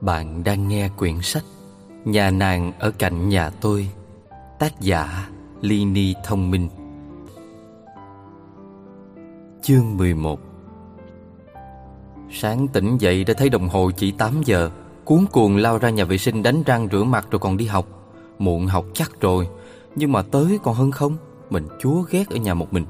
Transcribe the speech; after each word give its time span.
Bạn 0.00 0.44
đang 0.44 0.68
nghe 0.68 0.88
quyển 0.96 1.22
sách 1.22 1.44
Nhà 2.04 2.30
nàng 2.30 2.72
ở 2.78 2.90
cạnh 2.90 3.28
nhà 3.28 3.50
tôi, 3.50 3.88
Tác 4.58 4.80
giả 4.80 5.28
Lini 5.60 6.14
Thông 6.24 6.50
Minh. 6.50 6.68
Chương 9.62 9.96
11 9.96 10.40
Sáng 12.30 12.68
tỉnh 12.68 12.98
dậy 12.98 13.24
đã 13.24 13.34
thấy 13.34 13.48
đồng 13.48 13.68
hồ 13.68 13.90
chỉ 13.96 14.10
8 14.10 14.42
giờ, 14.44 14.70
Cuốn 15.04 15.24
cuồng 15.32 15.56
lao 15.56 15.78
ra 15.78 15.90
nhà 15.90 16.04
vệ 16.04 16.18
sinh 16.18 16.42
đánh 16.42 16.62
răng 16.62 16.88
rửa 16.92 17.04
mặt 17.04 17.26
rồi 17.30 17.38
còn 17.38 17.56
đi 17.56 17.66
học. 17.66 17.86
Muộn 18.38 18.66
học 18.66 18.84
chắc 18.94 19.20
rồi, 19.20 19.48
Nhưng 19.96 20.12
mà 20.12 20.22
tới 20.22 20.58
còn 20.62 20.74
hơn 20.74 20.90
không, 20.90 21.16
Mình 21.50 21.68
chúa 21.80 22.02
ghét 22.10 22.30
ở 22.30 22.36
nhà 22.36 22.54
một 22.54 22.72
mình. 22.72 22.84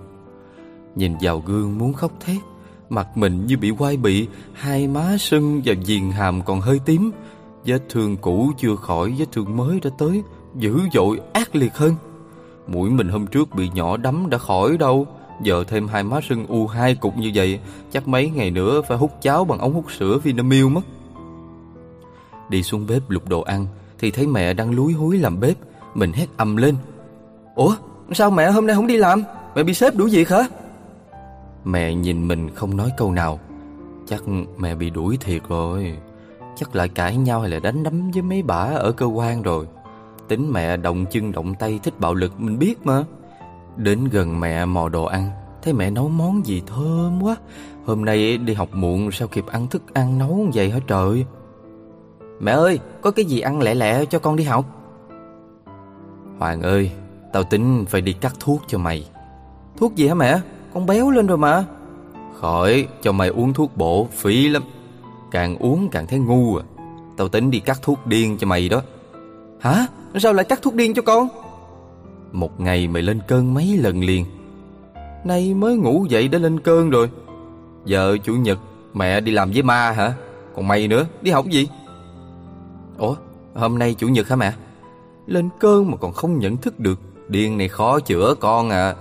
Nhìn 0.97 1.13
vào 1.21 1.43
gương 1.47 1.79
muốn 1.79 1.93
khóc 1.93 2.13
thét, 2.21 2.37
Mặt 2.89 3.17
mình 3.17 3.46
như 3.46 3.57
bị 3.57 3.73
quai 3.79 3.96
bị, 3.96 4.29
Hai 4.53 4.89
má 4.89 5.17
sưng 5.18 5.63
và 5.64 5.75
viền 5.87 6.11
hàm 6.11 6.43
còn 6.43 6.61
hơi 6.61 6.81
tím. 6.85 7.11
Vết 7.64 7.79
thương 7.89 8.17
cũ 8.17 8.51
chưa 8.59 8.77
khỏi, 8.77 9.15
Vết 9.18 9.25
thương 9.32 9.57
mới 9.57 9.81
đã 9.81 9.91
tới, 9.99 10.23
Dữ 10.54 10.79
dội, 10.93 11.21
ác 11.32 11.57
liệt 11.57 11.75
hơn. 11.75 11.95
Mũi 12.67 12.91
mình 12.91 13.09
hôm 13.09 13.27
trước 13.27 13.54
bị 13.54 13.71
nhỏ 13.75 13.96
đấm 13.96 14.31
đã 14.31 14.39
khỏi 14.39 14.77
đâu, 14.77 15.07
Giờ 15.43 15.65
thêm 15.68 15.89
hai 15.89 16.04
má 16.04 16.21
sưng 16.29 16.46
u 16.46 16.67
hai 16.67 16.95
cục 16.95 17.17
như 17.17 17.31
vậy, 17.35 17.61
Chắc 17.93 18.09
mấy 18.09 18.31
ngày 18.31 18.51
nữa 18.51 18.82
phải 18.89 18.99
hút 18.99 19.11
cháo 19.23 19.45
bằng 19.45 19.59
ống 19.59 19.75
hút 19.75 19.93
sữa 19.99 20.18
Vinamilk 20.23 20.71
mất. 20.71 20.82
Đi 22.49 22.63
xuống 22.63 22.87
bếp 22.87 23.11
lục 23.11 23.29
đồ 23.29 23.40
ăn, 23.40 23.67
Thì 23.99 24.11
thấy 24.11 24.26
mẹ 24.26 24.54
đang 24.54 24.71
lúi 24.71 24.93
húi 24.93 25.18
làm 25.18 25.40
bếp, 25.40 25.57
Mình 25.95 26.13
hét 26.13 26.26
ầm 26.37 26.57
lên. 26.57 26.76
Ủa, 27.54 27.76
sao 28.13 28.31
mẹ 28.31 28.51
hôm 28.51 28.67
nay 28.67 28.76
không 28.76 28.87
đi 28.87 28.96
làm? 28.96 29.23
Mẹ 29.54 29.63
bị 29.63 29.75
sếp 29.75 29.96
đuổi 29.96 30.11
việc 30.11 30.29
hả? 30.29 30.49
Mẹ 31.64 31.95
nhìn 31.95 32.28
mình 32.28 32.50
không 32.55 32.77
nói 32.77 32.91
câu 32.97 33.12
nào. 33.12 33.41
Chắc 34.06 34.23
mẹ 34.59 34.75
bị 34.75 34.91
đuổi 34.91 35.19
thiệt 35.20 35.43
rồi. 35.48 35.98
Chắc 36.57 36.77
lại 36.77 36.89
cãi 36.89 37.17
nhau 37.17 37.41
hay 37.41 37.51
là 37.51 37.61
đánh 37.61 37.83
đấm 37.83 38.11
với 38.11 38.23
mấy 38.23 38.43
bả 38.43 38.57
ở 38.57 38.93
cơ 38.93 39.07
quan 39.07 39.43
rồi. 39.43 39.67
Tính 40.29 40.53
mẹ 40.53 40.77
động 40.77 41.05
chân 41.11 41.33
động 41.33 41.55
tay 41.55 41.81
thích 41.83 42.01
bạo 42.01 42.15
lực, 42.15 42.41
mình 42.41 42.59
biết 42.59 42.87
mà. 42.87 43.05
Đến 43.77 44.05
gần 44.05 44.41
mẹ 44.41 44.65
mò 44.65 44.89
đồ 44.89 45.05
ăn, 45.05 45.31
Thấy 45.62 45.73
mẹ 45.73 45.91
nấu 45.91 46.09
món 46.09 46.47
gì 46.47 46.62
thơm 46.67 47.23
quá. 47.23 47.37
Hôm 47.85 48.05
nay 48.05 48.39
đi 48.39 48.55
học 48.55 48.69
muộn, 48.73 49.11
sao 49.12 49.29
kịp 49.29 49.47
ăn 49.47 49.69
thức 49.69 49.95
ăn 49.95 50.19
nấu 50.19 50.47
vậy 50.55 50.70
hả 50.70 50.79
trời? 50.87 51.27
Mẹ 52.41 52.53
ơi, 52.53 52.79
có 53.01 53.11
cái 53.11 53.25
gì 53.25 53.41
ăn 53.41 53.62
lẹ 53.62 53.75
lẹ 53.75 54.05
cho 54.05 54.19
con 54.19 54.37
đi 54.37 54.45
học? 54.45 54.65
Hoàng 56.39 56.62
ơi, 56.62 56.91
Tao 57.35 57.42
tính 57.42 57.85
phải 57.89 58.01
đi 58.01 58.12
cắt 58.12 58.35
thuốc 58.41 58.62
cho 58.67 58.79
mày. 58.79 59.11
Thuốc 59.77 59.95
gì 59.95 60.09
hả 60.09 60.15
mẹ? 60.15 60.41
Con 60.75 60.86
béo 60.86 61.11
lên 61.11 61.27
rồi 61.27 61.39
mà. 61.39 61.64
Khỏi 62.41 62.89
cho 63.03 63.12
mày 63.12 63.28
uống 63.28 63.53
thuốc 63.53 63.77
bổ 63.77 64.08
phí 64.12 64.48
lắm. 64.48 64.62
Càng 65.30 65.56
uống 65.56 65.89
càng 65.89 66.06
thấy 66.06 66.19
ngu 66.19 66.56
à. 66.56 66.64
Tao 67.17 67.28
tính 67.28 67.50
đi 67.50 67.61
cắt 67.61 67.78
thuốc 67.83 68.06
điên 68.06 68.39
cho 68.39 68.47
mày 68.47 68.69
đó. 68.69 68.83
Hả? 69.61 69.86
Sao 70.19 70.33
lại 70.33 70.45
cắt 70.45 70.62
thuốc 70.62 70.75
điên 70.75 70.95
cho 70.95 71.02
con? 71.02 71.28
Một 72.33 72.61
ngày 72.61 72.89
mày 72.89 73.02
lên 73.02 73.20
cơn 73.28 73.55
mấy 73.55 73.77
lần 73.77 74.00
liền. 74.05 74.25
Nay 75.25 75.55
mới 75.55 75.77
ngủ 75.77 76.06
dậy 76.08 76.28
đã 76.28 76.39
lên 76.39 76.61
cơn 76.61 76.91
rồi. 76.91 77.11
Giờ 77.84 78.17
chủ 78.25 78.34
nhật 78.34 78.58
Mẹ 78.95 79.20
đi 79.20 79.33
làm 79.33 79.50
với 79.50 79.62
ma 79.62 79.91
hả? 79.91 80.12
Còn 80.56 80.69
mày 80.69 80.89
nữa 80.89 81.06
đi 81.22 81.30
học 81.30 81.47
gì? 81.47 81.69
Ủa 82.98 83.17
hôm 83.55 83.78
nay 83.78 83.95
chủ 83.95 84.08
nhật 84.08 84.28
hả 84.28 84.36
mẹ? 84.36 84.52
Lên 85.27 85.48
cơn 85.61 85.91
mà 85.91 85.97
còn 85.97 86.12
không 86.12 86.39
nhận 86.39 86.56
thức 86.56 86.80
được. 86.80 86.98
Điên 87.28 87.58
này 87.58 87.69
khó 87.69 88.00
chữa 88.00 88.34
con 88.41 88.70
à 88.70 88.95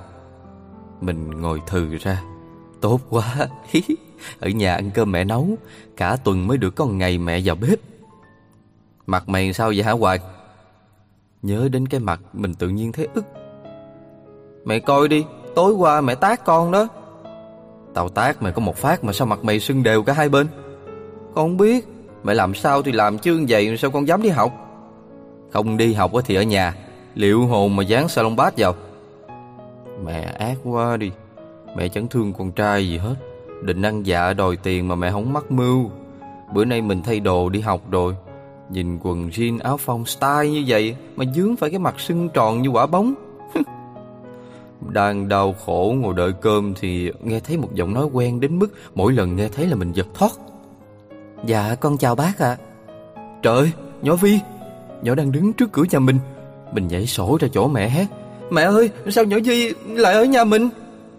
mình 1.04 1.42
ngồi 1.42 1.62
thừ 1.68 1.98
ra. 2.02 2.22
Tốt 2.82 3.00
quá. 3.09 3.36
Ở 4.40 4.50
nhà 4.50 4.76
ăn 4.76 4.92
cơm 4.94 5.12
mẹ 5.12 5.23
nấu, 5.23 5.48
Cả 5.98 6.18
tuần 6.23 6.48
mới 6.48 6.58
được 6.58 6.76
có 6.76 6.86
ngày 6.86 7.18
mẹ 7.18 7.42
vào 7.46 7.56
bếp. 7.56 7.80
Mặt 9.08 9.30
mày 9.30 9.54
sao 9.54 9.68
vậy 9.68 9.84
hả 9.84 9.92
Hoài? 9.92 10.19
Nhớ 11.42 11.69
đến 11.72 11.88
cái 11.88 12.00
mặt 12.00 12.22
Mình 12.34 12.53
tự 12.53 12.69
nhiên 12.69 12.92
thấy 12.92 13.08
ức. 13.13 13.25
Mẹ 14.66 14.80
coi 14.80 15.08
đi, 15.08 15.25
Tối 15.56 15.74
qua 15.74 16.02
mẹ 16.02 16.16
tát 16.16 16.46
con 16.46 16.72
đó. 16.72 16.88
Tao 17.94 18.09
tát 18.09 18.42
mày 18.42 18.52
có 18.52 18.62
một 18.62 18.78
phát 18.78 19.03
mà 19.03 19.13
sao 19.13 19.28
mặt 19.28 19.44
mày 19.44 19.59
sưng 19.59 19.84
đều 19.84 20.03
cả 20.03 20.13
hai 20.13 20.30
bên? 20.30 20.47
Con 21.36 21.46
không 21.46 21.58
biết, 21.58 21.88
Mẹ 22.24 22.34
làm 22.34 22.53
sao 22.53 22.81
thì 22.81 22.92
làm 22.92 23.18
chứ 23.18 23.46
vậy 23.50 23.78
sao 23.78 23.92
con 23.92 24.08
dám 24.08 24.22
đi 24.22 24.30
học? 24.30 24.53
Không 25.52 25.78
đi 25.78 25.94
học 25.94 26.12
thì 26.25 26.36
ở 26.36 26.44
nhà, 26.44 26.75
Liệu 27.16 27.47
hồn 27.47 27.75
mà 27.75 27.84
dán 27.84 28.08
salon 28.08 28.36
bát 28.36 28.53
vào? 28.58 28.75
Mẹ 30.06 30.22
ác 30.22 30.58
quá 30.64 30.97
đi. 30.97 31.12
Mẹ 31.78 31.88
chẳng 31.88 32.08
thương 32.08 32.34
con 32.34 32.52
trai 32.52 32.88
gì 32.88 32.97
hết. 32.97 33.16
Định 33.62 33.81
ăn 33.81 34.06
dạ 34.06 34.34
đòi 34.34 34.58
tiền 34.58 34.88
mà 34.88 34.96
mẹ 34.96 35.12
không 35.12 35.34
mắc 35.34 35.52
mưu. 35.52 35.90
Bữa 36.53 36.66
nay 36.66 36.81
mình 36.81 37.02
thay 37.02 37.19
đồ 37.19 37.50
đi 37.50 37.59
học 37.59 37.91
rồi. 37.91 38.16
Nhìn 38.69 39.00
quần 39.03 39.30
jean 39.30 39.59
áo 39.63 39.78
phông 39.78 40.06
style 40.06 40.50
như 40.50 40.63
vậy 40.68 40.96
Mà 41.16 41.25
dướng 41.36 41.56
phải 41.56 41.69
cái 41.69 41.80
mặt 41.80 42.00
sưng 42.00 42.30
tròn 42.30 42.62
như 42.62 42.69
quả 42.69 42.86
bóng. 42.86 43.13
Đang 44.90 45.28
đau 45.30 45.53
khổ 45.66 45.96
ngồi 45.97 46.13
đợi 46.13 46.31
cơm 46.42 46.74
Thì 46.80 47.12
nghe 47.24 47.40
thấy 47.40 47.58
một 47.58 47.69
giọng 47.74 47.94
nói 47.94 48.06
quen 48.13 48.40
đến 48.40 48.59
mức 48.59 48.74
Mỗi 48.96 49.13
lần 49.13 49.36
nghe 49.36 49.47
thấy 49.47 49.68
là 49.68 49.75
mình 49.75 49.92
giật 49.92 50.08
thoát. 50.13 50.31
Dạ 51.46 51.75
con 51.75 51.97
chào 51.97 52.16
bác 52.16 52.40
ạ. 52.40 52.58
Trời 53.42 53.72
nhỏ 54.02 54.16
Vi 54.16 54.40
Nhỏ 55.02 55.16
đang 55.16 55.31
đứng 55.31 55.53
trước 55.53 55.72
cửa 55.72 55.84
nhà 55.92 56.00
mình. 56.00 56.19
Mình 56.74 56.88
nhảy 56.88 57.06
sổ 57.06 57.38
ra 57.42 57.47
chỗ 57.53 57.68
mẹ 57.68 57.90
hét 57.90 58.06
Mẹ 58.53 58.62
ơi, 58.62 58.90
sao 59.09 59.24
nhỏ 59.24 59.38
Vi 59.44 59.74
lại 59.86 60.14
ở 60.14 60.25
nhà 60.25 60.44
mình? 60.44 60.69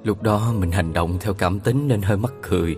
Lúc 0.05 0.23
đó 0.23 0.53
mình 0.59 0.71
hành 0.71 0.93
động 0.93 1.17
theo 1.21 1.35
cảm 1.35 1.61
tính 1.61 1.89
nên 1.89 2.03
hơi 2.03 2.17
mắc 2.17 2.33
cười. 2.43 2.77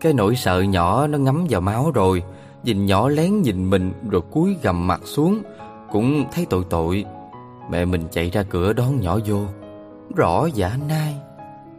Cái 0.00 0.12
nỗi 0.12 0.36
sợ 0.36 0.60
nhỏ 0.60 1.06
nó 1.06 1.18
ngấm 1.18 1.46
vào 1.50 1.60
máu 1.60 1.90
rồi. 1.94 2.22
Nhìn 2.64 2.86
nhỏ 2.86 3.08
lén 3.08 3.42
nhìn 3.42 3.70
mình 3.70 3.92
rồi 4.10 4.22
cúi 4.30 4.56
gầm 4.62 4.86
mặt 4.86 5.00
xuống. 5.04 5.42
Cũng 5.90 6.24
thấy 6.32 6.46
tội 6.50 6.64
tội. 6.70 7.04
Mẹ 7.70 7.84
mình 7.84 8.02
chạy 8.12 8.30
ra 8.30 8.42
cửa 8.42 8.72
đón 8.72 9.00
nhỏ 9.00 9.18
vô. 9.26 9.40
Rõ 10.16 10.46
dạ 10.46 10.70
giả 10.70 10.78
nai 10.88 11.16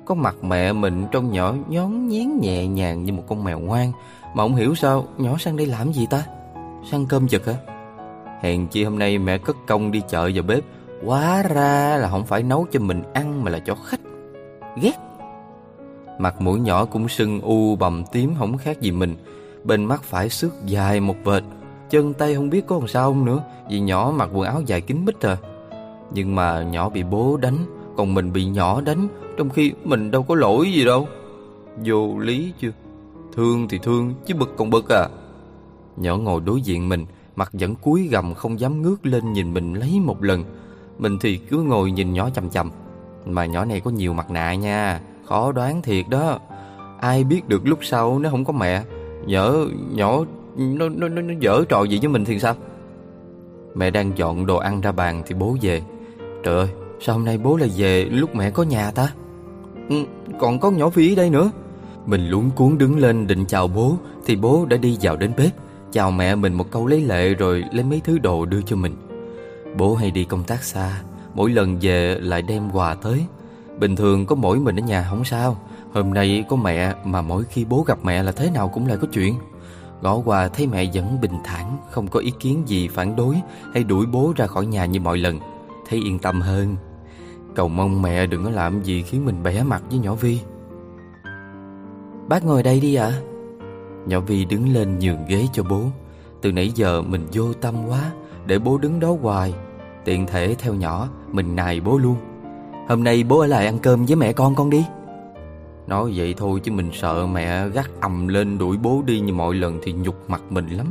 Có 0.06 0.16
mặt 0.16 0.36
mẹ 0.44 0.74
mình 0.74 1.06
trong 1.12 1.32
nhỏ 1.32 1.56
nhón 1.68 2.08
nhén 2.08 2.40
nhẹ 2.42 2.68
nhàng 2.68 3.04
như 3.04 3.14
một 3.14 3.24
con 3.28 3.44
mèo 3.44 3.60
ngoan. 3.60 3.92
Mà 4.36 4.44
không 4.44 4.56
hiểu 4.56 4.76
sao 4.76 5.08
nhỏ 5.18 5.36
sang 5.40 5.58
đây 5.58 5.68
làm 5.68 5.94
gì 5.94 6.08
ta? 6.10 6.24
Sang 6.92 7.06
cơm 7.06 7.28
chực 7.28 7.46
hả? 7.46 7.54
Hèn 8.42 8.68
chi 8.68 8.84
hôm 8.84 9.00
nay 9.00 9.18
mẹ 9.18 9.38
cất 9.38 9.56
công 9.68 9.92
đi 9.92 10.02
chợ 10.10 10.32
vào 10.34 10.44
bếp. 10.44 10.64
Quá 11.06 11.44
ra 11.44 11.98
là 11.98 12.10
không 12.10 12.26
phải 12.26 12.44
nấu 12.44 12.68
cho 12.72 12.80
mình 12.80 13.04
ăn 13.14 13.44
mà 13.44 13.52
là 13.52 13.60
cho 13.60 13.76
khách. 13.76 14.00
Ghét. 14.82 14.98
Mặt 16.20 16.42
mũi 16.42 16.60
nhỏ 16.60 16.86
cũng 16.86 17.10
sưng 17.10 17.42
u, 17.42 17.76
bầm 17.76 18.04
tím 18.12 18.34
không 18.40 18.58
khác 18.58 18.82
gì 18.82 18.92
mình. 18.92 19.16
Bên 19.64 19.86
mắt 19.86 20.04
phải 20.04 20.30
xước 20.30 20.54
dài 20.66 21.00
một 21.00 21.16
vệt. 21.24 21.44
Chân 21.90 22.14
tay 22.14 22.36
không 22.36 22.50
biết 22.50 22.68
có 22.68 22.78
làm 22.80 22.88
sao 22.88 23.10
không 23.10 23.26
nữa, 23.26 23.44
Vì 23.70 23.80
nhỏ 23.80 24.14
mặc 24.16 24.30
quần 24.34 24.48
áo 24.48 24.62
dài 24.66 24.82
kín 24.82 25.06
mít 25.06 25.22
à. 25.22 25.38
Nhưng 26.14 26.36
mà 26.36 26.64
nhỏ 26.64 26.90
bị 26.90 27.04
bố 27.04 27.38
đánh, 27.38 27.58
Còn 27.98 28.14
mình 28.14 28.34
bị 28.34 28.46
nhỏ 28.46 28.82
đánh, 28.82 29.08
Trong 29.38 29.50
khi 29.50 29.74
mình 29.84 30.12
đâu 30.12 30.24
có 30.24 30.36
lỗi 30.36 30.72
gì 30.74 30.86
đâu. 30.86 31.08
Vô 31.86 32.20
lý 32.20 32.54
chưa 32.60 32.72
Thương 33.36 33.68
thì 33.68 33.80
thương, 33.84 34.14
chứ 34.26 34.36
bực 34.36 34.54
còn 34.58 34.70
bực 34.70 34.90
à. 34.90 35.08
Nhỏ 35.98 36.18
ngồi 36.18 36.42
đối 36.42 36.62
diện 36.62 36.90
mình, 36.90 37.06
Mặt 37.36 37.50
vẫn 37.54 37.76
cúi 37.76 38.08
gầm 38.08 38.34
không 38.34 38.60
dám 38.60 38.82
ngước 38.82 39.06
lên 39.06 39.34
nhìn 39.34 39.54
mình 39.54 39.74
lấy 39.74 40.00
một 40.00 40.24
lần. 40.24 40.44
Mình 40.98 41.18
thì 41.20 41.38
cứ 41.38 41.58
ngồi 41.58 41.92
nhìn 41.92 42.14
nhỏ 42.14 42.30
chầm 42.30 42.50
chầm 42.50 42.72
Mà 43.26 43.46
nhỏ 43.46 43.66
này 43.66 43.80
có 43.80 43.92
nhiều 43.92 44.14
mặt 44.14 44.32
nạ 44.32 44.54
nha 44.54 45.00
Khó 45.26 45.52
đoán 45.52 45.82
thiệt 45.82 46.06
đó. 46.10 46.40
Ai 47.00 47.24
biết 47.24 47.48
được 47.48 47.68
lúc 47.68 47.80
sau 47.82 48.20
nó 48.20 48.30
không 48.30 48.46
có 48.46 48.54
mẹ. 48.54 48.84
Nhỡ 49.26 49.68
nhỏ 49.92 50.20
nó, 50.58 50.90
nó, 50.90 51.08
nó, 51.08 51.22
nó 51.22 51.34
dở 51.40 51.64
trò 51.70 51.84
gì 51.84 52.00
với 52.02 52.08
mình 52.08 52.26
thì 52.26 52.40
sao? 52.40 52.56
Mẹ 53.76 53.90
đang 53.90 54.18
dọn 54.18 54.46
đồ 54.46 54.58
ăn 54.58 54.82
ra 54.82 54.92
bàn 54.92 55.24
thì 55.26 55.36
bố 55.36 55.58
về. 55.62 55.82
Trời 56.44 56.58
ơi 56.58 56.68
sao 57.00 57.16
hôm 57.16 57.26
nay 57.26 57.38
bố 57.38 57.58
lại 57.58 57.70
về 57.78 58.06
lúc 58.06 58.36
mẹ 58.36 58.52
có 58.52 58.64
nhà 58.64 58.92
ta? 58.92 59.14
Ừ, 59.90 59.96
còn 60.40 60.60
có 60.60 60.72
nhỏ 60.72 60.90
Phi 60.90 61.16
đây 61.16 61.30
nữa. 61.30 61.52
Mình 62.06 62.30
luống 62.30 62.50
cuốn 62.56 62.78
đứng 62.78 63.00
lên 63.00 63.28
định 63.28 63.46
chào 63.46 63.68
bố 63.68 63.98
Thì 64.26 64.36
bố 64.36 64.66
đã 64.66 64.78
đi 64.78 64.98
vào 65.02 65.16
đến 65.16 65.32
bếp 65.38 65.52
Chào 65.92 66.12
mẹ 66.12 66.36
mình 66.36 66.54
một 66.54 66.72
câu 66.72 66.88
lấy 66.88 67.02
lệ 67.02 67.34
rồi 67.34 67.64
lấy 67.72 67.84
mấy 67.84 68.02
thứ 68.04 68.18
đồ 68.18 68.46
đưa 68.46 68.62
cho 68.62 68.76
mình. 68.76 68.96
Bố 69.78 69.96
hay 69.96 70.12
đi 70.12 70.24
công 70.24 70.44
tác 70.44 70.64
xa 70.64 71.02
Mỗi 71.34 71.50
lần 71.50 71.78
về 71.82 72.18
lại 72.22 72.42
đem 72.42 72.72
quà 72.72 72.96
tới. 72.96 73.26
Bình 73.80 73.96
thường 73.96 74.26
có 74.26 74.36
mỗi 74.36 74.60
mình 74.60 74.76
ở 74.76 74.82
nhà 74.82 75.08
không 75.10 75.26
sao. 75.26 75.58
Hôm 75.94 76.14
nay 76.14 76.44
có 76.50 76.56
mẹ 76.56 76.96
mà 77.06 77.22
mỗi 77.22 77.44
khi 77.44 77.66
bố 77.66 77.84
gặp 77.88 77.98
mẹ 78.04 78.24
là 78.24 78.32
thế 78.32 78.50
nào 78.50 78.70
cũng 78.70 78.88
lại 78.88 78.98
có 79.02 79.08
chuyện. 79.14 79.36
Gõ 80.02 80.22
qua 80.26 80.48
thấy 80.48 80.68
mẹ 80.68 80.90
vẫn 80.94 81.22
bình 81.22 81.38
thản 81.44 81.78
Không 81.92 82.08
có 82.08 82.20
ý 82.20 82.32
kiến 82.40 82.64
gì 82.66 82.88
phản 82.88 83.16
đối 83.16 83.36
Hay 83.74 83.84
đuổi 83.84 84.06
bố 84.06 84.34
ra 84.36 84.48
khỏi 84.48 84.66
nhà 84.66 84.86
như 84.86 85.00
mọi 85.00 85.18
lần. 85.18 85.40
Thấy 85.90 86.00
yên 86.00 86.20
tâm 86.20 86.42
hơn. 86.42 86.76
Cầu 87.56 87.68
mong 87.68 88.02
mẹ 88.02 88.26
đừng 88.26 88.44
có 88.44 88.50
làm 88.50 88.84
gì 88.84 89.04
khiến 89.04 89.26
mình 89.26 89.44
bẻ 89.44 89.64
mặt 89.64 89.84
với 89.90 90.00
nhỏ 90.00 90.16
Vi. 90.16 90.40
Bác 92.28 92.46
ngồi 92.46 92.64
đây 92.64 92.80
đi 92.80 92.96
ạ. 92.96 93.12
Nhỏ 94.06 94.20
Vi 94.20 94.46
đứng 94.46 94.74
lên 94.74 95.00
nhường 95.00 95.26
ghế 95.28 95.48
cho 95.54 95.64
bố. 95.64 95.82
Từ 96.42 96.52
nãy 96.52 96.72
giờ 96.76 97.02
mình 97.02 97.28
vô 97.34 97.54
tâm 97.54 97.76
quá 97.88 98.12
để 98.46 98.60
bố 98.60 98.78
đứng 98.78 99.00
đó 99.00 99.16
hoài. 99.22 99.54
Tiện 100.06 100.28
thể 100.28 100.56
theo 100.60 100.74
nhỏ, 100.74 101.10
Mình 101.32 101.56
nài 101.56 101.80
bố 101.80 101.98
luôn. 101.98 102.16
Hôm 102.90 103.04
nay 103.04 103.24
bố 103.24 103.40
ở 103.40 103.48
lại 103.48 103.66
ăn 103.66 103.80
cơm 103.80 104.06
với 104.06 104.16
mẹ 104.16 104.34
con 104.34 104.56
con 104.56 104.70
đi. 104.70 104.86
Nói 105.88 106.12
vậy 106.16 106.34
thôi 106.38 106.60
chứ 106.64 106.72
mình 106.72 106.90
sợ 106.94 107.28
mẹ 107.28 107.70
gắt 107.70 107.90
ầm 108.00 108.28
lên 108.28 108.58
đuổi 108.58 108.78
bố 108.78 109.02
đi 109.06 109.20
như 109.20 109.34
mọi 109.34 109.56
lần 109.56 109.80
thì 109.84 109.94
nhục 109.94 110.30
mặt 110.30 110.42
mình 110.50 110.70
lắm. 110.70 110.88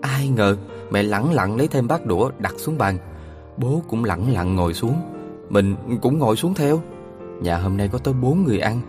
Ai 0.00 0.28
ngờ 0.28 0.56
mẹ 0.90 1.02
lẳng 1.02 1.32
lặng 1.32 1.56
lấy 1.56 1.68
thêm 1.68 1.88
bát 1.88 2.06
đũa 2.06 2.30
đặt 2.38 2.54
xuống 2.56 2.78
bàn. 2.78 2.98
Bố 3.56 3.82
cũng 3.88 4.04
lẳng 4.04 4.32
lặng 4.32 4.56
ngồi 4.56 4.74
xuống. 4.74 4.94
Mình 5.48 5.76
cũng 6.02 6.18
ngồi 6.18 6.36
xuống 6.36 6.54
theo. 6.54 6.80
Nhà 7.42 7.58
hôm 7.58 7.76
nay 7.76 7.88
có 7.88 7.98
tới 7.98 8.14
bốn 8.14 8.44
người 8.44 8.58
ăn. 8.58 8.80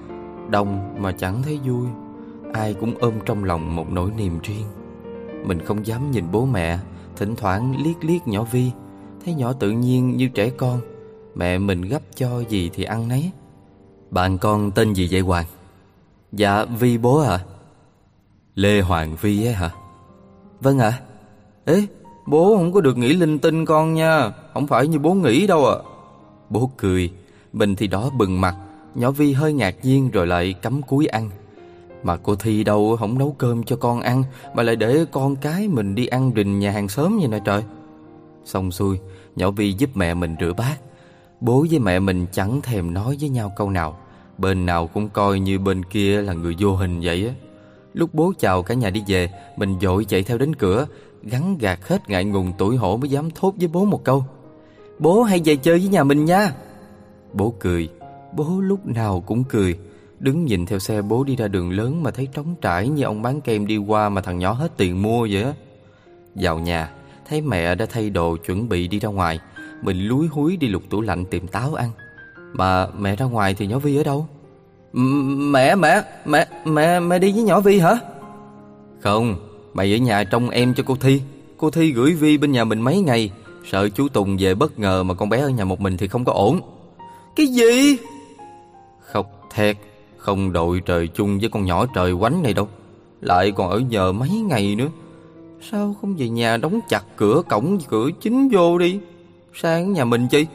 Đông 0.49 0.95
mà 1.01 1.11
chẳng 1.11 1.43
thấy 1.43 1.59
vui. 1.65 1.87
Ai 2.53 2.73
cũng 2.73 2.93
ôm 2.99 3.13
trong 3.25 3.43
lòng 3.43 3.75
một 3.75 3.91
nỗi 3.91 4.11
niềm 4.17 4.39
riêng. 4.43 4.65
Mình 5.45 5.59
không 5.65 5.85
dám 5.85 6.11
nhìn 6.11 6.25
bố 6.31 6.45
mẹ. 6.45 6.79
Thỉnh 7.17 7.35
thoảng 7.35 7.75
liếc 7.83 8.03
liếc 8.03 8.27
nhỏ 8.27 8.43
Vi, 8.43 8.71
Thấy 9.25 9.33
nhỏ 9.33 9.53
tự 9.53 9.71
nhiên 9.71 10.17
như 10.17 10.27
trẻ 10.27 10.49
con, 10.49 10.79
Mẹ 11.35 11.57
mình 11.57 11.81
gấp 11.81 12.01
cho 12.15 12.39
gì 12.49 12.69
thì 12.73 12.83
ăn 12.83 13.07
nấy 13.07 13.31
Bạn 14.09 14.37
con 14.37 14.71
tên 14.71 14.93
gì 14.93 15.07
vậy 15.11 15.21
Hoàng? 15.21 15.45
Dạ 16.31 16.65
Vi 16.65 16.97
bố 16.97 17.19
à 17.19 17.39
Lê 18.55 18.81
Hoàng 18.81 19.15
Vi 19.21 19.45
ấy 19.45 19.53
hả? 19.53 19.69
Vâng 20.61 20.79
ạ 20.79 20.89
à. 20.89 21.01
Ê, 21.65 21.85
bố 22.27 22.57
không 22.57 22.73
có 22.73 22.81
được 22.81 22.97
nghĩ 22.97 23.13
linh 23.13 23.39
tinh 23.39 23.65
con 23.65 23.93
nha, 23.93 24.31
Không 24.53 24.67
phải 24.67 24.87
như 24.87 24.99
bố 24.99 25.13
nghĩ 25.13 25.47
đâu 25.47 25.65
à 25.65 25.75
Bố 26.49 26.71
cười, 26.77 27.11
Mình 27.53 27.75
thì 27.75 27.87
đó 27.87 28.09
bừng 28.17 28.41
mặt, 28.41 28.55
Nhỏ 28.95 29.11
Vi 29.11 29.33
hơi 29.33 29.53
ngạc 29.53 29.75
nhiên 29.83 30.11
rồi 30.11 30.27
lại 30.27 30.53
cắm 30.53 30.81
cúi 30.81 31.05
ăn 31.05 31.29
mà 32.05 32.17
cô 32.17 32.35
Thi 32.35 32.63
đâu 32.63 32.97
không 32.99 33.17
nấu 33.17 33.35
cơm 33.37 33.63
cho 33.63 33.75
con 33.75 34.01
ăn, 34.01 34.23
Mà 34.53 34.63
lại 34.63 34.75
để 34.75 35.05
con 35.11 35.35
cái 35.35 35.67
mình 35.67 35.95
đi 35.95 36.07
ăn 36.07 36.31
rình 36.35 36.59
nhà 36.59 36.71
hàng 36.71 36.89
xóm 36.89 37.17
như 37.17 37.27
nè 37.27 37.39
trời. 37.45 37.63
Xong 38.45 38.71
xuôi, 38.71 38.99
Nhỏ 39.35 39.51
Vi 39.51 39.71
giúp 39.71 39.89
mẹ 39.93 40.13
mình 40.13 40.35
rửa 40.39 40.53
bát. 40.53 40.75
Bố 41.41 41.65
với 41.69 41.79
mẹ 41.79 41.99
mình 41.99 42.25
chẳng 42.31 42.61
thèm 42.61 42.93
nói 42.93 43.17
với 43.19 43.29
nhau 43.29 43.53
câu 43.55 43.69
nào. 43.69 43.97
Bên 44.37 44.65
nào 44.65 44.87
cũng 44.87 45.09
coi 45.09 45.39
như 45.39 45.59
bên 45.59 45.85
kia 45.85 46.21
là 46.21 46.33
người 46.33 46.55
vô 46.59 46.75
hình 46.75 46.99
vậy 47.03 47.27
á. 47.27 47.33
Lúc 47.93 48.09
bố 48.13 48.33
chào 48.39 48.63
cả 48.63 48.73
nhà 48.73 48.89
đi 48.89 49.03
về, 49.07 49.29
Mình 49.57 49.75
dội 49.81 50.05
chạy 50.05 50.23
theo 50.23 50.37
đến 50.37 50.55
cửa, 50.55 50.87
Gắn 51.23 51.57
gạt 51.57 51.87
hết 51.87 52.09
ngại 52.09 52.25
ngùng 52.25 52.53
tuổi 52.57 52.75
hổ 52.75 52.97
mới 52.97 53.09
dám 53.09 53.31
thốt 53.31 53.53
với 53.57 53.67
bố 53.67 53.85
một 53.85 54.03
câu. 54.03 54.25
Bố 54.99 55.23
hay 55.23 55.41
về 55.45 55.55
chơi 55.55 55.79
với 55.79 55.87
nhà 55.87 56.03
mình 56.03 56.25
nha. 56.25 56.51
Bố 57.33 57.53
cười, 57.59 57.89
Bố 58.33 58.61
lúc 58.61 58.85
nào 58.85 59.23
cũng 59.25 59.43
cười. 59.43 59.77
Đứng 60.25 60.45
nhìn 60.45 60.65
theo 60.65 60.79
xe 60.79 61.01
bố 61.01 61.23
đi 61.23 61.35
ra 61.35 61.47
đường 61.47 61.71
lớn 61.71 62.03
Mà 62.03 62.11
thấy 62.11 62.27
trống 62.33 62.55
trải 62.61 62.87
như 62.87 63.03
ông 63.03 63.21
bán 63.21 63.41
kem 63.41 63.67
đi 63.67 63.77
qua 63.77 64.09
Mà 64.09 64.21
thằng 64.21 64.39
nhỏ 64.39 64.51
hết 64.51 64.77
tiền 64.77 65.01
mua 65.01 65.27
vậy 65.31 65.43
á. 65.43 65.53
Vào 66.35 66.59
nhà, 66.59 66.91
Thấy 67.29 67.41
mẹ 67.41 67.75
đã 67.75 67.85
thay 67.85 68.09
đồ 68.09 68.37
chuẩn 68.45 68.69
bị 68.69 68.87
đi 68.87 68.99
ra 68.99 69.09
ngoài. 69.09 69.39
Mình 69.81 70.07
lúi 70.07 70.27
húi 70.27 70.57
đi 70.57 70.67
lục 70.67 70.83
tủ 70.89 71.01
lạnh 71.01 71.25
tìm 71.25 71.47
táo 71.47 71.73
ăn. 71.73 71.89
Mà 72.53 72.87
mẹ 72.87 73.15
ra 73.15 73.25
ngoài 73.25 73.53
thì 73.53 73.67
nhỏ 73.67 73.79
Vi 73.79 73.97
ở 73.97 74.03
đâu? 74.03 74.27
Mẹ 74.93 75.75
mẹ 75.75 76.01
Mẹ 76.25 76.47
mẹ 76.65 76.99
mẹ 76.99 77.19
đi 77.19 77.31
với 77.31 77.43
nhỏ 77.43 77.59
Vi 77.59 77.79
hả? 77.79 77.97
Không, 78.99 79.35
Mày 79.73 79.93
ở 79.93 79.97
nhà 79.97 80.23
trông 80.23 80.49
em 80.49 80.73
cho 80.73 80.83
cô 80.87 80.95
Thi. 80.95 81.21
Cô 81.57 81.69
Thi 81.69 81.91
gửi 81.91 82.13
Vi 82.13 82.37
bên 82.37 82.51
nhà 82.51 82.63
mình 82.63 82.81
mấy 82.81 82.99
ngày. 82.99 83.31
Sợ 83.71 83.89
chú 83.89 84.07
Tùng 84.07 84.37
về 84.39 84.55
bất 84.55 84.79
ngờ 84.79 85.03
mà 85.03 85.13
con 85.13 85.29
bé 85.29 85.39
ở 85.39 85.49
nhà 85.49 85.65
một 85.65 85.81
mình 85.81 85.97
thì 85.97 86.07
không 86.07 86.25
có 86.25 86.33
ổn. 86.33 86.61
Cái 87.35 87.47
gì? 87.47 87.97
Khóc 88.99 89.47
thét. 89.53 89.77
Không 90.25 90.53
đội 90.53 90.81
trời 90.85 91.07
chung 91.07 91.39
với 91.39 91.49
con 91.49 91.65
nhỏ 91.65 91.85
trời 91.85 92.15
quánh 92.19 92.43
này 92.43 92.53
đâu. 92.53 92.67
Lại 93.21 93.51
còn 93.51 93.69
ở 93.69 93.79
nhờ 93.79 94.11
mấy 94.11 94.29
ngày 94.29 94.75
nữa. 94.75 94.87
Sao 95.71 95.95
không 96.01 96.15
về 96.15 96.29
nhà 96.29 96.57
đóng 96.57 96.79
chặt 96.89 97.03
cửa 97.17 97.41
cổng 97.49 97.77
cửa 97.89 98.09
chính 98.21 98.49
vô 98.49 98.77
đi? 98.77 98.99
Sang 99.53 99.93
nhà 99.93 100.05
mình 100.05 100.27
chi? 100.27 100.45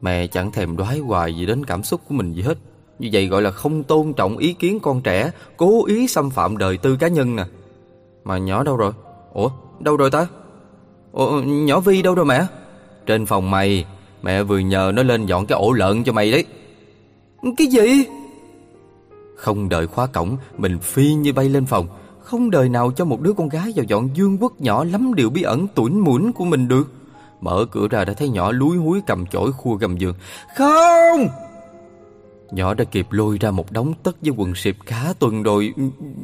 Mẹ 0.00 0.26
chẳng 0.26 0.52
thèm 0.52 0.76
đoái 0.76 0.98
hoài 0.98 1.36
gì 1.36 1.46
đến 1.46 1.64
cảm 1.64 1.82
xúc 1.82 2.00
của 2.08 2.14
mình 2.14 2.32
gì 2.32 2.42
hết. 2.42 2.58
Như 2.98 3.08
vậy 3.12 3.26
gọi 3.26 3.42
là 3.42 3.50
không 3.50 3.82
tôn 3.82 4.12
trọng 4.12 4.38
ý 4.38 4.52
kiến 4.52 4.80
con 4.80 5.00
trẻ, 5.00 5.30
Cố 5.56 5.86
ý 5.86 6.08
xâm 6.08 6.30
phạm 6.30 6.58
đời 6.58 6.76
tư 6.76 6.96
cá 6.96 7.08
nhân 7.08 7.36
nè. 7.36 7.44
Mà 8.24 8.38
nhỏ 8.38 8.62
đâu 8.62 8.76
rồi? 8.76 8.92
Ủa, 9.32 9.50
đâu 9.80 9.96
rồi 9.96 10.10
ta? 10.10 10.26
Ủa, 11.12 11.42
nhỏ 11.42 11.80
Vi 11.80 12.02
đâu 12.02 12.14
rồi 12.14 12.24
mẹ? 12.24 12.46
Trên 13.06 13.26
phòng 13.26 13.50
mày, 13.50 13.84
Mẹ 14.22 14.42
vừa 14.42 14.58
nhờ 14.58 14.92
nó 14.94 15.02
lên 15.02 15.26
dọn 15.26 15.46
cái 15.46 15.58
ổ 15.58 15.72
lợn 15.72 16.04
cho 16.04 16.12
mày 16.12 16.32
đấy. 16.32 16.44
Cái 17.56 17.66
gì? 17.66 18.04
Không 19.36 19.68
đợi 19.68 19.86
khóa 19.86 20.06
cổng 20.06 20.36
Mình 20.56 20.78
phi 20.78 21.14
như 21.14 21.32
bay 21.32 21.48
lên 21.48 21.66
phòng. 21.66 21.86
Không 22.22 22.50
đời 22.50 22.68
nào 22.68 22.92
cho 22.96 23.04
một 23.04 23.20
đứa 23.20 23.32
con 23.32 23.48
gái 23.48 23.72
vào 23.76 23.84
dọn 23.84 24.08
dương 24.14 24.38
quốc 24.40 24.60
nhỏ 24.60 24.84
lắm 24.84 25.14
điều 25.14 25.30
bí 25.30 25.42
ẩn 25.42 25.66
tuổi 25.74 25.90
mũn 25.90 26.32
của 26.32 26.44
mình 26.44 26.68
được. 26.68 26.92
Mở 27.40 27.66
cửa 27.70 27.88
ra 27.90 28.04
đã 28.04 28.12
thấy 28.12 28.28
nhỏ 28.28 28.52
lúi 28.52 28.76
húi 28.76 29.00
cầm 29.06 29.26
chổi 29.26 29.52
khua 29.52 29.74
gầm 29.74 29.96
giường. 29.96 30.14
Không! 30.56 31.28
Nhỏ 32.50 32.74
đã 32.74 32.84
kịp 32.84 33.06
lôi 33.10 33.38
ra 33.40 33.50
một 33.50 33.72
đống 33.72 33.94
tất 34.02 34.16
với 34.22 34.32
quần 34.36 34.54
xịp 34.54 34.76
khá 34.86 35.12
tuần 35.18 35.42
rồi 35.42 35.74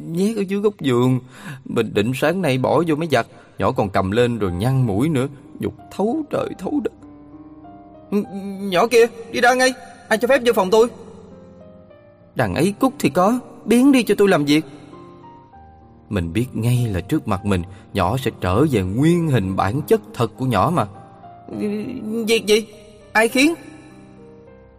Nhét 0.07 0.37
ở 0.37 0.41
dưới 0.47 0.59
góc 0.59 0.73
giường. 0.79 1.19
Mình 1.65 1.93
định 1.93 2.11
sáng 2.15 2.41
nay 2.41 2.57
bỏ 2.57 2.83
vô 2.87 2.95
máy 2.95 3.07
giặt 3.11 3.27
Nhỏ 3.57 3.71
còn 3.71 3.89
cầm 3.89 4.11
lên 4.11 4.37
rồi 4.37 4.51
nhăn 4.51 4.85
mũi 4.87 5.09
nữa. 5.09 5.27
Dục 5.59 5.73
thấu 5.91 6.23
trời 6.29 6.49
thấu 6.59 6.81
đất. 6.83 6.93
Nhỏ 8.61 8.87
kia 8.87 9.05
đi 9.31 9.41
ra 9.41 9.53
ngay. 9.53 9.73
Ai 10.07 10.17
cho 10.17 10.27
phép 10.27 10.41
vô 10.45 10.53
phòng 10.53 10.69
tôi 10.71 10.87
Đằng 12.35 12.55
ấy 12.55 12.73
cút 12.79 12.93
thì 12.99 13.09
có 13.09 13.39
Biến 13.65 13.91
đi 13.91 14.03
cho 14.03 14.15
tôi 14.17 14.29
làm 14.29 14.45
việc. 14.45 14.65
Mình 16.09 16.33
biết 16.33 16.47
ngay 16.53 16.87
là 16.93 17.01
trước 17.01 17.27
mặt 17.27 17.45
mình 17.45 17.63
Nhỏ 17.93 18.17
sẽ 18.17 18.31
trở 18.41 18.65
về 18.71 18.81
nguyên 18.81 19.27
hình 19.27 19.55
bản 19.55 19.81
chất 19.81 20.01
thật 20.13 20.31
của 20.37 20.45
nhỏ 20.45 20.71
mà. 20.75 20.85
Việc 22.27 22.45
gì? 22.45 22.67
Ai 23.13 23.27
khiến? 23.27 23.53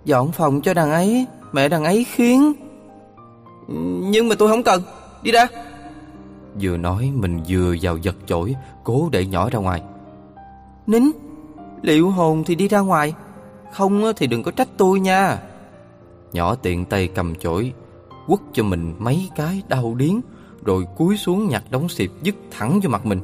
Dọn 0.05 0.33
phòng 0.33 0.61
cho 0.61 0.75
đằng 0.75 0.91
ấy 0.91 1.27
Mẹ 1.53 1.69
đằng 1.69 1.85
ấy 1.85 2.05
khiến. 2.05 2.53
Nhưng 4.11 4.29
mà 4.29 4.35
tôi 4.39 4.49
không 4.49 4.63
cần 4.63 4.83
Đi 5.23 5.33
ra. 5.33 5.47
Vừa 6.61 6.77
nói 6.77 7.11
mình 7.15 7.41
vừa 7.49 7.77
vào 7.83 7.97
giật 7.97 8.17
chổi 8.27 8.55
Cố 8.85 9.09
để 9.13 9.27
nhỏ 9.27 9.51
ra 9.51 9.59
ngoài. 9.59 9.83
Nín 10.87 11.03
Liệu 11.83 12.11
hồn 12.11 12.45
thì 12.45 12.55
đi 12.55 12.69
ra 12.69 12.81
ngoài 12.81 13.15
Không 13.73 14.13
thì 14.17 14.27
đừng 14.27 14.43
có 14.43 14.51
trách 14.51 14.69
tôi 14.77 15.01
nha 15.01 15.39
Nhỏ 16.37 16.55
tiện 16.55 16.85
tay 16.85 17.09
cầm 17.15 17.35
chổi, 17.35 17.73
Quất 18.27 18.41
cho 18.53 18.63
mình 18.63 18.95
mấy 18.99 19.29
cái 19.37 19.63
đau 19.69 19.95
điếng, 19.95 20.21
Rồi 20.65 20.85
cúi 20.97 21.17
xuống 21.17 21.49
nhặt 21.49 21.63
đống 21.71 21.89
xịp 21.89 22.11
dứt 22.23 22.35
thẳng 22.51 22.81
cho 22.83 22.89
mặt 22.89 23.07
mình. 23.07 23.21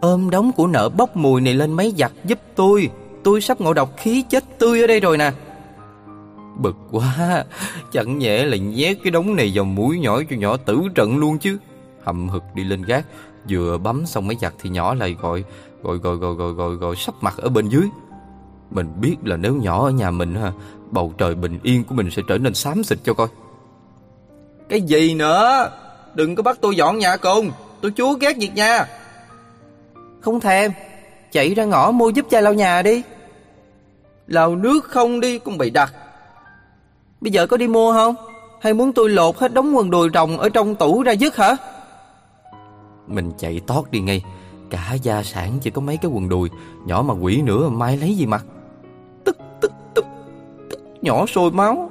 Ôm 0.00 0.30
đống 0.30 0.52
của 0.52 0.66
nợ 0.66 0.88
bốc 0.88 1.16
mùi 1.16 1.40
này 1.40 1.54
lên 1.54 1.72
máy 1.72 1.92
giặt 1.98 2.12
giúp 2.24 2.38
tôi 2.54 2.90
Tôi 3.24 3.40
sắp 3.40 3.60
ngộ 3.60 3.74
độc 3.74 3.96
khí 3.96 4.22
chết 4.22 4.58
tươi 4.58 4.80
ở 4.80 4.86
đây 4.86 5.00
rồi 5.00 5.18
nè. 5.18 5.32
Bực 6.58 6.76
quá, 6.90 7.44
Chẳng 7.92 8.18
nhẽ 8.18 8.44
là 8.44 8.56
nhét 8.56 8.96
cái 9.04 9.10
đống 9.10 9.36
này 9.36 9.52
vào 9.54 9.64
mũi 9.64 9.98
nhỏ 9.98 10.20
cho 10.30 10.36
nhỏ 10.36 10.56
tử 10.56 10.82
trận 10.94 11.18
luôn 11.18 11.38
chứ. 11.38 11.58
Hầm 12.04 12.28
hực 12.28 12.42
đi 12.54 12.64
lên 12.64 12.82
gác, 12.82 13.06
Vừa 13.48 13.78
bấm 13.78 14.06
xong 14.06 14.26
máy 14.26 14.36
giặt 14.40 14.54
thì 14.62 14.70
nhỏ 14.70 14.94
lại 14.94 15.16
gọi 15.20 15.44
Gọi 15.82 15.98
gọi 15.98 16.16
gọi 16.16 16.34
gọi 16.34 16.52
gọi 16.52 16.74
gọi 16.74 16.96
sắp 16.96 17.14
mặt 17.20 17.34
ở 17.36 17.48
bên 17.48 17.68
dưới. 17.68 17.88
Mình 18.70 18.92
biết 19.00 19.16
là 19.24 19.36
nếu 19.36 19.54
nhỏ 19.54 19.84
ở 19.84 19.90
nhà 19.90 20.10
mình 20.10 20.34
ha 20.34 20.52
Bầu 20.94 21.12
trời 21.18 21.34
bình 21.34 21.58
yên 21.62 21.84
của 21.84 21.94
mình 21.94 22.10
sẽ 22.10 22.22
trở 22.28 22.38
nên 22.38 22.54
xám 22.54 22.84
xịt 22.84 22.98
cho 23.04 23.14
coi. 23.14 23.28
Cái 24.68 24.80
gì 24.80 25.14
nữa? 25.14 25.70
Đừng 26.14 26.34
có 26.34 26.42
bắt 26.42 26.58
tôi 26.60 26.76
dọn 26.76 26.98
nhà 26.98 27.16
cùng. 27.16 27.50
Tôi 27.80 27.92
chúa 27.96 28.14
ghét 28.14 28.36
việc 28.38 28.54
nha 28.54 28.86
Không 30.20 30.40
thèm. 30.40 30.72
Chạy 31.32 31.54
ra 31.54 31.64
ngõ 31.64 31.90
mua 31.90 32.08
giúp 32.08 32.26
cha 32.30 32.40
lau 32.40 32.54
nhà 32.54 32.82
đi. 32.82 33.02
Lau 34.26 34.56
nước 34.56 34.84
không 34.84 35.20
đi 35.20 35.38
cũng 35.38 35.58
bị 35.58 35.70
đặt. 35.70 35.92
Bây 37.20 37.32
giờ 37.32 37.46
có 37.46 37.56
đi 37.56 37.68
mua 37.68 37.92
không? 37.92 38.14
Hay 38.60 38.74
muốn 38.74 38.92
tôi 38.92 39.08
lột 39.08 39.38
hết 39.38 39.54
đống 39.54 39.76
quần 39.76 39.90
đùi 39.90 40.08
rồng 40.14 40.38
Ở 40.38 40.48
trong 40.48 40.74
tủ 40.74 41.02
ra 41.02 41.12
dứt 41.12 41.36
hả? 41.36 41.56
Mình 43.06 43.32
chạy 43.38 43.60
tót 43.66 43.90
đi 43.90 44.00
ngay. 44.00 44.24
Cả 44.70 44.94
gia 45.02 45.22
sản 45.22 45.58
chỉ 45.62 45.70
có 45.70 45.80
mấy 45.80 45.96
cái 45.96 46.10
quần 46.14 46.28
đùi 46.28 46.50
Nhỏ 46.86 47.02
mà 47.02 47.14
quỷ 47.14 47.42
nữa 47.42 47.68
mai 47.68 47.96
lấy 47.96 48.14
gì 48.14 48.26
mặc 48.26 48.44
Nhỏ 51.04 51.26
sôi 51.26 51.50
máu. 51.50 51.90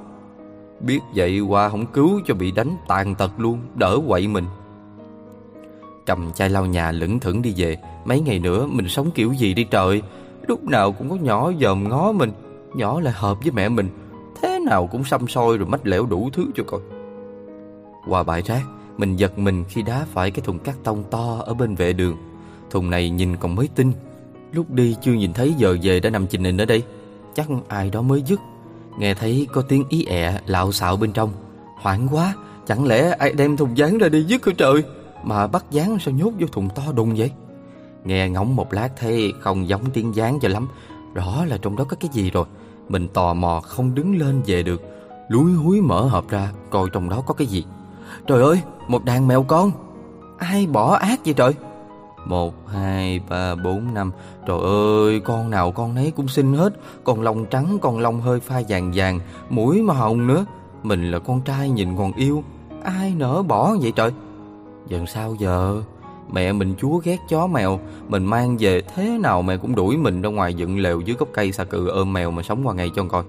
Biết 0.80 1.00
vậy 1.14 1.40
qua 1.40 1.68
không 1.68 1.86
cứu 1.86 2.20
cho 2.26 2.34
bị 2.34 2.50
đánh 2.50 2.76
tàn 2.88 3.14
tật 3.14 3.30
luôn, 3.38 3.60
Đỡ 3.74 3.98
quậy 4.08 4.28
mình. 4.28 4.44
Cầm 6.06 6.32
chai 6.32 6.50
lau 6.50 6.66
nhà 6.66 6.92
lững 6.92 7.20
thững 7.20 7.42
đi 7.42 7.54
về. 7.56 7.76
Mấy 8.04 8.20
ngày 8.20 8.38
nữa 8.38 8.66
mình 8.66 8.88
sống 8.88 9.10
kiểu 9.10 9.32
gì 9.32 9.54
đi 9.54 9.64
trời? 9.64 10.02
Lúc 10.46 10.64
nào 10.64 10.92
cũng 10.92 11.10
có 11.10 11.16
nhỏ 11.16 11.52
dòm 11.60 11.88
ngó 11.88 12.12
mình, 12.12 12.32
Nhỏ 12.74 13.00
lại 13.00 13.14
hợp 13.16 13.38
với 13.42 13.52
mẹ 13.52 13.68
mình. 13.68 13.88
Thế 14.42 14.58
nào 14.66 14.86
cũng 14.86 15.04
xăm 15.04 15.28
soi 15.28 15.58
rồi 15.58 15.66
mách 15.66 15.86
lẻo 15.86 16.06
đủ 16.06 16.30
thứ 16.32 16.46
cho 16.54 16.64
coi 16.66 16.80
Qua 18.08 18.22
bãi 18.22 18.42
rác, 18.42 18.62
Mình 18.98 19.16
giật 19.16 19.38
mình 19.38 19.64
khi 19.68 19.82
đá 19.82 20.06
phải 20.12 20.30
cái 20.30 20.44
thùng 20.44 20.58
cát 20.58 20.74
tông 20.84 21.04
to 21.10 21.42
ở 21.46 21.54
bên 21.54 21.74
vệ 21.74 21.92
đường. 21.92 22.16
Thùng 22.70 22.90
này 22.90 23.10
nhìn 23.10 23.36
còn 23.36 23.54
mới 23.54 23.68
tinh. 23.74 23.92
Lúc 24.52 24.70
đi 24.70 24.96
chưa 25.02 25.12
nhìn 25.12 25.32
thấy 25.32 25.54
giờ 25.58 25.76
về 25.82 26.00
đã 26.00 26.10
nằm 26.10 26.26
trình 26.26 26.44
hình 26.44 26.60
ở 26.60 26.64
đây. 26.64 26.82
Chắc 27.34 27.48
ai 27.68 27.90
đó 27.90 28.02
mới 28.02 28.22
dứt. 28.22 28.40
Nghe 28.98 29.14
thấy 29.14 29.46
có 29.52 29.62
tiếng 29.62 29.84
ý 29.88 30.04
ẹ 30.04 30.40
lạo 30.46 30.72
xạo 30.72 30.96
bên 30.96 31.12
trong. 31.12 31.32
Hoảng 31.76 32.08
quá, 32.10 32.34
Chẳng 32.66 32.86
lẽ 32.86 33.16
ai 33.18 33.32
đem 33.32 33.56
thùng 33.56 33.78
dán 33.78 33.98
ra 33.98 34.08
đi 34.08 34.22
dứt 34.22 34.46
hả 34.46 34.52
trời? 34.58 34.82
Mà 35.22 35.46
bắt 35.46 35.64
dán 35.70 35.98
sao 35.98 36.14
nhốt 36.14 36.30
vô 36.40 36.46
thùng 36.52 36.68
to 36.74 36.82
đùng 36.94 37.14
vậy? 37.16 37.30
Nghe 38.04 38.28
ngóng 38.28 38.56
một 38.56 38.72
lát 38.72 38.88
thấy 38.96 39.32
không 39.40 39.68
giống 39.68 39.90
tiếng 39.90 40.14
dán 40.14 40.40
cho 40.40 40.48
lắm. 40.48 40.68
Rõ 41.14 41.44
là 41.44 41.58
trong 41.62 41.76
đó 41.76 41.84
có 41.84 41.96
cái 42.00 42.10
gì 42.12 42.30
rồi. 42.30 42.44
Mình 42.88 43.08
tò 43.08 43.34
mò 43.34 43.60
không 43.60 43.94
đứng 43.94 44.18
lên 44.18 44.42
về 44.46 44.62
được. 44.62 44.82
Lúi 45.28 45.52
húi 45.52 45.80
mở 45.80 46.00
hộp 46.00 46.28
ra, 46.28 46.48
Coi 46.70 46.88
trong 46.92 47.08
đó 47.08 47.22
có 47.26 47.34
cái 47.34 47.46
gì. 47.46 47.64
Trời 48.26 48.42
ơi, 48.42 48.60
một 48.88 49.04
đàn 49.04 49.28
mèo 49.28 49.42
con. 49.42 49.72
Ai 50.38 50.66
bỏ 50.66 50.94
ác 50.94 51.20
vậy 51.24 51.34
trời? 51.34 51.52
Một, 52.24 52.54
hai, 52.68 53.20
ba, 53.28 53.54
bốn, 53.54 53.94
năm. 53.94 54.12
Trời 54.46 54.58
ơi, 54.62 55.20
con 55.20 55.50
nào 55.50 55.72
con 55.72 55.94
nấy 55.94 56.12
cũng 56.16 56.28
xinh 56.28 56.54
hết. 56.54 56.74
Con 57.04 57.22
lông 57.22 57.46
trắng, 57.46 57.78
con 57.82 57.98
lông 57.98 58.20
hơi 58.20 58.40
pha 58.40 58.62
vàng 58.68 58.92
vàng. 58.94 59.20
Mũi 59.50 59.82
mà 59.82 59.94
hồng 59.94 60.26
nữa. 60.26 60.44
Mình 60.82 61.10
là 61.10 61.18
con 61.18 61.40
trai 61.40 61.70
nhìn 61.70 61.96
còn 61.96 62.12
yêu. 62.12 62.44
Ai 62.82 63.14
nỡ 63.16 63.42
bỏ 63.42 63.76
vậy 63.80 63.92
trời? 63.96 64.10
Giờ 64.88 65.04
sao 65.06 65.36
giờ 65.38 65.82
Mẹ 66.32 66.52
mình 66.52 66.74
chúa 66.78 67.00
ghét 67.04 67.18
chó 67.28 67.46
mèo. 67.46 67.80
Mình 68.08 68.24
mang 68.24 68.56
về 68.58 68.80
thế 68.80 69.18
nào 69.18 69.42
mẹ 69.42 69.56
cũng 69.56 69.74
đuổi 69.74 69.96
mình 69.96 70.22
ra 70.22 70.28
ngoài 70.28 70.54
dựng 70.54 70.78
lều 70.78 71.00
dưới 71.00 71.16
gốc 71.18 71.28
cây 71.32 71.52
xà 71.52 71.64
cừ 71.64 71.88
ôm 71.88 72.12
mèo 72.12 72.30
mà 72.30 72.42
sống 72.42 72.66
qua 72.66 72.74
ngày 72.74 72.90
cho 72.96 73.04
coi 73.04 73.24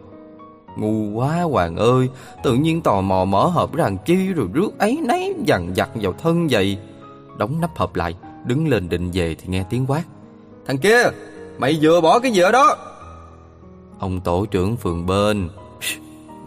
Ngu 0.78 1.12
quá 1.14 1.42
Hoàng 1.42 1.76
ơi 1.76 2.10
Tự 2.44 2.54
nhiên 2.54 2.82
tò 2.82 3.02
mò 3.02 3.26
mở 3.26 3.46
hộp 3.46 3.76
rằng 3.76 3.98
chi 4.06 4.28
Rồi 4.28 4.48
rước 4.54 4.80
ấy 4.80 5.00
nấy 5.04 5.36
dằn 5.46 5.74
vặt 5.76 5.90
vào 5.96 6.14
thân 6.14 6.48
vậy? 6.50 6.78
Đóng 7.38 7.62
nắp 7.62 7.78
hộp 7.78 7.96
lại 7.96 8.16
Đứng 8.46 8.68
lên 8.68 8.90
định 8.90 9.10
về 9.14 9.36
thì 9.36 9.48
nghe 9.48 9.66
tiếng 9.70 9.86
quát. 9.88 10.04
Thằng 10.66 10.78
kia 10.78 11.04
Mày 11.58 11.80
vừa 11.82 12.02
bỏ 12.02 12.20
cái 12.20 12.32
gì 12.32 12.42
ở 12.42 12.52
đó? 12.52 12.78
Ông 14.00 14.22
tổ 14.22 14.46
trưởng 14.46 14.78
phường 14.78 15.06
bên. 15.06 15.50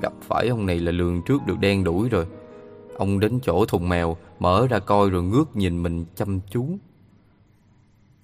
Gặp 0.02 0.12
phải 0.22 0.48
ông 0.48 0.66
này 0.66 0.78
là 0.78 0.92
lường 0.92 1.22
trước 1.22 1.46
được 1.46 1.58
đen 1.60 1.84
đuổi 1.84 2.08
rồi. 2.08 2.26
Ông 2.96 3.20
đến 3.20 3.38
chỗ 3.42 3.64
thùng 3.64 3.88
mèo 3.88 4.16
Mở 4.38 4.66
ra 4.70 4.78
coi 4.78 5.10
rồi 5.10 5.22
ngước 5.22 5.56
nhìn 5.56 5.82
mình 5.82 6.04
chăm 6.16 6.40
chú. 6.50 6.68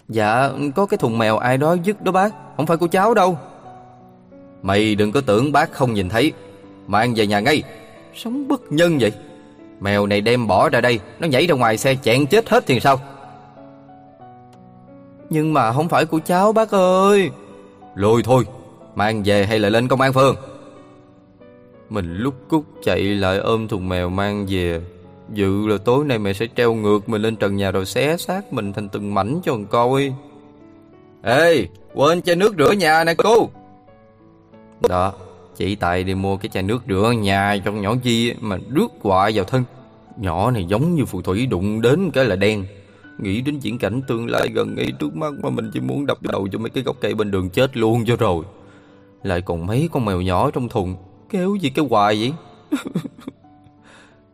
Dạ 0.09 0.49
có 0.75 0.85
cái 0.85 0.97
thùng 0.97 1.17
mèo 1.17 1.37
ai 1.37 1.57
đó 1.57 1.75
dứt 1.83 2.03
đó 2.03 2.11
bác 2.11 2.33
Không 2.57 2.65
phải 2.65 2.77
của 2.77 2.87
cháu 2.87 3.13
đâu. 3.13 3.37
Mày 4.61 4.95
đừng 4.95 5.11
có 5.11 5.21
tưởng 5.21 5.51
bác 5.51 5.73
không 5.73 5.93
nhìn 5.93 6.09
thấy 6.09 6.33
Mang 6.87 7.13
về 7.15 7.27
nhà 7.27 7.39
ngay. 7.39 7.63
Sống 8.15 8.47
bất 8.47 8.71
nhân 8.71 8.97
vậy. 8.99 9.11
Mèo 9.79 10.05
này 10.05 10.21
đem 10.21 10.47
bỏ 10.47 10.69
ra 10.69 10.81
đây 10.81 10.99
Nó 11.19 11.27
nhảy 11.27 11.47
ra 11.47 11.55
ngoài 11.55 11.77
xe 11.77 11.95
chẹn 11.95 12.27
chết 12.27 12.49
hết 12.49 12.63
thì 12.67 12.79
sao 12.79 12.99
Nhưng 15.29 15.53
mà 15.53 15.73
không 15.73 15.89
phải 15.89 16.05
của 16.05 16.19
cháu 16.25 16.51
bác 16.53 16.71
ơi. 16.71 17.31
Lôi 17.95 18.23
thôi 18.23 18.43
Mang 18.95 19.23
về 19.25 19.45
hay 19.45 19.59
là 19.59 19.69
lên 19.69 19.87
công 19.87 20.01
an 20.01 20.13
phường 20.13 20.35
Mình 21.89 22.17
lúc 22.17 22.33
cút 22.49 22.63
chạy 22.83 23.01
lại 23.01 23.37
ôm 23.37 23.67
thùng 23.67 23.89
mèo 23.89 24.09
mang 24.09 24.45
về. 24.49 24.81
Dự 25.29 25.67
là 25.67 25.77
tối 25.77 26.05
nay 26.05 26.19
mẹ 26.19 26.33
sẽ 26.33 26.47
treo 26.55 26.73
ngược 26.73 27.09
mình 27.09 27.21
lên 27.21 27.35
trần 27.35 27.55
nhà 27.55 27.71
rồi 27.71 27.85
xé 27.85 28.17
xác 28.17 28.53
mình 28.53 28.73
thành 28.73 28.89
từng 28.89 29.13
mảnh 29.13 29.39
cho 29.43 29.51
con 29.51 29.65
coi. 29.65 30.13
Ê 31.23 31.67
Quên 31.93 32.21
chai 32.21 32.35
nước 32.35 32.53
rửa 32.57 32.71
nhà 32.71 33.03
nè 33.03 33.13
cô. 33.13 33.49
Đó 34.89 35.13
Chị 35.55 35.75
Tài 35.75 36.03
đi 36.03 36.15
mua 36.15 36.37
cái 36.37 36.49
chai 36.49 36.63
nước 36.63 36.83
rửa 36.87 37.11
nhà 37.11 37.57
cho 37.65 37.71
nhỏ 37.71 37.95
Di 38.03 38.33
mà 38.39 38.57
rước 38.69 38.87
quạ 39.01 39.31
vào 39.33 39.45
thân. 39.45 39.63
Nhỏ 40.17 40.51
này 40.51 40.65
giống 40.65 40.95
như 40.95 41.05
phù 41.05 41.21
thủy 41.21 41.45
đụng 41.45 41.81
đến 41.81 42.11
cái 42.11 42.25
là 42.25 42.35
đen 42.35 42.65
Nghĩ 43.17 43.41
đến 43.41 43.59
diễn 43.59 43.77
cảnh 43.77 44.01
tương 44.07 44.29
lai 44.29 44.49
gần 44.53 44.75
ngay 44.75 44.91
trước 44.99 45.15
mắt 45.15 45.33
Mà 45.43 45.49
mình 45.49 45.71
chỉ 45.73 45.79
muốn 45.79 46.05
đập 46.05 46.17
đầu 46.21 46.47
cho 46.51 46.59
mấy 46.59 46.69
cái 46.69 46.83
gốc 46.83 46.97
cây 47.01 47.13
bên 47.13 47.31
đường 47.31 47.49
chết 47.49 47.77
luôn 47.77 48.05
cho 48.05 48.15
rồi. 48.15 48.45
Lại 49.23 49.41
còn 49.41 49.65
mấy 49.65 49.89
con 49.91 50.05
mèo 50.05 50.21
nhỏ 50.21 50.51
trong 50.51 50.69
thùng, 50.69 50.95
Kéo 51.29 51.55
gì 51.55 51.69
cái 51.69 51.85
hoài 51.89 52.15
vậy? 52.19 52.33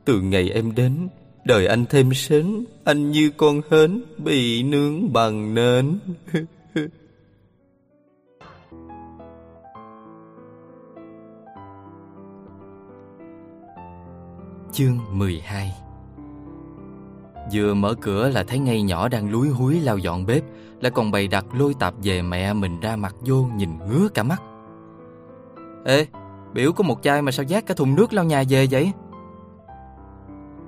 Từ 0.05 0.21
ngày 0.21 0.50
em 0.50 0.75
đến, 0.75 1.07
Đời 1.45 1.67
anh 1.67 1.85
thêm 1.89 2.13
sến, 2.13 2.65
Anh 2.83 3.11
như 3.11 3.31
con 3.38 3.61
hến 3.71 4.03
Bị 4.17 4.63
nướng 4.63 5.13
bằng 5.13 5.53
nến. 5.53 6.00
Chương 14.73 15.00
12 15.11 15.80
Vừa 17.53 17.74
mở 17.74 17.93
cửa 17.93 18.29
là 18.29 18.43
thấy 18.43 18.60
ngay 18.60 18.81
nhỏ 18.81 19.08
đang 19.08 19.31
lúi 19.31 19.50
húi 19.50 19.79
lau 19.79 19.98
dọn 19.98 20.25
bếp 20.25 20.43
Lại 20.81 20.91
còn 20.91 21.12
bày 21.12 21.27
đặt 21.27 21.46
lôi 21.53 21.74
tạp 21.74 21.93
về 22.03 22.22
mẹ 22.22 22.53
mình 22.53 22.79
ra 22.79 22.96
mặt 22.96 23.15
vô 23.22 23.48
nhìn 23.55 23.70
ngứa 23.89 24.08
cả 24.13 24.24
mắt. 24.24 24.41
Ê, 25.86 26.08
biểu 26.53 26.72
có 26.72 26.84
một 26.84 27.00
chai 27.01 27.22
mà 27.22 27.31
sao 27.31 27.43
giác 27.43 27.65
cả 27.65 27.74
thùng 27.74 27.96
nước 27.96 28.13
lau 28.13 28.25
nhà 28.25 28.43
về 28.50 28.67
vậy? 28.72 28.91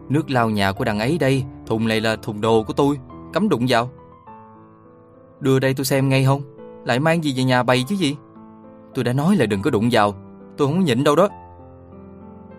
Nước 0.10 0.30
lau 0.30 0.50
nhà 0.50 0.72
của 0.72 0.84
đằng 0.84 1.00
ấy 1.00 1.18
đây 1.18 1.44
Thùng 1.66 1.88
này 1.88 2.02
là 2.02 2.16
thùng 2.16 2.42
đồ 2.42 2.63
của 2.63 2.74
tôi 2.74 3.00
Cấm 3.34 3.50
đụng 3.50 3.66
vào. 3.68 3.90
Đưa 5.40 5.60
đây 5.60 5.74
tôi 5.74 5.86
xem 5.86 6.10
ngay 6.10 6.25
không? 6.25 6.42
Lại 6.86 7.00
mang 7.00 7.24
gì 7.24 7.34
về 7.38 7.44
nhà 7.44 7.63
bày 7.63 7.84
chứ 7.88 7.96
gì? 7.96 8.16
Tôi 8.94 9.04
đã 9.04 9.13
nói 9.13 9.36
là 9.36 9.46
đừng 9.46 9.62
có 9.62 9.72
đụng 9.72 9.90
vào 9.92 10.13
Tôi 10.58 10.68
không 10.68 10.84
nhịn 10.84 11.04
đâu 11.04 11.16
đó. 11.16 11.30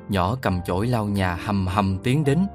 Nhỏ 0.08 0.36
cầm 0.42 0.60
chổi 0.66 0.86
lau 0.86 1.06
nhà 1.06 1.34
hầm 1.34 1.66
hầm 1.66 1.98
tiến 2.02 2.24
đến 2.24 2.46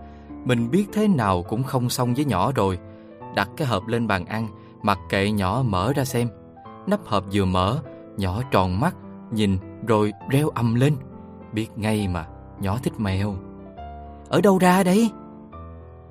mình 0.50 0.72
biết 0.72 0.86
thế 0.94 1.08
nào 1.08 1.44
cũng 1.44 1.63
không 1.63 1.89
xong 1.89 2.13
với 2.13 2.25
nhỏ 2.25 2.51
rồi. 2.56 2.79
Đặt 3.36 3.50
cái 3.58 3.68
hộp 3.68 3.88
lên 3.88 4.08
bàn 4.08 4.25
ăn, 4.25 4.48
Mặc 4.82 5.00
kệ 5.10 5.32
nhỏ 5.32 5.63
mở 5.65 5.94
ra 5.94 6.06
xem. 6.06 6.27
Nắp 6.88 7.06
hộp 7.06 7.24
vừa 7.34 7.46
mở, 7.46 7.79
Nhỏ 8.18 8.41
tròn 8.51 8.79
mắt, 8.79 8.96
Nhìn 9.32 9.58
rồi 9.88 10.13
reo 10.29 10.50
ầm 10.50 10.75
lên. 10.75 10.96
Biết 11.53 11.68
ngay 11.75 12.08
mà, 12.08 12.27
Nhỏ 12.60 12.77
thích 12.84 12.94
mèo. 12.98 13.36
Ở 14.29 14.41
đâu 14.41 14.58
ra 14.58 14.84
đấy 14.84 15.12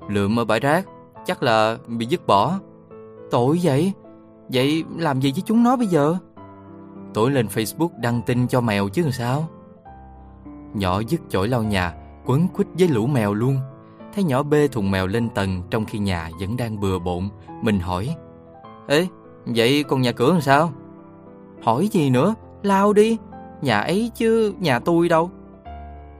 Lượm 0.09 0.39
ở 0.39 0.45
bãi 0.45 0.59
rác, 0.59 0.85
Chắc 1.25 1.43
là 1.43 1.77
bị 1.87 2.05
dứt 2.05 2.27
bỏ. 2.27 2.59
Tội 3.31 3.59
vậy? 3.63 3.93
Vậy 4.49 4.83
làm 4.97 5.19
gì 5.19 5.31
với 5.31 5.43
chúng 5.45 5.63
nó 5.63 5.75
bây 5.75 5.87
giờ? 5.87 6.15
Tối 7.13 7.31
lên 7.31 7.47
Facebook 7.47 7.89
đăng 8.01 8.21
tin 8.21 8.47
cho 8.47 8.61
mèo 8.61 8.89
chứ 8.89 9.11
sao? 9.11 9.47
Nhỏ 10.73 11.01
dứt 11.07 11.21
chổi 11.29 11.47
lau 11.47 11.63
nhà, 11.63 11.93
Quấn 12.25 12.47
quýt 12.47 12.67
với 12.79 12.87
lũ 12.87 13.07
mèo 13.07 13.33
luôn. 13.33 13.57
Thấy 14.13 14.23
nhỏ 14.23 14.43
bê 14.43 14.67
thùng 14.67 14.91
mèo 14.91 15.07
lên 15.07 15.29
tầng 15.29 15.61
Trong 15.69 15.85
khi 15.85 15.99
nhà 15.99 16.29
vẫn 16.39 16.57
đang 16.57 16.79
bừa 16.79 16.99
bộn, 16.99 17.29
Mình 17.61 17.79
hỏi, 17.79 18.15
Ê, 18.87 19.07
vậy 19.45 19.83
còn 19.83 20.01
nhà 20.01 20.11
cửa 20.11 20.31
làm 20.31 20.41
sao? 20.41 20.71
Hỏi 21.61 21.87
gì 21.87 22.09
nữa, 22.09 22.35
Lao 22.63 22.93
đi, 22.93 23.17
Nhà 23.61 23.79
ấy 23.79 24.11
chứ 24.15 24.53
nhà 24.59 24.79
tôi 24.79 25.09
đâu. 25.09 25.29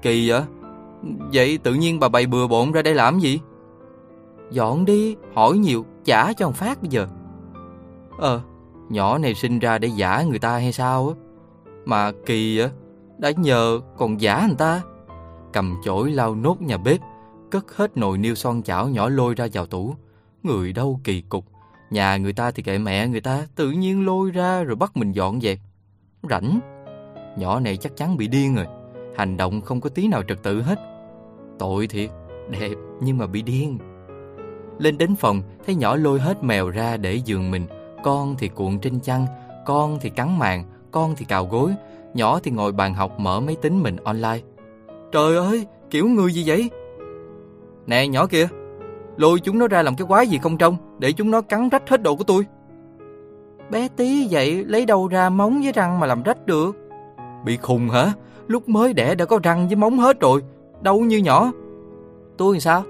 Kỳ 0.01 0.29
vậy? 0.29 0.41
Vậy 1.33 1.57
tự 1.57 1.73
nhiên 1.73 1.99
bà 1.99 2.09
bày 2.09 2.25
bừa 2.25 2.47
bộn 2.47 2.71
ra 2.71 2.81
đây 2.81 2.93
làm 2.93 3.19
gì? 3.19 3.39
Dọn 4.51 4.85
đi, 4.85 5.15
Hỏi 5.33 5.57
nhiều, 5.57 5.85
trả 6.05 6.33
cho 6.33 6.47
ông 6.47 6.53
Phát 6.53 6.81
bây 6.81 6.89
giờ. 6.89 7.07
Ờ 8.17 8.41
Nhỏ 8.89 9.17
này 9.17 9.35
sinh 9.35 9.59
ra 9.59 9.77
để 9.77 9.87
giả 9.87 10.23
người 10.23 10.39
ta 10.39 10.51
hay 10.51 10.71
sao 10.71 11.07
á? 11.07 11.15
Mà 11.85 12.11
kỳ 12.25 12.59
á 12.59 12.69
đã 13.17 13.31
nhờ 13.31 13.79
còn 13.97 14.21
giả 14.21 14.45
người 14.47 14.55
ta. 14.57 14.81
Cầm 15.53 15.75
chổi 15.83 16.11
lau 16.11 16.35
nốt 16.35 16.61
nhà 16.61 16.77
bếp 16.77 16.99
Cất 17.51 17.75
hết 17.75 17.97
nồi 17.97 18.17
niêu 18.17 18.35
son 18.35 18.63
chảo 18.63 18.89
nhỏ 18.89 19.09
lôi 19.09 19.35
ra 19.35 19.47
vào 19.53 19.65
tủ. 19.65 19.95
Người 20.43 20.73
đâu 20.73 20.99
kỳ 21.03 21.21
cục. 21.21 21.45
Nhà 21.89 22.17
người 22.17 22.33
ta 22.33 22.51
thì 22.51 22.63
kệ 22.63 22.77
mẹ 22.77 23.07
người 23.07 23.21
ta 23.21 23.47
Tự 23.55 23.71
nhiên 23.71 24.05
lôi 24.05 24.31
ra 24.31 24.63
rồi 24.63 24.75
bắt 24.75 24.97
mình 24.97 25.11
dọn 25.11 25.41
dẹp 25.41 25.59
Rảnh. 26.29 26.59
Nhỏ 27.37 27.59
này 27.59 27.77
chắc 27.77 27.95
chắn 27.95 28.17
bị 28.17 28.27
điên 28.27 28.55
rồi. 28.55 28.65
Hành 29.15 29.37
động 29.37 29.61
không 29.61 29.81
có 29.81 29.89
tí 29.89 30.07
nào 30.07 30.23
trật 30.23 30.43
tự 30.43 30.61
hết. 30.61 30.79
Tội 31.59 31.87
thiệt. 31.87 32.09
Đẹp 32.49 32.75
nhưng 33.01 33.17
mà 33.17 33.27
bị 33.27 33.41
điên. 33.41 33.77
Lên 34.79 34.97
đến 34.97 35.15
phòng 35.15 35.41
Thấy 35.65 35.75
nhỏ 35.75 35.95
lôi 35.95 36.19
hết 36.19 36.43
mèo 36.43 36.69
ra 36.69 36.97
để 36.97 37.13
giường 37.13 37.51
mình. 37.51 37.65
Con 38.03 38.35
thì 38.37 38.47
cuộn 38.47 38.79
trên 38.79 38.99
chăn 38.99 39.25
Con 39.65 39.97
thì 40.01 40.09
cắn 40.09 40.39
màn 40.39 40.63
Con 40.91 41.15
thì 41.17 41.25
cào 41.25 41.45
gối. 41.45 41.71
Nhỏ 42.13 42.39
thì 42.43 42.51
ngồi 42.51 42.71
bàn 42.71 42.93
học 42.93 43.19
mở 43.19 43.39
máy 43.39 43.55
tính 43.61 43.83
mình 43.83 43.95
online. 43.95 44.39
Trời 45.11 45.37
ơi, 45.37 45.67
kiểu 45.89 46.07
người 46.07 46.33
gì 46.33 46.43
vậy? 46.45 46.69
Nè 47.89 48.07
nhỏ 48.07 48.25
kia. 48.25 48.47
Lôi 49.17 49.39
chúng 49.39 49.59
nó 49.59 49.67
ra 49.67 49.81
làm 49.81 49.95
cái 49.95 50.07
quái 50.07 50.27
gì 50.27 50.37
không 50.37 50.57
trông 50.57 50.77
Để 50.99 51.11
chúng 51.11 51.31
nó 51.31 51.41
cắn 51.41 51.69
rách 51.69 51.89
hết 51.89 52.01
đồ 52.03 52.15
của 52.15 52.23
tôi. 52.23 52.45
Bé 53.69 53.87
tí 53.87 54.27
vậy 54.31 54.63
Lấy 54.63 54.85
đâu 54.85 55.07
ra 55.07 55.29
móng 55.29 55.61
với 55.63 55.71
răng 55.71 55.99
mà 55.99 56.07
làm 56.07 56.23
rách 56.23 56.45
được? 56.45 56.77
Bị 57.45 57.57
khùng 57.57 57.89
hả? 57.89 58.13
Lúc 58.47 58.69
mới 58.69 58.93
đẻ 58.93 59.15
đã 59.15 59.25
có 59.25 59.39
răng 59.43 59.67
với 59.67 59.75
móng 59.75 59.97
hết 59.97 60.19
rồi. 60.19 60.41
Đâu 60.81 60.99
như 60.99 61.17
nhỏ. 61.17 61.51
Tôi 62.37 62.55
thì 62.55 62.59
sao? 62.59 62.83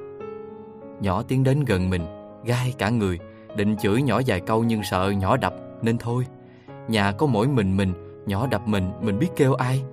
Nhỏ 1.01 1.24
tiến 1.27 1.44
đến 1.44 1.65
gần 1.65 1.89
mình 1.89 2.01
Gai 2.46 2.74
cả 2.77 2.89
người 2.89 3.20
Định 3.56 3.77
chửi 3.77 4.01
nhỏ 4.01 4.22
vài 4.27 4.39
câu 4.39 4.63
nhưng 4.63 4.84
sợ 4.84 5.10
nhỏ 5.10 5.38
đập 5.38 5.56
Nên 5.82 5.98
thôi. 5.98 6.25
Nhà 6.88 7.12
có 7.12 7.25
mỗi 7.25 7.48
mình 7.48 7.77
mình 7.77 7.94
Nhỏ 8.25 8.48
đập 8.51 8.62
mình, 8.65 8.91
mình 9.01 9.20
biết 9.20 9.29
kêu 9.36 9.53
ai. 9.53 9.84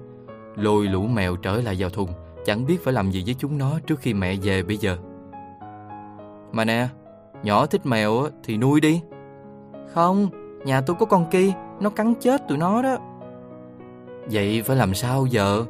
Lôi 0.56 0.84
lũ 0.84 1.06
mèo 1.06 1.36
trở 1.36 1.60
lại 1.60 1.76
vào 1.78 1.90
thùng 1.90 2.08
Chẳng 2.46 2.66
biết 2.66 2.84
phải 2.84 2.94
làm 2.94 3.10
gì 3.10 3.22
với 3.26 3.34
chúng 3.38 3.58
nó 3.58 3.78
trước 3.86 4.00
khi 4.00 4.14
mẹ 4.14 4.34
về 4.42 4.62
bây 4.62 4.76
giờ. 4.76 4.96
Mà 6.52 6.64
nè 6.64 6.88
Nhỏ 7.42 7.66
thích 7.66 7.86
mèo 7.86 8.28
thì 8.44 8.56
nuôi 8.56 8.80
đi. 8.80 9.00
Không 9.94 10.28
Nhà 10.64 10.80
tôi 10.80 10.96
có 11.00 11.06
con 11.06 11.30
kia 11.30 11.52
Nó 11.80 11.90
cắn 11.90 12.14
chết 12.20 12.48
tụi 12.48 12.58
nó 12.58 12.82
đó. 12.82 12.96
Vậy 14.30 14.62
phải 14.62 14.76
làm 14.76 14.94
sao 14.94 15.26
giờ? 15.26 15.64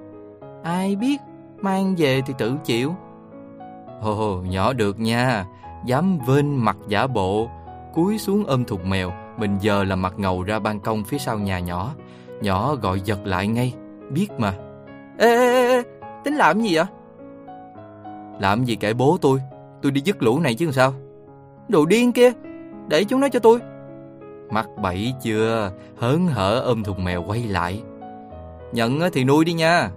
Ai 0.63 0.97
biết 0.97 1.21
Mang 1.61 1.95
về 1.99 2.23
thì 2.27 2.35
tự 2.39 2.57
chịu. 2.65 2.95
Ồ 4.01 4.43
nhỏ 4.49 4.73
được 4.73 5.01
nha. 5.01 5.47
Dám 5.87 6.19
vên 6.27 6.57
mặt 6.57 6.77
giả 6.89 7.07
bộ 7.07 7.49
Cúi 7.95 8.19
xuống 8.19 8.45
ôm 8.47 8.65
thùng 8.65 8.91
mèo 8.91 9.13
Mình 9.39 9.59
giờ 9.61 9.85
là 9.85 9.97
mặt 9.97 10.15
ngầu 10.17 10.43
ra 10.43 10.59
ban 10.59 10.81
công 10.81 11.05
phía 11.05 11.19
sau 11.19 11.39
nhà 11.39 11.59
nhỏ. 11.59 11.95
Nhỏ 12.41 12.75
gọi 12.75 13.01
giật 13.01 13.19
lại 13.25 13.47
ngay 13.47 13.75
Biết 14.11 14.29
mà. 14.39 14.55
Ê, 15.19 15.37
ê, 15.37 15.69
ê 15.69 15.96
Tính 16.27 16.35
làm 16.35 16.61
gì 16.61 16.77
vậy? 16.77 16.85
Làm 18.41 18.65
gì 18.65 18.77
kệ 18.77 18.95
bố 18.95 19.19
tôi? 19.21 19.41
Tôi 19.83 19.93
đi 19.93 20.01
dứt 20.05 20.23
lũ 20.23 20.41
này 20.41 20.55
chứ 20.55 20.71
sao? 20.73 20.95
Đồ 21.69 21.87
điên 21.87 22.13
kia 22.13 22.33
Để 22.89 23.05
chúng 23.05 23.21
nó 23.21 23.29
cho 23.29 23.41
tôi. 23.41 23.61
Mắc 24.51 24.67
bẫy 24.83 25.15
chưa? 25.23 25.73
Hớn 25.97 26.27
hở 26.27 26.61
ôm 26.61 26.85
thùng 26.85 27.05
mèo 27.05 27.23
quay 27.23 27.43
lại. 27.43 27.83
Nhận 28.73 29.01
thì 29.13 29.25
nuôi 29.25 29.45
đi 29.45 29.53
nha. 29.53 29.91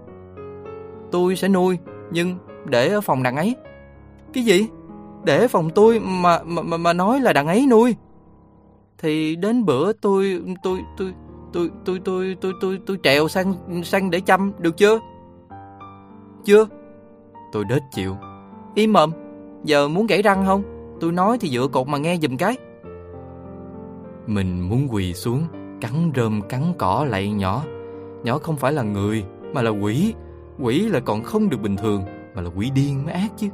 Tôi 1.11 1.35
sẽ 1.35 1.47
nuôi 1.47 1.77
Nhưng 2.11 2.37
để 2.65 2.87
ở 2.87 3.01
phòng 3.01 3.23
đằng 3.23 3.35
ấy. 3.35 3.55
Cái 4.33 4.43
gì? 4.43 4.67
Để 5.23 5.47
phòng 5.47 5.69
tôi 5.69 5.99
mà 5.99 6.39
mà 6.45 6.61
mà, 6.61 6.77
mà 6.77 6.93
nói 6.93 7.19
là 7.19 7.33
đằng 7.33 7.47
ấy 7.47 7.65
nuôi. 7.69 7.95
Thì 8.97 9.35
đến 9.35 9.65
bữa 9.65 9.93
tôi 9.93 10.41
tôi 10.63 10.79
tôi 10.97 11.13
tôi 11.53 11.69
tôi 11.85 11.99
tôi 12.05 12.35
tôi 12.41 12.53
tôi 12.61 12.79
tôi 12.85 12.97
trèo 13.03 13.27
sang 13.27 13.53
sang 13.83 14.11
để 14.11 14.19
chăm 14.19 14.51
được 14.59 14.77
chưa? 14.77 14.99
Chưa. 16.45 16.67
Tôi 17.51 17.65
đết 17.69 17.79
chịu. 17.91 18.17
Im 18.75 18.93
mồm. 18.93 19.11
Giờ 19.63 19.87
muốn 19.87 20.07
gãy 20.07 20.21
răng 20.21 20.45
không? 20.45 20.63
Tôi 20.99 21.11
nói 21.11 21.37
thì 21.41 21.49
dựa 21.49 21.67
cột 21.67 21.87
mà 21.87 21.97
nghe 21.97 22.17
giùm 22.21 22.37
cái. 22.37 22.57
Mình 24.27 24.69
muốn 24.69 24.87
quỳ 24.91 25.13
xuống, 25.13 25.43
cắn 25.81 26.11
rơm 26.15 26.41
cắn 26.41 26.61
cỏ 26.77 27.05
lạy 27.09 27.31
nhỏ. 27.31 27.63
Nhỏ 28.23 28.37
không 28.37 28.57
phải 28.57 28.73
là 28.73 28.83
người, 28.83 29.23
mà 29.53 29.61
là 29.61 29.69
quỷ. 29.69 30.13
Quỷ 30.59 30.79
là 30.79 30.99
còn 30.99 31.23
không 31.23 31.49
được 31.49 31.61
bình 31.61 31.75
thường, 31.75 32.03
mà 32.35 32.41
là 32.41 32.49
quỷ 32.55 32.69
điên 32.75 33.05
mới 33.05 33.13
ác 33.13 33.31
chứ. 33.37 33.47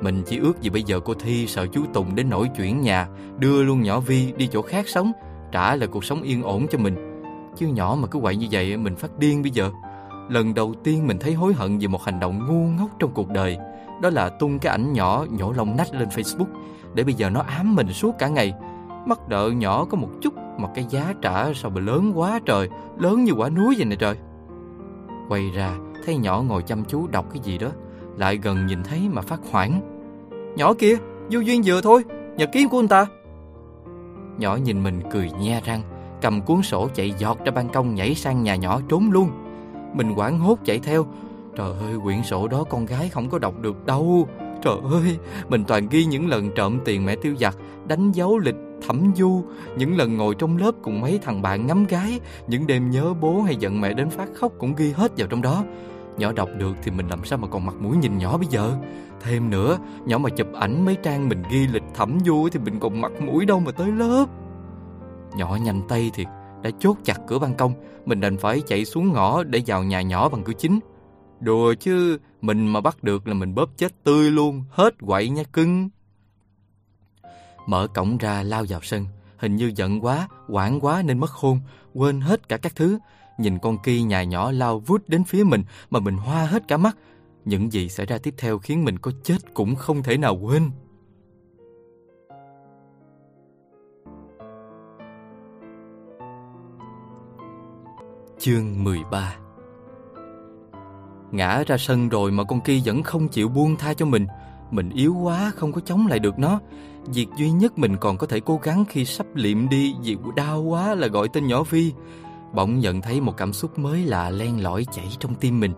Mình 0.00 0.22
chỉ 0.26 0.38
ước 0.38 0.60
gì 0.60 0.70
bây 0.70 0.82
giờ 0.82 1.00
cô 1.00 1.14
Thi 1.14 1.46
sợ 1.46 1.66
chú 1.66 1.80
Tùng 1.92 2.14
đến 2.14 2.30
nổi 2.30 2.48
chuyển 2.56 2.80
nhà, 2.80 3.08
đưa 3.38 3.62
luôn 3.62 3.82
nhỏ 3.82 4.00
Vi 4.00 4.32
đi 4.36 4.48
chỗ 4.52 4.62
khác 4.62 4.88
sống, 4.88 5.12
trả 5.52 5.76
lại 5.76 5.88
cuộc 5.88 6.04
sống 6.04 6.22
yên 6.22 6.42
ổn 6.42 6.66
cho 6.70 6.78
mình. 6.78 7.22
Chứ 7.56 7.66
nhỏ 7.66 7.96
mà 8.00 8.08
cứ 8.08 8.18
quậy 8.20 8.36
như 8.36 8.46
vậy 8.50 8.76
mình 8.76 8.96
phát 8.96 9.18
điên 9.18 9.42
bây 9.42 9.50
giờ. 9.50 9.70
Lần 10.28 10.54
đầu 10.54 10.74
tiên 10.84 11.06
mình 11.06 11.18
thấy 11.18 11.34
hối 11.34 11.54
hận 11.54 11.78
về 11.78 11.86
một 11.86 12.02
hành 12.04 12.20
động 12.20 12.46
ngu 12.46 12.78
ngốc 12.78 12.90
trong 12.98 13.10
cuộc 13.14 13.28
đời. 13.28 13.58
Đó 14.02 14.10
là 14.10 14.28
tung 14.28 14.58
cái 14.58 14.70
ảnh 14.70 14.92
nhỏ 14.92 15.24
nhổ 15.30 15.52
lông 15.52 15.76
nách 15.76 15.94
lên 15.94 16.08
Facebook 16.08 16.46
để 16.94 17.04
bây 17.04 17.14
giờ 17.14 17.30
nó 17.30 17.40
ám 17.40 17.74
mình 17.74 17.92
suốt 17.92 18.18
cả 18.18 18.28
ngày. 18.28 18.54
Mắc 19.06 19.28
đợ 19.28 19.50
nhỏ 19.50 19.84
có 19.84 19.96
một 19.96 20.08
chút 20.20 20.34
mà 20.58 20.68
cái 20.74 20.86
giá 20.90 21.14
trả 21.22 21.52
sao 21.54 21.70
mà 21.70 21.80
lớn 21.80 22.12
quá 22.14 22.40
trời, 22.46 22.68
lớn 22.98 23.24
như 23.24 23.32
quả 23.32 23.48
núi 23.48 23.74
vậy 23.76 23.86
nè 23.86 23.96
trời. 23.96 24.16
Quay 25.28 25.50
ra 25.50 25.72
thấy 26.06 26.16
nhỏ 26.16 26.42
ngồi 26.48 26.62
chăm 26.62 26.84
chú 26.84 27.06
đọc 27.06 27.26
cái 27.32 27.42
gì 27.42 27.58
đó, 27.58 27.68
lại 28.16 28.36
gần 28.36 28.66
nhìn 28.66 28.82
thấy 28.82 29.08
mà 29.12 29.22
phát 29.22 29.40
hoảng. 29.50 29.80
Nhỏ 30.56 30.74
kia, 30.74 30.96
vô 31.30 31.40
duyên 31.40 31.62
vừa 31.64 31.80
thôi, 31.80 32.04
nhật 32.36 32.52
ký 32.52 32.66
của 32.70 32.78
anh 32.78 32.88
ta. 32.88 33.06
Nhỏ 34.38 34.56
nhìn 34.56 34.82
mình 34.82 35.00
cười 35.10 35.30
nhe 35.40 35.60
răng, 35.64 35.82
cầm 36.20 36.40
cuốn 36.40 36.62
sổ 36.62 36.88
chạy 36.94 37.14
giọt 37.18 37.38
ra 37.44 37.52
ban 37.52 37.68
công 37.68 37.94
nhảy 37.94 38.14
sang 38.14 38.42
nhà 38.42 38.56
nhỏ 38.56 38.80
trốn 38.88 39.10
luôn. 39.10 39.30
Mình 39.96 40.12
quảng 40.14 40.38
hốt 40.38 40.58
chạy 40.64 40.78
theo. 40.78 41.06
Trời 41.56 41.72
ơi, 41.72 41.94
quyển 42.04 42.22
sổ 42.22 42.48
đó 42.48 42.64
con 42.64 42.86
gái 42.86 43.08
không 43.08 43.28
có 43.28 43.38
đọc 43.38 43.54
được 43.60 43.86
đâu. 43.86 44.28
Trời 44.62 44.76
ơi, 44.92 45.18
mình 45.48 45.64
toàn 45.64 45.88
ghi 45.90 46.04
những 46.04 46.28
lần 46.28 46.50
trộm 46.54 46.78
tiền 46.84 47.06
mẹ 47.06 47.16
tiêu 47.16 47.34
giặt, 47.40 47.54
đánh 47.88 48.12
dấu 48.12 48.38
lịch 48.38 48.56
thẩm 48.88 49.12
du, 49.16 49.42
những 49.76 49.96
lần 49.96 50.16
ngồi 50.16 50.34
trong 50.34 50.56
lớp 50.56 50.72
cùng 50.82 51.00
mấy 51.00 51.18
thằng 51.22 51.42
bạn 51.42 51.66
ngắm 51.66 51.86
gái, 51.86 52.20
những 52.48 52.66
đêm 52.66 52.90
nhớ 52.90 53.14
bố 53.20 53.42
hay 53.42 53.56
giận 53.56 53.80
mẹ 53.80 53.94
đến 53.94 54.10
phát 54.10 54.28
khóc 54.34 54.52
cũng 54.58 54.74
ghi 54.74 54.92
hết 54.92 55.12
vào 55.16 55.28
trong 55.28 55.42
đó. 55.42 55.64
Nhỏ 56.18 56.32
đọc 56.32 56.48
được 56.58 56.76
thì 56.82 56.90
mình 56.90 57.08
làm 57.08 57.24
sao 57.24 57.38
mà 57.38 57.48
còn 57.48 57.66
mặt 57.66 57.74
mũi 57.80 57.96
nhìn 57.96 58.18
nhỏ 58.18 58.38
bây 58.38 58.46
giờ 58.46 58.72
Thêm 59.20 59.50
nữa 59.50 59.78
Nhỏ 60.06 60.18
mà 60.18 60.30
chụp 60.30 60.46
ảnh 60.54 60.84
mấy 60.84 60.96
trang 61.02 61.28
mình 61.28 61.42
ghi 61.50 61.66
lịch 61.66 61.82
thẩm 61.94 62.18
du 62.24 62.48
Thì 62.52 62.58
mình 62.58 62.80
còn 62.80 63.00
mặt 63.00 63.12
mũi 63.20 63.44
đâu 63.44 63.60
mà 63.60 63.72
tới 63.72 63.92
lớp 63.92 64.26
Nhỏ 65.36 65.58
nhanh 65.62 65.80
tay 65.88 66.10
thiệt 66.14 66.26
đã 66.62 66.70
chốt 66.78 66.96
chặt 67.04 67.18
cửa 67.26 67.38
ban 67.38 67.54
công 67.54 67.74
Mình 68.04 68.20
đành 68.20 68.36
phải 68.36 68.62
chạy 68.66 68.84
xuống 68.84 69.12
ngõ 69.12 69.42
để 69.42 69.62
vào 69.66 69.84
nhà 69.84 70.00
nhỏ 70.00 70.28
bằng 70.28 70.44
cửa 70.44 70.52
chính. 70.58 70.80
Đùa 71.40 71.74
chứ 71.74 72.18
Mình 72.40 72.66
mà 72.66 72.80
bắt 72.80 73.02
được 73.02 73.28
là 73.28 73.34
mình 73.34 73.54
bóp 73.54 73.70
chết 73.76 74.04
tươi 74.04 74.30
luôn 74.30 74.64
Hết 74.70 74.94
quậy 75.06 75.28
nha 75.28 75.42
cưng. 75.52 75.88
Mở 77.66 77.86
cổng 77.94 78.18
ra 78.18 78.42
lao 78.42 78.64
vào 78.68 78.80
sân 78.82 79.06
Hình 79.36 79.56
như 79.56 79.72
giận 79.76 80.04
quá, 80.04 80.28
quảng 80.48 80.80
quá 80.80 81.02
nên 81.02 81.18
mất 81.18 81.30
hôn 81.30 81.60
Quên 81.94 82.20
hết 82.20 82.48
cả 82.48 82.56
các 82.56 82.76
thứ. 82.76 82.98
Nhìn 83.38 83.58
con 83.58 83.78
kia 83.82 84.00
nhà 84.00 84.22
nhỏ 84.22 84.52
lao 84.52 84.78
vút 84.78 85.08
đến 85.08 85.24
phía 85.24 85.44
mình 85.44 85.64
Mà 85.90 86.00
mình 86.00 86.16
hoa 86.16 86.46
hết 86.46 86.68
cả 86.68 86.76
mắt. 86.76 86.96
Những 87.44 87.72
gì 87.72 87.88
xảy 87.88 88.06
ra 88.06 88.18
tiếp 88.18 88.34
theo 88.38 88.58
khiến 88.58 88.84
mình 88.84 88.98
có 88.98 89.10
chết 89.22 89.54
cũng 89.54 89.74
không 89.74 90.02
thể 90.02 90.16
nào 90.16 90.36
quên. 90.36 90.70
Chương 98.46 98.84
13 98.84 99.36
Ngã 101.32 101.62
ra 101.66 101.76
sân 101.78 102.08
rồi 102.08 102.30
mà 102.30 102.44
con 102.44 102.60
kia 102.60 102.80
vẫn 102.84 103.02
không 103.02 103.28
chịu 103.28 103.48
buông 103.48 103.76
tha 103.76 103.94
cho 103.94 104.06
mình 104.06 104.26
Mình 104.70 104.90
yếu 104.90 105.14
quá 105.14 105.52
không 105.56 105.72
có 105.72 105.80
chống 105.80 106.06
lại 106.06 106.18
được 106.18 106.38
nó. 106.38 106.60
Việc 107.06 107.26
duy 107.38 107.50
nhất 107.50 107.78
mình 107.78 107.96
còn 107.96 108.18
có 108.18 108.26
thể 108.26 108.40
cố 108.40 108.60
gắng 108.62 108.84
khi 108.88 109.04
sắp 109.04 109.26
liệm 109.34 109.68
đi 109.68 109.94
Vì 110.02 110.16
đau 110.36 110.62
quá 110.62 110.94
là 110.94 111.06
gọi 111.06 111.28
tên 111.28 111.46
nhỏ 111.46 111.62
Vi. 111.62 111.92
Bỗng 112.54 112.78
nhận 112.78 113.02
thấy 113.02 113.20
một 113.20 113.36
cảm 113.36 113.52
xúc 113.52 113.78
mới 113.78 114.04
lạ 114.04 114.30
len 114.30 114.62
lỏi 114.62 114.86
chảy 114.92 115.08
trong 115.18 115.34
tim 115.34 115.60
mình. 115.60 115.72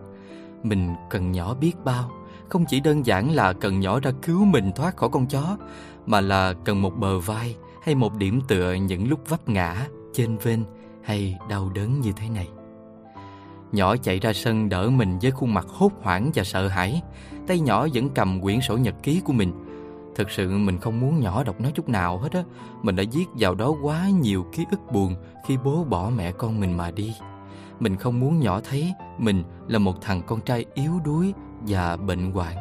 Mình 0.63 0.95
cần 1.09 1.31
nhỏ 1.31 1.53
biết 1.53 1.73
bao 1.85 2.11
Không 2.49 2.65
chỉ 2.69 2.79
đơn 2.79 3.05
giản 3.05 3.31
là 3.31 3.53
cần 3.53 3.79
nhỏ 3.79 3.99
ra 3.99 4.11
cứu 4.21 4.45
mình 4.45 4.71
thoát 4.75 4.97
khỏi 4.97 5.09
con 5.09 5.27
chó 5.27 5.57
Mà 6.05 6.21
là 6.21 6.53
cần 6.65 6.81
một 6.81 6.97
bờ 6.97 7.19
vai 7.19 7.55
hay 7.83 7.95
một 7.95 8.15
điểm 8.15 8.41
tựa 8.47 8.73
những 8.73 9.09
lúc 9.09 9.29
vấp 9.29 9.49
ngã, 9.49 9.87
trên 10.13 10.37
vên 10.37 10.63
hay 11.03 11.37
đau 11.49 11.71
đớn 11.75 12.01
như 12.01 12.11
thế 12.11 12.29
này. 12.29 12.49
Nhỏ 13.71 13.95
chạy 13.97 14.19
ra 14.19 14.33
sân 14.33 14.69
đỡ 14.69 14.89
mình 14.89 15.19
với 15.21 15.31
khuôn 15.31 15.53
mặt 15.53 15.65
hốt 15.67 15.91
hoảng 16.01 16.31
và 16.35 16.43
sợ 16.43 16.67
hãi. 16.67 17.01
Tay 17.47 17.59
nhỏ 17.59 17.87
vẫn 17.93 18.09
cầm 18.09 18.41
quyển 18.41 18.61
sổ 18.61 18.77
nhật 18.77 18.95
ký 19.03 19.21
của 19.25 19.33
mình. 19.33 19.51
Thực 20.15 20.31
sự 20.31 20.49
mình 20.49 20.77
không 20.77 20.99
muốn 20.99 21.19
nhỏ 21.19 21.43
đọc 21.43 21.61
nó 21.61 21.69
chút 21.69 21.89
nào 21.89 22.17
hết 22.17 22.31
á. 22.31 22.43
Mình 22.83 22.95
đã 22.95 23.03
viết 23.13 23.25
vào 23.39 23.55
đó 23.55 23.73
quá 23.81 24.09
nhiều 24.09 24.45
ký 24.51 24.65
ức 24.71 24.79
buồn 24.91 25.15
Khi 25.45 25.57
bố 25.63 25.83
bỏ 25.83 26.11
mẹ 26.17 26.31
con 26.31 26.59
mình 26.59 26.77
mà 26.77 26.91
đi. 26.91 27.13
Mình 27.79 27.95
không 27.95 28.19
muốn 28.19 28.39
nhỏ 28.39 28.61
thấy 28.69 28.93
Mình 29.17 29.43
là 29.67 29.79
một 29.79 30.01
thằng 30.01 30.21
con 30.27 30.41
trai 30.41 30.65
yếu 30.73 30.91
đuối 31.05 31.33
Và 31.67 31.97
bệnh 31.97 32.31
hoạn. 32.31 32.55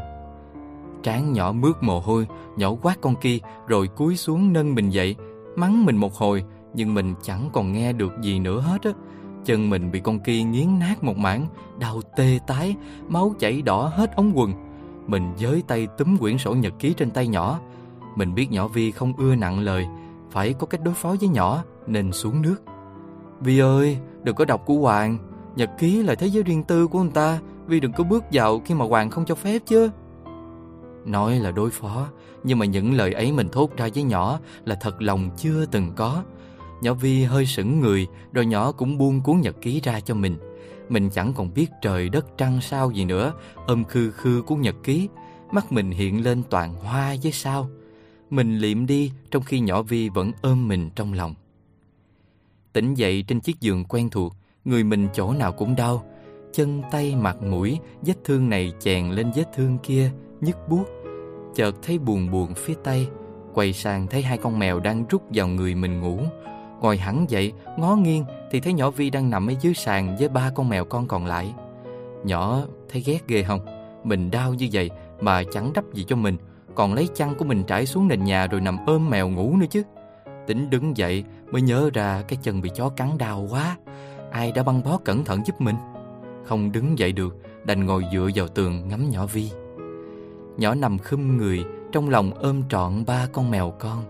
Trán 1.03 1.33
nhỏ 1.33 1.53
mướt 1.53 1.77
mồ 1.81 2.01
hôi, 2.01 2.27
Nhỏ 2.57 2.75
quát 2.83 3.01
con 3.01 3.15
kia, 3.17 3.39
Rồi 3.67 3.89
cúi 3.89 4.17
xuống 4.17 4.53
nâng 4.53 4.75
mình 4.75 4.91
dậy. 4.91 5.17
Mắng 5.57 5.85
mình 5.85 5.97
một 5.97 6.15
hồi, 6.15 6.45
Nhưng 6.75 6.95
mình 6.95 7.15
chẳng 7.23 7.51
còn 7.53 7.73
nghe 7.73 7.93
được 7.93 8.13
gì 8.23 8.39
nữa 8.39 8.61
hết 8.61 8.83
á. 8.83 8.91
Chân 9.45 9.71
mình 9.71 9.91
bị 9.91 10.01
con 10.01 10.21
kia 10.21 10.43
nghiến 10.43 10.79
nát 10.79 11.05
một 11.05 11.17
mảng, 11.17 11.47
Đau 11.79 12.01
tê 12.17 12.39
tái, 12.47 12.77
Máu 13.09 13.35
chảy 13.39 13.63
đỏ 13.63 13.93
hết 13.95 14.17
ống 14.17 14.33
quần. 14.35 14.53
Mình 15.07 15.33
giới 15.37 15.63
tay 15.69 15.87
túm 15.99 16.17
quyển 16.17 16.39
sổ 16.39 16.55
nhật 16.55 16.73
ký 16.79 16.95
trên 16.95 17.11
tay 17.11 17.27
nhỏ. 17.29 17.61
Mình 18.17 18.35
biết 18.35 18.51
nhỏ 18.51 18.69
Vi 18.69 18.91
không 18.91 19.13
ưa 19.17 19.35
nặng 19.35 19.61
lời, 19.61 19.87
Phải 20.31 20.53
có 20.53 20.67
cách 20.67 20.81
đối 20.85 20.95
phó 20.95 21.15
với 21.21 21.29
nhỏ 21.29 21.65
Nên 21.87 22.13
xuống 22.13 22.43
nước. 22.43 22.57
Vi 23.41 23.59
ơi, 23.59 23.97
đừng 24.23 24.35
có 24.35 24.45
đọc 24.45 24.63
của 24.67 24.75
Hoàng, 24.75 25.19
Nhật 25.57 25.71
ký 25.79 26.03
là 26.03 26.15
thế 26.15 26.27
giới 26.27 26.43
riêng 26.43 26.63
tư 26.63 26.87
của 26.87 27.01
anh 27.01 27.11
ta, 27.11 27.39
Vi 27.67 27.81
đừng 27.81 27.93
có 27.93 28.05
bước 28.05 28.25
vào 28.33 28.61
khi 28.65 28.75
mà 28.75 28.85
Hoàng 28.85 29.11
không 29.11 29.25
cho 29.25 29.35
phép 29.35 29.63
chứ. 29.67 29.91
Nói 31.05 31.39
là 31.39 31.51
đối 31.51 31.71
phó, 31.71 32.07
Nhưng 32.45 32.59
mà 32.59 32.67
những 32.67 32.95
lời 32.95 33.13
ấy 33.13 33.33
mình 33.33 33.49
thốt 33.49 33.77
ra 33.77 33.89
với 33.95 34.03
nhỏ 34.03 34.39
Là 34.65 34.75
thật 34.81 35.03
lòng 35.03 35.31
chưa 35.37 35.67
từng 35.67 35.93
có. 35.97 36.23
Nhỏ 36.81 36.95
Vi 36.95 37.25
hơi 37.25 37.47
sững 37.47 37.81
người 37.81 38.07
Rồi 38.33 38.47
nhỏ 38.47 38.73
cũng 38.73 38.99
buông 38.99 39.21
cuốn 39.21 39.41
nhật 39.41 39.57
ký 39.61 39.81
ra 39.81 40.01
cho 40.01 40.15
mình. 40.15 40.37
Mình 40.89 41.11
chẳng 41.11 41.33
còn 41.37 41.55
biết 41.55 41.71
trời 41.83 42.09
đất 42.09 42.27
trăng 42.39 42.61
sao 42.61 42.91
gì 42.91 43.05
nữa. 43.05 43.33
Ôm 43.67 43.85
khư 43.85 44.11
khư 44.11 44.43
cuốn 44.47 44.61
nhật 44.61 44.77
ký, 44.83 45.09
Mắt 45.53 45.73
mình 45.73 45.91
hiện 45.91 46.25
lên 46.25 46.43
toàn 46.51 46.75
hoa 46.75 47.17
với 47.23 47.33
sao. 47.33 47.71
Mình 48.31 48.59
liệm 48.59 48.87
đi, 48.87 49.13
Trong 49.31 49.43
khi 49.43 49.61
nhỏ 49.61 49.83
Vi 49.83 50.09
vẫn 50.09 50.33
ôm 50.43 50.69
mình 50.69 50.91
trong 50.95 51.13
lòng. 51.13 51.35
Tỉnh 52.73 52.95
dậy 52.95 53.25
trên 53.29 53.41
chiếc 53.41 53.61
giường 53.61 53.85
quen 53.85 54.11
thuộc, 54.11 54.35
Người 54.65 54.85
mình 54.85 55.09
chỗ 55.15 55.33
nào 55.33 55.53
cũng 55.53 55.77
đau. 55.77 56.05
Chân 56.53 56.83
tay 56.91 57.17
mặt 57.17 57.43
mũi, 57.43 57.79
Vết 58.03 58.15
thương 58.25 58.49
này 58.49 58.73
chèn 58.81 59.11
lên 59.11 59.31
vết 59.37 59.45
thương 59.55 59.79
kia, 59.79 60.11
Nhức 60.41 60.57
buốt. 60.69 60.85
Chợt 61.55 61.73
thấy 61.83 61.99
buồn 61.99 62.31
buồn 62.31 62.55
phía 62.55 62.75
tay, 62.85 63.09
Quay 63.55 63.73
sang 63.73 64.07
thấy 64.07 64.23
hai 64.23 64.39
con 64.39 64.59
mèo 64.59 64.81
đang 64.81 65.05
rút 65.07 65.23
vào 65.35 65.49
người 65.49 65.75
mình 65.75 66.01
ngủ. 66.01 66.21
Ngồi 66.81 66.97
hẳn 66.97 67.27
dậy, 67.29 67.53
ngó 67.77 67.97
nghiêng 67.97 68.25
thì 68.51 68.61
thấy 68.61 68.73
nhỏ 68.73 68.91
Vi 68.91 69.11
đang 69.11 69.31
nằm 69.31 69.47
ở 69.47 69.53
dưới 69.61 69.75
sàn 69.75 70.17
với 70.19 70.29
ba 70.29 70.51
con 70.55 70.69
mèo 70.69 70.85
con 70.85 71.09
còn 71.09 71.27
lại. 71.27 71.55
Nhỏ 72.25 72.61
thấy 72.89 73.03
ghét 73.07 73.29
ghê 73.29 73.43
không? 73.43 73.61
Mình 74.05 74.31
đau 74.31 74.55
như 74.55 74.69
vậy 74.73 74.91
mà 75.21 75.43
chẳng 75.53 75.73
đắp 75.73 75.85
gì 75.93 76.05
cho 76.09 76.17
mình, 76.17 76.37
còn 76.75 76.95
lấy 76.95 77.09
chăn 77.15 77.35
của 77.35 77.45
mình 77.45 77.65
trải 77.65 77.87
xuống 77.87 78.09
nền 78.09 78.25
nhà 78.25 78.47
rồi 78.47 78.61
nằm 78.61 78.79
ôm 78.87 79.11
mèo 79.11 79.29
ngủ 79.29 79.57
nữa 79.57 79.67
chứ. 79.71 79.83
Tính 80.47 80.71
đứng 80.71 80.97
dậy 80.97 81.25
mới 81.51 81.63
nhớ 81.63 81.91
ra 81.95 82.23
cái 82.29 82.39
chân 82.43 82.61
bị 82.61 82.71
chó 82.75 82.89
cắn 82.89 83.19
đau 83.19 83.49
quá. 83.51 83.77
Ai 84.31 84.53
đã 84.53 84.63
băng 84.63 84.83
bó 84.85 84.99
cẩn 85.05 85.25
thận 85.25 85.41
giúp 85.47 85.61
mình? 85.61 85.77
Không 86.45 86.73
đứng 86.73 86.99
dậy 86.99 87.13
được, 87.13 87.37
đành 87.65 87.87
ngồi 87.87 88.05
dựa 88.13 88.29
vào 88.35 88.49
tường 88.49 88.89
ngắm 88.89 89.11
nhỏ 89.11 89.27
Vi. 89.27 89.51
Nhỏ 90.57 90.75
nằm 90.75 90.99
khum 90.99 91.37
người, 91.37 91.65
trong 91.93 92.09
lòng 92.09 92.31
ôm 92.35 92.63
trọn 92.69 93.05
ba 93.07 93.27
con 93.33 93.51
mèo 93.51 93.71
con. 93.79 94.05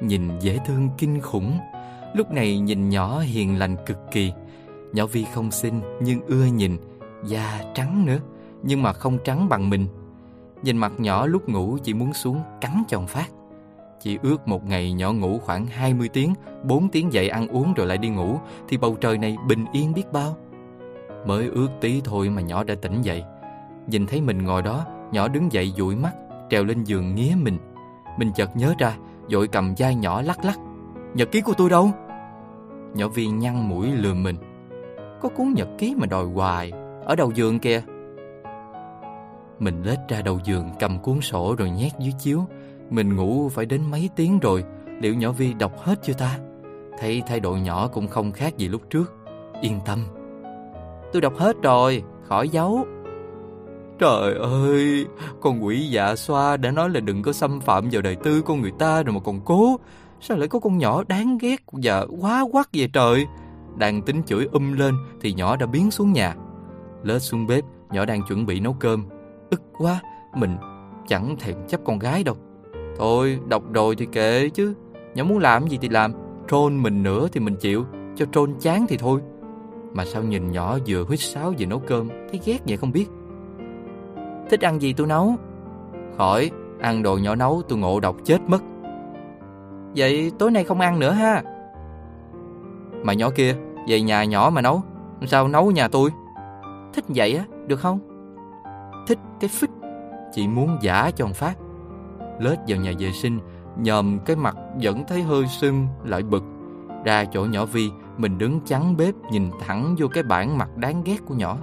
Nhìn 0.00 0.38
dễ 0.38 0.58
thương 0.66 0.88
kinh 0.98 1.20
khủng 1.20 1.58
Lúc 2.14 2.30
này 2.30 2.58
nhìn 2.58 2.88
nhỏ 2.88 3.20
hiền 3.20 3.58
lành 3.58 3.76
cực 3.86 3.98
kỳ. 4.10 4.32
Nhỏ 4.92 5.06
Vi 5.06 5.26
không 5.34 5.50
xinh 5.50 5.80
nhưng 6.02 6.20
ưa 6.26 6.44
nhìn, 6.44 6.76
Da 7.24 7.60
trắng 7.74 8.06
nữa, 8.06 8.18
Nhưng 8.62 8.82
mà 8.82 8.92
không 8.92 9.18
trắng 9.24 9.48
bằng 9.48 9.70
mình. 9.70 9.86
Nhìn 10.62 10.76
mặt 10.76 10.92
nhỏ 10.98 11.26
lúc 11.26 11.48
ngủ 11.48 11.78
chỉ 11.82 11.94
muốn 11.94 12.12
xuống 12.12 12.42
cắn 12.60 12.82
chồng 12.88 13.06
phát. 13.06 13.26
Chỉ 14.00 14.18
ước 14.22 14.48
một 14.48 14.66
ngày 14.66 14.92
nhỏ 14.92 15.12
ngủ 15.12 15.38
khoảng 15.38 15.66
20 15.66 16.08
tiếng 16.08 16.34
4 16.64 16.88
tiếng 16.88 17.12
dậy 17.12 17.28
ăn 17.28 17.48
uống 17.48 17.74
rồi 17.74 17.86
lại 17.86 17.98
đi 17.98 18.08
ngủ, 18.08 18.38
Thì 18.68 18.76
bầu 18.76 18.96
trời 19.00 19.18
này 19.18 19.36
bình 19.48 19.64
yên 19.72 19.92
biết 19.92 20.12
bao. 20.12 20.36
Mới 21.26 21.46
ước 21.46 21.68
tí 21.80 22.00
thôi 22.04 22.30
mà 22.30 22.42
nhỏ 22.42 22.64
đã 22.64 22.74
tỉnh 22.74 23.02
dậy. 23.02 23.24
Nhìn 23.86 24.06
thấy 24.06 24.20
mình 24.20 24.44
ngồi 24.44 24.62
đó, 24.62 24.86
Nhỏ 25.12 25.28
đứng 25.28 25.52
dậy 25.52 25.72
dụi 25.76 25.96
mắt, 25.96 26.12
Trèo 26.50 26.64
lên 26.64 26.84
giường 26.84 27.14
nghía 27.14 27.34
mình. 27.36 27.58
Mình 28.18 28.30
chợt 28.34 28.56
nhớ 28.56 28.74
ra, 28.78 28.96
Dội 29.28 29.48
cầm 29.48 29.74
vai 29.78 29.94
nhỏ 29.94 30.22
lắc 30.22 30.44
lắc. 30.44 30.58
Nhật 31.14 31.32
ký 31.32 31.40
của 31.40 31.54
tôi 31.56 31.70
đâu? 31.70 31.90
Nhỏ 32.94 33.08
Vi 33.08 33.26
nhăn 33.26 33.68
mũi 33.68 33.90
lườm 33.90 34.22
mình. 34.22 34.36
Có 35.20 35.28
cuốn 35.28 35.52
nhật 35.54 35.68
ký 35.78 35.94
mà 35.98 36.06
đòi 36.06 36.24
hoài 36.24 36.72
Ở 37.04 37.16
đầu 37.16 37.32
giường 37.34 37.58
kìa. 37.58 37.82
Mình 39.58 39.82
lết 39.82 39.98
ra 40.08 40.22
đầu 40.22 40.38
giường 40.44 40.70
cầm 40.78 40.98
cuốn 40.98 41.20
sổ 41.20 41.54
rồi 41.58 41.70
nhét 41.70 41.92
dưới 41.98 42.12
chiếu. 42.18 42.44
Mình 42.90 43.16
ngủ 43.16 43.48
phải 43.48 43.66
đến 43.66 43.90
mấy 43.90 44.10
tiếng 44.16 44.38
rồi 44.38 44.64
Liệu 45.00 45.14
nhỏ 45.14 45.32
Vi 45.32 45.52
đọc 45.54 45.72
hết 45.78 45.98
chưa 46.02 46.12
ta? 46.12 46.38
Thấy 46.98 47.22
thay 47.26 47.40
đổi 47.40 47.60
nhỏ 47.60 47.88
cũng 47.88 48.08
không 48.08 48.32
khác 48.32 48.56
gì 48.56 48.68
lúc 48.68 48.82
trước. 48.90 49.14
Yên 49.60 49.80
tâm. 49.86 50.06
Tôi 51.12 51.22
đọc 51.22 51.32
hết 51.36 51.56
rồi, 51.62 52.02
khỏi 52.28 52.48
giấu. 52.48 52.86
Trời 53.98 54.34
ơi, 54.34 55.06
con 55.40 55.64
quỷ 55.64 55.88
dạ 55.90 56.16
xoa 56.16 56.56
đã 56.56 56.70
nói 56.70 56.90
là 56.90 57.00
đừng 57.00 57.22
có 57.22 57.32
xâm 57.32 57.60
phạm 57.60 57.88
vào 57.92 58.02
đời 58.02 58.16
tư 58.16 58.42
con 58.42 58.60
người 58.60 58.72
ta 58.78 59.02
rồi 59.02 59.14
mà 59.14 59.20
còn 59.24 59.40
cố. 59.44 59.76
Sao 60.20 60.36
lại 60.36 60.48
có 60.48 60.58
con 60.58 60.78
nhỏ 60.78 61.04
đáng 61.08 61.38
ghét 61.38 61.62
và 61.72 62.06
quá 62.20 62.44
quắc 62.52 62.68
về 62.72 62.88
trời? 62.92 63.26
Đang 63.76 64.02
tính 64.02 64.22
chửi 64.26 64.48
um 64.52 64.72
lên 64.72 64.94
thì 65.20 65.32
nhỏ 65.32 65.56
đã 65.56 65.66
biến 65.66 65.90
xuống 65.90 66.12
nhà. 66.12 66.34
Lết 67.02 67.22
xuống 67.22 67.46
bếp, 67.46 67.64
nhỏ 67.90 68.04
đang 68.04 68.22
chuẩn 68.28 68.46
bị 68.46 68.60
nấu 68.60 68.72
cơm. 68.72 69.04
Ức 69.50 69.62
quá, 69.78 70.00
mình 70.36 70.56
chẳng 71.08 71.36
thèm 71.38 71.54
chấp 71.68 71.80
con 71.84 71.98
gái 71.98 72.24
đâu. 72.24 72.36
Thôi, 72.98 73.38
đọc 73.48 73.62
rồi 73.72 73.96
thì 73.96 74.06
kệ 74.06 74.48
chứ. 74.48 74.74
Nhỏ 75.14 75.24
muốn 75.24 75.38
làm 75.38 75.68
gì 75.68 75.78
thì 75.80 75.88
làm. 75.88 76.12
Trôn 76.48 76.82
mình 76.82 77.02
nữa 77.02 77.28
thì 77.32 77.40
mình 77.40 77.56
chịu. 77.56 77.84
Cho 78.16 78.26
trôn 78.32 78.54
chán 78.60 78.86
thì 78.88 78.96
thôi. 78.96 79.20
Mà 79.92 80.04
sao 80.04 80.22
nhìn 80.22 80.52
nhỏ 80.52 80.78
vừa 80.86 81.04
huýt 81.04 81.20
sáo 81.20 81.52
vừa 81.58 81.66
nấu 81.66 81.78
cơm, 81.78 82.08
thấy 82.08 82.40
ghét 82.44 82.58
vậy 82.66 82.76
không 82.76 82.92
biết. 82.92 83.06
Thích 84.50 84.60
ăn 84.60 84.80
gì 84.80 84.92
tôi 84.92 85.06
nấu 85.06 85.34
Khỏi 86.16 86.50
Ăn 86.80 87.02
đồ 87.02 87.18
nhỏ 87.18 87.34
nấu 87.34 87.62
tôi 87.68 87.78
ngộ 87.78 88.00
độc 88.00 88.16
chết 88.24 88.40
mất 88.46 88.62
Vậy 89.96 90.32
tối 90.38 90.50
nay 90.50 90.64
không 90.64 90.80
ăn 90.80 90.98
nữa 90.98 91.10
ha? 91.10 91.42
Mà 93.02 93.12
nhỏ 93.12 93.30
kia, 93.30 93.54
Về 93.88 94.00
nhà 94.00 94.24
nhỏ 94.24 94.50
mà 94.54 94.62
nấu. 94.62 94.82
Sao 95.26 95.48
nấu 95.48 95.70
nhà 95.70 95.88
tôi? 95.88 96.10
Thích 96.92 97.04
vậy 97.08 97.36
á, 97.36 97.44
được 97.66 97.80
không? 97.80 97.98
Thích 99.06 99.18
cái 99.40 99.48
phích. 99.48 99.70
Chị 100.32 100.48
muốn 100.48 100.78
giả 100.80 101.10
cho 101.16 101.24
ông 101.24 101.34
Phát. 101.34 101.54
Lết 102.40 102.58
vào 102.68 102.78
nhà 102.78 102.92
vệ 102.98 103.12
sinh, 103.12 103.40
Nhòm 103.76 104.18
cái 104.18 104.36
mặt 104.36 104.56
vẫn 104.82 105.04
thấy 105.08 105.22
hơi 105.22 105.46
sưng, 105.46 105.86
Lại 106.04 106.22
bực. 106.22 106.44
Ra 107.04 107.24
chỗ 107.24 107.44
nhỏ 107.44 107.64
Vi, 107.64 107.90
Mình 108.16 108.38
đứng 108.38 108.60
chắn 108.60 108.96
bếp 108.96 109.14
Nhìn 109.32 109.50
thẳng 109.60 109.94
vô 109.98 110.08
cái 110.08 110.22
bản 110.22 110.58
mặt 110.58 110.76
đáng 110.76 111.02
ghét 111.04 111.18
của 111.26 111.34
nhỏ. 111.34 111.58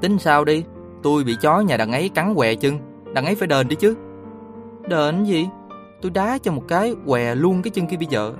Tính 0.00 0.18
sao 0.18 0.44
đi? 0.44 0.64
Tôi 1.02 1.24
bị 1.24 1.36
chó 1.40 1.60
nhà 1.60 1.76
đằng 1.76 1.92
ấy 1.92 2.08
cắn 2.08 2.34
què 2.34 2.54
chân 2.54 2.78
Đằng 3.14 3.24
ấy 3.24 3.34
phải 3.34 3.48
đền 3.48 3.68
đi 3.68 3.76
chứ. 3.76 3.96
Đền 4.88 5.24
gì? 5.24 5.48
Tôi 6.02 6.10
đá 6.10 6.38
cho 6.38 6.52
một 6.52 6.62
cái 6.68 6.94
què 7.06 7.34
luôn 7.34 7.62
cái 7.62 7.70
chân 7.70 7.86
kia 7.86 7.96
bây 7.96 8.06
giờ. 8.10 8.32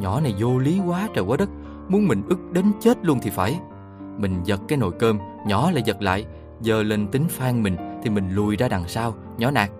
Nhỏ 0.00 0.20
này 0.20 0.34
vô 0.38 0.58
lý 0.58 0.80
quá 0.86 1.08
trời 1.14 1.24
quá 1.24 1.36
đất 1.36 1.48
Muốn 1.88 2.08
mình 2.08 2.22
ức 2.28 2.38
đến 2.52 2.64
chết 2.80 3.04
luôn 3.04 3.18
thì 3.22 3.30
phải. 3.30 3.60
Mình 4.18 4.40
giật 4.44 4.60
cái 4.68 4.78
nồi 4.78 4.92
cơm 4.98 5.18
Nhỏ 5.46 5.70
lại 5.70 5.82
giật 5.86 6.02
lại 6.02 6.26
Giờ 6.60 6.82
lên 6.82 7.08
tính 7.08 7.24
phan 7.28 7.62
mình 7.62 7.76
Thì 8.02 8.10
mình 8.10 8.34
lùi 8.34 8.56
ra 8.56 8.68
đằng 8.68 8.88
sau. 8.88 9.14
Nhỏ 9.38 9.50
nạt 9.50 9.70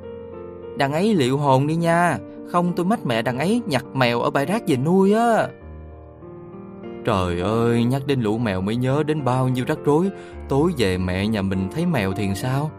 Đằng 0.78 0.92
ấy 0.92 1.14
liệu 1.14 1.38
hồn 1.38 1.66
đi 1.66 1.76
nha 1.76 2.18
Không 2.52 2.72
tôi 2.76 2.86
mách 2.86 3.06
mẹ 3.06 3.22
đằng 3.22 3.38
ấy 3.38 3.62
nhặt 3.66 3.84
mèo 3.94 4.20
ở 4.20 4.30
bãi 4.30 4.46
rác 4.46 4.62
về 4.66 4.76
nuôi 4.76 5.12
á. 5.12 5.48
Trời 7.04 7.40
ơi, 7.40 7.84
nhắc 7.84 8.02
đến 8.06 8.20
lũ 8.20 8.38
mèo 8.38 8.60
mới 8.60 8.76
nhớ 8.76 9.02
đến 9.06 9.24
bao 9.24 9.48
nhiêu 9.48 9.64
rắc 9.68 9.78
rối. 9.84 10.10
Tối 10.48 10.72
về 10.78 10.98
mẹ 10.98 11.26
nhà 11.26 11.42
mình 11.42 11.68
thấy 11.74 11.86
mèo 11.86 12.12
thì 12.12 12.34
sao? 12.34 12.70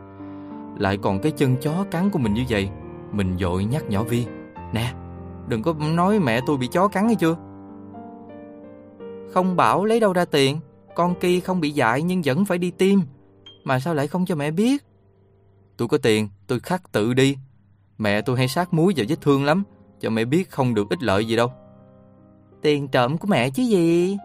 Lại 0.77 0.97
còn 0.97 1.19
cái 1.19 1.31
chân 1.31 1.55
chó 1.61 1.85
cắn 1.91 2.09
của 2.09 2.19
mình 2.19 2.33
như 2.33 2.43
vậy. 2.49 2.69
Mình 3.11 3.37
dội 3.39 3.65
nhắc 3.65 3.89
nhỏ 3.89 4.03
Vi. 4.03 4.25
Nè, 4.73 4.93
đừng 5.47 5.63
có 5.63 5.73
nói 5.73 6.19
mẹ 6.19 6.41
tôi 6.45 6.57
bị 6.57 6.67
chó 6.67 6.87
cắn 6.87 7.05
hay 7.05 7.15
chưa? 7.15 7.35
Không 9.33 9.55
bảo 9.55 9.85
lấy 9.85 9.99
đâu 9.99 10.13
ra 10.13 10.25
tiền 10.25 10.59
Con 10.95 11.15
kia 11.19 11.39
không 11.39 11.59
bị 11.59 11.71
dại 11.71 12.01
nhưng 12.01 12.21
vẫn 12.25 12.45
phải 12.45 12.57
đi 12.57 12.71
tiêm. 12.71 12.99
Mà 13.63 13.79
sao 13.79 13.93
lại 13.93 14.07
không 14.07 14.25
cho 14.25 14.35
mẹ 14.35 14.51
biết? 14.51 14.83
Tôi 15.77 15.87
có 15.87 15.97
tiền, 15.97 16.29
tôi 16.47 16.59
khắc 16.59 16.91
tự 16.91 17.13
đi. 17.13 17.37
Mẹ 17.97 18.21
tôi 18.21 18.37
hay 18.37 18.47
sát 18.47 18.73
muối 18.73 18.93
vào 18.97 19.05
vết 19.09 19.21
thương 19.21 19.45
lắm 19.45 19.63
Cho 19.99 20.09
mẹ 20.09 20.25
biết 20.25 20.49
không 20.49 20.73
được 20.73 20.89
ích 20.89 21.03
lợi 21.03 21.25
gì 21.25 21.35
đâu. 21.35 21.51
Tiền 22.61 22.87
trộm 22.87 23.17
của 23.17 23.27
mẹ 23.27 23.49
chứ 23.49 23.63
gì? 23.63 24.17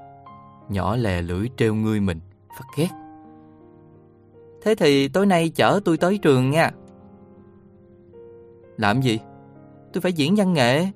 Nhỏ 0.69 0.97
lè 0.97 1.23
lưỡi 1.23 1.49
treo 1.57 1.75
ngươi 1.75 2.01
mình 2.01 2.21
Phát 2.59 2.65
ghét. 2.77 2.89
Thế 4.63 4.75
thì 4.75 5.09
tối 5.09 5.27
nay 5.27 5.49
chở 5.49 5.81
tôi 5.85 5.97
tới 5.97 6.19
trường 6.19 6.51
nha. 6.51 6.71
Làm 8.77 9.01
gì? 9.01 9.19
Tôi 9.93 10.01
phải 10.01 10.13
diễn 10.13 10.35
văn 10.37 10.53
nghệ. 10.53 10.87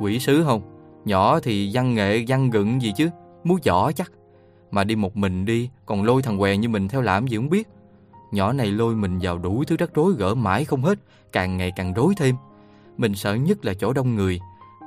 Quỷ 0.00 0.18
sứ 0.18 0.44
không? 0.44 0.62
Nhỏ 1.04 1.40
thì 1.40 1.70
văn 1.72 1.94
nghệ, 1.94 2.24
văn 2.28 2.50
gựng 2.50 2.82
gì 2.82 2.92
chứ? 2.96 3.08
Múa 3.44 3.56
võ 3.66 3.92
chắc. 3.92 4.12
Mà 4.70 4.84
đi 4.84 4.96
một 4.96 5.16
mình 5.16 5.44
đi, 5.44 5.70
Còn 5.86 6.04
lôi 6.04 6.22
thằng 6.22 6.38
què 6.38 6.56
như 6.56 6.68
mình 6.68 6.88
theo 6.88 7.00
làm 7.00 7.26
gì 7.26 7.36
không 7.36 7.48
biết. 7.48 7.68
Nhỏ 8.32 8.52
này 8.52 8.66
lôi 8.66 8.94
mình 8.94 9.18
vào 9.22 9.38
đủ 9.38 9.64
thứ 9.66 9.76
rắc 9.76 9.94
rối 9.94 10.12
gỡ 10.18 10.34
mãi 10.34 10.64
không 10.64 10.82
hết, 10.82 10.98
Càng 11.32 11.56
ngày 11.56 11.72
càng 11.76 11.94
rối 11.94 12.14
thêm. 12.16 12.36
Mình 12.96 13.14
sợ 13.14 13.34
nhất 13.34 13.64
là 13.64 13.74
chỗ 13.74 13.92
đông 13.92 14.14
người. 14.14 14.40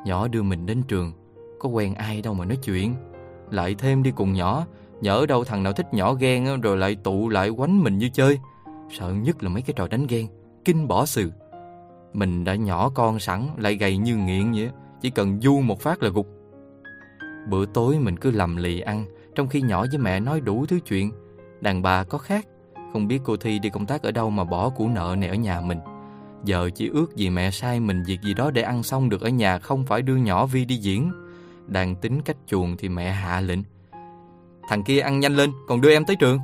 Nhỏ 0.05 0.27
đưa 0.27 0.43
mình 0.43 0.65
đến 0.65 0.84
trường. 0.88 1.12
Có 1.60 1.69
quen 1.69 1.95
ai 1.95 2.21
đâu 2.21 2.34
mà 2.34 2.45
nói 2.45 2.58
chuyện. 2.63 2.95
Lại 3.51 3.75
thêm 3.75 4.03
đi 4.03 4.12
cùng 4.12 4.34
nhỏ. 4.34 4.65
Nhỡ 5.01 5.25
đâu 5.25 5.43
thằng 5.43 5.63
nào 5.63 5.73
thích 5.73 5.93
nhỏ 5.93 6.13
ghen 6.13 6.62
Rồi 6.62 6.77
lại 6.77 6.95
tụ 6.95 7.29
lại 7.29 7.49
quánh 7.58 7.84
mình 7.84 7.97
như 7.97 8.10
chơi. 8.10 8.39
Sợ 8.91 9.13
nhất 9.13 9.43
là 9.43 9.49
mấy 9.49 9.62
cái 9.62 9.73
trò 9.77 9.88
đánh 9.88 10.08
ghen. 10.08 10.27
Kinh 10.65 10.88
bỏ 10.88 11.05
sừ 11.05 11.31
mình 12.15 12.43
đã 12.43 12.56
nhỏ 12.56 12.89
con 12.89 13.19
sẵn 13.19 13.47
Lại 13.58 13.75
gầy 13.75 13.97
như 13.97 14.15
nghiện 14.15 14.51
vậy 14.51 14.69
Chỉ 15.01 15.10
cần 15.10 15.41
du 15.41 15.60
một 15.60 15.80
phát 15.80 16.04
là 16.04 16.10
gục. 16.10 16.28
Bữa 17.49 17.65
tối 17.65 17.99
mình 17.99 18.17
cứ 18.17 18.32
lầm 18.32 18.56
lì 18.56 18.80
ăn, 18.80 19.06
Trong 19.36 19.47
khi 19.47 19.62
nhỏ 19.62 19.86
với 19.91 19.97
mẹ 19.97 20.19
nói 20.19 20.41
đủ 20.41 20.65
thứ 20.65 20.80
chuyện. 20.80 21.12
Đàn 21.62 21.82
bà 21.82 22.04
có 22.04 22.17
khác, 22.17 22.47
Không 22.93 23.08
biết 23.08 23.19
cô 23.23 23.38
Thi 23.38 23.60
đi 23.60 23.69
công 23.69 23.86
tác 23.86 24.04
ở 24.04 24.12
đâu 24.12 24.30
mà 24.30 24.43
bỏ 24.43 24.69
củ 24.69 24.88
nợ 24.88 25.15
này 25.19 25.30
ở 25.30 25.36
nhà 25.36 25.62
mình. 25.62 25.80
Giờ 26.43 26.69
chỉ 26.75 26.89
ước 26.89 27.15
gì 27.15 27.30
mẹ 27.30 27.51
sai 27.51 27.80
mình 27.80 28.04
việc 28.04 28.21
gì 28.21 28.34
đó 28.34 28.51
để 28.51 28.62
ăn 28.62 28.84
xong 28.84 29.10
được 29.10 29.21
ở 29.21 29.30
nhà, 29.30 29.60
Không 29.60 29.86
phải 29.86 30.01
đưa 30.01 30.15
nhỏ 30.15 30.45
Vi 30.45 30.65
đi 30.65 30.75
diễn. 30.75 31.12
Đang 31.67 31.95
tính 31.95 32.21
cách 32.21 32.38
chuồng 32.47 32.78
thì 32.78 32.89
mẹ 32.89 33.12
hạ 33.12 33.41
lệnh. 33.41 33.60
Thằng 34.69 34.84
kia 34.84 34.99
ăn 34.99 35.19
nhanh 35.19 35.36
lên, 35.36 35.51
Còn 35.67 35.82
đưa 35.82 35.91
em 35.91 36.06
tới 36.06 36.15
trường. 36.15 36.39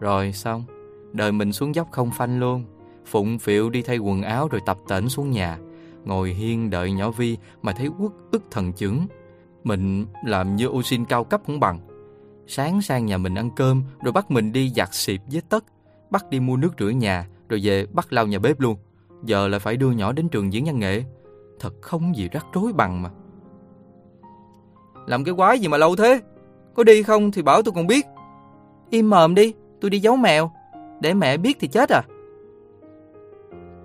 Rồi 0.00 0.32
xong, 0.32 0.64
Đời 1.12 1.32
mình 1.32 1.52
xuống 1.52 1.74
dốc 1.74 1.88
không 1.90 2.10
phanh 2.10 2.40
luôn. 2.40 2.64
Phụng 3.06 3.38
phịu 3.38 3.70
đi 3.70 3.82
thay 3.82 3.98
quần 3.98 4.22
áo 4.22 4.48
rồi 4.48 4.60
tập 4.66 4.78
tễnh 4.88 5.08
xuống 5.08 5.30
nhà 5.30 5.58
Ngồi 6.04 6.30
hiên 6.30 6.70
đợi 6.70 6.92
nhỏ 6.92 7.10
Vi 7.10 7.36
Mà 7.62 7.72
thấy 7.72 7.88
quất 7.98 8.12
ức 8.32 8.42
thần 8.50 8.72
chứng 8.72 9.06
Mình 9.64 10.06
làm 10.24 10.56
như 10.56 10.66
ô 10.66 10.82
xin 10.82 11.04
cao 11.04 11.24
cấp 11.24 11.40
cũng 11.46 11.60
bằng 11.60 11.80
Sáng 12.46 12.82
sang 12.82 13.06
nhà 13.06 13.18
mình 13.18 13.34
ăn 13.34 13.50
cơm 13.56 13.82
Rồi 14.04 14.12
bắt 14.12 14.30
mình 14.30 14.52
đi 14.52 14.72
giặt 14.76 14.94
xịp 14.94 15.20
với 15.32 15.42
tất 15.48 15.64
Bắt 16.10 16.30
đi 16.30 16.40
mua 16.40 16.56
nước 16.56 16.72
rửa 16.78 16.88
nhà 16.88 17.26
Rồi 17.48 17.60
về 17.62 17.86
bắt 17.86 18.12
lau 18.12 18.26
nhà 18.26 18.38
bếp 18.38 18.60
luôn 18.60 18.76
Giờ 19.24 19.48
lại 19.48 19.60
phải 19.60 19.76
đưa 19.76 19.90
nhỏ 19.90 20.12
đến 20.12 20.28
trường 20.28 20.52
diễn 20.52 20.64
văn 20.64 20.78
nghệ 20.78 21.04
Thật 21.60 21.74
không 21.82 22.16
gì 22.16 22.28
rắc 22.32 22.46
rối 22.52 22.72
bằng 22.72 23.02
mà 23.02 23.10
làm 25.06 25.24
cái 25.24 25.34
quái 25.34 25.58
gì 25.58 25.68
mà 25.68 25.76
lâu 25.76 25.96
thế? 25.96 26.20
Có 26.74 26.84
đi 26.84 27.02
không 27.02 27.32
thì 27.32 27.42
bảo 27.42 27.62
tôi 27.62 27.72
còn 27.74 27.86
biết. 27.86 28.06
Im 28.90 29.10
mồm 29.10 29.34
đi, 29.34 29.54
tôi 29.80 29.90
đi 29.90 29.98
giấu 29.98 30.16
mèo. 30.16 30.50
Để 31.00 31.14
mẹ 31.14 31.36
biết 31.36 31.56
thì 31.60 31.68
chết 31.68 31.90
à. 31.90 32.02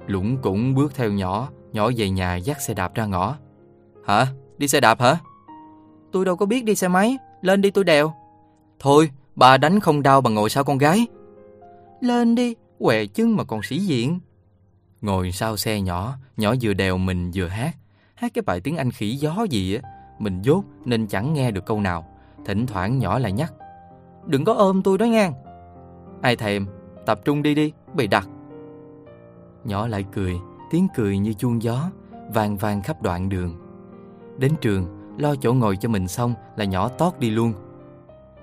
Lũng 0.07 0.37
cũng 0.41 0.73
bước 0.75 0.95
theo 0.95 1.11
nhỏ, 1.11 1.49
nhỏ 1.71 1.89
về 1.97 2.09
nhà 2.09 2.35
dắt 2.35 2.61
xe 2.61 2.73
đạp 2.73 2.95
ra 2.95 3.05
ngõ. 3.05 3.35
Hả? 4.05 4.27
Đi 4.57 4.67
xe 4.67 4.79
đạp 4.79 5.01
hả? 5.01 5.17
Tôi 6.11 6.25
đâu 6.25 6.35
có 6.35 6.45
biết 6.45 6.65
đi 6.65 6.75
xe 6.75 6.87
máy, 6.87 7.17
lên 7.41 7.61
đi 7.61 7.71
tôi 7.71 7.83
đèo. 7.83 8.13
Thôi, 8.79 9.09
bà 9.35 9.57
đánh 9.57 9.79
không 9.79 10.03
đau 10.03 10.21
bằng 10.21 10.33
ngồi 10.33 10.49
sau 10.49 10.63
con 10.63 10.77
gái. 10.77 11.07
Lên 12.01 12.35
đi, 12.35 12.55
quẹ 12.79 13.05
chân 13.05 13.35
mà 13.35 13.43
còn 13.43 13.63
sĩ 13.63 13.77
diện. 13.77 14.19
Ngồi 15.01 15.31
sau 15.31 15.57
xe 15.57 15.81
nhỏ, 15.81 16.13
nhỏ 16.37 16.53
vừa 16.61 16.73
đèo 16.73 16.97
mình 16.97 17.31
vừa 17.33 17.47
hát. 17.47 17.75
Hát 18.15 18.33
cái 18.33 18.41
bài 18.41 18.61
tiếng 18.61 18.77
Anh 18.77 18.91
khỉ 18.91 19.15
gió 19.15 19.45
gì 19.49 19.75
á, 19.75 19.81
mình 20.19 20.41
dốt 20.41 20.63
nên 20.85 21.07
chẳng 21.07 21.33
nghe 21.33 21.51
được 21.51 21.65
câu 21.65 21.81
nào 21.81 22.05
Thỉnh 22.45 22.65
thoảng 22.65 22.99
nhỏ 22.99 23.19
lại 23.19 23.31
nhắc 23.31 23.53
Đừng 24.25 24.45
có 24.45 24.53
ôm 24.53 24.81
tôi 24.83 24.97
đó 24.97 25.05
nha 25.05 25.31
Ai 26.21 26.35
thèm 26.35 26.67
Tập 27.05 27.19
trung 27.25 27.43
đi 27.43 27.55
đi 27.55 27.71
Bị 27.93 28.07
đặt 28.07 28.27
Nhỏ 29.67 29.87
lại 29.87 30.05
cười 30.13 30.39
Tiếng 30.69 30.87
cười 30.95 31.17
như 31.17 31.33
chuông 31.33 31.61
gió 31.61 31.89
Vàng 32.33 32.57
vàng 32.57 32.81
khắp 32.81 33.01
đoạn 33.01 33.29
đường 33.29 33.55
Đến 34.37 34.51
trường 34.61 34.87
Lo 35.17 35.35
chỗ 35.35 35.53
ngồi 35.53 35.77
cho 35.77 35.89
mình 35.89 36.07
xong 36.07 36.33
Là 36.55 36.65
nhỏ 36.65 36.87
tót 36.87 37.19
đi 37.19 37.29
luôn 37.29 37.53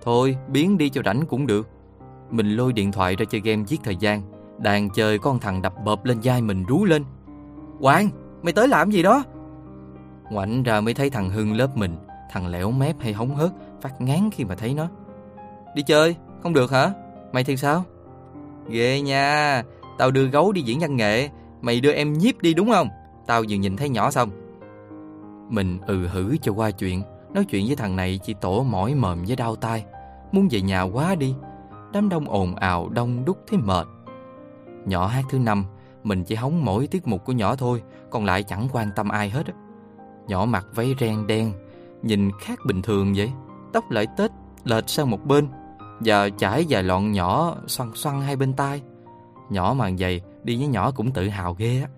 Thôi 0.03 0.37
biến 0.49 0.79
đi 0.79 0.89
cho 0.89 1.03
rảnh 1.05 1.27
cũng 1.27 1.47
được 1.47 1.69
Mình 2.31 2.57
lôi 2.57 2.73
điện 2.73 2.93
thoại 2.93 3.17
ra 3.17 3.25
chơi 3.25 3.41
game 3.41 3.65
giết 3.67 3.81
thời 3.85 3.97
gian 3.97 4.23
Đàn 4.59 4.91
chơi 4.91 5.19
con 5.19 5.39
thằng 5.39 5.63
đập 5.63 5.75
bợp 5.85 6.05
lên 6.05 6.19
vai 6.23 6.43
mình 6.43 6.65
rú 6.65 6.85
lên 6.85 7.05
Quang, 7.81 8.09
mày 8.43 8.53
tới 8.53 8.69
làm 8.69 8.91
gì 8.91 9.03
đó? 9.03 9.25
Ngoảnh 10.31 10.63
ra 10.63 10.81
mới 10.81 10.95
thấy 10.95 11.11
thằng 11.11 11.31
Hưng 11.31 11.53
lớp 11.57 11.77
mình 11.77 11.97
Thằng 12.31 12.47
lẻo 12.47 12.71
mép 12.71 13.01
hay 13.01 13.13
hóng 13.13 13.35
hớt 13.35 13.51
Phát 13.81 14.01
ngán 14.01 14.31
khi 14.33 14.45
mà 14.45 14.55
thấy 14.55 14.75
nó 14.75 14.89
Đi 15.75 15.83
chơi, 15.83 16.17
không 16.43 16.55
được 16.55 16.71
hả? 16.71 16.93
Mày 17.33 17.45
thì 17.45 17.57
sao? 17.57 17.85
Ghê 18.69 19.01
nha 19.01 19.63
Tao 19.99 20.11
đưa 20.11 20.25
gấu 20.25 20.53
đi 20.53 20.63
diễn 20.63 20.79
văn 20.81 20.97
nghệ, 20.97 21.29
Mày 21.61 21.81
đưa 21.81 21.93
em 21.93 22.13
nhiếp 22.13 22.43
đi 22.43 22.55
đúng 22.55 22.71
không? 22.71 22.89
Tao 23.27 23.43
vừa 23.49 23.57
nhìn 23.57 23.77
thấy 23.77 23.89
nhỏ 23.89 24.11
xong. 24.11 24.31
Mình 25.49 25.79
ừ 25.87 26.07
hử 26.07 26.37
cho 26.43 26.53
qua 26.53 26.71
chuyện, 26.71 27.03
Nói 27.35 27.45
chuyện 27.45 27.67
với 27.67 27.77
thằng 27.77 27.97
này 27.97 28.21
chỉ 28.25 28.35
tổ 28.35 28.63
mỏi 28.63 28.95
mờm 28.95 29.25
với 29.25 29.37
đau 29.37 29.57
tai. 29.57 29.85
Muốn 30.33 30.49
về 30.51 30.61
nhà 30.61 30.83
quá 30.83 31.15
đi, 31.15 31.35
Đám 31.93 32.09
đông 32.09 32.29
ồn 32.29 32.55
ào, 32.55 32.89
đông 32.89 33.25
đúc 33.25 33.39
thấy 33.47 33.59
mệt. 33.59 33.87
Nhỏ 34.85 35.07
hát 35.07 35.25
thứ 35.31 35.39
năm, 35.39 35.65
Mình 36.03 36.25
chỉ 36.25 36.35
hóng 36.35 36.65
mỗi 36.65 36.87
tiết 36.87 37.07
mục 37.07 37.25
của 37.25 37.33
nhỏ 37.33 37.57
thôi, 37.57 37.83
Còn 38.11 38.25
lại 38.25 38.43
chẳng 38.43 38.69
quan 38.73 38.91
tâm 38.97 39.09
ai 39.09 39.31
hết 39.31 39.47
Nhỏ 40.29 40.45
mặc 40.45 40.67
váy 40.75 40.95
ren 41.01 41.27
đen, 41.27 41.53
Nhìn 42.03 42.31
khác 42.41 42.59
bình 42.67 42.83
thường 42.83 43.13
vậy. 43.17 43.33
Tóc 43.73 43.91
lại 43.91 44.07
tết, 44.17 44.31
lệch 44.65 44.89
sang 44.89 45.11
một 45.11 45.25
bên, 45.25 45.49
Và 46.01 46.29
chải 46.29 46.65
dài 46.65 46.83
lọn 46.83 47.13
nhỏ 47.13 47.57
xoăn 47.67 47.91
xoăn 47.95 48.21
hai 48.21 48.37
bên 48.37 48.53
tai. 48.53 48.83
Nhỏ 49.51 49.75
màn 49.79 49.99
dày 49.99 50.21
Đi 50.45 50.57
với 50.57 50.67
nhỏ 50.67 50.91
cũng 50.91 51.11
tự 51.11 51.29
hào 51.29 51.55
ghê 51.55 51.81
á. 51.81 51.89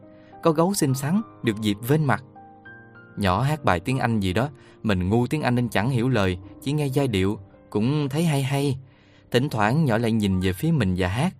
Có 0.43 0.53
gấu 0.53 0.75
xinh 0.75 0.95
xắn 0.95 1.23
Được 1.43 1.61
dịp 1.61 1.77
vên 1.89 2.05
mặt. 2.05 2.25
Nhỏ 3.17 3.43
hát 3.43 3.65
bài 3.65 3.81
tiếng 3.81 3.99
Anh 3.99 4.21
gì 4.21 4.33
đó, 4.33 4.49
Mình 4.83 5.09
ngu 5.09 5.27
tiếng 5.27 5.43
Anh 5.43 5.55
nên 5.55 5.69
chẳng 5.69 5.91
hiểu 5.91 6.09
lời, 6.09 6.39
Chỉ 6.63 6.73
nghe 6.73 6.87
giai 6.87 7.09
điệu, 7.09 7.39
Cũng 7.71 8.09
thấy 8.09 8.25
hay 8.25 8.43
hay. 8.43 8.79
Thỉnh 9.31 9.49
thoảng 9.49 9.85
nhỏ 9.85 9.99
lại 9.99 10.13
nhìn 10.13 10.41
về 10.41 10.53
phía 10.53 10.73
mình 10.73 10.95
và 10.99 11.09
hát. 11.09 11.35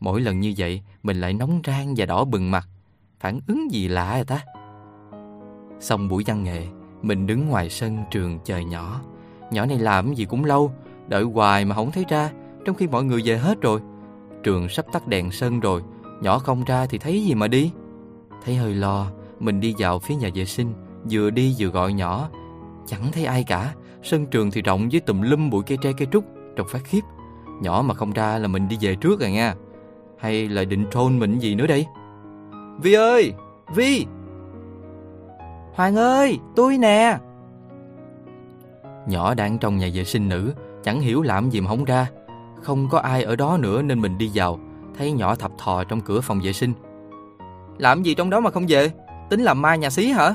Mỗi 0.00 0.20
lần 0.20 0.40
như 0.40 0.54
vậy, 0.56 0.82
Mình 1.02 1.20
lại 1.20 1.34
nóng 1.34 1.60
rang 1.66 1.94
và 1.96 2.06
đỏ 2.06 2.24
bừng 2.24 2.50
mặt. 2.50 2.68
Phản 3.20 3.40
ứng 3.46 3.72
gì 3.72 3.88
lạ 3.88 4.14
rồi 4.14 4.24
ta? 4.24 4.44
Xong 5.80 6.08
buổi 6.08 6.24
văn 6.26 6.44
nghệ, 6.44 6.66
Mình 7.02 7.26
đứng 7.26 7.48
ngoài 7.48 7.70
sân 7.70 7.98
trường 8.10 8.38
chờ 8.44 8.58
nhỏ. 8.58 9.00
Nhỏ 9.50 9.66
này 9.66 9.78
làm 9.78 10.14
gì 10.14 10.24
cũng 10.24 10.44
lâu, 10.44 10.72
Đợi 11.08 11.22
hoài 11.22 11.64
mà 11.64 11.74
không 11.74 11.90
thấy 11.90 12.04
ra, 12.08 12.30
Trong 12.64 12.76
khi 12.76 12.86
mọi 12.86 13.04
người 13.04 13.22
về 13.24 13.38
hết 13.38 13.60
rồi. 13.60 13.80
Trường 14.42 14.68
sắp 14.68 14.86
tắt 14.92 15.08
đèn 15.08 15.30
sân 15.30 15.60
rồi. 15.60 15.82
Nhỏ 16.20 16.38
không 16.38 16.64
ra 16.64 16.86
thì 16.86 16.98
thấy 16.98 17.24
gì 17.24 17.34
mà 17.34 17.48
đi? 17.48 17.72
Thấy 18.44 18.56
hơi 18.56 18.74
lo, 18.74 19.06
Mình 19.40 19.60
đi 19.60 19.74
vào 19.78 19.98
phía 19.98 20.14
nhà 20.14 20.28
vệ 20.34 20.44
sinh, 20.44 20.72
Vừa 21.10 21.30
đi 21.30 21.54
vừa 21.58 21.68
gọi 21.68 21.92
nhỏ. 21.92 22.28
Chẳng 22.86 23.12
thấy 23.12 23.24
ai 23.24 23.44
cả, 23.44 23.74
Sân 24.02 24.26
trường 24.26 24.50
thì 24.50 24.62
rộng 24.62 24.88
với 24.92 25.00
tùm 25.00 25.20
lum 25.20 25.50
bụi 25.50 25.62
cây 25.66 25.78
tre 25.82 25.92
cây 25.98 26.08
trúc, 26.12 26.24
Trông 26.56 26.68
phát 26.68 26.84
khiếp. 26.84 27.00
Nhỏ 27.60 27.82
mà 27.86 27.94
không 27.94 28.12
ra 28.12 28.38
là 28.38 28.48
mình 28.48 28.68
đi 28.68 28.76
về 28.80 28.94
trước 28.94 29.20
rồi 29.20 29.30
nha. 29.30 29.54
Hay 30.18 30.48
là 30.48 30.64
định 30.64 30.86
trôn 30.90 31.18
mình 31.18 31.38
gì 31.38 31.54
nữa 31.54 31.66
đây? 31.66 31.86
Vi 32.82 32.92
ơi! 32.92 33.32
Vi! 33.74 34.06
Hoàng 35.74 35.96
ơi! 35.96 36.38
Tôi 36.56 36.78
nè! 36.78 37.18
Nhỏ 39.08 39.34
đang 39.34 39.58
trong 39.58 39.78
nhà 39.78 39.88
vệ 39.94 40.04
sinh 40.04 40.28
nữ, 40.28 40.52
Chẳng 40.82 41.00
hiểu 41.00 41.22
làm 41.22 41.50
gì 41.50 41.60
mà 41.60 41.68
không 41.68 41.84
ra. 41.84 42.10
Không 42.62 42.88
có 42.88 42.98
ai 42.98 43.22
ở 43.22 43.36
đó 43.36 43.56
nữa 43.60 43.82
nên 43.82 44.00
mình 44.00 44.18
đi 44.18 44.30
vào, 44.34 44.58
Thấy 44.98 45.12
nhỏ 45.12 45.34
thập 45.34 45.58
thò 45.58 45.84
trong 45.84 46.00
cửa 46.00 46.20
phòng 46.20 46.40
vệ 46.42 46.52
sinh. 46.52 46.72
Làm 47.78 48.02
gì 48.02 48.14
trong 48.14 48.30
đó 48.30 48.40
mà 48.40 48.50
không 48.50 48.66
về? 48.68 48.90
Tính 49.30 49.40
làm 49.40 49.62
ma 49.62 49.74
nhà 49.74 49.90
xí 49.90 50.10
hả? 50.10 50.34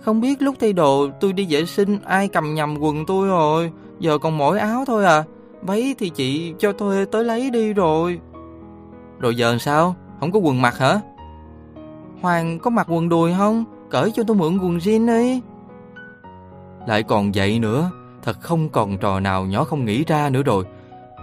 Không 0.00 0.20
biết 0.20 0.42
lúc 0.42 0.54
thay 0.60 0.72
đồ 0.72 1.08
tôi 1.20 1.32
đi 1.32 1.46
vệ 1.50 1.64
sinh, 1.66 1.98
Ai 2.04 2.28
cầm 2.28 2.54
nhầm 2.54 2.78
quần 2.78 3.06
tôi 3.06 3.28
rồi. 3.28 3.72
Giờ 3.98 4.18
còn 4.18 4.38
mỗi 4.38 4.58
áo 4.58 4.84
thôi 4.86 5.04
à. 5.04 5.24
Váy 5.62 5.94
thì 5.98 6.08
chị 6.08 6.54
cho 6.58 6.72
tôi 6.72 7.06
tới 7.06 7.24
lấy 7.24 7.50
đi 7.50 7.72
rồi. 7.72 8.20
Rồi 9.18 9.36
giờ 9.36 9.58
sao? 9.58 9.94
Không 10.20 10.32
có 10.32 10.38
quần 10.38 10.62
mặc 10.62 10.78
hả? 10.78 11.00
Hoàng 12.20 12.58
có 12.58 12.70
mặc 12.70 12.86
quần 12.90 13.08
đùi 13.08 13.34
không? 13.38 13.64
Cởi 13.90 14.10
cho 14.10 14.22
tôi 14.22 14.36
mượn 14.36 14.58
quần 14.58 14.78
jean 14.78 15.06
đi. 15.06 15.40
Lại 16.86 17.02
còn 17.02 17.32
vậy 17.34 17.58
nữa, 17.58 17.90
Thật 18.22 18.40
không 18.40 18.68
còn 18.68 18.98
trò 18.98 19.20
nào 19.20 19.44
nhỏ 19.44 19.64
không 19.64 19.84
nghĩ 19.84 20.04
ra 20.04 20.30
nữa 20.30 20.42
rồi. 20.42 20.64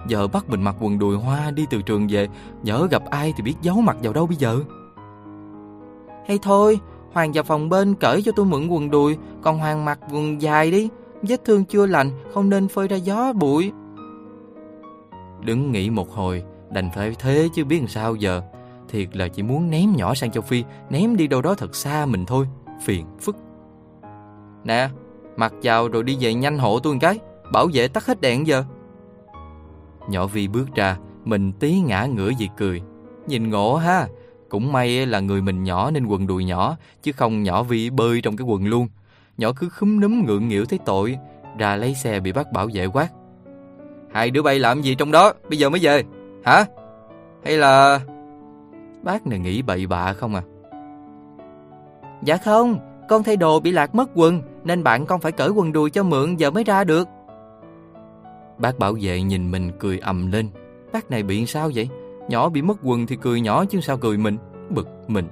Giờ 0.07 0.27
bắt 0.27 0.49
mình 0.49 0.61
mặc 0.61 0.75
quần 0.79 0.99
đùi 0.99 1.17
hoa 1.17 1.51
đi 1.51 1.65
từ 1.69 1.81
trường 1.81 2.07
về 2.09 2.27
Nhỡ 2.63 2.87
gặp 2.91 3.05
ai 3.05 3.33
thì 3.37 3.43
biết 3.43 3.55
giấu 3.61 3.75
mặt 3.75 3.97
vào 4.03 4.13
đâu 4.13 4.27
bây 4.27 4.35
giờ? 4.35 4.59
Hay 6.27 6.39
thôi 6.41 6.79
Hoàng 7.13 7.31
vào 7.31 7.43
phòng 7.43 7.69
bên 7.69 7.95
cởi 7.95 8.21
cho 8.21 8.31
tôi 8.35 8.45
mượn 8.45 8.67
quần 8.67 8.91
đùi 8.91 9.17
Còn 9.41 9.57
Hoàng 9.57 9.85
mặc 9.85 9.99
quần 10.11 10.41
dài 10.41 10.71
đi. 10.71 10.89
Vết 11.21 11.45
thương 11.45 11.65
chưa 11.65 11.85
lành 11.85 12.09
Không 12.33 12.49
nên 12.49 12.67
phơi 12.67 12.87
ra 12.87 12.97
gió 12.97 13.33
bụi. 13.33 13.71
Đứng 15.41 15.71
nghĩ 15.71 15.89
một 15.89 16.11
hồi 16.11 16.43
Đành 16.69 16.89
phải 16.95 17.15
thế 17.19 17.49
chứ 17.55 17.65
biết 17.65 17.79
làm 17.79 17.87
sao 17.87 18.15
giờ. 18.15 18.41
Thiệt 18.89 19.15
là 19.15 19.27
chỉ 19.27 19.43
muốn 19.43 19.69
ném 19.69 19.95
nhỏ 19.95 20.13
sang 20.13 20.31
châu 20.31 20.43
Phi 20.43 20.63
Ném 20.89 21.15
đi 21.15 21.27
đâu 21.27 21.41
đó 21.41 21.55
thật 21.55 21.75
xa 21.75 22.05
mình 22.05 22.25
thôi. 22.25 22.47
Phiền 22.81 23.05
phức. 23.19 23.35
Nè 24.63 24.89
Mặc 25.37 25.53
vào 25.63 25.87
rồi 25.87 26.03
đi 26.03 26.17
về 26.19 26.33
nhanh 26.33 26.57
hộ 26.57 26.79
tôi 26.79 26.93
một 26.93 26.99
cái 27.01 27.19
Bảo 27.51 27.67
vệ 27.73 27.87
tắt 27.87 28.05
hết 28.05 28.21
đèn 28.21 28.47
giờ 28.47 28.63
Nhỏ 30.07 30.27
Vi 30.27 30.47
bước 30.47 30.75
ra, 30.75 30.97
Mình 31.25 31.51
tí 31.51 31.79
ngã 31.79 32.05
ngửa 32.05 32.31
vì 32.39 32.49
cười. 32.57 32.81
Nhìn 33.27 33.49
ngộ 33.49 33.75
ha, 33.75 34.07
Cũng 34.49 34.73
may 34.73 35.05
là 35.05 35.19
người 35.19 35.41
mình 35.41 35.63
nhỏ 35.63 35.91
nên 35.91 36.05
quần 36.05 36.27
đùi 36.27 36.45
nhỏ, 36.45 36.77
Chứ 37.03 37.11
không 37.11 37.43
nhỏ 37.43 37.63
Vi 37.63 37.89
bơi 37.89 38.21
trong 38.21 38.37
cái 38.37 38.45
quần 38.45 38.65
luôn. 38.67 38.87
Nhỏ 39.37 39.51
cứ 39.55 39.69
khúm 39.69 39.99
núm 39.99 40.25
ngượng 40.25 40.47
nghịu 40.47 40.65
thấy 40.65 40.79
tội, 40.85 41.17
Ra 41.57 41.75
lấy 41.75 41.95
xe 41.95 42.19
bị 42.19 42.31
bác 42.31 42.51
bảo 42.51 42.67
vệ 42.73 42.85
quát. 42.85 43.07
Hai 44.13 44.31
đứa 44.31 44.41
bay 44.41 44.59
làm 44.59 44.81
gì 44.81 44.95
trong 44.95 45.11
đó? 45.11 45.33
Bây 45.49 45.59
giờ 45.59 45.69
mới 45.69 45.79
về. 45.83 46.03
Hả? 46.43 46.65
Hay 47.45 47.57
là 47.57 47.99
Bác 49.03 49.27
này 49.27 49.39
nghĩ 49.39 49.61
bậy 49.61 49.87
bạ 49.87 50.13
không 50.13 50.35
à? 50.35 50.41
Dạ 52.23 52.37
không, 52.37 52.79
Con 53.09 53.23
thay 53.23 53.35
đồ 53.37 53.59
bị 53.59 53.71
lạc 53.71 53.95
mất 53.95 54.09
quần, 54.15 54.41
Nên 54.63 54.83
bạn 54.83 55.05
con 55.05 55.21
phải 55.21 55.31
cởi 55.31 55.49
quần 55.49 55.71
đùi 55.71 55.89
cho 55.89 56.03
mượn, 56.03 56.35
giờ 56.35 56.51
mới 56.51 56.63
ra 56.63 56.83
được. 56.83 57.07
Bác 58.57 58.79
bảo 58.79 58.95
vệ 59.01 59.21
nhìn 59.21 59.51
mình 59.51 59.71
cười 59.79 59.99
ầm 59.99 60.31
lên. 60.31 60.49
Bác 60.93 61.11
này 61.11 61.23
bị 61.23 61.45
sao 61.45 61.71
vậy? 61.75 61.89
Nhỏ 62.29 62.49
bị 62.49 62.61
mất 62.61 62.77
quần 62.83 63.07
thì 63.07 63.15
cười 63.15 63.41
nhỏ 63.41 63.65
chứ 63.65 63.81
sao 63.81 63.97
cười 63.97 64.17
mình? 64.17 64.37
Bực 64.69 64.87
mình. 65.07 65.27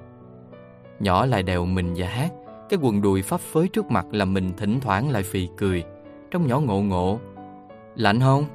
Nhỏ 1.00 1.26
lại 1.26 1.44
đèo 1.44 1.66
mình 1.66 1.94
và 1.98 2.08
hát. 2.08 2.32
Cái 2.70 2.80
quần 2.82 3.02
đùi 3.02 3.22
phấp 3.22 3.40
phới 3.40 3.68
trước 3.68 3.92
mặt 3.92 4.06
làm 4.12 4.34
mình 4.34 4.52
thỉnh 4.58 4.80
thoảng 4.80 5.10
lại 5.10 5.24
phì 5.24 5.48
cười. 5.58 5.84
Trong 6.32 6.48
nhỏ 6.48 6.60
ngộ 6.60 6.82
ngộ. 6.82 7.20
Lạnh 7.96 8.20
không? 8.20 8.46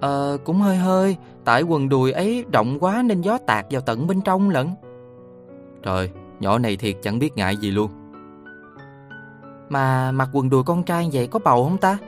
Ờ 0.00 0.38
cũng 0.44 0.60
hơi 0.60 0.76
hơi. 0.76 1.16
Tại 1.44 1.62
quần 1.62 1.88
đùi 1.88 2.12
ấy 2.12 2.44
rộng 2.52 2.78
quá 2.80 3.02
nên 3.02 3.20
gió 3.20 3.38
tạt 3.38 3.66
vào 3.70 3.80
tận 3.80 4.06
bên 4.06 4.20
trong 4.20 4.50
lận. 4.50 4.68
Trời, 5.82 6.10
Nhỏ 6.40 6.58
này 6.58 6.76
thiệt 6.76 6.96
chẳng 7.02 7.18
biết 7.18 7.36
ngại 7.36 7.56
gì 7.56 7.70
luôn. 7.70 7.90
Mà 9.68 10.12
mặc 10.12 10.28
quần 10.32 10.50
đùi 10.50 10.62
con 10.62 10.82
trai 10.82 11.08
vậy 11.12 11.26
có 11.26 11.38
bầu 11.44 11.64
không 11.64 11.78
ta? 11.78 11.98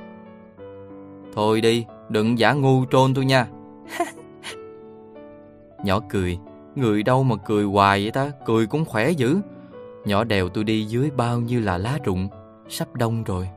Thôi 1.36 1.60
đi 1.60 1.86
Đừng 2.08 2.38
giả 2.38 2.52
ngu 2.52 2.84
trôn 2.90 3.14
tôi 3.14 3.24
nha. 3.24 3.46
Nhỏ 5.84 6.00
cười 6.10 6.38
Người 6.74 7.02
đâu 7.02 7.22
mà 7.22 7.36
cười 7.36 7.64
hoài 7.64 8.02
vậy 8.02 8.10
ta 8.10 8.30
Cười 8.44 8.66
cũng 8.66 8.84
khỏe 8.84 9.10
dữ. 9.10 9.40
Nhỏ 10.04 10.24
đèo 10.24 10.48
tôi 10.48 10.64
đi 10.64 10.84
dưới 10.84 11.10
bao 11.10 11.40
nhiêu 11.40 11.60
là 11.60 11.78
lá 11.78 11.98
rụng 12.04 12.28
Sắp 12.68 12.94
đông 12.94 13.24
rồi 13.24 13.48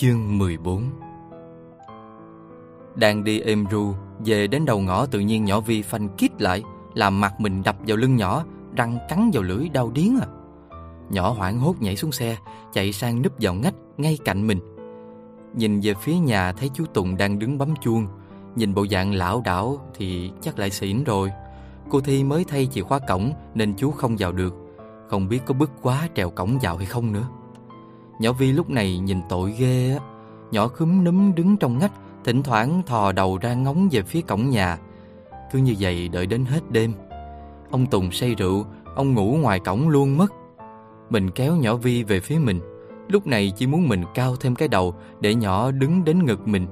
Chương 0.00 0.38
14 0.38 0.82
Đang 2.94 3.24
đi 3.24 3.40
êm 3.40 3.66
ru, 3.70 3.92
Về 4.24 4.46
đến 4.46 4.64
đầu 4.64 4.80
ngõ 4.80 5.06
tự 5.06 5.18
nhiên 5.18 5.44
nhỏ 5.44 5.60
Vi 5.60 5.82
phanh 5.82 6.08
kít 6.08 6.42
lại, 6.42 6.62
Làm 6.94 7.20
mặt 7.20 7.40
mình 7.40 7.62
đập 7.62 7.76
vào 7.86 7.96
lưng 7.96 8.16
nhỏ, 8.16 8.44
Răng 8.76 8.98
cắn 9.08 9.30
vào 9.32 9.42
lưỡi 9.42 9.68
đau 9.68 9.90
điếng 9.90 10.18
à. 10.20 10.26
Nhỏ 11.10 11.30
hoảng 11.30 11.58
hốt 11.58 11.74
nhảy 11.80 11.96
xuống 11.96 12.12
xe, 12.12 12.36
Chạy 12.72 12.92
sang 12.92 13.22
núp 13.22 13.32
vào 13.40 13.54
ngách, 13.54 13.74
ngay 13.96 14.18
cạnh 14.24 14.46
mình. 14.46 14.60
Nhìn 15.54 15.80
về 15.80 15.94
phía 15.94 16.14
nhà, 16.14 16.52
thấy 16.52 16.70
chú 16.74 16.84
Tùng 16.94 17.16
đang 17.16 17.38
đứng 17.38 17.58
bấm 17.58 17.74
chuông. 17.76 18.06
Nhìn 18.56 18.74
bộ 18.74 18.86
dạng 18.90 19.14
lão 19.14 19.42
đảo 19.44 19.78
thì 19.94 20.30
chắc 20.40 20.58
lại 20.58 20.70
xỉn 20.70 21.04
rồi. 21.04 21.30
Cô 21.90 22.00
Thi 22.00 22.24
mới 22.24 22.44
thay 22.44 22.66
chìa 22.66 22.82
khóa 22.82 22.98
cổng 22.98 23.32
nên 23.54 23.74
chú 23.76 23.90
không 23.90 24.16
vào 24.18 24.32
được. 24.32 24.54
Không 25.08 25.28
biết 25.28 25.40
có 25.46 25.54
bức 25.54 25.70
quá 25.82 26.08
trèo 26.14 26.30
cổng 26.30 26.58
vào 26.62 26.76
hay 26.76 26.86
không 26.86 27.12
nữa. 27.12 27.28
Nhỏ 28.20 28.32
Vi 28.32 28.52
lúc 28.52 28.70
này 28.70 28.98
nhìn 28.98 29.20
tội 29.28 29.54
ghê 29.58 29.96
á. 29.98 30.04
Nhỏ 30.50 30.68
khúm 30.68 31.04
núm 31.04 31.34
đứng 31.34 31.56
trong 31.56 31.78
ngách, 31.78 31.92
Thỉnh 32.24 32.42
thoảng 32.42 32.82
thò 32.86 33.12
đầu 33.12 33.38
ra 33.38 33.54
ngóng 33.54 33.88
về 33.92 34.02
phía 34.02 34.20
cổng 34.20 34.50
nhà. 34.50 34.78
Cứ 35.52 35.58
như 35.58 35.74
vậy 35.80 36.08
đợi 36.08 36.26
đến 36.26 36.44
hết 36.44 36.60
đêm. 36.70 36.92
Ông 37.70 37.86
Tùng 37.86 38.10
say 38.12 38.34
rượu, 38.34 38.64
Ông 38.94 39.14
ngủ 39.14 39.36
ngoài 39.40 39.60
cổng 39.60 39.88
luôn 39.88 40.18
mất. 40.18 40.32
Mình 41.10 41.30
kéo 41.30 41.56
nhỏ 41.56 41.76
Vi 41.76 42.02
về 42.02 42.20
phía 42.20 42.38
mình. 42.38 42.60
Lúc 43.08 43.26
này 43.26 43.52
chỉ 43.56 43.66
muốn 43.66 43.88
mình 43.88 44.04
cao 44.14 44.36
thêm 44.36 44.54
cái 44.54 44.68
đầu 44.68 44.94
Để 45.20 45.34
nhỏ 45.34 45.70
đứng 45.70 46.04
đến 46.04 46.24
ngực 46.24 46.48
mình. 46.48 46.66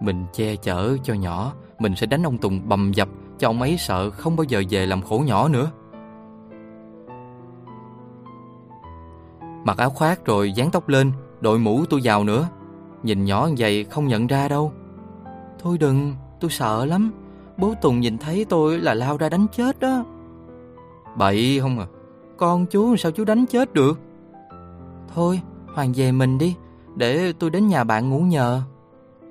Mình 0.00 0.24
che 0.32 0.56
chở 0.56 0.96
cho 1.02 1.14
nhỏ, 1.14 1.52
Mình 1.78 1.96
sẽ 1.96 2.06
đánh 2.06 2.22
ông 2.22 2.38
Tùng 2.38 2.68
bầm 2.68 2.92
dập, 2.92 3.08
Cho 3.38 3.48
ông 3.48 3.62
ấy 3.62 3.76
sợ 3.78 4.10
không 4.10 4.36
bao 4.36 4.44
giờ 4.44 4.62
về 4.70 4.86
làm 4.86 5.02
khổ 5.02 5.22
nhỏ 5.26 5.48
nữa. 5.48 5.70
Mặc 9.64 9.78
áo 9.78 9.90
khoác 9.90 10.24
rồi 10.24 10.52
dán 10.52 10.70
tóc 10.70 10.88
lên 10.88 11.12
Đội 11.40 11.58
mũ 11.58 11.84
tôi 11.90 12.00
vào 12.04 12.24
nữa. 12.24 12.48
Nhìn 13.02 13.24
nhỏ 13.24 13.48
vậy 13.58 13.84
không 13.84 14.08
nhận 14.08 14.26
ra 14.26 14.48
đâu. 14.48 14.72
Thôi 15.58 15.78
đừng, 15.78 16.14
tôi 16.40 16.50
sợ 16.50 16.84
lắm. 16.84 17.12
Bố 17.56 17.74
Tùng 17.82 18.00
nhìn 18.00 18.18
thấy 18.18 18.44
tôi 18.44 18.78
là 18.78 18.94
lao 18.94 19.16
ra 19.16 19.28
đánh 19.28 19.46
chết 19.52 19.80
đó. 19.80 20.04
Bậy 21.16 21.58
không 21.60 21.78
à 21.78 21.86
Con 22.36 22.66
chú 22.66 22.96
sao 22.96 23.12
chú 23.12 23.24
đánh 23.24 23.46
chết 23.46 23.74
được? 23.74 23.98
Thôi, 25.14 25.40
Hoàng 25.74 25.92
về 25.96 26.12
mình 26.12 26.38
đi 26.38 26.54
Để 26.96 27.32
tôi 27.32 27.50
đến 27.50 27.68
nhà 27.68 27.84
bạn 27.84 28.10
ngủ 28.10 28.20
nhờ. 28.20 28.62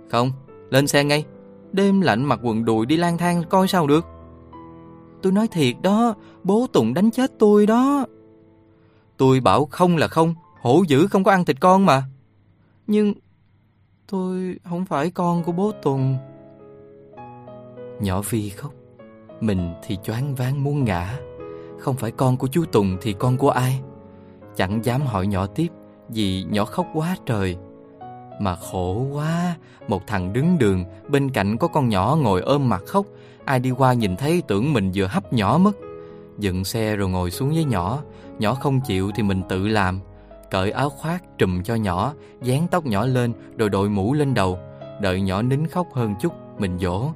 Không, 0.09 0.31
lên 0.69 0.87
xe 0.87 1.03
ngay. 1.03 1.25
Đêm 1.71 2.01
lạnh 2.01 2.23
mặc 2.23 2.39
quần 2.43 2.65
đùi 2.65 2.85
đi 2.85 2.97
lang 2.97 3.17
thang 3.17 3.43
coi 3.49 3.67
sao 3.67 3.87
được. 3.87 4.05
Tôi 5.21 5.31
nói 5.31 5.47
thiệt 5.47 5.75
đó 5.81 6.15
Bố 6.43 6.67
Tùng 6.73 6.93
đánh 6.93 7.11
chết 7.11 7.31
tôi 7.39 7.65
đó. 7.65 8.05
Tôi 9.19 9.39
bảo 9.39 9.65
không 9.65 9.97
là 9.97 10.07
không 10.07 10.35
Hổ 10.61 10.83
dữ 10.87 11.07
không 11.07 11.23
có 11.23 11.31
ăn 11.31 11.45
thịt 11.45 11.57
con 11.59 11.85
mà. 11.85 12.03
Nhưng 12.87 13.13
Tôi 14.07 14.55
không 14.69 14.85
phải 14.85 15.11
con 15.11 15.43
của 15.43 15.51
bố 15.51 15.71
Tùng. 15.81 16.17
Nhỏ 17.99 18.21
Vi 18.21 18.49
khóc. 18.49 18.71
Mình 19.41 19.73
thì 19.83 19.97
choáng 20.03 20.35
váng 20.35 20.63
muốn 20.63 20.83
ngã. 20.83 21.19
Không 21.79 21.95
phải 21.95 22.11
con 22.11 22.37
của 22.37 22.47
chú 22.47 22.65
Tùng 22.65 22.97
thì 23.01 23.13
con 23.13 23.37
của 23.37 23.49
ai? 23.49 23.81
Chẳng 24.55 24.85
dám 24.85 25.01
hỏi 25.01 25.27
nhỏ 25.27 25.47
tiếp 25.47 25.67
Vì 26.09 26.43
nhỏ 26.43 26.65
khóc 26.65 26.87
quá 26.93 27.15
trời. 27.25 27.57
Mà 28.39 28.55
khổ 28.55 29.05
quá 29.13 29.55
Một 29.87 30.07
thằng 30.07 30.33
đứng 30.33 30.57
đường 30.57 30.85
Bên 31.07 31.31
cạnh 31.31 31.57
có 31.57 31.67
con 31.67 31.89
nhỏ 31.89 32.17
ngồi 32.21 32.41
ôm 32.41 32.69
mặt 32.69 32.83
khóc. 32.87 33.05
Ai 33.45 33.59
đi 33.59 33.71
qua 33.71 33.93
nhìn 33.93 34.15
thấy 34.15 34.43
tưởng 34.47 34.73
mình 34.73 34.91
vừa 34.95 35.05
hấp 35.05 35.33
nhỏ 35.33 35.57
mất. 35.61 35.77
Dựng 36.37 36.63
xe 36.63 36.95
rồi 36.95 37.09
ngồi 37.09 37.31
xuống 37.31 37.49
với 37.49 37.63
nhỏ 37.63 38.01
Nhỏ 38.39 38.53
không 38.53 38.81
chịu 38.81 39.11
thì 39.15 39.23
mình 39.23 39.41
tự 39.49 39.67
làm. 39.67 39.99
Cởi 40.51 40.71
áo 40.71 40.89
khoác 40.89 41.23
trùm 41.37 41.63
cho 41.63 41.75
nhỏ, 41.75 42.13
Dán 42.41 42.67
tóc 42.71 42.85
nhỏ 42.85 43.05
lên, 43.05 43.33
Rồi 43.57 43.69
đội 43.69 43.89
mũ 43.89 44.13
lên 44.13 44.33
đầu. 44.33 44.59
Đợi 45.01 45.21
nhỏ 45.21 45.41
nín 45.41 45.67
khóc 45.67 45.87
hơn 45.93 46.15
chút, 46.21 46.33
Mình 46.57 46.79
dỗ. 46.79 47.09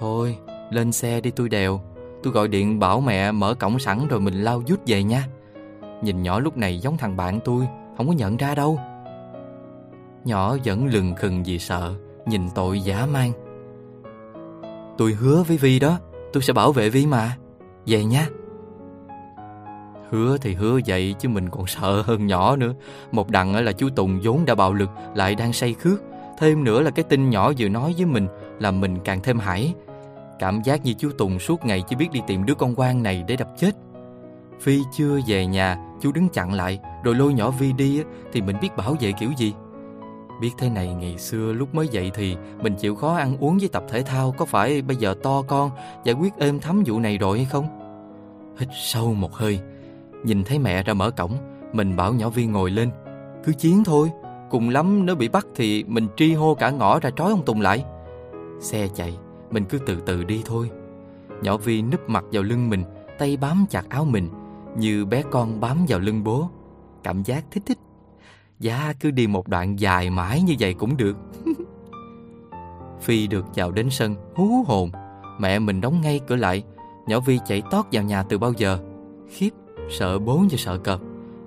Thôi, 0.00 0.38
lên 0.70 0.92
xe 0.92 1.20
đi 1.20 1.30
tôi 1.30 1.48
đèo. 1.48 1.80
Tôi 2.22 2.32
gọi 2.32 2.48
điện 2.48 2.78
bảo 2.78 3.00
mẹ 3.00 3.32
mở 3.32 3.54
cổng 3.54 3.78
sẵn 3.78 4.08
Rồi 4.08 4.20
mình 4.20 4.34
lao 4.34 4.62
vút 4.68 4.80
về 4.86 5.02
nha. 5.02 5.26
Nhìn 6.02 6.22
nhỏ 6.22 6.40
lúc 6.40 6.56
này 6.56 6.78
giống 6.78 6.96
thằng 6.96 7.16
bạn 7.16 7.40
tôi, 7.44 7.68
Không 7.96 8.06
có 8.06 8.12
nhận 8.12 8.36
ra 8.36 8.54
đâu. 8.54 8.78
Nhỏ 10.24 10.56
vẫn 10.64 10.86
lừng 10.86 11.14
khừng 11.14 11.42
vì 11.42 11.58
sợ, 11.58 11.94
Nhìn 12.26 12.50
tội 12.54 12.80
giả 12.80 13.06
mang. 13.06 13.32
Tôi 14.98 15.12
hứa 15.12 15.42
với 15.42 15.56
Vi 15.56 15.78
đó, 15.78 15.98
Tôi 16.32 16.42
sẽ 16.42 16.52
bảo 16.52 16.72
vệ 16.72 16.90
Vi 16.90 17.06
mà. 17.06 17.36
Về 17.86 18.04
nha. 18.04 18.26
Hứa 20.10 20.36
thì 20.38 20.54
hứa 20.54 20.80
vậy, 20.86 21.14
chứ 21.18 21.28
mình 21.28 21.48
còn 21.50 21.66
sợ 21.66 22.02
hơn 22.02 22.26
nhỏ 22.26 22.56
nữa. 22.56 22.74
Một 23.12 23.30
đằng 23.30 23.64
là 23.64 23.72
chú 23.72 23.88
Tùng 23.96 24.20
vốn 24.22 24.44
đã 24.44 24.54
bạo 24.54 24.72
lực, 24.72 24.90
Lại 25.14 25.34
đang 25.34 25.52
say 25.52 25.74
khước. 25.74 26.02
Thêm 26.38 26.64
nữa 26.64 26.82
là 26.82 26.90
cái 26.90 27.02
tin 27.02 27.30
nhỏ 27.30 27.52
vừa 27.58 27.68
nói 27.68 27.94
với 27.96 28.06
mình 28.06 28.26
là 28.58 28.70
mình 28.70 28.98
càng 29.04 29.20
thêm 29.22 29.38
hãi. 29.38 29.74
Cảm 30.38 30.62
giác 30.62 30.84
như 30.84 30.94
chú 30.98 31.10
Tùng 31.18 31.38
suốt 31.38 31.64
ngày 31.64 31.82
chỉ 31.88 31.96
biết 31.96 32.08
đi 32.12 32.20
tìm 32.26 32.46
đứa 32.46 32.54
con 32.54 32.74
quan 32.76 33.02
này 33.02 33.24
để 33.26 33.36
đập 33.36 33.48
chết. 33.58 33.76
Phi 34.60 34.78
chưa 34.92 35.20
về 35.26 35.46
nhà, 35.46 35.78
Chú 36.00 36.12
đứng 36.12 36.28
chặn 36.28 36.52
lại 36.52 36.78
Rồi 37.04 37.14
lôi 37.14 37.34
nhỏ 37.34 37.50
Vi 37.50 37.72
đi 37.72 38.02
Thì 38.32 38.42
mình 38.42 38.56
biết 38.60 38.76
bảo 38.76 38.96
vệ 39.00 39.12
kiểu 39.12 39.30
gì. 39.36 39.54
Biết 40.40 40.50
thế 40.58 40.68
này 40.68 40.94
ngày 40.94 41.18
xưa 41.18 41.52
lúc 41.52 41.74
mới 41.74 41.88
dậy 41.88 42.10
thì 42.14 42.36
Mình 42.62 42.74
chịu 42.74 42.94
khó 42.94 43.14
ăn 43.14 43.36
uống 43.40 43.58
với 43.58 43.68
tập 43.68 43.84
thể 43.88 44.02
thao, 44.02 44.34
Có 44.38 44.44
phải 44.44 44.82
bây 44.82 44.96
giờ 44.96 45.14
to 45.22 45.42
con, 45.42 45.70
Giải 46.04 46.14
quyết 46.14 46.36
êm 46.38 46.60
thấm 46.60 46.82
vụ 46.86 46.98
này 46.98 47.18
rồi 47.18 47.38
hay 47.38 47.46
không? 47.46 47.66
Hít 48.58 48.68
sâu 48.74 49.14
một 49.14 49.34
hơi 49.34 49.60
Nhìn 50.24 50.44
thấy 50.44 50.58
mẹ 50.58 50.82
ra 50.82 50.94
mở 50.94 51.10
cổng, 51.10 51.36
Mình 51.72 51.96
bảo 51.96 52.14
nhỏ 52.14 52.28
Vi 52.28 52.46
ngồi 52.46 52.70
lên. 52.70 52.90
Cứ 53.44 53.52
chiến 53.52 53.84
thôi, 53.84 54.10
Cùng 54.50 54.68
lắm 54.68 55.06
nếu 55.06 55.16
bị 55.16 55.28
bắt 55.28 55.46
thì 55.54 55.84
mình 55.84 56.08
tri 56.16 56.34
hô 56.34 56.54
cả 56.54 56.70
ngõ 56.70 57.00
ra 57.00 57.10
trói 57.10 57.30
ông 57.30 57.44
Tùng 57.44 57.60
lại. 57.60 57.84
Xe 58.60 58.88
chạy, 58.94 59.18
Mình 59.50 59.64
cứ 59.64 59.78
từ 59.86 60.00
từ 60.06 60.24
đi 60.24 60.42
thôi. 60.44 60.70
Nhỏ 61.42 61.56
Vi 61.56 61.82
núp 61.82 62.08
mặt 62.08 62.24
vào 62.32 62.42
lưng 62.42 62.70
mình, 62.70 62.84
Tay 63.18 63.36
bám 63.36 63.64
chặt 63.70 63.88
áo 63.88 64.04
mình, 64.04 64.28
Như 64.76 65.04
bé 65.04 65.22
con 65.30 65.60
bám 65.60 65.78
vào 65.88 65.98
lưng 65.98 66.24
bố. 66.24 66.48
Cảm 67.02 67.22
giác 67.22 67.44
thích 67.50 67.62
thích. 67.66 67.78
Dạ 68.60 68.92
cứ 69.00 69.10
đi 69.10 69.26
một 69.26 69.48
đoạn 69.48 69.80
dài 69.80 70.10
mãi 70.10 70.42
như 70.42 70.54
vậy 70.60 70.74
cũng 70.74 70.96
được. 70.96 71.16
Phi 73.00 73.26
được 73.26 73.44
vào 73.54 73.70
đến 73.70 73.90
sân, 73.90 74.14
Hú 74.34 74.64
hồn. 74.66 74.90
Mẹ 75.38 75.58
mình 75.58 75.80
đóng 75.80 76.00
ngay 76.00 76.20
cửa 76.26 76.36
lại. 76.36 76.62
Nhỏ 77.06 77.20
Vi 77.20 77.38
chạy 77.46 77.62
tót 77.70 77.86
vào 77.92 78.02
nhà 78.02 78.22
từ 78.22 78.38
bao 78.38 78.52
giờ? 78.56 78.78
Khiếp. 79.28 79.50
Sợ 79.90 80.18
bố 80.18 80.38
và 80.50 80.56
sợ 80.56 80.78
cọp. 80.78 81.00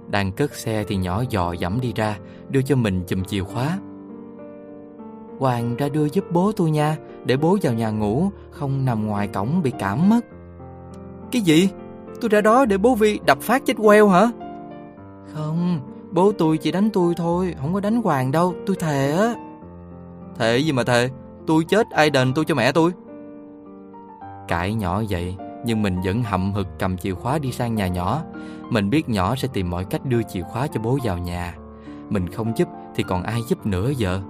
Đang 0.10 0.32
cất 0.32 0.54
xe 0.56 0.84
thì 0.84 0.96
nhỏ 0.96 1.24
dò 1.30 1.54
dẫm 1.54 1.80
đi 1.82 1.94
ra, 1.96 2.18
Đưa 2.50 2.62
cho 2.62 2.76
mình 2.76 3.04
chùm 3.08 3.24
chìa 3.24 3.42
khóa. 3.42 3.80
Hoàng 5.40 5.76
ra 5.76 5.90
đưa 5.90 6.06
giúp 6.10 6.26
bố 6.32 6.52
tôi 6.52 6.72
nha, 6.72 6.98
Để 7.26 7.38
bố 7.38 7.58
vào 7.62 7.74
nhà 7.74 7.90
ngủ, 7.90 8.30
Không 8.52 8.86
nằm 8.86 9.08
ngoài 9.08 9.28
cổng 9.28 9.62
bị 9.64 9.72
cảm 9.80 10.10
mất. 10.10 10.22
Cái 11.32 11.42
gì? 11.42 11.70
Tôi 12.22 12.30
ra 12.30 12.42
đó 12.42 12.66
để 12.66 12.78
bố 12.78 12.96
Vi 12.96 13.20
đập 13.26 13.38
phát 13.42 13.66
chết 13.66 13.74
queo 13.78 14.08
hả? 14.08 14.32
Không, 15.34 15.80
Bố 16.12 16.32
tôi 16.32 16.58
chỉ 16.58 16.72
đánh 16.72 16.90
tôi 16.90 17.14
thôi, 17.18 17.56
Không 17.62 17.74
có 17.74 17.80
đánh 17.80 18.02
Hoàng 18.02 18.32
đâu, 18.32 18.54
Tôi 18.66 18.76
thề 18.76 19.12
á. 19.12 19.34
Thề 20.38 20.58
gì 20.58 20.72
mà 20.72 20.84
thề? 20.84 21.10
Tôi 21.48 21.64
chết 21.64 21.90
ai 21.90 22.10
đền 22.10 22.34
tôi 22.34 22.46
cho 22.46 22.56
mẹ 22.56 22.72
tôi? 22.72 22.92
Cãi 24.48 24.74
nhỏ 24.74 25.02
vậy 25.10 25.36
nhưng 25.66 25.82
mình 25.82 26.02
vẫn 26.06 26.24
hậm 26.24 26.54
hực 26.54 26.68
cầm 26.80 26.98
chìa 26.98 27.14
khóa 27.14 27.40
đi 27.40 27.52
sang 27.52 27.76
nhà 27.76 27.88
nhỏ. 27.88 28.22
Mình 28.70 28.90
biết 28.90 29.10
nhỏ 29.10 29.36
sẽ 29.36 29.48
tìm 29.54 29.70
mọi 29.70 29.86
cách 29.86 30.06
đưa 30.06 30.24
chìa 30.24 30.42
khóa 30.42 30.68
cho 30.68 30.80
bố 30.80 30.98
vào 31.04 31.18
nhà. 31.18 31.56
Mình 32.10 32.30
không 32.30 32.58
giúp 32.58 32.68
thì 32.96 33.04
còn 33.04 33.24
ai 33.24 33.42
giúp 33.50 33.66
nữa 33.66 33.92
giờ. 33.98 34.22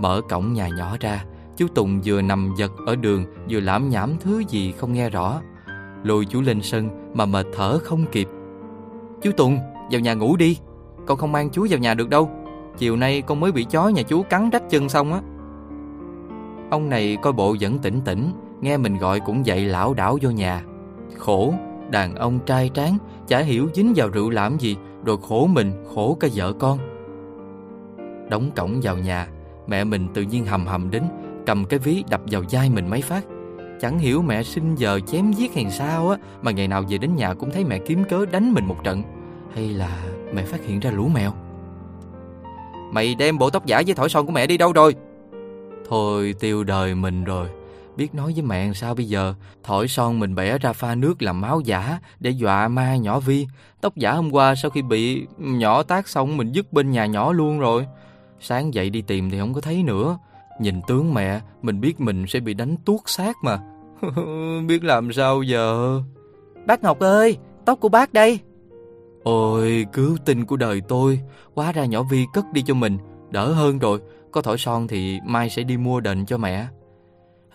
Mở 0.00 0.20
cổng 0.28 0.52
nhà 0.52 0.68
nhỏ 0.68 0.96
ra, 1.00 1.24
chú 1.56 1.66
Tùng 1.74 2.00
vừa 2.04 2.22
nằm 2.22 2.54
giật 2.58 2.72
ở 2.86 2.96
đường 2.96 3.24
vừa 3.50 3.60
lãm 3.60 3.88
nhảm 3.88 4.14
thứ 4.20 4.42
gì 4.48 4.72
không 4.72 4.92
nghe 4.92 5.10
rõ. 5.10 5.40
Lôi 6.02 6.24
chú 6.24 6.40
lên 6.40 6.62
sân 6.62 7.12
mà 7.14 7.26
mệt 7.26 7.46
thở 7.56 7.78
không 7.78 8.04
kịp. 8.12 8.28
Chú 9.22 9.30
Tùng, 9.32 9.58
vào 9.90 10.00
nhà 10.00 10.14
ngủ 10.14 10.36
đi. 10.36 10.58
Con 11.06 11.18
không 11.18 11.32
mang 11.32 11.50
chú 11.50 11.66
vào 11.70 11.78
nhà 11.78 11.94
được 11.94 12.08
đâu. 12.08 12.30
Chiều 12.78 12.96
nay 12.96 13.22
con 13.22 13.40
mới 13.40 13.52
bị 13.52 13.64
chó 13.64 13.88
nhà 13.88 14.02
chú 14.02 14.22
cắn 14.22 14.50
rách 14.50 14.62
chân 14.70 14.88
xong 14.88 15.12
á. 15.12 15.20
Ông 16.70 16.88
này 16.88 17.16
coi 17.22 17.32
bộ 17.32 17.56
vẫn 17.60 17.78
tỉnh 17.78 18.00
tỉnh 18.04 18.32
Nghe 18.60 18.76
mình 18.76 18.98
gọi 18.98 19.20
cũng 19.20 19.46
dậy 19.46 19.64
lão 19.64 19.94
đảo 19.94 20.18
vô 20.22 20.30
nhà. 20.30 20.62
Khổ, 21.18 21.54
Đàn 21.90 22.14
ông 22.14 22.38
trai 22.46 22.70
tráng, 22.74 22.98
Chả 23.28 23.38
hiểu 23.38 23.68
dính 23.74 23.92
vào 23.96 24.08
rượu 24.08 24.30
làm 24.30 24.58
gì, 24.58 24.76
Rồi 25.04 25.16
khổ 25.28 25.46
mình, 25.46 25.72
khổ 25.94 26.16
cả 26.20 26.28
vợ 26.34 26.52
con. 26.52 26.78
Đóng 28.30 28.50
cổng 28.56 28.80
vào 28.82 28.98
nhà, 28.98 29.28
Mẹ 29.66 29.84
mình 29.84 30.08
tự 30.14 30.22
nhiên 30.22 30.46
hầm 30.46 30.66
hầm 30.66 30.90
đến, 30.90 31.02
Cầm 31.46 31.64
cái 31.64 31.78
ví 31.78 32.04
đập 32.10 32.20
vào 32.26 32.42
vai 32.50 32.70
mình 32.70 32.90
mấy 32.90 33.02
phát. 33.02 33.24
Chẳng 33.80 33.98
hiểu 33.98 34.22
mẹ 34.22 34.42
sinh 34.42 34.74
giờ 34.74 35.00
chém 35.06 35.32
giết 35.32 35.54
hàng 35.54 35.70
sao 35.70 36.10
á, 36.10 36.16
Mà 36.42 36.50
ngày 36.50 36.68
nào 36.68 36.84
về 36.88 36.98
đến 36.98 37.16
nhà 37.16 37.34
cũng 37.34 37.50
thấy 37.50 37.64
mẹ 37.64 37.78
kiếm 37.78 38.04
cớ 38.04 38.26
đánh 38.26 38.52
mình 38.52 38.66
một 38.66 38.84
trận. 38.84 39.02
Hay 39.54 39.68
là 39.68 40.04
mẹ 40.34 40.42
phát 40.42 40.64
hiện 40.64 40.80
ra 40.80 40.90
lũ 40.90 41.08
mèo. 41.14 41.32
Mày 42.92 43.14
đem 43.14 43.38
bộ 43.38 43.50
tóc 43.50 43.66
giả 43.66 43.82
với 43.86 43.94
thỏi 43.94 44.08
son 44.08 44.26
của 44.26 44.32
mẹ 44.32 44.46
đi 44.46 44.58
đâu 44.58 44.72
rồi? 44.72 44.94
Thôi 45.88 46.34
tiêu 46.40 46.64
đời 46.64 46.94
mình 46.94 47.24
rồi. 47.24 47.48
Biết 47.96 48.14
nói 48.14 48.32
với 48.32 48.42
mẹ 48.42 48.72
sao 48.72 48.94
bây 48.94 49.04
giờ? 49.04 49.34
Thổi 49.64 49.88
son 49.88 50.20
mình 50.20 50.34
bẻ 50.34 50.58
ra 50.58 50.72
pha 50.72 50.94
nước 50.94 51.22
làm 51.22 51.40
máu 51.40 51.60
giả 51.60 51.98
Để 52.20 52.30
dọa 52.30 52.68
ma 52.68 52.96
nhỏ 52.96 53.20
Vi. 53.20 53.46
Tóc 53.80 53.96
giả 53.96 54.12
hôm 54.12 54.30
qua 54.30 54.54
sau 54.54 54.70
khi 54.70 54.82
bị 54.82 55.26
nhỏ 55.38 55.82
tác 55.82 56.08
xong 56.08 56.36
Mình 56.36 56.52
dứt 56.52 56.72
bên 56.72 56.90
nhà 56.90 57.06
nhỏ 57.06 57.32
luôn 57.32 57.58
rồi. 57.58 57.86
Sáng 58.40 58.74
dậy 58.74 58.90
đi 58.90 59.02
tìm 59.02 59.30
thì 59.30 59.38
không 59.38 59.54
có 59.54 59.60
thấy 59.60 59.82
nữa. 59.82 60.18
Nhìn 60.60 60.80
tướng 60.86 61.14
mẹ 61.14 61.40
Mình 61.62 61.80
biết 61.80 62.00
mình 62.00 62.26
sẽ 62.26 62.40
bị 62.40 62.54
đánh 62.54 62.76
tuốt 62.84 63.00
xác 63.06 63.36
mà. 63.42 63.58
Biết 64.66 64.84
làm 64.84 65.12
sao 65.12 65.42
giờ? 65.42 66.00
Bác 66.66 66.82
Ngọc 66.82 66.98
ơi 66.98 67.36
Tóc 67.64 67.80
của 67.80 67.88
bác 67.88 68.12
đây. 68.12 68.40
Ôi 69.22 69.86
cứu 69.92 70.16
tinh 70.24 70.44
của 70.44 70.56
đời 70.56 70.80
tôi. 70.88 71.20
Quá 71.54 71.72
ra 71.72 71.84
nhỏ 71.84 72.02
Vi 72.02 72.26
cất 72.32 72.44
đi 72.52 72.62
cho 72.66 72.74
mình. 72.74 72.98
Đỡ 73.30 73.52
hơn 73.52 73.78
rồi. 73.78 74.00
Có 74.32 74.42
thổi 74.42 74.58
son 74.58 74.88
thì 74.88 75.18
mai 75.24 75.50
sẽ 75.50 75.62
đi 75.62 75.76
mua 75.76 76.00
đền 76.00 76.26
cho 76.26 76.38
mẹ 76.38 76.66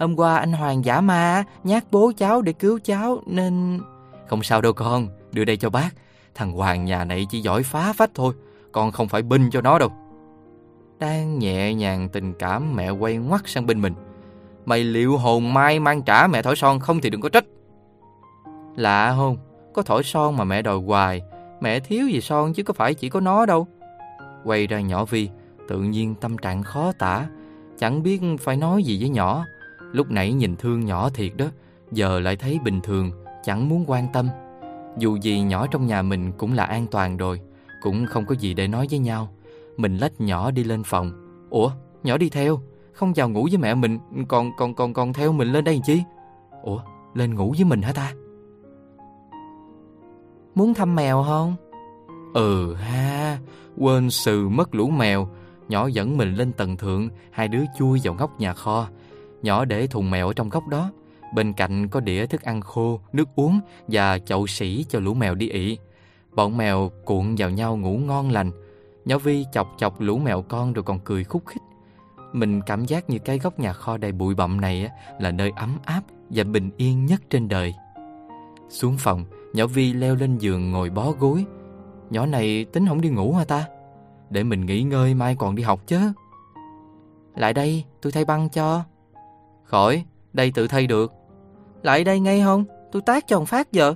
Hôm 0.01 0.15
qua 0.15 0.37
anh 0.37 0.53
Hoàng 0.53 0.85
giả 0.85 1.01
ma 1.01 1.43
nhát 1.63 1.83
bố 1.91 2.11
cháu 2.17 2.41
để 2.41 2.53
cứu 2.53 2.79
cháu 2.83 3.21
nên... 3.25 3.79
Không 4.27 4.43
sao 4.43 4.61
đâu 4.61 4.73
con, 4.73 5.07
đưa 5.31 5.45
đây 5.45 5.57
cho 5.57 5.69
bác. 5.69 5.89
Thằng 6.35 6.51
Hoàng 6.51 6.85
nhà 6.85 7.05
này 7.05 7.27
chỉ 7.29 7.41
giỏi 7.41 7.63
phá 7.63 7.93
phách 7.93 8.09
thôi, 8.15 8.33
con 8.71 8.91
không 8.91 9.07
phải 9.07 9.21
binh 9.21 9.49
cho 9.49 9.61
nó 9.61 9.79
đâu. 9.79 9.91
Đang 10.99 11.39
nhẹ 11.39 11.73
nhàng 11.73 12.09
tình 12.09 12.33
cảm 12.33 12.75
mẹ 12.75 12.89
quay 12.89 13.15
ngoắt 13.15 13.41
sang 13.45 13.65
bên 13.65 13.81
mình. 13.81 13.93
Mày 14.65 14.83
liệu 14.83 15.17
hồn 15.17 15.53
mai 15.53 15.79
mang 15.79 16.01
trả 16.01 16.27
mẹ 16.27 16.41
thổi 16.41 16.55
son 16.55 16.79
không 16.79 17.01
thì 17.01 17.09
đừng 17.09 17.21
có 17.21 17.29
trách. 17.29 17.45
Lạ 18.75 19.13
không, 19.17 19.37
có 19.73 19.81
thổi 19.81 20.03
son 20.03 20.37
mà 20.37 20.43
mẹ 20.43 20.61
đòi 20.61 20.77
hoài. 20.77 21.21
Mẹ 21.61 21.79
thiếu 21.79 22.07
gì 22.07 22.21
son 22.21 22.53
chứ 22.53 22.63
có 22.63 22.73
phải 22.73 22.93
chỉ 22.93 23.09
có 23.09 23.19
nó 23.19 23.45
đâu. 23.45 23.67
Quay 24.43 24.67
ra 24.67 24.79
nhỏ 24.79 25.05
Vi, 25.05 25.29
tự 25.67 25.79
nhiên 25.79 26.15
tâm 26.15 26.37
trạng 26.37 26.63
khó 26.63 26.91
tả 26.91 27.27
Chẳng 27.79 28.03
biết 28.03 28.21
phải 28.39 28.57
nói 28.57 28.83
gì 28.83 28.97
với 28.99 29.09
nhỏ 29.09 29.45
Lúc 29.91 30.11
nãy 30.11 30.33
nhìn 30.33 30.55
thương 30.55 30.85
nhỏ 30.85 31.09
thiệt 31.09 31.31
đó, 31.37 31.45
Giờ 31.91 32.19
lại 32.19 32.35
thấy 32.35 32.59
bình 32.63 32.81
thường, 32.81 33.11
Chẳng 33.43 33.69
muốn 33.69 33.83
quan 33.87 34.07
tâm. 34.13 34.27
Dù 34.97 35.15
gì 35.15 35.41
nhỏ 35.41 35.67
trong 35.67 35.87
nhà 35.87 36.01
mình 36.01 36.31
cũng 36.31 36.53
là 36.53 36.63
an 36.63 36.85
toàn 36.91 37.17
rồi, 37.17 37.41
Cũng 37.81 38.05
không 38.05 38.25
có 38.25 38.35
gì 38.35 38.53
để 38.53 38.67
nói 38.67 38.87
với 38.89 38.99
nhau. 38.99 39.29
Mình 39.77 39.97
lách 39.97 40.21
nhỏ 40.21 40.51
đi 40.51 40.63
lên 40.63 40.83
phòng. 40.83 41.11
Ủa, 41.49 41.71
nhỏ 42.03 42.17
đi 42.17 42.29
theo, 42.29 42.59
Không 42.93 43.13
vào 43.15 43.29
ngủ 43.29 43.47
với 43.51 43.57
mẹ 43.57 43.75
mình, 43.75 43.99
Còn 44.27 44.51
còn 44.57 44.75
còn 44.75 44.93
còn 44.93 45.13
theo 45.13 45.31
mình 45.31 45.47
lên 45.47 45.63
đây 45.63 45.73
làm 45.73 45.83
chi? 45.83 46.03
Ủa, 46.63 46.81
lên 47.13 47.35
ngủ 47.35 47.53
với 47.57 47.65
mình 47.65 47.81
hả 47.81 47.93
ta? 47.93 48.13
Muốn 50.55 50.73
thăm 50.73 50.95
mèo 50.95 51.23
không? 51.23 51.55
Ừ 52.33 52.73
ha, 52.73 53.37
Quên 53.77 54.09
sự 54.09 54.49
mất 54.49 54.75
lũ 54.75 54.89
mèo. 54.89 55.27
Nhỏ 55.67 55.87
dẫn 55.87 56.17
mình 56.17 56.33
lên 56.35 56.51
tầng 56.51 56.77
thượng, 56.77 57.09
Hai 57.31 57.47
đứa 57.47 57.63
chui 57.79 58.01
vào 58.03 58.13
góc 58.13 58.39
nhà 58.39 58.53
kho. 58.53 58.87
Nhỏ 59.41 59.65
để 59.65 59.87
thùng 59.87 60.11
mèo 60.11 60.27
ở 60.27 60.33
trong 60.33 60.49
góc 60.49 60.67
đó. 60.67 60.91
Bên 61.33 61.53
cạnh 61.53 61.87
có 61.87 61.99
đĩa 61.99 62.25
thức 62.25 62.41
ăn 62.41 62.61
khô, 62.61 62.99
nước 63.13 63.29
uống 63.35 63.59
Và 63.87 64.19
chậu 64.19 64.47
sỉ 64.47 64.85
cho 64.89 64.99
lũ 64.99 65.13
mèo 65.13 65.35
đi 65.35 65.49
ị. 65.49 65.77
Bọn 66.31 66.57
mèo 66.57 66.91
cuộn 67.05 67.35
vào 67.37 67.49
nhau 67.49 67.77
ngủ 67.77 67.97
ngon 67.97 68.29
lành. 68.31 68.51
Nhỏ 69.05 69.17
Vi 69.17 69.45
chọc 69.51 69.73
chọc 69.77 70.01
lũ 70.01 70.17
mèo 70.17 70.41
con 70.41 70.73
rồi 70.73 70.83
còn 70.83 70.99
cười 70.99 71.23
khúc 71.23 71.45
khích. 71.45 71.61
Mình 72.33 72.61
cảm 72.61 72.85
giác 72.85 73.09
như 73.09 73.19
cái 73.19 73.39
góc 73.39 73.59
nhà 73.59 73.73
kho 73.73 73.97
đầy 73.97 74.11
bụi 74.11 74.35
bặm 74.35 74.61
này 74.61 74.89
Là 75.19 75.31
nơi 75.31 75.51
ấm 75.55 75.77
áp 75.85 76.01
và 76.29 76.43
bình 76.43 76.69
yên 76.77 77.05
nhất 77.05 77.21
trên 77.29 77.47
đời. 77.47 77.73
Xuống 78.69 78.97
phòng, 78.97 79.25
nhỏ 79.53 79.67
Vi 79.67 79.93
leo 79.93 80.15
lên 80.15 80.37
giường 80.37 80.71
ngồi 80.71 80.89
bó 80.89 81.11
gối. 81.11 81.45
Nhỏ 82.09 82.25
này 82.25 82.65
tính 82.65 82.87
không 82.87 83.01
đi 83.01 83.09
ngủ 83.09 83.33
hả 83.33 83.45
ta? 83.45 83.65
Để 84.29 84.43
mình 84.43 84.65
nghỉ 84.65 84.83
ngơi 84.83 85.13
mai 85.13 85.35
còn 85.39 85.55
đi 85.55 85.63
học 85.63 85.87
chứ. 85.87 86.11
Lại 87.35 87.53
đây, 87.53 87.83
tôi 88.01 88.11
thay 88.11 88.25
băng 88.25 88.49
cho. 88.49 88.83
Khỏi, 89.71 90.05
đây 90.33 90.51
tự 90.55 90.67
thay 90.67 90.87
được. 90.87 91.13
Lại 91.83 92.03
đây 92.03 92.19
ngay 92.19 92.41
không? 92.41 92.65
Tôi 92.91 93.01
tác 93.01 93.27
cho 93.27 93.37
ông 93.37 93.45
Phát 93.45 93.71
giờ. 93.71 93.93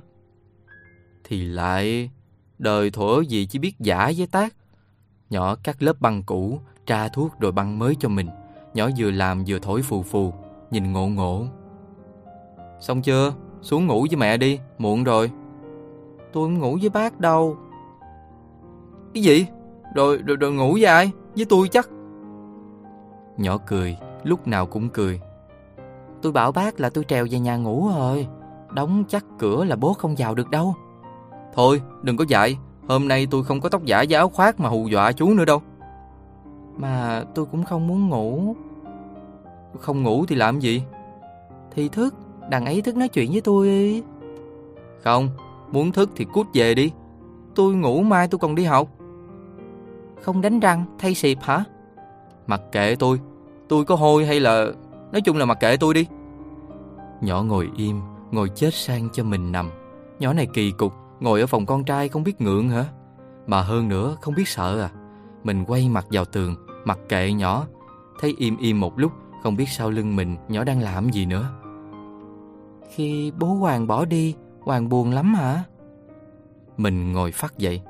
Thì 1.24 1.44
lại 1.44 2.10
Đời 2.58 2.90
thổ 2.90 3.20
gì 3.20 3.46
chỉ 3.46 3.58
biết 3.58 3.74
giả 3.78 4.12
với 4.16 4.26
tác. 4.26 4.54
Nhỏ 5.30 5.56
cắt 5.64 5.82
lớp 5.82 6.00
băng 6.00 6.22
cũ 6.22 6.60
Tra 6.86 7.08
thuốc 7.08 7.32
rồi 7.40 7.52
băng 7.52 7.78
mới 7.78 7.96
cho 8.00 8.08
mình. 8.08 8.28
Nhỏ 8.74 8.88
vừa 8.98 9.10
làm 9.10 9.44
vừa 9.46 9.58
thổi 9.58 9.82
phù 9.82 10.02
phù 10.02 10.32
Nhìn 10.70 10.92
ngộ 10.92 11.06
ngộ. 11.06 11.46
Xong 12.80 13.02
chưa? 13.02 13.34
Xuống 13.62 13.86
ngủ 13.86 14.06
với 14.10 14.16
mẹ 14.16 14.36
đi 14.36 14.60
Muộn 14.78 15.04
rồi. 15.04 15.30
Tôi 16.32 16.46
không 16.46 16.58
ngủ 16.58 16.78
với 16.80 16.90
bác 16.90 17.20
đâu. 17.20 17.56
Cái 19.14 19.22
gì? 19.22 19.46
Rồi, 19.94 20.18
rồi, 20.26 20.36
rồi 20.36 20.52
ngủ 20.52 20.72
với 20.72 20.84
ai? 20.84 21.10
Với 21.36 21.44
tôi 21.44 21.68
chắc. 21.68 21.88
Nhỏ 23.36 23.58
cười 23.66 23.96
Lúc 24.22 24.46
nào 24.46 24.66
cũng 24.66 24.88
cười. 24.88 25.20
Tôi 26.22 26.32
bảo 26.32 26.52
bác 26.52 26.80
là 26.80 26.90
tôi 26.90 27.04
trèo 27.04 27.26
về 27.30 27.38
nhà 27.38 27.56
ngủ 27.56 27.90
rồi. 27.96 28.26
Đóng 28.72 29.04
chắc 29.08 29.24
cửa 29.38 29.64
là 29.64 29.76
bố 29.76 29.92
không 29.92 30.14
vào 30.18 30.34
được 30.34 30.50
đâu. 30.50 30.74
Thôi, 31.54 31.82
đừng 32.02 32.16
có 32.16 32.24
dạy. 32.28 32.58
Hôm 32.88 33.08
nay 33.08 33.26
tôi 33.30 33.44
không 33.44 33.60
có 33.60 33.68
tóc 33.68 33.84
giả 33.84 34.04
và 34.08 34.18
áo 34.18 34.28
khoác 34.28 34.60
mà 34.60 34.68
hù 34.68 34.88
dọa 34.88 35.12
chú 35.12 35.34
nữa 35.34 35.44
đâu. 35.44 35.62
Mà 36.76 37.24
tôi 37.34 37.44
cũng 37.44 37.64
không 37.64 37.86
muốn 37.86 38.08
ngủ. 38.08 38.56
Không 39.78 40.02
ngủ 40.02 40.24
thì 40.28 40.36
làm 40.36 40.60
gì? 40.60 40.82
Thì 41.74 41.88
thức 41.88 42.14
Đằng 42.50 42.64
ấy 42.64 42.82
thức 42.82 42.96
nói 42.96 43.08
chuyện 43.08 43.32
với 43.32 43.40
tôi 43.40 44.02
Không, 45.04 45.28
Muốn 45.72 45.92
thức 45.92 46.10
thì 46.16 46.24
cút 46.24 46.46
về 46.54 46.74
đi. 46.74 46.92
Tôi 47.54 47.74
ngủ 47.74 48.02
mai 48.02 48.28
tôi 48.28 48.38
còn 48.38 48.54
đi 48.54 48.64
học. 48.64 48.88
Không 50.22 50.40
đánh 50.40 50.60
răng, 50.60 50.84
thay 50.98 51.14
xịp 51.14 51.38
hả? 51.40 51.64
Mặc 52.46 52.60
kệ 52.72 52.96
tôi. 52.98 53.20
Tôi 53.68 53.84
có 53.84 53.94
hôi 53.94 54.26
hay 54.26 54.40
là 54.40 54.66
Nói 55.16 55.20
chung 55.20 55.36
là 55.36 55.44
mặc 55.44 55.60
kệ 55.60 55.76
tôi 55.76 55.94
đi. 55.94 56.06
Nhỏ 57.20 57.42
ngồi 57.42 57.70
im, 57.76 58.00
Ngồi 58.30 58.48
chết 58.54 58.74
sang 58.74 59.08
cho 59.12 59.24
mình 59.24 59.52
nằm. 59.52 59.70
Nhỏ 60.18 60.32
này 60.32 60.46
kỳ 60.54 60.70
cục, 60.70 60.92
Ngồi 61.20 61.40
ở 61.40 61.46
phòng 61.46 61.66
con 61.66 61.84
trai 61.84 62.08
không 62.08 62.24
biết 62.24 62.40
ngượng 62.40 62.68
hả? 62.68 62.84
Mà 63.46 63.62
hơn 63.62 63.88
nữa, 63.88 64.16
không 64.20 64.34
biết 64.34 64.48
sợ 64.48 64.80
à. 64.80 64.90
Mình 65.44 65.64
quay 65.64 65.88
mặt 65.88 66.06
vào 66.10 66.24
tường, 66.24 66.54
Mặc 66.84 66.98
kệ 67.08 67.32
nhỏ. 67.32 67.66
Thấy 68.20 68.34
im 68.38 68.56
im 68.56 68.80
một 68.80 68.98
lúc, 68.98 69.12
Không 69.42 69.56
biết 69.56 69.68
sau 69.68 69.90
lưng 69.90 70.16
mình 70.16 70.36
nhỏ 70.48 70.64
đang 70.64 70.80
làm 70.80 71.10
gì 71.10 71.26
nữa. 71.26 71.50
Khi 72.94 73.32
bố 73.38 73.46
Hoàng 73.46 73.86
bỏ 73.86 74.04
đi, 74.04 74.34
Hoàng 74.60 74.88
buồn 74.88 75.10
lắm 75.10 75.34
hả? 75.34 75.62
Mình 76.76 77.12
ngồi 77.12 77.32
phát 77.32 77.58
dậy. 77.58 77.82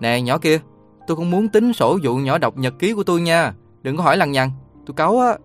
Nè, 0.00 0.20
nhỏ 0.20 0.38
kia, 0.38 0.60
Tôi 1.06 1.16
không 1.16 1.30
muốn 1.30 1.48
tính 1.48 1.72
sổ 1.72 1.98
vụ 2.02 2.16
nhỏ 2.16 2.38
đọc 2.38 2.56
nhật 2.56 2.74
ký 2.78 2.92
của 2.92 3.04
tôi 3.04 3.20
nha. 3.20 3.54
Đừng 3.82 3.96
có 3.96 4.02
hỏi 4.02 4.16
lằng 4.16 4.32
nhằng, 4.32 4.50
Tôi 4.86 4.94
cáu 4.94 5.18
á. 5.18 5.36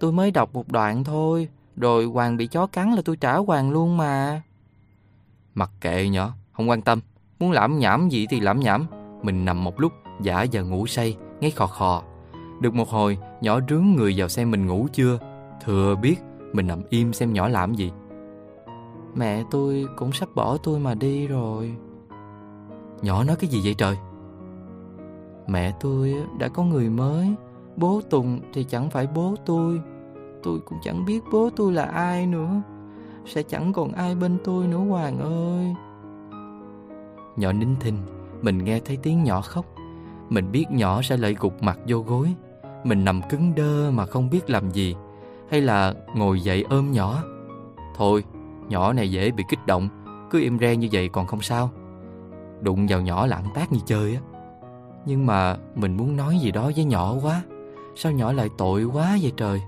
Tôi 0.00 0.12
mới 0.12 0.30
đọc 0.30 0.50
một 0.54 0.72
đoạn 0.72 1.04
thôi. 1.04 1.48
Rồi 1.76 2.04
Hoàng 2.04 2.36
bị 2.36 2.46
chó 2.46 2.66
cắn 2.66 2.92
là 2.92 3.02
tôi 3.04 3.16
trả 3.16 3.36
Hoàng 3.36 3.70
luôn 3.70 3.96
mà. 3.96 4.42
Mặc 5.54 5.70
kệ 5.80 6.08
nhỏ 6.08 6.32
Không 6.52 6.70
quan 6.70 6.82
tâm. 6.82 7.00
Muốn 7.38 7.50
làm 7.50 7.78
nhảm 7.78 8.08
gì 8.08 8.26
thì 8.30 8.40
làm 8.40 8.60
nhảm. 8.60 8.86
Mình 9.22 9.44
nằm 9.44 9.64
một 9.64 9.80
lúc 9.80 9.92
Giả 10.20 10.42
giờ 10.42 10.64
ngủ 10.64 10.86
say 10.86 11.16
Ngay 11.40 11.50
khò 11.50 11.66
khò. 11.66 12.02
Được 12.60 12.74
một 12.74 12.88
hồi 12.88 13.18
Nhỏ 13.40 13.60
rướng 13.68 13.86
người 13.96 14.14
vào 14.16 14.28
xem 14.28 14.50
mình 14.50 14.66
ngủ 14.66 14.86
chưa? 14.92 15.18
Thừa 15.64 15.96
biết 16.02 16.16
Mình 16.52 16.66
nằm 16.66 16.82
im 16.90 17.12
xem 17.12 17.32
nhỏ 17.32 17.48
làm 17.48 17.74
gì. 17.74 17.92
Mẹ 19.14 19.42
tôi 19.50 19.86
cũng 19.96 20.12
sắp 20.12 20.28
bỏ 20.34 20.56
tôi 20.56 20.78
mà 20.78 20.94
đi 20.94 21.26
rồi. 21.26 21.74
Nhỏ 23.02 23.24
nói 23.24 23.36
cái 23.36 23.50
gì 23.50 23.60
vậy 23.64 23.74
trời? 23.74 23.96
Mẹ 25.46 25.72
tôi 25.80 26.14
đã 26.38 26.48
có 26.48 26.62
người 26.62 26.90
mới 26.90 27.34
Bố 27.78 28.00
Tùng 28.10 28.40
thì 28.52 28.64
chẳng 28.64 28.90
phải 28.90 29.06
bố 29.14 29.34
tôi. 29.46 29.80
Tôi 30.42 30.60
cũng 30.60 30.78
chẳng 30.82 31.04
biết 31.04 31.20
bố 31.32 31.50
tôi 31.56 31.72
là 31.72 31.84
ai 31.84 32.26
nữa. 32.26 32.62
Sẽ 33.26 33.42
chẳng 33.42 33.72
còn 33.72 33.92
ai 33.92 34.14
bên 34.14 34.38
tôi 34.44 34.66
nữa, 34.66 34.78
Hoàng 34.78 35.18
ơi. 35.18 35.74
Nhỏ 37.36 37.52
nín 37.52 37.68
thinh, 37.80 37.98
Mình 38.42 38.64
nghe 38.64 38.80
thấy 38.80 38.96
tiếng 38.96 39.24
nhỏ 39.24 39.40
khóc. 39.40 39.64
Mình 40.28 40.52
biết 40.52 40.64
nhỏ 40.70 41.02
sẽ 41.02 41.16
lại 41.16 41.36
gục 41.40 41.62
mặt 41.62 41.78
vô 41.86 41.98
gối. 41.98 42.34
Mình 42.84 43.04
nằm 43.04 43.20
cứng 43.28 43.54
đơ 43.54 43.90
mà 43.90 44.06
không 44.06 44.30
biết 44.30 44.50
làm 44.50 44.70
gì. 44.70 44.96
Hay 45.50 45.60
là 45.60 45.94
ngồi 46.14 46.40
dậy 46.40 46.64
ôm 46.70 46.92
nhỏ. 46.92 47.22
Thôi, 47.96 48.24
Nhỏ 48.68 48.92
này 48.92 49.10
dễ 49.10 49.30
bị 49.30 49.44
kích 49.48 49.66
động. 49.66 49.88
Cứ 50.30 50.40
im 50.40 50.58
re 50.58 50.76
như 50.76 50.88
vậy 50.92 51.08
còn 51.08 51.26
không 51.26 51.40
sao. 51.40 51.70
Đụng 52.60 52.86
vào 52.88 53.00
nhỏ 53.00 53.26
là 53.26 53.36
ăn 53.36 53.44
tác 53.54 53.72
như 53.72 53.78
chơi 53.86 54.14
á. 54.14 54.20
Nhưng 55.06 55.26
mà 55.26 55.56
mình 55.74 55.96
muốn 55.96 56.16
nói 56.16 56.38
gì 56.38 56.50
đó 56.50 56.70
với 56.76 56.84
nhỏ 56.84 57.14
quá. 57.22 57.42
Sao 58.00 58.12
nhỏ 58.12 58.32
lại 58.32 58.50
tội 58.58 58.84
quá 58.84 59.18
vậy 59.22 59.32
trời? 59.36 59.62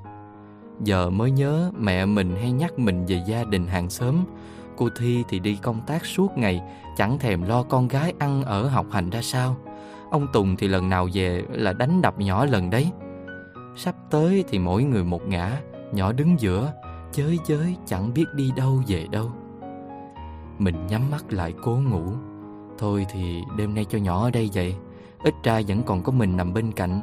Giờ 0.84 1.10
mới 1.10 1.30
nhớ 1.30 1.70
mẹ 1.78 2.06
mình 2.06 2.36
hay 2.36 2.52
nhắc 2.52 2.78
mình 2.78 3.06
về 3.06 3.22
gia 3.26 3.44
đình 3.44 3.66
hàng 3.66 3.90
xóm. 3.90 4.24
Cô 4.76 4.88
Thi 4.98 5.24
thì 5.28 5.38
đi 5.38 5.58
công 5.62 5.80
tác 5.86 6.06
suốt 6.06 6.38
ngày, 6.38 6.62
Chẳng 6.96 7.18
thèm 7.18 7.42
lo 7.42 7.62
con 7.62 7.88
gái 7.88 8.12
ăn 8.18 8.42
ở 8.42 8.68
học 8.68 8.86
hành 8.90 9.10
ra 9.10 9.22
sao. 9.22 9.56
Ông 10.10 10.26
Tùng 10.32 10.56
thì 10.56 10.68
lần 10.68 10.88
nào 10.88 11.08
về 11.12 11.44
là 11.50 11.72
đánh 11.72 12.02
đập 12.02 12.18
nhỏ 12.18 12.44
lần 12.44 12.70
đấy. 12.70 12.90
Sắp 13.76 13.94
tới 14.10 14.44
thì 14.48 14.58
mỗi 14.58 14.84
người 14.84 15.04
một 15.04 15.22
ngã, 15.28 15.60
Nhỏ 15.92 16.12
đứng 16.12 16.40
giữa, 16.40 16.72
Chới 17.12 17.38
chới 17.46 17.76
chẳng 17.86 18.14
biết 18.14 18.26
đi 18.34 18.52
đâu 18.56 18.82
về 18.86 19.06
đâu. 19.10 19.32
Mình 20.58 20.86
nhắm 20.86 21.10
mắt 21.10 21.32
lại 21.32 21.54
cố 21.62 21.76
ngủ. 21.90 22.04
Thôi 22.78 23.06
thì 23.12 23.42
đêm 23.56 23.74
nay 23.74 23.84
cho 23.88 23.98
nhỏ 23.98 24.22
ở 24.22 24.30
đây 24.30 24.50
vậy. 24.54 24.74
Ít 25.22 25.34
ra 25.42 25.60
vẫn 25.68 25.82
còn 25.82 26.02
có 26.02 26.12
mình 26.12 26.36
nằm 26.36 26.54
bên 26.54 26.72
cạnh. 26.72 27.00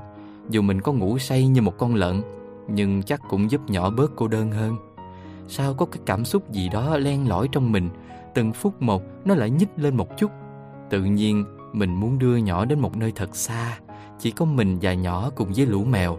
Dù 0.50 0.62
mình 0.62 0.82
có 0.82 0.93
ngủ 0.93 1.18
say 1.18 1.48
như 1.48 1.62
một 1.62 1.78
con 1.78 1.95
lợn, 1.95 2.22
Nhưng 2.68 3.04
chắc 3.04 3.22
cũng 3.30 3.52
giúp 3.52 3.62
nhỏ 3.70 3.89
bớt 3.89 4.12
cô 4.16 4.28
đơn 4.28 4.52
hơn. 4.52 4.76
Sao 5.48 5.74
có 5.74 5.86
cái 5.86 6.02
cảm 6.06 6.26
xúc 6.26 6.52
gì 6.52 6.70
đó 6.70 6.98
len 6.98 7.30
lỏi 7.30 7.48
trong 7.52 7.72
mình, 7.72 7.89
Từng 8.36 8.54
phút 8.54 8.82
một 8.82 9.04
nó 9.26 9.36
lại 9.36 9.50
nhích 9.50 9.70
lên 9.76 9.98
một 9.98 10.18
chút. 10.18 10.32
Tự 10.89 11.04
nhiên, 11.04 11.45
mình 11.74 11.95
muốn 11.95 12.20
đưa 12.20 12.36
nhỏ 12.38 12.66
đến 12.66 12.80
một 12.80 12.98
nơi 12.98 13.12
thật 13.16 13.36
xa, 13.36 13.80
Chỉ 14.20 14.32
có 14.32 14.45
mình 14.45 14.78
và 14.82 14.93
nhỏ 14.93 15.30
cùng 15.36 15.52
với 15.56 15.66
lũ 15.66 15.84
mèo. 15.84 16.18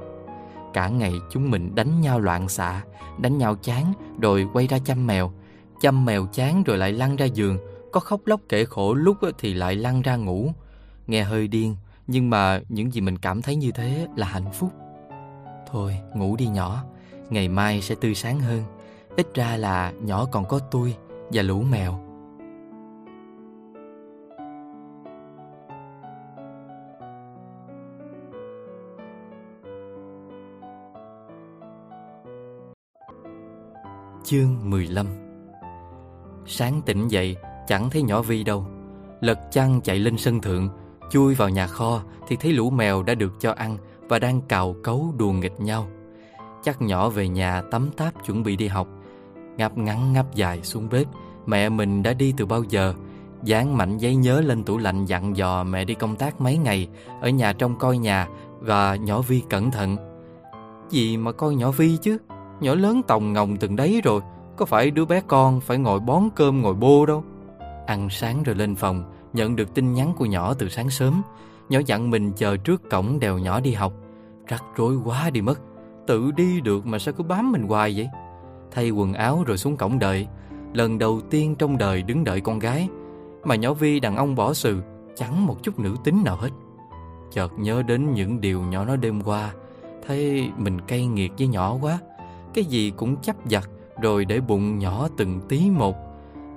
Cả 0.74 0.89
ngày 0.89 1.12
chúng 1.31 1.51
mình 1.51 1.74
đánh 1.74 2.01
nhau 2.01 2.20
loạn 2.20 2.49
xạ, 2.49 2.83
Đánh 3.18 3.39
nhau 3.39 3.55
chán 3.55 3.93
rồi 4.20 4.49
quay 4.53 4.66
ra 4.66 4.79
chăm 4.85 5.07
mèo. 5.07 5.33
Chăm 5.81 6.05
mèo 6.05 6.26
chán 6.26 6.62
rồi 6.62 6.79
lại 6.79 6.93
lăn 6.93 7.16
ra 7.16 7.26
giường, 7.26 7.59
Có 7.93 8.01
khóc 8.01 8.20
lóc 8.24 8.41
kể 8.49 8.64
khổ 8.64 8.95
lúc 8.95 9.16
thì 9.39 9.55
lại 9.55 9.74
lăn 9.74 10.03
ra 10.03 10.16
ngủ. 10.16 10.53
Nghe 11.07 11.22
hơi 11.22 11.49
điên 11.49 11.76
nhưng 12.11 12.30
mà 12.30 12.61
những 12.68 12.92
gì 12.92 13.00
mình 13.00 13.18
cảm 13.18 13.42
thấy 13.42 13.56
như 13.56 13.72
thế 13.72 14.06
là 14.16 14.26
hạnh 14.26 14.52
phúc. 14.52 14.72
Thôi, 15.66 15.96
ngủ 16.14 16.36
đi 16.36 16.46
nhỏ. 16.46 16.84
Ngày 17.30 17.48
mai 17.48 17.82
sẽ 17.82 17.94
tươi 17.94 18.14
sáng 18.14 18.40
hơn. 18.40 18.62
Ít 19.16 19.26
ra 19.34 19.56
là 19.56 19.92
nhỏ 20.00 20.26
còn 20.32 20.44
có 20.44 20.59
tôi 20.59 20.96
và 21.30 21.42
lũ 21.42 21.62
mèo. 21.62 22.00
Chương 34.24 34.70
15 34.70 35.06
Sáng 36.46 36.82
tỉnh 36.86 37.09
dậy, 37.09 37.36
chẳng 37.66 37.90
thấy 37.90 38.02
nhỏ 38.02 38.22
Vi 38.22 38.44
đâu. 38.44 38.66
Lật 39.20 39.38
chăn 39.50 39.80
chạy 39.80 39.98
lên 39.98 40.18
sân 40.18 40.40
thượng 40.40 40.68
Chui 41.11 41.34
vào 41.34 41.48
nhà 41.48 41.66
kho 41.66 42.02
thì 42.26 42.36
thấy 42.36 42.52
lũ 42.52 42.70
mèo 42.70 43.02
đã 43.02 43.14
được 43.14 43.32
cho 43.40 43.52
ăn 43.52 43.76
và 44.09 44.18
đang 44.18 44.40
cào 44.40 44.74
cấu 44.82 45.14
đùa 45.18 45.32
nghịch 45.32 45.61
nhau. 45.61 45.86
Chắc 46.62 46.82
nhỏ 46.82 47.09
về 47.09 47.28
nhà 47.28 47.62
tắm 47.70 47.90
táp 47.96 48.26
chuẩn 48.26 48.42
bị 48.42 48.56
đi 48.56 48.66
học. 48.66 48.88
Ngáp 49.56 49.78
ngắn 49.78 50.12
ngáp 50.12 50.34
dài 50.34 50.62
xuống 50.62 50.88
bếp, 50.90 51.06
mẹ 51.46 51.68
mình 51.68 52.02
đã 52.02 52.12
đi 52.12 52.34
từ 52.36 52.46
bao 52.46 52.62
giờ. 52.62 52.94
Dán 53.44 53.76
mảnh 53.76 53.98
giấy 53.98 54.16
nhớ 54.16 54.40
lên 54.40 54.64
tủ 54.64 54.78
lạnh 54.78 55.04
dặn 55.04 55.36
dò 55.36 55.64
mẹ 55.64 55.84
đi 55.84 55.94
công 55.94 56.16
tác 56.16 56.40
mấy 56.40 56.56
ngày, 56.56 56.88
ở 57.20 57.28
nhà 57.28 57.52
trông 57.52 57.78
coi 57.78 57.98
nhà 57.98 58.28
và 58.61 58.96
nhỏ 58.96 59.20
Vi 59.20 59.42
cẩn 59.50 59.70
thận. 59.70 59.96
Gì 60.90 61.16
mà 61.16 61.32
coi 61.32 61.54
nhỏ 61.54 61.70
Vi 61.70 61.96
chứ, 61.96 62.18
nhỏ 62.61 62.74
lớn 62.74 63.02
tòng 63.06 63.32
ngồng 63.32 63.56
từng 63.56 63.76
đấy 63.76 64.00
rồi, 64.04 64.20
có 64.56 64.64
phải 64.64 64.90
đứa 64.90 65.04
bé 65.04 65.20
con 65.26 65.61
phải 65.61 65.78
ngồi 65.78 66.00
bón 66.00 66.22
cơm 66.36 66.62
ngồi 66.62 66.74
bô 66.74 67.06
đâu. 67.06 67.24
Ăn 67.86 68.11
sáng 68.11 68.42
rồi 68.42 68.56
lên 68.56 68.74
phòng, 68.74 69.04
nhận 69.33 69.57
được 69.57 69.74
tin 69.74 69.95
nhắn 69.95 70.12
của 70.16 70.26
nhỏ 70.26 70.55
từ 70.55 70.68
sáng 70.68 70.91
sớm. 70.91 71.22
Nhỏ 71.68 71.81
dặn 71.87 72.11
mình 72.11 72.33
chờ 72.33 72.57
trước 72.57 72.91
cổng 72.91 73.20
đèo 73.20 73.39
nhỏ 73.39 73.61
đi 73.61 73.72
học. 73.72 73.93
Rắc 74.47 74.64
rối 74.76 74.97
quá 74.97 75.31
đi 75.31 75.41
mất. 75.41 75.61
Tự 76.07 76.31
đi 76.31 76.61
được 76.61 76.87
mà 76.87 76.99
sao 76.99 77.14
cứ 77.14 77.24
bám 77.24 77.53
mình 77.53 77.62
hoài 77.62 77.95
vậy? 77.97 78.09
Thay 78.70 78.91
quần 78.91 79.12
áo 79.12 79.45
rồi 79.47 79.59
xuống 79.59 79.76
cổng 79.76 79.99
đợi. 79.99 80.26
Lần 80.72 80.99
đầu 80.99 81.20
tiên 81.31 81.55
trong 81.59 81.79
đời 81.79 82.03
đứng 82.03 82.24
đợi 82.24 82.41
con 82.41 82.59
gái. 82.59 82.89
Mà 83.45 83.55
nhỏ 83.55 83.72
Vi 83.72 84.01
đàn 84.01 84.16
ông 84.16 84.35
bỏ 84.35 84.55
sự, 84.55 84.83
chẳng 85.16 85.47
một 85.47 85.62
chút 85.62 85.79
nữ 85.79 85.97
tính 86.05 86.22
nào 86.24 86.37
hết. 86.37 86.51
Chợt 87.33 87.53
nhớ 87.59 87.83
đến 87.83 88.14
những 88.14 88.41
điều 88.41 88.62
nhỏ 88.62 88.85
nói 88.85 88.97
đêm 88.97 89.22
qua. 89.22 89.53
Thấy 90.07 90.51
mình 90.57 90.81
cay 90.81 91.07
nghiệt 91.07 91.33
với 91.39 91.49
nhỏ 91.49 91.76
quá. 91.81 91.99
Cái 92.55 92.64
gì 92.64 92.93
cũng 92.97 93.16
chấp 93.16 93.37
giặt 93.51 93.64
rồi 94.03 94.24
để 94.24 94.41
bụng 94.41 94.79
nhỏ 94.79 95.09
từng 95.16 95.41
tí 95.49 95.70
một. 95.70 95.97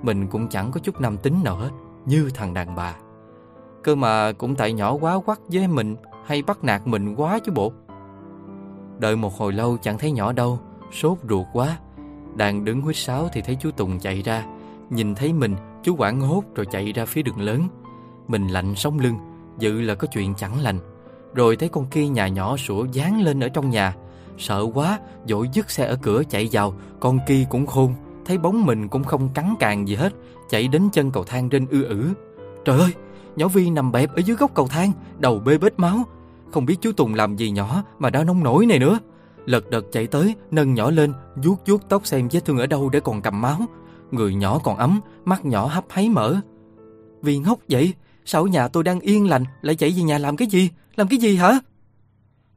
Mình 0.02 0.26
cũng 0.26 0.48
chẳng 0.48 0.70
có 0.70 0.80
chút 0.80 1.00
nam 1.00 1.16
tính 1.16 1.40
nào 1.44 1.56
hết, 1.56 1.70
như 2.06 2.30
thằng 2.34 2.54
đàn 2.54 2.74
bà. 2.74 2.94
Cơ 3.82 3.94
mà 3.94 4.32
cũng 4.32 4.54
tại 4.54 4.72
nhỏ 4.72 4.92
quá 4.92 5.18
quắc 5.18 5.40
với 5.48 5.68
mình 5.68 5.96
hay 6.26 6.42
bắt 6.42 6.64
nạt 6.64 6.86
mình 6.86 7.14
quá 7.14 7.38
chứ 7.44 7.52
bộ. 7.52 7.72
Đợi 8.98 9.16
một 9.16 9.36
hồi 9.36 9.52
lâu 9.52 9.76
chẳng 9.82 9.98
thấy 9.98 10.12
nhỏ 10.12 10.32
đâu, 10.32 10.60
sốt 10.92 11.18
ruột 11.28 11.46
quá. 11.52 11.78
Đang 12.36 12.64
đứng 12.64 12.80
huýt 12.80 12.96
sáo 12.96 13.28
thì 13.32 13.40
thấy 13.40 13.56
chú 13.60 13.70
Tùng 13.70 13.98
chạy 13.98 14.22
ra. 14.22 14.46
Nhìn 14.90 15.14
thấy 15.14 15.32
mình, 15.32 15.56
chú 15.82 15.96
quảng 15.96 16.20
hốt 16.20 16.44
rồi 16.54 16.66
chạy 16.66 16.92
ra 16.92 17.04
phía 17.04 17.22
đường 17.22 17.40
lớn. 17.40 17.68
Mình 18.28 18.48
lạnh 18.48 18.74
sống 18.74 18.98
lưng, 18.98 19.16
dự 19.58 19.80
là 19.80 19.94
có 19.94 20.08
chuyện 20.12 20.34
chẳng 20.34 20.60
lành. 20.60 20.78
Rồi 21.34 21.56
thấy 21.56 21.68
con 21.68 21.86
kia 21.86 22.08
nhà 22.08 22.28
nhỏ 22.28 22.56
sủa 22.56 22.84
dán 22.84 23.22
lên 23.22 23.40
ở 23.40 23.48
trong 23.48 23.70
nhà. 23.70 23.94
Sợ 24.38 24.66
quá, 24.74 24.98
dội 25.28 25.48
dứt 25.52 25.70
xe 25.70 25.86
ở 25.86 25.96
cửa 26.02 26.22
chạy 26.28 26.48
vào, 26.52 26.74
con 27.00 27.18
kia 27.28 27.46
cũng 27.50 27.66
khôn. 27.66 27.94
Thấy 28.24 28.38
bóng 28.38 28.66
mình 28.66 28.88
cũng 28.88 29.04
không 29.04 29.28
cắn 29.34 29.54
càng 29.60 29.88
gì 29.88 29.94
hết, 29.94 30.12
chạy 30.52 30.68
đến 30.68 30.88
chân 30.92 31.10
cầu 31.10 31.24
thang 31.24 31.48
trên 31.48 31.66
ư 31.66 31.84
ử. 31.84 32.12
Trời 32.64 32.80
ơi, 32.80 32.94
nhỏ 33.36 33.48
Vi 33.48 33.70
nằm 33.70 33.92
bẹp 33.92 34.14
ở 34.14 34.18
dưới 34.18 34.36
góc 34.36 34.54
cầu 34.54 34.68
thang, 34.68 34.92
đầu 35.18 35.38
bê 35.38 35.58
bết 35.58 35.78
máu. 35.78 35.98
Không 36.50 36.66
biết 36.66 36.76
chú 36.80 36.92
Tùng 36.92 37.14
làm 37.14 37.36
gì 37.36 37.50
nhỏ 37.50 37.82
mà 37.98 38.10
đã 38.10 38.24
nông 38.24 38.42
nổi 38.42 38.66
này 38.66 38.78
nữa. 38.78 38.98
Lật 39.46 39.70
đật 39.70 39.84
chạy 39.92 40.06
tới, 40.06 40.34
nâng 40.50 40.74
nhỏ 40.74 40.90
lên, 40.90 41.12
vuốt 41.36 41.56
vuốt 41.66 41.88
tóc 41.88 42.06
xem 42.06 42.28
vết 42.32 42.44
thương 42.44 42.58
ở 42.58 42.66
đâu 42.66 42.88
để 42.88 43.00
còn 43.00 43.22
cầm 43.22 43.40
máu. 43.40 43.58
Người 44.10 44.34
nhỏ 44.34 44.58
còn 44.58 44.76
ấm, 44.76 45.00
mắt 45.24 45.44
nhỏ 45.44 45.66
hấp 45.66 45.84
háy 45.88 46.08
mở. 46.08 46.40
Vi 47.22 47.38
ngốc 47.38 47.58
vậy, 47.68 47.94
sao 48.24 48.46
nhà 48.46 48.68
tôi 48.68 48.84
đang 48.84 49.00
yên 49.00 49.28
lành 49.28 49.44
lại 49.62 49.74
chạy 49.74 49.94
về 49.96 50.02
nhà 50.02 50.18
làm 50.18 50.36
cái 50.36 50.48
gì? 50.48 50.70
Làm 50.96 51.08
cái 51.08 51.18
gì 51.18 51.36
hả? 51.36 51.58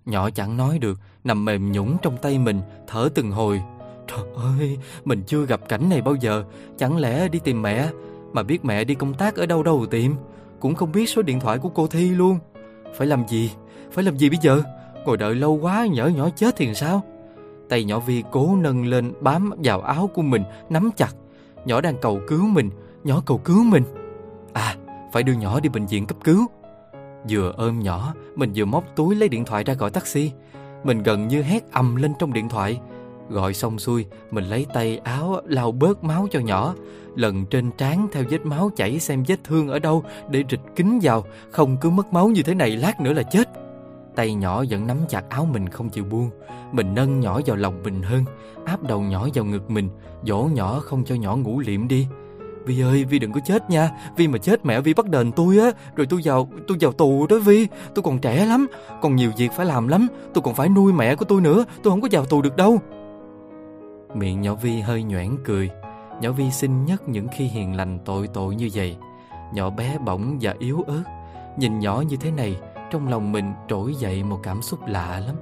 Nhỏ 0.05 0.29
chẳng 0.29 0.57
nói 0.57 0.79
được, 0.79 0.99
nằm 1.23 1.45
mềm 1.45 1.71
nhũng 1.71 1.97
trong 2.01 2.17
tay 2.21 2.39
mình, 2.39 2.61
thở 2.87 3.09
từng 3.15 3.31
hồi. 3.31 3.61
Trời 4.08 4.26
ơi, 4.60 4.78
mình 5.06 5.24
chưa 5.28 5.45
gặp 5.45 5.70
cảnh 5.70 5.89
này 5.89 6.01
bao 6.01 6.16
giờ, 6.16 6.43
chẳng 6.78 6.97
lẽ 6.97 7.28
đi 7.28 7.39
tìm 7.39 7.62
mẹ, 7.62 7.89
mà 8.34 8.43
biết 8.43 8.66
mẹ 8.66 8.84
đi 8.84 8.95
công 8.95 9.14
tác 9.14 9.36
ở 9.36 9.45
đâu 9.45 9.64
đâu 9.64 9.86
tìm, 9.91 10.16
cũng 10.60 10.76
không 10.76 10.91
biết 10.91 11.10
số 11.10 11.22
điện 11.22 11.39
thoại 11.39 11.58
của 11.58 11.70
cô 11.70 11.88
Thi 11.88 12.10
luôn. 12.10 12.39
Phải 12.97 13.08
làm 13.08 13.28
gì? 13.28 13.51
Phải 13.91 14.03
làm 14.03 14.18
gì 14.18 14.30
bây 14.30 14.39
giờ? 14.41 14.62
Ngồi 15.06 15.18
đợi 15.18 15.36
lâu 15.36 15.60
quá 15.62 15.86
nhỡ 15.86 16.08
nhỏ 16.08 16.30
chết 16.36 16.56
thì 16.58 16.74
sao? 16.76 17.01
Tay 17.70 17.84
nhỏ 17.84 17.99
Vi 17.99 18.24
cố 18.32 18.56
nâng 18.56 18.86
lên 18.86 19.14
bám 19.22 19.51
vào 19.64 19.82
áo 19.82 20.10
của 20.14 20.22
mình, 20.22 20.43
nắm 20.70 20.89
chặt. 20.97 21.16
Nhỏ 21.66 21.82
đang 21.82 21.97
cầu 22.01 22.22
cứu 22.28 22.47
mình, 22.47 22.70
nhỏ 23.03 23.22
cầu 23.26 23.38
cứu 23.38 23.64
mình. 23.64 23.84
À, 24.53 24.76
phải 25.14 25.24
đưa 25.24 25.34
nhỏ 25.34 25.60
đi 25.60 25.70
bệnh 25.70 25.86
viện 25.86 26.06
cấp 26.06 26.18
cứu. 26.24 26.45
Vừa 27.30 27.53
ôm 27.58 27.80
nhỏ, 27.80 28.14
mình 28.36 28.51
vừa 28.56 28.66
móc 28.66 28.95
túi 28.95 29.16
lấy 29.16 29.30
điện 29.30 29.45
thoại 29.45 29.64
ra 29.64 29.74
gọi 29.74 29.89
taxi. 29.89 30.32
Mình 30.84 31.03
gần 31.03 31.28
như 31.28 31.41
hét 31.41 31.72
ầm 31.72 31.95
lên 31.95 32.14
trong 32.20 32.34
điện 32.34 32.49
thoại. 32.49 32.80
Gọi 33.30 33.53
xong 33.53 33.80
xuôi, 33.80 34.05
mình 34.32 34.43
lấy 34.43 34.65
tay 34.73 34.97
áo 34.97 35.41
lau 35.45 35.71
bớt 35.71 36.03
máu 36.03 36.28
cho 36.32 36.39
nhỏ. 36.39 36.76
Lần 37.15 37.45
trên 37.45 37.71
trán 37.71 38.07
theo 38.11 38.23
vết 38.30 38.45
máu 38.45 38.71
chảy 38.76 38.99
xem 38.99 39.23
vết 39.28 39.43
thương 39.43 39.67
ở 39.67 39.80
đâu 39.80 40.03
để 40.30 40.43
rịch 40.49 40.59
kín 40.76 40.99
vào. 41.01 41.23
Không 41.51 41.78
cứ 41.82 41.89
mất 41.89 42.13
máu 42.13 42.28
như 42.28 42.43
thế 42.43 42.53
này 42.53 42.71
lát 42.71 43.01
nữa 43.01 43.13
là 43.13 43.23
chết. 43.23 43.49
Tay 44.15 44.34
nhỏ 44.34 44.63
vẫn 44.69 44.88
nắm 44.88 44.97
chặt 45.09 45.30
áo 45.30 45.45
mình 45.45 45.69
không 45.69 45.89
chịu 45.89 46.03
buông. 46.03 46.30
Mình 46.71 46.95
nâng 46.95 47.19
nhỏ 47.19 47.39
vào 47.45 47.55
lòng 47.55 47.84
mình 47.84 48.01
hơn, 48.01 48.26
áp 48.65 48.84
đầu 48.84 49.01
nhỏ 49.01 49.28
vào 49.34 49.45
ngực 49.45 49.69
mình, 49.69 49.89
dỗ 50.23 50.49
nhỏ 50.53 50.80
không 50.80 51.03
cho 51.05 51.15
nhỏ 51.15 51.36
ngủ 51.36 51.59
liệm 51.59 51.88
đi. 51.88 52.07
Vi 52.65 52.82
ơi, 52.82 53.03
Vi 53.03 53.19
đừng 53.19 53.32
có 53.32 53.39
chết 53.45 53.69
nha. 53.69 53.91
Vi 54.17 54.28
mà 54.28 54.38
chết 54.38 54.65
mẹ 54.65 54.82
Vi 54.82 54.93
bắt 54.93 55.09
đền 55.09 55.32
tôi 55.32 55.57
á, 55.57 55.71
rồi 55.95 56.07
tôi 56.09 56.21
vào 56.23 56.49
tôi 56.67 56.78
vào 56.82 56.91
tù 56.91 57.28
đó 57.28 57.38
Vi. 57.45 57.67
Tôi 57.95 58.03
còn 58.03 58.19
trẻ 58.19 58.45
lắm, 58.45 58.67
còn 59.01 59.15
nhiều 59.15 59.32
việc 59.38 59.51
phải 59.51 59.65
làm 59.65 59.88
lắm, 59.88 60.07
tôi 60.34 60.41
còn 60.41 60.55
phải 60.55 60.69
nuôi 60.69 60.93
mẹ 60.93 61.15
của 61.15 61.26
tôi 61.26 61.41
nữa, 61.41 61.65
tôi 61.84 61.91
không 61.91 62.01
có 62.01 62.07
vào 62.11 62.26
tù 62.26 62.41
được 62.41 62.55
đâu. 62.55 62.80
Miệng 64.14 64.41
nhỏ 64.41 64.56
Vi 64.56 64.80
hơi 64.80 65.03
nhoẻn 65.03 65.38
cười. 65.45 65.70
Nhỏ 66.22 66.32
Vi 66.32 66.51
xinh 66.51 66.86
nhất 66.86 67.10
những 67.10 67.28
khi 67.28 67.45
hiền 67.45 67.76
lành 67.76 67.99
tội 68.06 68.28
tội 68.28 68.56
như 68.56 68.70
vậy. 68.74 68.97
Nhỏ 69.53 69.70
bé 69.70 69.97
bỏng 69.97 70.38
và 70.41 70.56
yếu 70.60 70.84
ớt. 70.88 71.03
Nhìn 71.58 71.80
nhỏ 71.80 72.03
như 72.10 72.18
thế 72.18 72.32
này, 72.32 72.58
trong 72.91 73.08
lòng 73.08 73.32
mình 73.32 73.53
trỗi 73.68 73.95
dậy 73.95 74.24
một 74.24 74.39
cảm 74.43 74.62
xúc 74.62 74.80
lạ 74.88 75.22
lắm. 75.28 75.36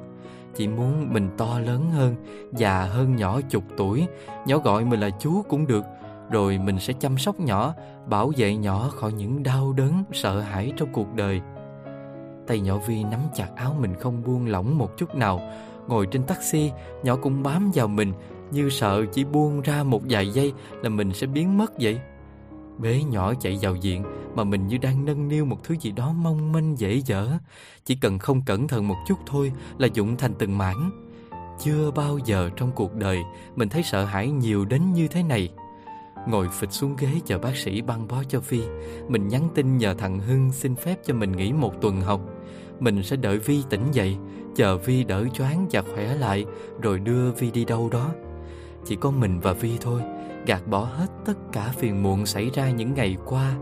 Chỉ 0.55 0.68
muốn 0.68 1.14
mình 1.14 1.30
to 1.38 1.59
lớn 1.59 1.91
hơn, 1.91 2.16
già 2.51 2.84
hơn 2.84 3.16
nhỏ 3.16 3.41
chục 3.49 3.64
tuổi. 3.78 4.07
Nhỏ 4.45 4.57
gọi 4.57 4.86
mình 4.86 4.99
là 4.99 5.09
chú 5.09 5.41
cũng 5.49 5.68
được, 5.68 5.86
rồi 6.32 6.57
mình 6.57 6.80
sẽ 6.80 6.93
chăm 6.93 7.18
sóc 7.18 7.39
nhỏ, 7.39 7.74
bảo 8.05 8.32
vệ 8.38 8.55
nhỏ 8.55 8.89
khỏi 8.95 9.14
những 9.14 9.43
đau 9.43 9.74
đớn, 9.74 10.03
sợ 10.11 10.39
hãi 10.39 10.74
trong 10.78 10.89
cuộc 10.93 11.14
đời. 11.16 11.41
Tay 12.47 12.59
nhỏ 12.59 12.78
Vi 12.78 13.03
nắm 13.03 13.20
chặt 13.36 13.47
áo 13.55 13.76
mình 13.80 13.95
không 13.99 14.24
buông 14.24 14.47
lỏng 14.47 14.78
một 14.78 14.97
chút 14.97 15.16
nào. 15.16 15.41
Ngồi 15.88 16.05
trên 16.05 16.24
taxi, 16.24 16.72
nhỏ 17.03 17.16
cũng 17.16 17.43
bám 17.43 17.72
vào 17.74 17.88
mình, 17.88 18.14
như 18.53 18.69
sợ 18.69 19.05
chỉ 19.13 19.23
buông 19.23 19.61
ra 19.61 19.83
một 19.83 20.01
vài 20.09 20.29
giây 20.29 20.53
là 20.83 20.89
mình 20.89 21.13
sẽ 21.13 21.27
biến 21.27 21.57
mất 21.57 21.71
vậy. 21.79 21.99
Bé 22.79 23.03
nhỏ 23.03 23.33
chạy 23.33 23.57
vào 23.61 23.75
viện 23.81 24.03
mà 24.35 24.43
mình 24.43 24.67
như 24.67 24.77
đang 24.77 25.05
nâng 25.05 25.27
niu 25.27 25.45
một 25.45 25.63
thứ 25.63 25.75
gì 25.79 25.91
đó 25.91 26.13
mong 26.13 26.51
manh 26.51 26.79
dễ 26.79 27.01
dở. 27.05 27.29
Chỉ 27.85 27.95
cần 27.95 28.19
không 28.19 28.41
cẩn 28.41 28.67
thận 28.67 28.87
một 28.87 28.97
chút 29.07 29.17
thôi 29.25 29.51
là 29.77 29.87
dụng 29.93 30.17
thành 30.17 30.33
từng 30.39 30.57
mảng. 30.57 30.91
Chưa 31.59 31.91
bao 31.91 32.19
giờ 32.25 32.49
trong 32.55 32.71
cuộc 32.71 32.95
đời 32.95 33.19
mình 33.55 33.69
thấy 33.69 33.83
sợ 33.83 34.05
hãi 34.05 34.29
nhiều 34.29 34.65
đến 34.65 34.93
như 34.93 35.07
thế 35.07 35.23
này. 35.23 35.49
Ngồi 36.27 36.49
phịch 36.49 36.71
xuống 36.71 36.95
ghế 36.99 37.07
chờ 37.25 37.37
bác 37.39 37.55
sĩ 37.55 37.81
băng 37.81 38.07
bó 38.07 38.23
cho 38.29 38.39
Vi 38.39 38.61
Mình 39.07 39.27
nhắn 39.27 39.49
tin 39.55 39.77
nhờ 39.77 39.93
thằng 39.93 40.19
Hưng 40.19 40.51
xin 40.51 40.75
phép 40.75 40.95
cho 41.05 41.13
mình 41.13 41.31
nghỉ 41.31 41.53
một 41.53 41.81
tuần 41.81 42.01
học 42.01 42.21
Mình 42.79 43.03
sẽ 43.03 43.15
đợi 43.15 43.37
Vi 43.37 43.63
tỉnh 43.69 43.91
dậy, 43.91 44.17
Chờ 44.55 44.77
Vi 44.77 45.03
đỡ 45.03 45.25
choáng 45.33 45.67
và 45.71 45.81
khỏe 45.81 46.15
lại, 46.15 46.45
Rồi 46.81 46.99
đưa 46.99 47.31
Vi 47.31 47.51
đi 47.51 47.65
đâu 47.65 47.89
đó 47.89 48.09
chỉ 48.86 48.95
có 48.95 49.11
mình 49.11 49.39
và 49.39 49.53
Vi 49.53 49.77
thôi 49.81 50.01
Gạt 50.45 50.67
bỏ 50.67 50.79
hết 50.79 51.07
tất 51.25 51.38
cả 51.51 51.73
phiền 51.77 52.03
muộn 52.03 52.25
xảy 52.25 52.49
ra 52.53 52.69
những 52.69 52.93
ngày 52.93 53.17
qua 53.25 53.53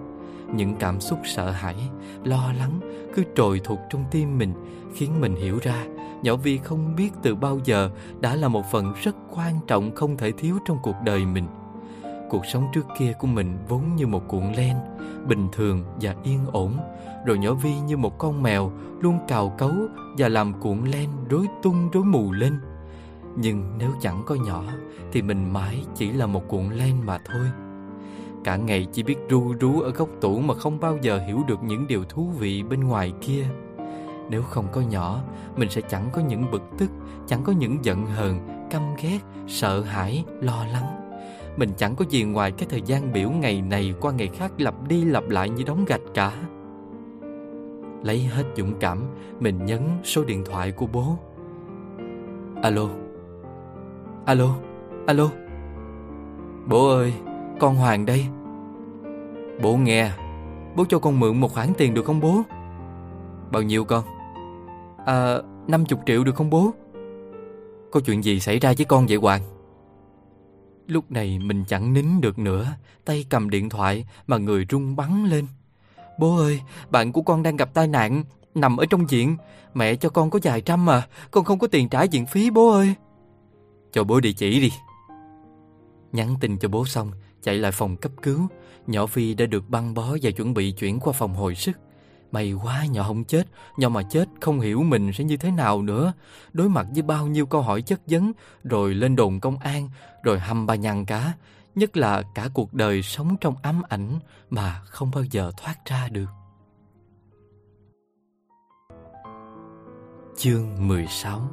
Những 0.53 0.75
cảm 0.75 0.99
xúc 0.99 1.19
sợ 1.25 1.51
hãi, 1.51 1.75
lo 2.23 2.53
lắng 2.57 2.79
Cứ 3.15 3.23
trồi 3.35 3.61
thuộc 3.63 3.79
trong 3.89 4.03
tim 4.11 4.37
mình 4.37 4.53
Khiến 4.95 5.21
mình 5.21 5.35
hiểu 5.35 5.59
ra 5.61 5.85
Nhỏ 6.23 6.35
Vi 6.35 6.57
không 6.57 6.95
biết 6.95 7.09
từ 7.23 7.35
bao 7.35 7.59
giờ 7.65 7.89
Đã 8.19 8.35
là 8.35 8.47
một 8.47 8.71
phần 8.71 8.93
rất 9.03 9.15
quan 9.35 9.59
trọng 9.67 9.95
không 9.95 10.17
thể 10.17 10.31
thiếu 10.31 10.57
trong 10.65 10.77
cuộc 10.83 10.95
đời 11.05 11.25
mình 11.25 11.47
Cuộc 12.31 12.45
sống 12.45 12.67
trước 12.73 12.85
kia 12.97 13.13
của 13.19 13.27
mình 13.27 13.57
vốn 13.67 13.95
như 13.95 14.07
một 14.07 14.27
cuộn 14.27 14.53
len, 14.57 14.75
bình 15.27 15.47
thường 15.51 15.83
và 16.01 16.15
yên 16.23 16.39
ổn, 16.51 16.77
rồi 17.25 17.37
nhỏ 17.37 17.53
Vi 17.53 17.79
như 17.79 17.97
một 17.97 18.17
con 18.17 18.43
mèo 18.43 18.71
luôn 19.01 19.19
cào 19.27 19.55
cấu 19.57 19.71
và 20.17 20.27
làm 20.27 20.53
cuộn 20.59 20.85
len 20.85 21.09
rối 21.29 21.45
tung 21.63 21.89
rối 21.93 22.03
mù 22.03 22.31
lên. 22.31 22.53
Nhưng 23.35 23.63
nếu 23.77 23.91
chẳng 24.01 24.23
có 24.25 24.35
nhỏ 24.35 24.63
thì 25.11 25.21
mình 25.21 25.53
mãi 25.53 25.85
chỉ 25.95 26.11
là 26.11 26.25
một 26.25 26.47
cuộn 26.47 26.69
len 26.69 27.05
mà 27.05 27.19
thôi. 27.25 27.45
Cả 28.43 28.55
ngày 28.55 28.87
chỉ 28.91 29.03
biết 29.03 29.15
ru 29.29 29.53
rú 29.59 29.81
ở 29.81 29.89
góc 29.89 30.09
tủ 30.21 30.39
mà 30.39 30.53
không 30.53 30.79
bao 30.79 30.97
giờ 31.01 31.19
hiểu 31.27 31.43
được 31.47 31.63
những 31.63 31.87
điều 31.87 32.03
thú 32.03 32.29
vị 32.39 32.63
bên 32.63 32.83
ngoài 32.83 33.13
kia. 33.21 33.45
Nếu 34.29 34.43
không 34.43 34.67
có 34.71 34.81
nhỏ, 34.81 35.21
mình 35.55 35.69
sẽ 35.69 35.81
chẳng 35.81 36.09
có 36.13 36.21
những 36.21 36.51
bực 36.51 36.63
tức, 36.77 36.89
chẳng 37.27 37.43
có 37.43 37.51
những 37.51 37.77
giận 37.85 38.05
hờn, 38.05 38.39
căm 38.69 38.81
ghét, 39.01 39.19
sợ 39.47 39.81
hãi, 39.81 40.25
lo 40.41 40.65
lắng. 40.73 41.13
Mình 41.57 41.69
chẳng 41.77 41.95
có 41.95 42.05
gì 42.09 42.23
ngoài 42.23 42.51
cái 42.51 42.67
thời 42.69 42.81
gian 42.81 43.13
biểu 43.13 43.29
ngày 43.29 43.61
này 43.61 43.93
qua 44.01 44.11
ngày 44.11 44.27
khác 44.27 44.51
lặp 44.57 44.87
đi 44.87 45.05
lặp 45.05 45.29
lại 45.29 45.49
như 45.49 45.63
đóng 45.63 45.85
gạch 45.85 46.01
cả. 46.13 46.31
Lấy 48.03 48.23
hết 48.23 48.43
dũng 48.57 48.73
cảm, 48.79 49.03
mình 49.39 49.65
nhấn 49.65 49.81
số 50.03 50.23
điện 50.23 50.43
thoại 50.45 50.71
của 50.71 50.87
bố. 50.87 51.17
Alo. 52.63 52.87
Alo. 54.31 54.55
Alo. 55.07 55.29
Bố 56.67 56.87
ơi, 56.87 57.13
con 57.59 57.75
Hoàng 57.75 58.05
đây. 58.05 58.25
Bố 59.61 59.77
nghe, 59.77 60.11
bố 60.75 60.85
cho 60.89 60.99
con 60.99 61.19
mượn 61.19 61.39
một 61.39 61.53
khoản 61.53 61.73
tiền 61.77 61.93
được 61.93 62.05
không 62.05 62.19
bố? 62.19 62.41
Bao 63.51 63.61
nhiêu 63.61 63.85
con? 63.85 64.03
À, 65.05 65.37
50 65.67 65.99
triệu 66.05 66.23
được 66.23 66.35
không 66.35 66.49
bố? 66.49 66.71
Có 67.91 67.99
chuyện 67.99 68.23
gì 68.23 68.39
xảy 68.39 68.59
ra 68.59 68.73
với 68.77 68.85
con 68.85 69.05
vậy 69.07 69.17
Hoàng? 69.17 69.41
Lúc 70.87 71.11
này 71.11 71.39
mình 71.39 71.63
chẳng 71.67 71.93
nín 71.93 72.05
được 72.21 72.39
nữa, 72.39 72.67
tay 73.05 73.25
cầm 73.29 73.49
điện 73.49 73.69
thoại 73.69 74.05
mà 74.27 74.37
người 74.37 74.65
rung 74.69 74.95
bắn 74.95 75.25
lên. 75.25 75.45
Bố 76.19 76.37
ơi, 76.37 76.61
bạn 76.89 77.11
của 77.11 77.21
con 77.21 77.43
đang 77.43 77.55
gặp 77.55 77.73
tai 77.73 77.87
nạn, 77.87 78.23
nằm 78.55 78.77
ở 78.77 78.85
trong 78.89 79.05
viện. 79.05 79.37
Mẹ 79.73 79.95
cho 79.95 80.09
con 80.09 80.29
có 80.29 80.39
vài 80.43 80.61
trăm 80.61 80.85
mà, 80.85 81.07
con 81.31 81.43
không 81.43 81.59
có 81.59 81.67
tiền 81.67 81.89
trả 81.89 82.05
viện 82.11 82.25
phí 82.25 82.49
bố 82.49 82.71
ơi. 82.71 82.95
Cho 83.91 84.03
bố 84.03 84.19
địa 84.19 84.31
chỉ 84.31 84.59
đi. 84.59 84.71
Nhắn 86.11 86.35
tin 86.39 86.57
cho 86.57 86.69
bố 86.69 86.85
xong, 86.85 87.11
chạy 87.41 87.57
lại 87.57 87.71
phòng 87.71 87.97
cấp 87.97 88.11
cứu. 88.21 88.47
Nhỏ 88.87 89.05
Vi 89.05 89.33
đã 89.33 89.45
được 89.45 89.69
băng 89.69 89.93
bó 89.93 90.17
và 90.21 90.31
chuẩn 90.31 90.53
bị 90.53 90.71
chuyển 90.71 90.99
qua 90.99 91.13
phòng 91.13 91.35
hồi 91.35 91.55
sức. 91.55 91.79
May 92.31 92.53
quá 92.53 92.85
nhỏ 92.85 93.03
không 93.03 93.23
chết, 93.23 93.47
nhỏ 93.77 93.89
mà 93.89 94.01
chết 94.03 94.29
không 94.41 94.59
hiểu 94.59 94.83
mình 94.83 95.13
sẽ 95.13 95.23
như 95.23 95.37
thế 95.37 95.51
nào 95.51 95.81
nữa. 95.81 96.13
Đối 96.53 96.69
mặt 96.69 96.87
với 96.93 97.01
bao 97.01 97.27
nhiêu 97.27 97.45
câu 97.45 97.61
hỏi 97.61 97.81
chất 97.81 98.01
vấn, 98.07 98.31
rồi 98.63 98.93
lên 98.93 99.15
đồn 99.15 99.39
công 99.39 99.57
an, 99.57 99.89
rồi 100.23 100.39
hâm 100.39 100.65
ba 100.65 100.75
nhằn 100.75 101.05
cá. 101.05 101.33
Nhất 101.75 101.97
là 101.97 102.23
cả 102.35 102.49
cuộc 102.53 102.73
đời 102.73 103.01
sống 103.01 103.35
trong 103.41 103.55
ám 103.61 103.81
ảnh 103.89 104.19
mà 104.49 104.81
không 104.85 105.11
bao 105.11 105.23
giờ 105.23 105.51
thoát 105.57 105.85
ra 105.85 106.07
được. 106.11 106.29
Chương 110.37 110.87
16 110.87 111.49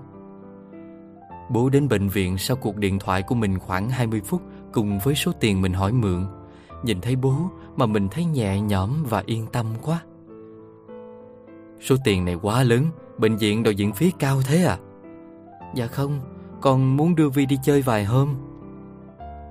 Bố 1.49 1.69
đến 1.69 1.89
bệnh 1.89 2.09
viện 2.09 2.39
sau 2.39 2.57
cuộc 2.57 2.77
điện 2.77 2.99
thoại 2.99 3.23
của 3.23 3.35
mình 3.35 3.59
khoảng 3.59 3.91
20 3.91 4.21
phút 4.25 4.43
cùng 4.73 4.99
với 4.99 5.15
số 5.15 5.33
tiền 5.41 5.63
mình 5.63 5.73
hỏi 5.73 5.93
mượn. 5.93 6.27
Nhìn 6.83 7.01
thấy 7.01 7.17
bố 7.17 7.35
mà 7.77 7.87
mình 7.87 8.09
thấy 8.09 8.25
nhẹ 8.25 8.61
nhõm 8.61 9.05
và 9.09 9.23
yên 9.27 9.47
tâm 9.47 9.67
quá. 9.83 10.03
Số 11.81 11.97
tiền 12.05 12.25
này 12.25 12.35
quá 12.43 12.63
lớn, 12.63 12.85
bệnh 13.19 13.37
viện 13.37 13.63
đòi 13.63 13.75
viện 13.75 13.93
phí 13.93 14.13
cao 14.19 14.41
thế 14.47 14.65
à? 14.65 14.79
Dạ 15.75 15.87
không, 15.87 16.21
con 16.61 16.97
muốn 16.97 17.15
đưa 17.15 17.29
Vi 17.29 17.47
đi 17.47 17.59
chơi 17.63 17.83
vài 17.83 18.05
hôm. 18.05 18.35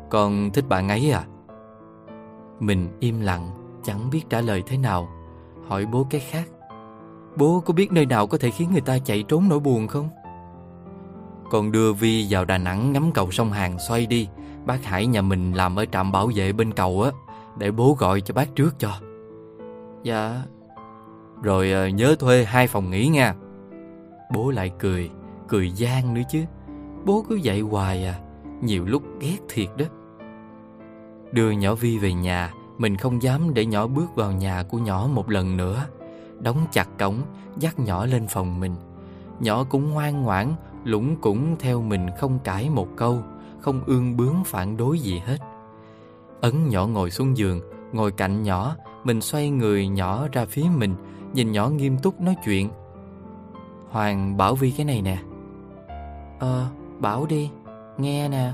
Con 0.10 0.50
thích 0.54 0.68
bạn 0.70 0.90
ấy 0.90 1.12
à? 1.12 1.26
Mình 2.60 2.88
im 3.00 3.22
lặng, 3.22 3.50
chẳng 3.84 4.10
biết 4.10 4.22
trả 4.30 4.42
lời 4.42 4.64
thế 4.68 4.78
nào. 4.78 5.10
Hỏi 5.68 5.86
bố 5.86 6.08
cái 6.10 6.22
khác. 6.22 6.50
Bố 7.36 7.64
có 7.66 7.74
biết 7.74 7.92
nơi 7.92 8.06
nào 8.06 8.28
có 8.28 8.38
thể 8.38 8.50
khiến 8.50 8.70
người 8.72 8.82
ta 8.82 8.98
chạy 9.00 9.24
trốn 9.28 9.50
nỗi 9.50 9.60
buồn 9.60 9.88
không? 9.88 10.10
Con 11.52 11.72
đưa 11.72 11.94
Vi 11.94 12.28
vào 12.30 12.46
Đà 12.46 12.58
Nẵng 12.58 12.94
ngắm 12.94 13.12
cầu 13.12 13.32
sông 13.32 13.52
Hàn 13.52 13.80
xoay 13.80 14.06
đi. 14.06 14.28
Bác 14.66 14.86
Hải 14.86 15.06
nhà 15.06 15.22
mình 15.22 15.54
làm 15.54 15.76
ở 15.76 15.86
trạm 15.86 16.12
bảo 16.12 16.30
vệ 16.36 16.52
bên 16.52 16.74
cầu 16.74 17.02
á, 17.02 17.12
để 17.58 17.72
bố 17.72 17.96
gọi 18.00 18.22
cho 18.22 18.34
bác 18.34 18.56
trước 18.56 18.80
cho. 18.80 18.92
Dạ, 20.04 20.42
rồi 21.42 21.72
ờ, 21.72 21.88
nhớ 21.88 22.16
thuê 22.20 22.46
hai 22.46 22.68
phòng 22.68 22.90
nghỉ 22.90 23.08
nha. 23.08 23.36
Bố 24.34 24.52
lại 24.52 24.72
cười 24.80 25.10
Cười 25.48 25.72
gian 25.72 26.14
nữa 26.14 26.22
chứ. 26.30 26.44
Bố 27.06 27.26
cứ 27.30 27.36
dậy 27.36 27.60
hoài 27.60 28.06
à 28.06 28.20
Nhiều 28.62 28.86
lúc 28.86 29.04
ghét 29.20 29.38
thiệt 29.50 29.68
đó. 29.78 29.86
Đưa 31.32 31.52
nhỏ 31.52 31.76
Vi 31.76 31.98
về 31.98 32.14
nhà 32.14 32.54
Mình 32.78 32.98
không 32.98 33.22
dám 33.22 33.54
để 33.54 33.66
nhỏ 33.66 33.88
bước 33.88 34.16
vào 34.16 34.32
nhà 34.32 34.64
của 34.64 34.78
nhỏ 34.78 35.10
một 35.14 35.30
lần 35.30 35.58
nữa. 35.58 35.86
Đóng 36.40 36.66
chặt 36.72 36.88
cổng 37.00 37.22
Dắt 37.58 37.80
nhỏ 37.80 38.06
lên 38.06 38.28
phòng 38.28 38.60
mình. 38.60 38.76
Nhỏ 39.40 39.64
cũng 39.64 39.90
ngoan 39.90 40.22
ngoãn 40.22 40.54
Lũng 40.88 41.16
cũng 41.22 41.56
theo 41.60 41.82
mình 41.82 42.08
không 42.18 42.40
cãi 42.44 42.70
một 42.70 42.88
câu 42.96 43.20
Không 43.60 43.82
ương 43.86 44.18
bướng 44.18 44.44
phản 44.46 44.78
đối 44.78 45.00
gì 45.00 45.20
hết. 45.20 45.38
Ấn 46.42 46.70
nhỏ 46.70 46.88
ngồi 46.88 47.12
xuống 47.12 47.38
giường 47.38 47.62
Ngồi 47.94 48.12
cạnh 48.12 48.44
nhỏ 48.44 48.76
Mình 49.04 49.22
xoay 49.22 49.50
người 49.50 49.88
nhỏ 49.88 50.28
ra 50.32 50.46
phía 50.46 50.66
mình 50.78 50.96
Nhìn 51.34 51.52
nhỏ 51.52 51.70
nghiêm 51.70 51.98
túc 51.98 52.22
nói 52.22 52.36
chuyện. 52.46 52.70
Hoàng 53.90 54.38
bảo 54.38 54.56
Vi 54.56 54.72
cái 54.72 54.86
này 54.86 55.02
nè. 55.02 55.18
Ờ, 56.40 56.68
bảo 57.00 57.26
đi 57.26 57.50
Nghe 57.98 58.30
nè. 58.30 58.52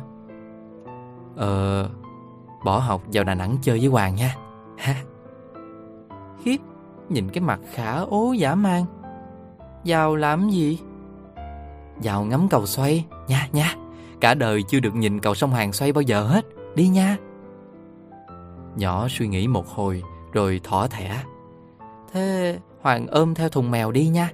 Ờ, 1.35 1.89
bỏ 2.65 2.77
học 2.79 3.01
vào 3.13 3.23
Đà 3.23 3.35
Nẵng 3.35 3.57
chơi 3.61 3.79
với 3.79 3.87
Hoàng 3.87 4.15
nha. 4.15 4.35
Ha. 4.77 4.95
Khiếp, 6.43 6.57
nhìn 7.09 7.29
cái 7.29 7.43
mặt 7.43 7.59
khả 7.71 7.95
ố 7.95 8.31
giả 8.31 8.55
man. 8.55 8.85
Vào 9.85 10.15
làm 10.15 10.49
gì? 10.49 10.79
Vào 12.03 12.23
ngắm 12.23 12.47
cầu 12.49 12.65
xoay, 12.65 13.05
nha 13.27 13.47
nha. 13.51 13.75
Cả 14.19 14.33
đời 14.33 14.63
chưa 14.63 14.79
được 14.79 14.95
nhìn 14.95 15.19
cầu 15.19 15.35
sông 15.35 15.53
Hàn 15.53 15.71
xoay 15.71 15.91
bao 15.91 16.01
giờ 16.01 16.23
hết. 16.23 16.45
Đi 16.75 16.87
nha. 16.87 17.17
Nhỏ 18.75 19.07
suy 19.09 19.27
nghĩ 19.27 19.47
một 19.47 19.67
hồi 19.67 20.03
Rồi 20.33 20.61
thỏ 20.63 20.87
thẻ. 20.87 21.23
Thế 22.11 22.59
Hoàng 22.81 23.07
ôm 23.07 23.33
theo 23.33 23.49
thùng 23.49 23.71
mèo 23.71 23.91
đi 23.91 24.07
nha. 24.07 24.31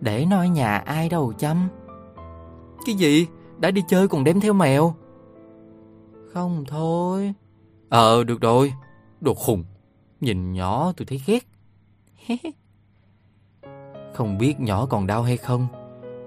Để 0.00 0.26
nói 0.26 0.48
nhà 0.48 0.76
ai 0.76 1.08
đâu 1.08 1.32
chăm. 1.38 1.68
Cái 2.86 2.94
gì? 2.94 3.26
Đã 3.58 3.70
đi 3.70 3.82
chơi 3.88 4.08
còn 4.08 4.24
đem 4.24 4.40
theo 4.40 4.52
mèo? 4.52 4.94
Không 6.32 6.64
thôi. 6.68 7.32
Ờ 7.88 8.24
được 8.24 8.40
rồi. 8.40 8.72
Đồ 9.20 9.34
khùng. 9.34 9.64
Nhìn 10.20 10.52
nhỏ 10.52 10.92
tôi 10.96 11.06
thấy 11.06 11.20
ghét. 11.26 11.46
Không 14.14 14.38
biết 14.38 14.60
nhỏ 14.60 14.86
còn 14.86 15.06
đau 15.06 15.22
hay 15.22 15.36
không. 15.36 15.66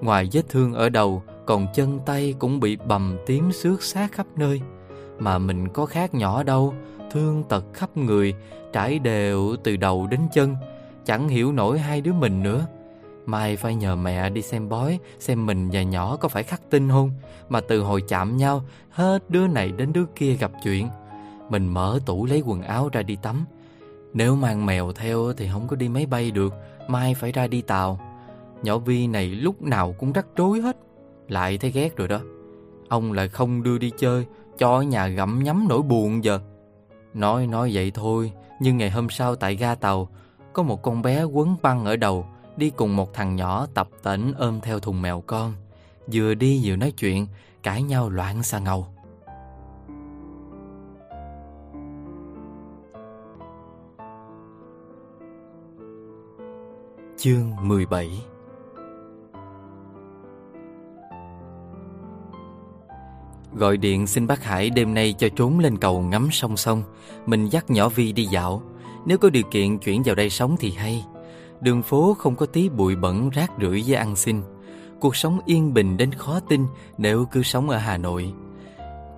Ngoài 0.04 0.30
vết 0.32 0.42
thương 0.50 0.74
ở 0.74 0.90
đầu, 0.90 1.24
Còn 1.46 1.68
chân 1.74 2.00
tay 2.06 2.36
cũng 2.40 2.60
bị 2.60 2.76
bầm 2.76 3.18
tím 3.26 3.52
xước 3.52 3.84
sát 3.84 4.12
khắp 4.12 4.26
nơi. 4.36 4.62
Mà 5.20 5.38
mình 5.38 5.70
có 5.70 5.86
khác 5.86 6.14
nhỏ 6.14 6.44
đâu, 6.44 6.74
Thương 7.12 7.44
tật 7.44 7.64
khắp 7.74 7.98
người, 7.98 8.34
Trải 8.74 9.00
đều 9.00 9.56
từ 9.64 9.78
đầu 9.78 10.08
đến 10.08 10.20
chân, 10.34 10.56
Chẳng 11.06 11.28
hiểu 11.28 11.52
nổi 11.52 11.80
hai 11.80 12.02
đứa 12.02 12.14
mình 12.14 12.44
nữa. 12.44 12.66
Mai 13.26 13.56
phải 13.56 13.76
nhờ 13.76 13.96
mẹ 13.96 14.30
đi 14.30 14.42
xem 14.42 14.70
bói, 14.70 15.00
Xem 15.20 15.46
mình 15.46 15.70
và 15.74 15.84
nhỏ 15.84 16.18
có 16.18 16.28
phải 16.28 16.44
khắc 16.44 16.62
tinh 16.70 16.90
không? 16.90 17.12
Mà 17.50 17.62
từ 17.62 17.82
hồi 17.82 18.04
chạm 18.08 18.38
nhau, 18.38 18.64
Hết 18.90 19.30
đứa 19.30 19.48
này 19.48 19.72
đến 19.72 19.94
đứa 19.94 20.06
kia 20.16 20.34
gặp 20.34 20.52
chuyện. 20.64 20.90
Mình 21.50 21.68
mở 21.68 22.00
tủ 22.06 22.26
lấy 22.26 22.44
quần 22.46 22.62
áo 22.62 22.90
ra 22.92 23.02
đi 23.02 23.16
tắm. 23.16 23.46
Nếu 24.14 24.36
mang 24.36 24.66
mèo 24.66 24.92
theo 24.92 25.34
Thì 25.38 25.50
không 25.54 25.68
có 25.68 25.76
đi 25.76 25.90
máy 25.90 26.06
bay 26.06 26.32
được, 26.32 26.54
Mai 26.88 27.14
phải 27.14 27.32
ra 27.32 27.48
đi 27.48 27.62
tàu. 27.62 28.13
Nhỏ 28.64 28.78
Vi 28.78 29.08
này 29.08 29.28
lúc 29.28 29.62
nào 29.62 29.96
cũng 30.00 30.14
rắc 30.14 30.26
rối 30.36 30.62
hết. 30.62 30.78
Lại 31.28 31.58
thấy 31.58 31.72
ghét 31.72 31.98
rồi 31.98 32.08
đó. 32.08 32.20
Ông 32.90 33.14
lại 33.14 33.28
không 33.28 33.64
đưa 33.64 33.78
đi 33.78 33.92
chơi, 33.98 34.26
Cho 34.58 34.76
ở 34.76 34.82
nhà 34.82 35.08
gặm 35.08 35.44
nhắm 35.44 35.66
nỗi 35.70 35.82
buồn 35.82 36.24
giờ. 36.24 36.40
Nói 37.14 37.48
nói 37.48 37.72
vậy 37.74 37.92
thôi, 37.92 38.32
Nhưng 38.60 38.78
ngày 38.78 38.90
hôm 38.90 39.10
sau 39.10 39.36
tại 39.36 39.56
ga 39.56 39.76
tàu, 39.76 40.10
có 40.54 40.64
một 40.64 40.82
con 40.82 41.02
bé 41.02 41.24
quấn 41.24 41.56
băng 41.62 41.86
ở 41.86 41.96
đầu, 41.96 42.26
Đi 42.58 42.70
cùng 42.70 42.96
một 42.96 43.14
thằng 43.14 43.36
nhỏ 43.36 43.68
tập 43.74 43.90
tỉnh 44.04 44.34
ôm 44.38 44.60
theo 44.62 44.80
thùng 44.80 45.02
mèo 45.02 45.24
con. 45.28 45.54
Vừa 46.14 46.34
đi 46.34 46.62
vừa 46.64 46.76
nói 46.76 46.92
chuyện, 46.92 47.28
Cãi 47.64 47.84
nhau 47.84 48.10
loạn 48.10 48.44
xà 48.44 48.60
ngầu. 48.60 48.88
Chương 57.18 57.68
17 57.68 58.33
Gọi 63.56 63.78
điện 63.78 64.08
xin 64.08 64.28
bác 64.28 64.44
Hải 64.44 64.70
đêm 64.70 64.94
nay 64.94 65.16
cho 65.18 65.30
trốn 65.36 65.60
lên 65.60 65.78
cầu 65.78 66.02
ngắm 66.02 66.30
sông 66.32 66.58
sông, 66.58 66.84
Mình 67.26 67.50
dắt 67.50 67.70
nhỏ 67.70 67.90
Vi 67.90 68.12
đi 68.12 68.26
dạo. 68.26 68.62
Nếu 69.06 69.18
có 69.18 69.30
điều 69.30 69.44
kiện 69.52 69.78
chuyển 69.78 70.04
vào 70.04 70.16
đây 70.16 70.30
sống 70.30 70.56
thì 70.60 70.72
hay. 70.72 71.06
Đường 71.62 71.82
phố 71.82 72.16
không 72.20 72.36
có 72.36 72.46
tí 72.46 72.70
bụi 72.70 72.96
bẩn 72.96 73.30
rác 73.30 73.52
rưởi 73.62 73.84
với 73.88 73.96
ăn 73.96 74.16
xin. 74.16 74.42
Cuộc 75.00 75.16
sống 75.16 75.40
yên 75.46 75.74
bình 75.74 75.98
đến 75.98 76.12
khó 76.12 76.40
tin 76.40 76.66
nếu 76.98 77.26
cứ 77.32 77.44
sống 77.44 77.70
ở 77.70 77.78
Hà 77.78 77.98
Nội. 77.98 78.34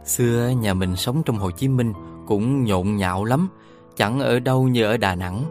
Xưa 0.05 0.53
nhà 0.61 0.73
mình 0.73 0.95
sống 0.95 1.23
trong 1.25 1.37
Hồ 1.37 1.51
Chí 1.51 1.67
Minh 1.67 1.93
cũng 2.27 2.63
nhộn 2.63 2.95
nhạo 2.95 3.25
lắm. 3.25 3.49
Chẳng 3.95 4.19
ở 4.19 4.39
đâu 4.39 4.67
như 4.67 4.83
ở 4.83 4.97
Đà 4.97 5.15
Nẵng. 5.15 5.43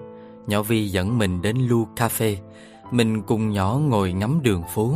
Nhỏ 0.47 0.62
Vi 0.62 0.89
dẫn 0.89 1.18
mình 1.18 1.43
đến 1.43 1.57
Lu 1.57 1.87
Cafe 1.97 2.37
Mình 2.91 3.22
cùng 3.22 3.51
nhỏ 3.51 3.78
ngồi 3.89 4.12
ngắm 4.12 4.41
đường 4.43 4.62
phố. 4.74 4.95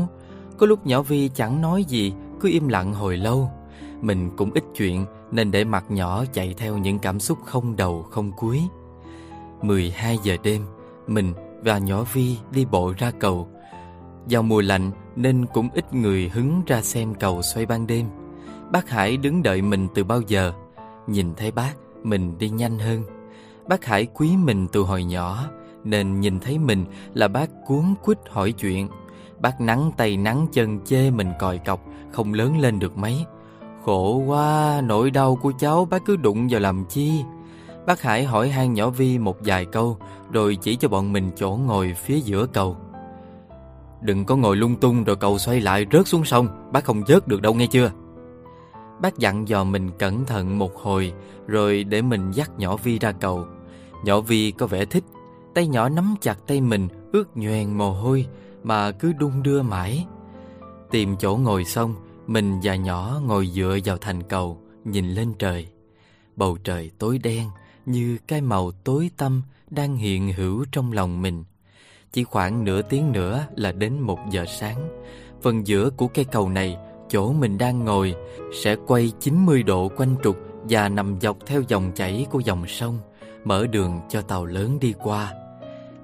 Có 0.58 0.66
lúc 0.66 0.86
nhỏ 0.86 1.02
Vi 1.02 1.28
chẳng 1.28 1.60
nói 1.62 1.84
gì 1.84 2.12
Cứ 2.40 2.48
im 2.48 2.68
lặng 2.68 2.94
hồi 2.94 3.16
lâu. 3.16 3.50
Mình 4.00 4.30
cũng 4.36 4.50
ít 4.54 4.64
chuyện 4.76 5.06
Nên 5.30 5.50
để 5.50 5.64
mặt 5.64 5.84
nhỏ 5.88 6.24
chạy 6.32 6.54
theo 6.58 6.78
những 6.78 6.98
cảm 6.98 7.20
xúc 7.20 7.38
không 7.44 7.76
đầu 7.76 8.02
không 8.02 8.32
cuối 8.32 8.62
12 9.62 10.18
giờ 10.22 10.36
đêm, 10.42 10.62
mình 11.06 11.32
và 11.62 11.78
nhỏ 11.78 12.04
Vi 12.12 12.36
đi 12.50 12.64
bộ 12.64 12.94
ra 12.98 13.10
cầu. 13.20 13.48
Vào 14.30 14.42
mùa 14.42 14.60
lạnh 14.60 14.90
nên 15.16 15.46
cũng 15.46 15.68
ít 15.74 15.94
người 15.94 16.28
hứng 16.28 16.62
ra 16.66 16.82
xem 16.82 17.14
cầu 17.14 17.42
xoay 17.42 17.66
ban 17.66 17.86
đêm. 17.86 18.06
Bác 18.72 18.90
Hải 18.90 19.16
đứng 19.16 19.42
đợi 19.42 19.62
mình 19.62 19.88
từ 19.94 20.04
bao 20.04 20.20
giờ. 20.20 20.52
Nhìn 21.06 21.34
thấy 21.34 21.50
bác, 21.50 21.72
mình 22.02 22.38
đi 22.38 22.48
nhanh 22.48 22.78
hơn. 22.78 23.02
Bác 23.68 23.84
Hải 23.84 24.06
quý 24.06 24.36
mình 24.36 24.68
từ 24.72 24.80
hồi 24.80 25.04
nhỏ, 25.04 25.44
nên 25.84 26.20
nhìn 26.20 26.40
thấy 26.40 26.58
mình 26.58 26.84
là 27.14 27.28
bác 27.28 27.50
cuốn 27.66 27.94
quýt 28.04 28.18
hỏi 28.30 28.52
chuyện. 28.52 28.88
Bác 29.40 29.60
nắng 29.60 29.90
tay 29.96 30.16
nắng 30.16 30.46
chân 30.52 30.80
chê 30.84 31.10
mình 31.10 31.32
còi 31.38 31.58
cọc, 31.58 31.80
không 32.12 32.34
lớn 32.34 32.58
lên 32.58 32.78
được 32.78 32.98
mấy. 32.98 33.24
Khổ 33.88 34.22
quá, 34.26 34.80
nỗi 34.84 35.10
đau 35.10 35.36
của 35.36 35.52
cháu 35.58 35.84
bác 35.84 36.04
cứ 36.04 36.16
đụng 36.16 36.48
vào 36.50 36.60
làm 36.60 36.84
chi. 36.84 37.24
Bác 37.86 38.02
Hải 38.02 38.24
hỏi 38.24 38.48
han 38.48 38.74
nhỏ 38.74 38.90
Vi 38.90 39.18
một 39.18 39.36
vài 39.44 39.64
câu 39.64 39.98
Rồi 40.32 40.56
chỉ 40.56 40.76
cho 40.76 40.88
bọn 40.88 41.12
mình 41.12 41.30
chỗ 41.36 41.50
ngồi 41.50 41.94
phía 41.94 42.18
giữa 42.18 42.46
cầu. 42.46 42.76
Đừng 44.00 44.24
có 44.24 44.36
ngồi 44.36 44.56
lung 44.56 44.76
tung 44.76 45.04
rồi 45.04 45.16
cầu 45.16 45.38
xoay 45.38 45.60
lại 45.60 45.86
rớt 45.92 46.06
xuống 46.06 46.24
sông 46.24 46.48
Bác 46.72 46.84
không 46.84 47.02
vớt 47.08 47.28
được 47.28 47.42
đâu 47.42 47.54
nghe 47.54 47.66
chưa? 47.66 47.90
Bác 49.00 49.18
dặn 49.18 49.48
dò 49.48 49.64
mình 49.64 49.90
cẩn 49.98 50.24
thận 50.24 50.58
một 50.58 50.76
hồi 50.76 51.12
Rồi 51.46 51.84
để 51.84 52.02
mình 52.02 52.30
dắt 52.30 52.50
nhỏ 52.58 52.76
Vi 52.76 52.98
ra 52.98 53.12
cầu. 53.12 53.46
Nhỏ 54.04 54.20
Vi 54.20 54.50
có 54.50 54.66
vẻ 54.66 54.84
thích 54.84 55.04
Tay 55.54 55.66
nhỏ 55.66 55.88
nắm 55.88 56.14
chặt 56.20 56.38
tay 56.46 56.60
mình 56.60 56.88
Ướt 57.12 57.36
nhoèn 57.36 57.78
mồ 57.78 57.92
hôi 57.92 58.26
Mà 58.62 58.90
cứ 58.90 59.12
đung 59.12 59.42
đưa 59.42 59.62
mãi. 59.62 60.06
Tìm 60.90 61.16
chỗ 61.16 61.36
ngồi 61.36 61.64
xong 61.64 61.94
mình 62.28 62.60
và 62.62 62.74
nhỏ 62.74 63.20
ngồi 63.26 63.46
dựa 63.46 63.78
vào 63.84 63.96
thành 63.96 64.22
cầu, 64.22 64.58
Nhìn 64.84 65.14
lên 65.14 65.32
trời. 65.38 65.66
Bầu 66.36 66.58
trời 66.64 66.90
tối 66.98 67.18
đen 67.18 67.48
Như 67.86 68.18
cái 68.28 68.40
màu 68.40 68.70
tối 68.70 69.10
tăm 69.16 69.42
Đang 69.70 69.96
hiện 69.96 70.32
hữu 70.32 70.64
trong 70.72 70.92
lòng 70.92 71.22
mình. 71.22 71.44
Chỉ 72.12 72.24
khoảng 72.24 72.64
nửa 72.64 72.82
tiếng 72.82 73.12
nữa 73.12 73.44
là 73.56 73.72
đến 73.72 74.00
một 74.00 74.18
giờ 74.30 74.44
sáng. 74.48 74.88
Phần 75.42 75.66
giữa 75.66 75.90
của 75.90 76.06
cây 76.06 76.24
cầu 76.24 76.48
này, 76.48 76.76
Chỗ 77.08 77.32
mình 77.32 77.58
đang 77.58 77.84
ngồi, 77.84 78.14
Sẽ 78.62 78.76
quay 78.86 79.12
90 79.20 79.62
độ 79.62 79.88
quanh 79.96 80.16
trục 80.22 80.36
Và 80.68 80.88
nằm 80.88 81.20
dọc 81.20 81.36
theo 81.46 81.62
dòng 81.68 81.92
chảy 81.94 82.26
của 82.30 82.40
dòng 82.40 82.66
sông, 82.66 82.98
Mở 83.44 83.66
đường 83.66 84.00
cho 84.08 84.22
tàu 84.22 84.44
lớn 84.44 84.78
đi 84.80 84.94
qua. 84.98 85.34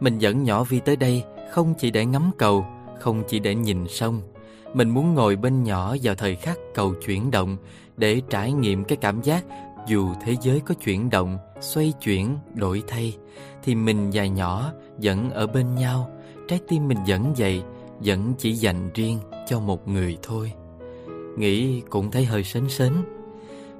Mình 0.00 0.18
dẫn 0.18 0.44
nhỏ 0.44 0.64
Vi 0.64 0.80
tới 0.80 0.96
đây, 0.96 1.24
Không 1.52 1.74
chỉ 1.78 1.90
để 1.90 2.06
ngắm 2.06 2.30
cầu, 2.38 2.66
Không 3.00 3.22
chỉ 3.28 3.38
để 3.38 3.54
nhìn 3.54 3.88
sông 3.88 4.33
mình 4.74 4.90
muốn 4.90 5.14
ngồi 5.14 5.36
bên 5.36 5.62
nhỏ 5.62 5.96
vào 6.02 6.14
thời 6.14 6.36
khắc 6.36 6.58
cầu 6.74 6.94
chuyển 7.06 7.30
động 7.30 7.56
Để 7.96 8.22
trải 8.30 8.52
nghiệm 8.52 8.84
cái 8.84 8.96
cảm 8.96 9.22
giác 9.22 9.44
Dù 9.86 10.08
thế 10.24 10.36
giới 10.42 10.60
có 10.60 10.74
chuyển 10.74 11.10
động 11.10 11.38
Xoay 11.60 11.92
chuyển, 12.00 12.38
đổi 12.54 12.82
thay 12.88 13.16
Thì 13.62 13.74
mình 13.74 14.10
và 14.12 14.26
nhỏ 14.26 14.72
vẫn 15.02 15.30
ở 15.30 15.46
bên 15.46 15.74
nhau. 15.74 16.10
Trái 16.48 16.60
tim 16.68 16.88
mình 16.88 16.98
vẫn 17.06 17.34
vậy 17.36 17.62
Vẫn 18.00 18.34
chỉ 18.38 18.52
dành 18.52 18.90
riêng 18.94 19.18
cho 19.48 19.60
một 19.60 19.88
người 19.88 20.18
thôi. 20.22 20.52
Nghĩ 21.36 21.80
cũng 21.80 22.10
thấy 22.10 22.24
hơi 22.24 22.44
sến 22.44 22.68
sến. 22.68 22.92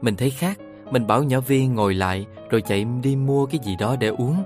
Mình 0.03 0.17
thấy 0.17 0.31
khác 0.31 0.59
Mình 0.91 1.07
bảo 1.07 1.23
nhỏ 1.23 1.41
viên 1.41 1.75
ngồi 1.75 1.95
lại 1.95 2.27
Rồi 2.51 2.61
chạy 2.61 2.87
đi 3.03 3.17
mua 3.17 3.47
cái 3.47 3.61
gì 3.65 3.77
đó 3.79 3.97
để 4.01 4.09
uống. 4.09 4.43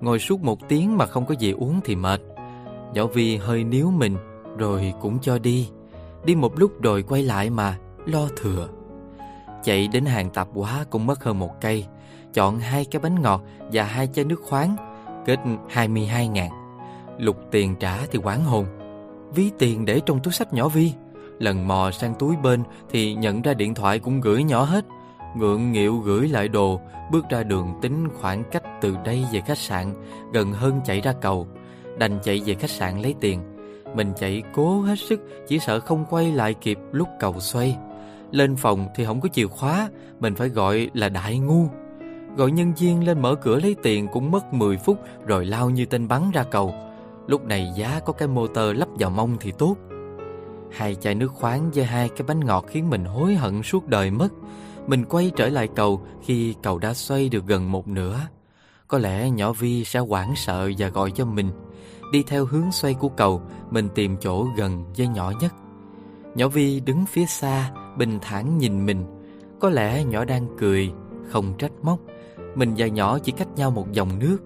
Ngồi 0.00 0.18
suốt 0.18 0.42
một 0.42 0.68
tiếng 0.68 0.96
mà 0.96 1.06
không 1.06 1.26
có 1.26 1.34
gì 1.38 1.50
uống 1.52 1.80
thì 1.84 1.96
mệt. 1.96 2.20
Nhỏ 2.94 3.06
Vi 3.06 3.36
hơi 3.36 3.64
níu 3.64 3.90
mình 3.90 4.16
Rồi 4.58 4.92
cũng 5.00 5.18
cho 5.22 5.38
đi. 5.38 5.68
Đi 6.24 6.34
một 6.34 6.58
lúc 6.58 6.82
rồi 6.82 7.02
quay 7.02 7.22
lại 7.22 7.50
mà 7.50 7.76
Lo 8.06 8.28
thừa. 8.36 8.68
Chạy 9.64 9.88
đến 9.88 10.04
hàng 10.04 10.30
tạp 10.30 10.48
hóa 10.54 10.84
cũng 10.90 11.06
mất 11.06 11.24
hơn 11.24 11.38
một 11.38 11.60
cây, 11.60 11.86
Chọn 12.34 12.58
hai 12.58 12.84
cái 12.84 13.00
bánh 13.00 13.22
ngọt 13.22 13.42
Và 13.72 13.84
hai 13.84 14.06
chai 14.06 14.24
nước 14.24 14.40
khoáng, 14.42 14.76
Kết 15.26 15.38
22 15.68 16.28
ngàn. 16.28 16.50
Lục 17.18 17.36
tiền 17.50 17.76
trả 17.80 17.98
thì 18.10 18.18
quán 18.22 18.44
hồn. 18.44 18.66
Ví 19.34 19.50
tiền 19.58 19.84
để 19.84 20.00
trong 20.06 20.20
túi 20.20 20.32
sách 20.32 20.52
nhỏ 20.52 20.68
Vi. 20.68 20.92
Lần 21.38 21.68
mò 21.68 21.90
sang 21.90 22.14
túi 22.14 22.36
bên 22.36 22.62
Thì 22.90 23.14
nhận 23.14 23.42
ra 23.42 23.54
điện 23.54 23.74
thoại 23.74 23.98
cũng 23.98 24.20
gửi 24.20 24.44
nhỏ 24.44 24.64
hết. 24.64 24.84
Ngượng 25.36 25.72
nghịu 25.72 25.98
gửi 25.98 26.28
lại 26.28 26.48
đồ, 26.48 26.80
Bước 27.12 27.28
ra 27.30 27.42
đường 27.42 27.74
tính 27.82 28.08
khoảng 28.20 28.44
cách 28.50 28.62
từ 28.80 28.96
đây 29.04 29.24
về 29.32 29.40
khách 29.40 29.58
sạn, 29.58 29.94
Gần 30.32 30.52
hơn 30.52 30.80
chạy 30.84 31.00
ra 31.00 31.12
cầu. 31.12 31.46
Đành 31.98 32.18
chạy 32.22 32.42
về 32.46 32.54
khách 32.54 32.70
sạn 32.70 33.02
lấy 33.02 33.14
tiền. 33.20 33.49
Mình 33.94 34.12
chạy 34.16 34.42
cố 34.54 34.80
hết 34.80 34.98
sức, 34.98 35.20
Chỉ 35.48 35.58
sợ 35.58 35.80
không 35.80 36.04
quay 36.10 36.32
lại 36.32 36.54
kịp 36.54 36.78
lúc 36.92 37.08
cầu 37.20 37.40
xoay. 37.40 37.76
Lên 38.30 38.56
phòng 38.56 38.88
thì 38.94 39.04
không 39.04 39.20
có 39.20 39.28
chìa 39.28 39.46
khóa, 39.46 39.88
Mình 40.20 40.34
phải 40.34 40.48
gọi 40.48 40.90
là 40.94 41.08
đại 41.08 41.38
ngu. 41.38 41.66
Gọi 42.36 42.50
nhân 42.50 42.72
viên 42.74 43.06
lên 43.06 43.22
mở 43.22 43.34
cửa 43.34 43.60
lấy 43.60 43.76
tiền 43.82 44.08
Cũng 44.12 44.30
mất 44.30 44.54
10 44.54 44.76
phút, 44.76 44.98
Rồi 45.26 45.46
lao 45.46 45.70
như 45.70 45.86
tên 45.86 46.08
bắn 46.08 46.30
ra 46.30 46.42
cầu. 46.42 46.74
Lúc 47.26 47.44
này 47.44 47.72
giá 47.76 48.00
có 48.06 48.12
cái 48.12 48.28
motor 48.28 48.76
lắp 48.76 48.88
vào 48.98 49.10
mông 49.10 49.36
thì 49.40 49.52
tốt. 49.58 49.76
Hai 50.72 50.94
chai 50.94 51.14
nước 51.14 51.32
khoáng 51.32 51.70
với 51.70 51.84
hai 51.84 52.08
cái 52.08 52.22
bánh 52.26 52.40
ngọt 52.40 52.64
khiến 52.68 52.90
mình 52.90 53.04
hối 53.04 53.34
hận 53.34 53.62
suốt 53.62 53.86
đời 53.86 54.10
mất. 54.10 54.28
Mình 54.86 55.04
quay 55.04 55.30
trở 55.36 55.48
lại 55.48 55.68
cầu 55.76 56.02
khi 56.22 56.54
cầu 56.62 56.78
đã 56.78 56.94
xoay 56.94 57.28
được 57.28 57.46
gần 57.46 57.72
một 57.72 57.88
nửa. 57.88 58.20
Có 58.88 58.98
lẽ 58.98 59.30
nhỏ 59.30 59.52
Vi 59.52 59.84
sẽ 59.84 59.98
hoảng 59.98 60.32
sợ 60.36 60.70
và 60.78 60.88
gọi 60.88 61.10
cho 61.10 61.24
mình. 61.24 61.50
Đi 62.10 62.22
theo 62.22 62.44
hướng 62.44 62.72
xoay 62.72 62.94
của 62.94 63.08
cầu, 63.08 63.42
Mình 63.70 63.88
tìm 63.94 64.16
chỗ 64.20 64.46
gần 64.56 64.84
dây 64.94 65.08
nhỏ 65.08 65.32
nhất. 65.40 65.54
Nhỏ 66.34 66.48
Vi 66.48 66.80
đứng 66.80 67.06
phía 67.06 67.26
xa, 67.26 67.72
Bình 67.96 68.18
thản 68.22 68.58
nhìn 68.58 68.86
mình. 68.86 69.04
Có 69.60 69.70
lẽ 69.70 70.04
nhỏ 70.04 70.24
đang 70.24 70.46
cười, 70.58 70.92
Không 71.28 71.54
trách 71.58 71.72
móc. 71.82 71.98
Mình 72.54 72.74
và 72.76 72.86
nhỏ 72.86 73.18
chỉ 73.18 73.32
cách 73.32 73.48
nhau 73.56 73.70
một 73.70 73.92
dòng 73.92 74.18
nước. 74.18 74.38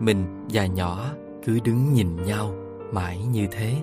Mình 0.00 0.46
và 0.50 0.66
nhỏ 0.66 1.10
cứ 1.44 1.60
đứng 1.64 1.92
nhìn 1.92 2.22
nhau 2.22 2.54
Mãi 2.92 3.18
như 3.32 3.46
thế. 3.50 3.76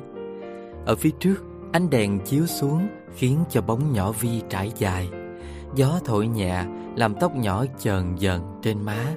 Ở 0.86 0.96
phía 0.96 1.12
trước, 1.20 1.44
Ánh 1.72 1.90
đèn 1.90 2.20
chiếu 2.20 2.46
xuống 2.46 2.88
Khiến 3.16 3.40
cho 3.50 3.62
bóng 3.62 3.94
nhỏ 3.94 4.12
Vi 4.12 4.42
trải 4.50 4.72
dài. 4.78 5.10
Gió 5.76 6.00
thổi 6.06 6.28
nhẹ, 6.28 6.64
Làm 6.96 7.16
tóc 7.20 7.36
nhỏ 7.36 7.66
chờn 7.80 8.16
dần 8.16 8.60
trên 8.62 8.86
má. 8.86 9.16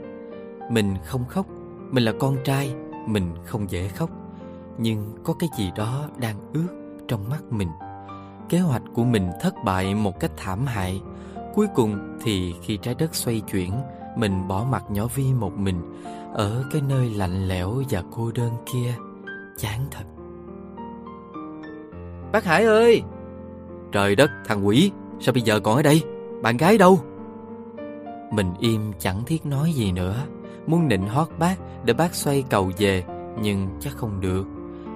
Mình 0.70 0.94
không 1.04 1.24
khóc, 1.28 1.46
Mình 1.90 2.04
là 2.04 2.12
con 2.20 2.36
trai. 2.44 2.74
Mình 3.06 3.34
không 3.44 3.70
dễ 3.70 3.88
khóc 3.88 4.10
Nhưng 4.78 5.14
có 5.24 5.34
cái 5.38 5.48
gì 5.58 5.70
đó 5.76 6.08
đang 6.16 6.36
ướt 6.52 6.68
trong 7.08 7.28
mắt 7.30 7.42
mình. 7.50 7.68
Kế 8.48 8.58
hoạch 8.58 8.82
của 8.94 9.04
mình 9.04 9.30
thất 9.40 9.54
bại 9.64 9.94
một 9.94 10.20
cách 10.20 10.30
thảm 10.36 10.66
hại. 10.66 11.00
Cuối 11.54 11.66
cùng 11.74 12.18
thì 12.22 12.54
khi 12.62 12.76
trái 12.76 12.94
đất 12.94 13.14
xoay 13.14 13.40
chuyển 13.40 13.72
Mình 14.16 14.48
bỏ 14.48 14.66
mặt 14.70 14.84
nhỏ 14.90 15.06
Vi 15.14 15.32
một 15.32 15.52
mình 15.58 16.00
Ở 16.32 16.64
cái 16.72 16.82
nơi 16.88 17.10
lạnh 17.10 17.48
lẽo 17.48 17.82
và 17.90 18.02
cô 18.10 18.32
đơn 18.34 18.50
kia. 18.72 18.94
Chán 19.58 19.80
thật. 19.90 20.04
Bác 22.32 22.44
Hải 22.44 22.64
ơi! 22.64 23.02
Trời 23.92 24.16
đất 24.16 24.30
thằng 24.44 24.66
quỷ 24.66 24.90
Sao 25.20 25.32
bây 25.32 25.42
giờ 25.42 25.60
còn 25.60 25.76
ở 25.76 25.82
đây? 25.82 26.02
Bạn 26.42 26.56
gái 26.56 26.78
đâu? 26.78 27.00
Mình 28.32 28.54
im 28.60 28.92
chẳng 28.98 29.24
thiết 29.26 29.46
nói 29.46 29.72
gì 29.72 29.92
nữa 29.92 30.16
Muốn 30.66 30.88
nịnh 30.88 31.06
hót 31.06 31.28
bác, 31.38 31.56
Để 31.84 31.94
bác 31.94 32.14
xoay 32.14 32.44
cầu 32.50 32.70
về, 32.78 33.04
Nhưng 33.42 33.68
chắc 33.80 33.96
không 33.96 34.20
được. 34.20 34.46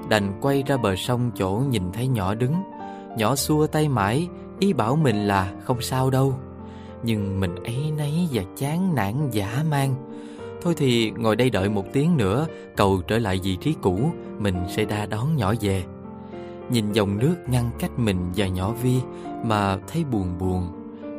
Đành 0.09 0.39
quay 0.41 0.62
ra 0.67 0.77
bờ 0.77 0.97
sông 0.97 1.31
chỗ 1.35 1.62
nhìn 1.71 1.83
thấy 1.93 2.09
nhỏ 2.09 2.35
đứng. 2.35 2.55
Nhỏ 3.19 3.37
xua 3.37 3.67
tay 3.67 3.89
mãi, 3.89 4.29
Ý 4.59 4.73
bảo 4.73 4.97
mình 4.97 5.17
là 5.17 5.53
không 5.64 5.81
sao 5.81 6.11
đâu. 6.11 6.35
Nhưng 7.03 7.41
mình 7.41 7.55
ấy 7.64 7.93
nấy 7.97 8.29
và 8.33 8.43
chán 8.57 8.95
nản 8.95 9.31
giả 9.31 9.64
mang. 9.71 9.95
Thôi 10.62 10.75
thì 10.77 11.11
ngồi 11.11 11.37
đây 11.37 11.51
đợi 11.51 11.69
một 11.69 11.85
tiếng 11.93 12.17
nữa, 12.17 12.47
Cầu 12.77 13.01
trở 13.09 13.19
lại 13.19 13.41
vị 13.43 13.57
trí 13.57 13.75
cũ, 13.83 14.11
Mình 14.39 14.57
sẽ 14.69 14.85
đa 14.85 15.07
đón 15.07 15.37
nhỏ 15.37 15.55
về. 15.61 15.85
Nhìn 16.71 16.93
dòng 16.93 17.19
nước 17.19 17.37
ngăn 17.49 17.71
cách 17.79 17.99
mình 17.99 18.33
và 18.37 18.47
nhỏ 18.47 18.73
Vi 18.83 19.01
Mà 19.45 19.79
thấy 19.89 20.05
buồn 20.05 20.39
buồn, 20.39 20.69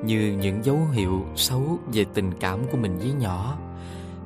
Như 0.06 0.38
những 0.41 0.64
dấu 0.64 0.80
hiệu 0.91 1.26
xấu 1.36 1.80
về 1.93 2.06
tình 2.14 2.32
cảm 2.39 2.60
của 2.72 2.78
mình 2.78 2.98
với 2.98 3.14
nhỏ. 3.14 3.58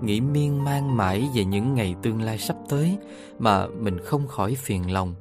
Nghĩ 0.01 0.21
miên 0.21 0.63
man 0.63 0.97
mãi 0.97 1.29
về 1.35 1.45
những 1.45 1.75
ngày 1.75 1.95
tương 2.01 2.21
lai 2.21 2.37
sắp 2.37 2.55
tới 2.69 2.97
Mà 3.39 3.67
mình 3.67 3.99
không 3.99 4.27
khỏi 4.27 4.55
phiền 4.55 4.91
lòng. 4.91 5.15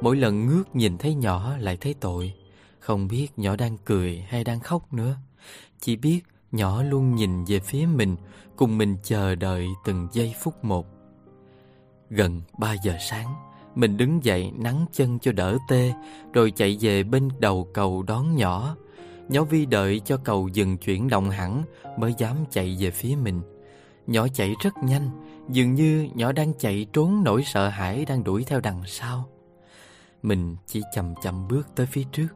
Mỗi 0.00 0.16
lần 0.16 0.46
ngước 0.46 0.76
nhìn 0.76 0.98
thấy 0.98 1.14
nhỏ 1.14 1.56
lại 1.58 1.76
thấy 1.76 1.94
tội. 2.00 2.32
Không 2.78 3.08
biết 3.08 3.28
nhỏ 3.36 3.56
đang 3.56 3.76
cười 3.84 4.24
hay 4.28 4.44
đang 4.44 4.60
khóc 4.60 4.92
nữa. 4.92 5.16
Chỉ 5.80 5.96
biết 5.96 6.20
nhỏ 6.52 6.82
luôn 6.82 7.14
nhìn 7.14 7.44
về 7.44 7.58
phía 7.60 7.86
mình, 7.86 8.16
Cùng 8.56 8.78
mình 8.78 8.96
chờ 9.02 9.34
đợi 9.34 9.66
từng 9.84 10.08
giây 10.12 10.34
phút 10.40 10.64
một. 10.64 10.86
Gần 12.10 12.40
3 12.58 12.74
giờ 12.84 12.96
sáng, 13.10 13.34
mình 13.74 13.96
đứng 13.96 14.24
dậy 14.24 14.52
nắng 14.56 14.86
chân 14.92 15.18
cho 15.18 15.32
đỡ 15.32 15.58
tê, 15.68 15.92
Rồi 16.32 16.50
chạy 16.50 16.76
về 16.80 17.02
bên 17.02 17.28
đầu 17.38 17.68
cầu 17.74 18.02
đón 18.02 18.36
nhỏ. 18.36 18.76
Nhỏ 19.28 19.44
Vi 19.44 19.66
đợi 19.66 20.00
cho 20.04 20.16
cầu 20.16 20.48
dừng 20.48 20.76
chuyển 20.76 21.08
động 21.08 21.30
hẳn, 21.30 21.62
Mới 21.98 22.14
dám 22.18 22.36
chạy 22.50 22.76
về 22.80 22.90
phía 22.90 23.16
mình. 23.22 23.42
Nhỏ 24.08 24.28
chạy 24.34 24.54
rất 24.62 24.74
nhanh 24.82 25.10
Dường 25.48 25.74
như 25.74 26.08
nhỏ 26.14 26.32
đang 26.32 26.52
chạy 26.58 26.86
trốn 26.92 27.24
nỗi 27.24 27.42
sợ 27.44 27.68
hãi 27.68 28.04
đang 28.04 28.24
đuổi 28.24 28.44
theo 28.44 28.60
đằng 28.60 28.82
sau. 28.86 29.28
Mình 30.22 30.56
chỉ 30.66 30.82
chậm 30.94 31.14
chậm 31.22 31.48
bước 31.48 31.68
tới 31.74 31.86
phía 31.86 32.04
trước. 32.12 32.28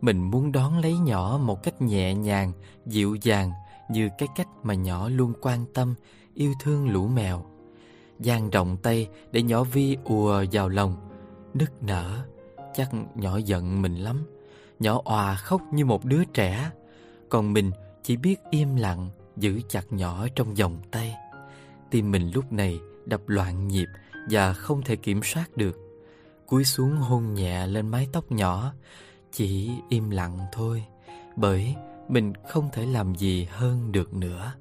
Mình 0.00 0.22
muốn 0.22 0.52
đón 0.52 0.78
lấy 0.78 0.98
nhỏ 0.98 1.40
một 1.42 1.62
cách 1.62 1.82
nhẹ 1.82 2.14
nhàng, 2.14 2.52
dịu 2.86 3.16
dàng 3.22 3.52
Như 3.90 4.08
cái 4.18 4.28
cách 4.36 4.48
mà 4.62 4.74
nhỏ 4.74 5.08
luôn 5.08 5.32
quan 5.40 5.64
tâm, 5.74 5.94
yêu 6.34 6.52
thương 6.62 6.88
lũ 6.88 7.08
mèo. 7.08 7.44
Giang 8.18 8.50
rộng 8.50 8.76
tay 8.76 9.08
để 9.32 9.42
nhỏ 9.42 9.64
Vi 9.64 9.96
ùa 10.04 10.44
vào 10.52 10.68
lòng. 10.68 10.96
Nức 11.54 11.82
nở 11.82 12.20
Chắc 12.74 12.90
nhỏ 13.14 13.36
giận 13.36 13.82
mình 13.82 13.96
lắm. 13.96 14.26
Nhỏ 14.80 15.00
òa 15.04 15.34
khóc 15.34 15.62
như 15.72 15.84
một 15.84 16.04
đứa 16.04 16.24
trẻ. 16.24 16.70
Còn 17.28 17.52
mình 17.52 17.70
chỉ 18.02 18.16
biết 18.16 18.40
im 18.50 18.76
lặng 18.76 19.10
Giữ 19.36 19.60
chặt 19.68 19.92
nhỏ 19.92 20.26
trong 20.34 20.54
vòng 20.54 20.76
tay. 20.90 21.16
Tim 21.90 22.10
mình 22.10 22.30
lúc 22.34 22.52
này 22.52 22.80
đập 23.04 23.20
loạn 23.26 23.68
nhịp 23.68 23.86
Và 24.30 24.52
không 24.52 24.82
thể 24.82 24.96
kiểm 24.96 25.20
soát 25.22 25.56
được. 25.56 25.78
Cúi 26.46 26.64
xuống 26.64 26.96
hôn 26.96 27.34
nhẹ 27.34 27.66
lên 27.66 27.88
mái 27.88 28.08
tóc 28.12 28.32
nhỏ, 28.32 28.72
Chỉ 29.32 29.70
im 29.88 30.10
lặng 30.10 30.38
thôi, 30.52 30.84
Bởi 31.36 31.74
mình 32.08 32.32
không 32.48 32.68
thể 32.72 32.86
làm 32.86 33.14
gì 33.14 33.48
hơn 33.50 33.92
được 33.92 34.14
nữa. 34.14 34.52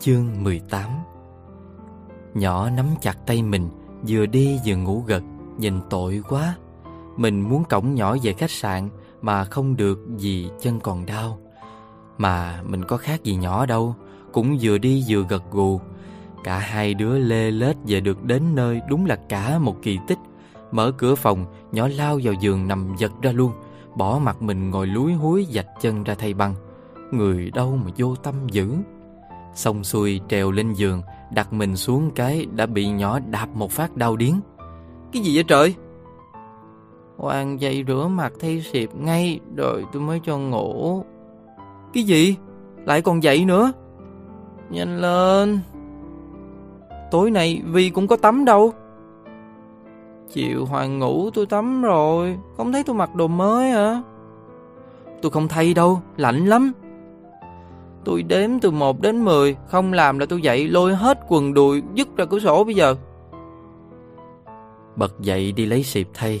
Chương 0.00 0.44
18 0.44 0.90
Nhỏ 2.34 2.70
nắm 2.70 2.86
chặt 3.00 3.26
tay 3.26 3.42
mình, 3.42 3.70
Vừa 4.08 4.26
đi 4.26 4.58
vừa 4.66 4.76
ngủ 4.76 5.00
gật, 5.06 5.22
Nhìn 5.58 5.80
tội 5.90 6.22
quá. 6.28 6.56
Mình 7.16 7.40
muốn 7.40 7.64
cổng 7.64 7.94
nhỏ 7.94 8.16
về 8.22 8.32
khách 8.32 8.50
sạn 8.50 8.88
mà 9.22 9.44
không 9.44 9.76
được 9.76 9.98
vì 10.18 10.48
chân 10.60 10.80
còn 10.80 11.06
đau. 11.06 11.38
Mà 12.18 12.62
mình 12.68 12.84
có 12.84 12.96
khác 12.96 13.24
gì 13.24 13.36
nhỏ 13.36 13.66
đâu, 13.66 13.94
Cũng 14.32 14.58
vừa 14.60 14.78
đi 14.78 15.04
vừa 15.08 15.24
gật 15.28 15.42
gù. 15.50 15.80
Cả 16.44 16.58
hai 16.58 16.94
đứa 16.94 17.18
lê 17.18 17.50
lết 17.50 17.76
về 17.86 18.00
được 18.00 18.24
đến 18.24 18.42
nơi 18.54 18.80
Đúng 18.88 19.06
là 19.06 19.16
cả 19.28 19.58
một 19.58 19.76
kỳ 19.82 19.98
tích. 20.08 20.18
Mở 20.70 20.92
cửa 20.98 21.14
phòng, 21.14 21.46
Nhỏ 21.72 21.88
lao 21.88 22.20
vào 22.22 22.34
giường 22.34 22.68
nằm 22.68 22.94
giật 22.98 23.12
ra 23.22 23.32
luôn, 23.32 23.52
Bỏ 23.96 24.20
mặt 24.22 24.42
mình 24.42 24.70
ngồi 24.70 24.86
lúi 24.86 25.12
húi 25.12 25.46
Dạch 25.50 25.68
chân 25.80 26.04
ra 26.04 26.14
thay 26.14 26.34
băng. 26.34 26.54
Người 27.12 27.50
đâu 27.50 27.76
mà 27.84 27.90
vô 27.96 28.14
tâm 28.14 28.34
dữ. 28.50 28.74
Xong 29.54 29.84
xuôi 29.84 30.20
trèo 30.28 30.50
lên 30.50 30.72
giường, 30.72 31.02
Đặt 31.30 31.52
mình 31.52 31.76
xuống 31.76 32.10
cái 32.14 32.46
đã 32.54 32.66
bị 32.66 32.88
nhỏ 32.88 33.18
đạp 33.18 33.48
một 33.54 33.70
phát 33.70 33.96
đau 33.96 34.16
điếng. 34.16 34.40
Cái 35.12 35.22
gì 35.22 35.34
vậy 35.34 35.44
trời? 35.48 35.74
Hoàng 37.22 37.60
dậy 37.60 37.84
rửa 37.88 38.08
mặt 38.08 38.32
thay 38.40 38.60
xịp 38.60 38.90
ngay, 38.94 39.40
Rồi 39.56 39.84
tôi 39.92 40.02
mới 40.02 40.20
cho 40.24 40.38
ngủ. 40.38 41.02
Cái 41.92 42.02
gì? 42.02 42.36
Lại 42.84 43.02
còn 43.02 43.22
dậy 43.22 43.44
nữa? 43.44 43.72
Nhanh 44.70 44.98
lên. 44.98 45.60
Tối 47.10 47.30
nay 47.30 47.62
Vi 47.66 47.90
cũng 47.90 48.06
có 48.06 48.16
tắm 48.16 48.44
đâu. 48.44 48.72
Chịu 50.32 50.64
Hoàng 50.64 50.98
ngủ 50.98 51.30
tôi 51.30 51.46
tắm 51.46 51.82
rồi, 51.82 52.38
Không 52.56 52.72
thấy 52.72 52.82
tôi 52.82 52.96
mặc 52.96 53.14
đồ 53.14 53.28
mới 53.28 53.70
hả? 53.70 54.02
Tôi 55.22 55.30
không 55.30 55.48
thay 55.48 55.74
đâu, 55.74 56.00
Lạnh 56.16 56.46
lắm. 56.46 56.72
Tôi 58.04 58.22
đếm 58.22 58.50
từ 58.60 58.70
1 58.70 59.00
đến 59.00 59.24
10 59.24 59.56
Không 59.68 59.92
làm 59.92 60.18
là 60.18 60.26
tôi 60.26 60.42
dậy 60.42 60.68
lôi 60.68 60.94
hết 60.94 61.18
quần 61.28 61.54
đùi, 61.54 61.82
Dứt 61.94 62.16
ra 62.16 62.24
cửa 62.24 62.38
sổ 62.38 62.64
bây 62.64 62.74
giờ. 62.74 62.94
Bật 64.96 65.20
dậy 65.20 65.52
đi 65.52 65.66
lấy 65.66 65.82
xịp 65.82 66.08
thay. 66.14 66.40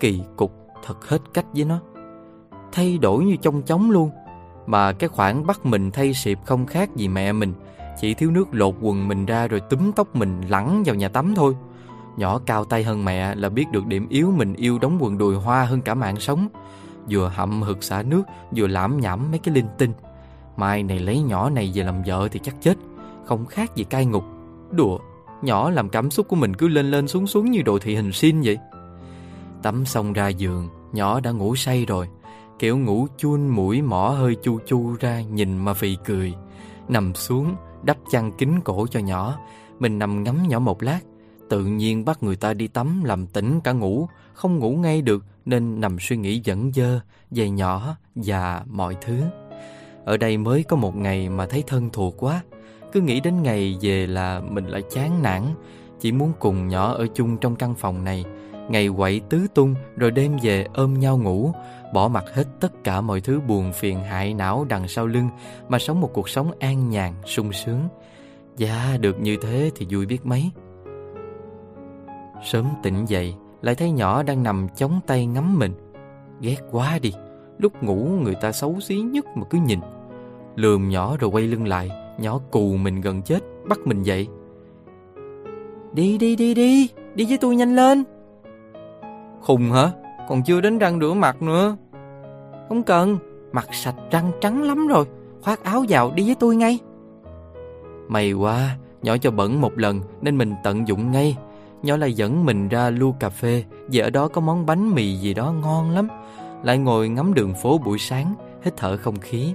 Kỳ 0.00 0.20
cục 0.36 0.52
thật 0.84 1.08
hết 1.08 1.18
cách 1.34 1.46
với 1.54 1.64
nó. 1.64 1.80
Thay 2.72 2.98
đổi 2.98 3.24
như 3.24 3.36
trong 3.36 3.62
chóng 3.62 3.90
luôn, 3.90 4.10
Mà 4.66 4.92
cái 4.92 5.08
khoản 5.08 5.46
bắt 5.46 5.66
mình 5.66 5.90
thay 5.90 6.14
xịp 6.14 6.38
không 6.44 6.66
khác 6.66 6.96
gì 6.96 7.08
mẹ 7.08 7.32
mình. 7.32 7.52
Chỉ 8.00 8.14
thiếu 8.14 8.30
nước 8.30 8.48
lột 8.52 8.74
quần 8.80 9.08
mình 9.08 9.26
ra 9.26 9.46
rồi 9.46 9.60
túm 9.60 9.92
tóc 9.92 10.16
mình 10.16 10.40
lẳng 10.48 10.82
vào 10.86 10.94
nhà 10.94 11.08
tắm 11.08 11.34
thôi. 11.36 11.54
Nhỏ 12.16 12.40
cao 12.46 12.64
tay 12.64 12.84
hơn 12.84 13.04
mẹ 13.04 13.34
là 13.34 13.48
biết 13.48 13.64
được 13.72 13.86
điểm 13.86 14.08
yếu 14.08 14.30
mình 14.30 14.54
yêu 14.54 14.78
đóng 14.78 14.98
quần 15.00 15.18
đùi 15.18 15.34
hoa 15.34 15.64
hơn 15.64 15.82
cả 15.82 15.94
mạng 15.94 16.16
sống. 16.16 16.48
Vừa 17.10 17.28
hậm 17.28 17.62
hực 17.62 17.82
xả 17.82 18.02
nước, 18.02 18.22
Vừa 18.56 18.66
lãm 18.66 19.00
nhảm 19.00 19.30
mấy 19.30 19.38
cái 19.38 19.54
linh 19.54 19.68
tinh. 19.78 19.92
Mai 20.56 20.82
này 20.82 20.98
lấy 20.98 21.22
nhỏ 21.22 21.50
này 21.50 21.72
về 21.74 21.84
làm 21.84 22.02
vợ 22.06 22.28
thì 22.32 22.40
chắc 22.42 22.54
chết, 22.60 22.74
Không 23.24 23.46
khác 23.46 23.76
gì 23.76 23.84
cai 23.84 24.06
ngục. 24.06 24.24
Đùa, 24.70 24.98
Nhỏ 25.42 25.70
làm 25.70 25.88
cảm 25.88 26.10
xúc 26.10 26.28
của 26.28 26.36
mình 26.36 26.56
cứ 26.56 26.68
lên 26.68 26.90
lên 26.90 27.08
xuống 27.08 27.26
xuống 27.26 27.50
như 27.50 27.62
đồ 27.62 27.78
thị 27.78 27.94
hình 27.94 28.12
xin 28.12 28.40
vậy. 28.44 28.58
Tắm 29.62 29.84
xong 29.84 30.12
ra 30.12 30.28
giường, 30.28 30.68
Nhỏ 30.96 31.20
đã 31.20 31.30
ngủ 31.30 31.56
say 31.56 31.84
rồi. 31.84 32.08
Kiểu 32.58 32.78
ngủ 32.78 33.06
chun 33.16 33.48
mũi 33.48 33.82
mỏ 33.82 34.08
hơi 34.08 34.36
chu 34.42 34.58
chu 34.66 34.96
ra 35.00 35.20
Nhìn 35.20 35.58
mà 35.58 35.74
phì 35.74 35.96
cười. 36.04 36.34
Nằm 36.88 37.14
xuống, 37.14 37.54
đắp 37.82 37.96
chăn 38.10 38.32
kín 38.32 38.60
cổ 38.64 38.86
cho 38.86 39.00
nhỏ. 39.00 39.38
Mình 39.78 39.98
nằm 39.98 40.24
ngắm 40.24 40.48
nhỏ 40.48 40.58
một 40.58 40.82
lát. 40.82 41.00
Tự 41.50 41.64
nhiên 41.64 42.04
bắt 42.04 42.22
người 42.22 42.36
ta 42.36 42.54
đi 42.54 42.68
tắm 42.68 43.04
làm 43.04 43.26
tỉnh 43.26 43.60
cả 43.60 43.72
ngủ. 43.72 44.08
Không 44.34 44.58
ngủ 44.58 44.70
ngay 44.70 45.02
được 45.02 45.24
Nên 45.44 45.80
nằm 45.80 45.96
suy 46.00 46.16
nghĩ 46.16 46.40
dẫn 46.44 46.72
dơ 46.72 47.00
Về 47.30 47.50
nhỏ 47.50 47.96
và 48.14 48.64
mọi 48.66 48.96
thứ. 49.00 49.22
Ở 50.04 50.16
đây 50.16 50.36
mới 50.36 50.62
có 50.62 50.76
một 50.76 50.96
ngày 50.96 51.28
mà 51.28 51.46
thấy 51.46 51.64
thân 51.66 51.90
thuộc 51.92 52.14
quá. 52.18 52.42
Cứ 52.92 53.00
nghĩ 53.00 53.20
đến 53.20 53.42
ngày 53.42 53.78
về 53.80 54.06
là 54.06 54.40
mình 54.40 54.66
lại 54.66 54.82
chán 54.90 55.22
nản. 55.22 55.42
Chỉ 56.00 56.12
muốn 56.12 56.32
cùng 56.40 56.68
nhỏ 56.68 56.92
ở 56.92 57.06
chung 57.14 57.36
trong 57.38 57.56
căn 57.56 57.74
phòng 57.74 58.04
này. 58.04 58.24
Ngày 58.68 58.88
quậy 58.96 59.20
tứ 59.28 59.46
tung 59.54 59.74
Rồi 59.96 60.10
đêm 60.10 60.36
về 60.42 60.66
ôm 60.74 60.94
nhau 60.94 61.18
ngủ. 61.18 61.52
Bỏ 61.94 62.08
mặc 62.08 62.24
hết 62.34 62.44
tất 62.60 62.84
cả 62.84 63.00
mọi 63.00 63.20
thứ 63.20 63.40
buồn 63.40 63.72
phiền 63.72 64.00
hại 64.00 64.34
não 64.34 64.66
đằng 64.68 64.88
sau 64.88 65.06
lưng 65.06 65.28
Mà 65.68 65.78
sống 65.78 66.00
một 66.00 66.10
cuộc 66.12 66.28
sống 66.28 66.50
an 66.60 66.90
nhàn, 66.90 67.12
sung 67.24 67.52
sướng. 67.52 67.88
Dạ, 68.56 68.96
được 69.00 69.20
như 69.20 69.36
thế 69.42 69.70
thì 69.76 69.86
vui 69.90 70.06
biết 70.06 70.26
mấy. 70.26 70.50
Sớm 72.44 72.66
tỉnh 72.82 73.04
dậy 73.04 73.34
Lại 73.62 73.74
thấy 73.74 73.90
nhỏ 73.90 74.22
đang 74.22 74.42
nằm 74.42 74.66
chống 74.76 75.00
tay 75.06 75.26
ngắm 75.26 75.58
mình. 75.58 75.72
Ghét 76.40 76.56
quá 76.70 76.98
đi 77.02 77.12
Lúc 77.58 77.82
ngủ 77.82 78.08
người 78.22 78.34
ta 78.34 78.52
xấu 78.52 78.80
xí 78.80 78.96
nhất 78.96 79.26
mà 79.36 79.44
cứ 79.50 79.58
nhìn. 79.58 79.80
Lườm 80.56 80.88
nhỏ 80.88 81.16
rồi 81.16 81.30
quay 81.30 81.44
lưng 81.44 81.66
lại 81.66 81.90
Nhỏ 82.18 82.40
cù 82.50 82.76
mình 82.76 83.00
gần 83.00 83.22
chết 83.22 83.40
Bắt 83.68 83.78
mình 83.84 84.02
dậy. 84.02 84.28
Đi 85.92 86.18
đi 86.18 86.36
đi 86.36 86.54
đi 86.54 86.88
Đi 87.14 87.24
với 87.24 87.38
tôi 87.38 87.56
nhanh 87.56 87.76
lên. 87.76 88.04
Khùng 89.46 89.70
hả? 89.70 89.90
Còn 90.28 90.42
chưa 90.42 90.60
đến 90.60 90.78
răng 90.78 91.00
rửa 91.00 91.12
mặt 91.12 91.42
nữa. 91.42 91.76
Không 92.68 92.82
cần, 92.82 93.18
Mặt 93.52 93.68
sạch 93.72 93.94
răng 94.10 94.32
trắng 94.40 94.62
lắm 94.62 94.86
rồi, 94.86 95.04
Khoác 95.42 95.64
áo 95.64 95.84
vào 95.88 96.12
đi 96.14 96.26
với 96.26 96.34
tôi 96.40 96.56
ngay. 96.56 96.78
May 98.08 98.32
quá, 98.32 98.76
Nhỏ 99.02 99.16
cho 99.16 99.30
bẩn 99.30 99.60
một 99.60 99.78
lần 99.78 100.00
Nên 100.20 100.38
mình 100.38 100.54
tận 100.64 100.88
dụng 100.88 101.12
ngay. 101.12 101.36
Nhỏ 101.82 101.96
lại 101.96 102.12
dẫn 102.12 102.44
mình 102.44 102.68
ra 102.68 102.90
lu 102.90 103.14
cà 103.20 103.28
phê 103.28 103.64
Vì 103.88 103.98
ở 103.98 104.10
đó 104.10 104.28
có 104.28 104.40
món 104.40 104.66
bánh 104.66 104.94
mì 104.94 105.16
gì 105.16 105.34
đó 105.34 105.52
ngon 105.62 105.90
lắm. 105.90 106.08
Lại 106.62 106.78
ngồi 106.78 107.08
ngắm 107.08 107.34
đường 107.34 107.54
phố 107.62 107.78
buổi 107.78 107.98
sáng, 107.98 108.34
Hít 108.62 108.76
thở 108.76 108.96
không 108.96 109.18
khí. 109.18 109.54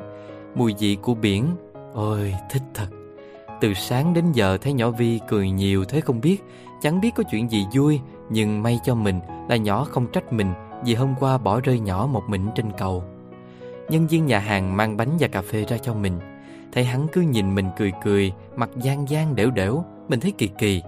Mùi 0.55 0.75
vị 0.79 0.97
của 1.01 1.13
biển, 1.13 1.45
Ôi, 1.93 2.35
thích 2.49 2.63
thật. 2.73 2.87
Từ 3.61 3.73
sáng 3.73 4.13
đến 4.13 4.31
giờ 4.31 4.57
thấy 4.61 4.73
nhỏ 4.73 4.91
Vi 4.91 5.19
cười 5.27 5.49
nhiều 5.49 5.85
thế 5.85 6.01
không 6.01 6.21
biết. 6.21 6.43
Chẳng 6.81 7.01
biết 7.01 7.15
có 7.15 7.23
chuyện 7.31 7.51
gì 7.51 7.65
vui 7.73 7.99
nhưng 8.31 8.63
may 8.63 8.79
cho 8.83 8.95
mình 8.95 9.19
là 9.49 9.55
nhỏ 9.55 9.83
không 9.83 10.07
trách 10.07 10.33
mình 10.33 10.53
Vì 10.85 10.95
hôm 10.95 11.13
qua 11.19 11.37
bỏ 11.37 11.59
rơi 11.59 11.79
nhỏ 11.79 12.09
một 12.11 12.23
mình 12.27 12.47
trên 12.55 12.65
cầu. 12.77 13.03
Nhân 13.89 14.07
viên 14.07 14.25
nhà 14.25 14.39
hàng 14.39 14.77
mang 14.77 14.97
bánh 14.97 15.09
và 15.19 15.27
cà 15.27 15.41
phê 15.41 15.65
ra 15.67 15.77
cho 15.77 15.93
mình. 15.93 16.19
Thấy 16.71 16.83
hắn 16.83 17.07
cứ 17.11 17.21
nhìn 17.21 17.55
mình 17.55 17.65
cười 17.77 17.91
cười, 18.03 18.33
Mặt 18.55 18.69
gian 18.81 19.09
gian 19.09 19.35
đểu 19.35 19.51
đểu, 19.51 19.83
Mình 20.09 20.19
thấy 20.19 20.33
kỳ 20.37 20.47
kỳ. 20.47 20.81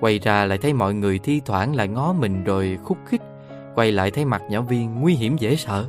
Quay 0.00 0.18
ra 0.18 0.44
lại 0.44 0.58
thấy 0.58 0.72
mọi 0.72 0.94
người 0.94 1.18
thi 1.18 1.40
thoảng 1.44 1.74
lại 1.76 1.88
ngó 1.88 2.12
mình 2.12 2.44
rồi 2.44 2.78
khúc 2.84 2.98
khích. 3.06 3.22
Quay 3.74 3.92
lại 3.92 4.10
thấy 4.10 4.24
mặt 4.24 4.42
nhỏ 4.50 4.60
viên 4.60 5.00
nguy 5.00 5.14
hiểm 5.14 5.36
dễ 5.36 5.56
sợ. 5.56 5.86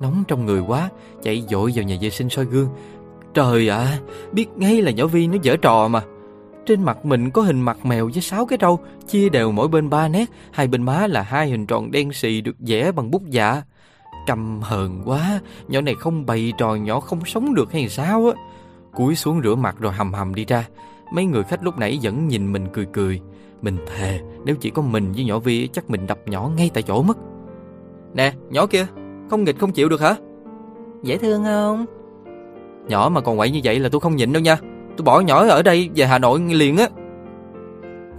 Nóng 0.00 0.24
trong 0.28 0.46
người 0.46 0.60
quá, 0.60 0.90
Chạy 1.22 1.44
dội 1.48 1.72
vào 1.74 1.84
nhà 1.84 1.96
vệ 2.00 2.10
sinh 2.10 2.28
soi 2.28 2.44
gương. 2.44 2.68
Trời 3.34 3.68
ạ, 3.68 3.98
Biết 4.32 4.46
ngay 4.56 4.82
là 4.82 4.90
nhỏ 4.90 5.06
viên 5.06 5.30
nó 5.30 5.36
dở 5.42 5.56
trò 5.56 5.88
mà. 5.88 6.02
Trên 6.66 6.82
mặt 6.82 7.06
mình 7.06 7.30
có 7.30 7.42
hình 7.42 7.60
mặt 7.60 7.86
mèo 7.86 8.10
với 8.12 8.22
sáu 8.22 8.46
cái 8.46 8.58
râu 8.62 8.80
Chia 9.08 9.28
đều 9.28 9.52
mỗi 9.52 9.68
bên 9.68 9.90
ba 9.90 10.08
nét. 10.08 10.30
Hai 10.52 10.66
bên 10.66 10.82
má 10.82 11.06
là 11.06 11.22
hai 11.22 11.48
hình 11.48 11.66
tròn 11.66 11.90
đen 11.90 12.12
xì 12.12 12.40
Được 12.40 12.56
vẽ 12.58 12.92
bằng 12.92 13.10
bút 13.10 13.22
dạ. 13.28 13.62
Căm 14.26 14.60
hờn 14.62 15.02
quá 15.04 15.40
Nhỏ 15.68 15.80
này 15.80 15.94
không 15.94 16.26
bày 16.26 16.52
trò 16.58 16.74
nhỏ 16.74 17.00
không 17.00 17.24
sống 17.24 17.54
được 17.54 17.72
hay 17.72 17.88
sao 17.88 18.26
á? 18.26 18.42
Cúi 18.94 19.14
xuống 19.14 19.40
rửa 19.44 19.54
mặt 19.54 19.76
rồi 19.78 19.92
hầm 19.92 20.12
hầm 20.12 20.34
đi 20.34 20.44
ra. 20.44 20.64
Mấy 21.12 21.24
người 21.24 21.42
khách 21.42 21.64
lúc 21.64 21.78
nãy 21.78 21.98
vẫn 22.02 22.28
nhìn 22.28 22.52
mình 22.52 22.66
cười 22.72 22.86
cười. 22.92 23.20
Mình 23.62 23.76
thề 23.86 24.20
Nếu 24.44 24.56
chỉ 24.60 24.70
có 24.70 24.82
mình 24.82 25.12
với 25.12 25.24
nhỏ 25.24 25.38
Vi 25.38 25.68
Chắc 25.72 25.90
mình 25.90 26.06
đập 26.06 26.18
nhỏ 26.26 26.50
ngay 26.56 26.70
tại 26.74 26.82
chỗ 26.82 27.02
mất. 27.02 27.18
Nè 28.14 28.32
nhỏ 28.50 28.66
kia 28.66 28.86
Không 29.30 29.44
nghịch 29.44 29.58
không 29.58 29.72
chịu 29.72 29.88
được 29.88 30.00
hả? 30.00 30.16
Dễ 31.02 31.18
thương 31.18 31.44
không? 31.44 31.84
Nhỏ 32.88 33.10
mà 33.12 33.20
còn 33.20 33.36
quậy 33.36 33.50
như 33.50 33.60
vậy 33.64 33.78
là 33.78 33.88
tôi 33.88 34.00
không 34.00 34.16
nhịn 34.16 34.32
đâu 34.32 34.42
nha 34.42 34.56
Tôi 34.96 35.04
bỏ 35.04 35.20
nhỏ 35.20 35.48
ở 35.48 35.62
đây 35.62 35.90
về 35.94 36.06
Hà 36.06 36.18
Nội 36.18 36.40
liền 36.40 36.76
á. 36.76 36.88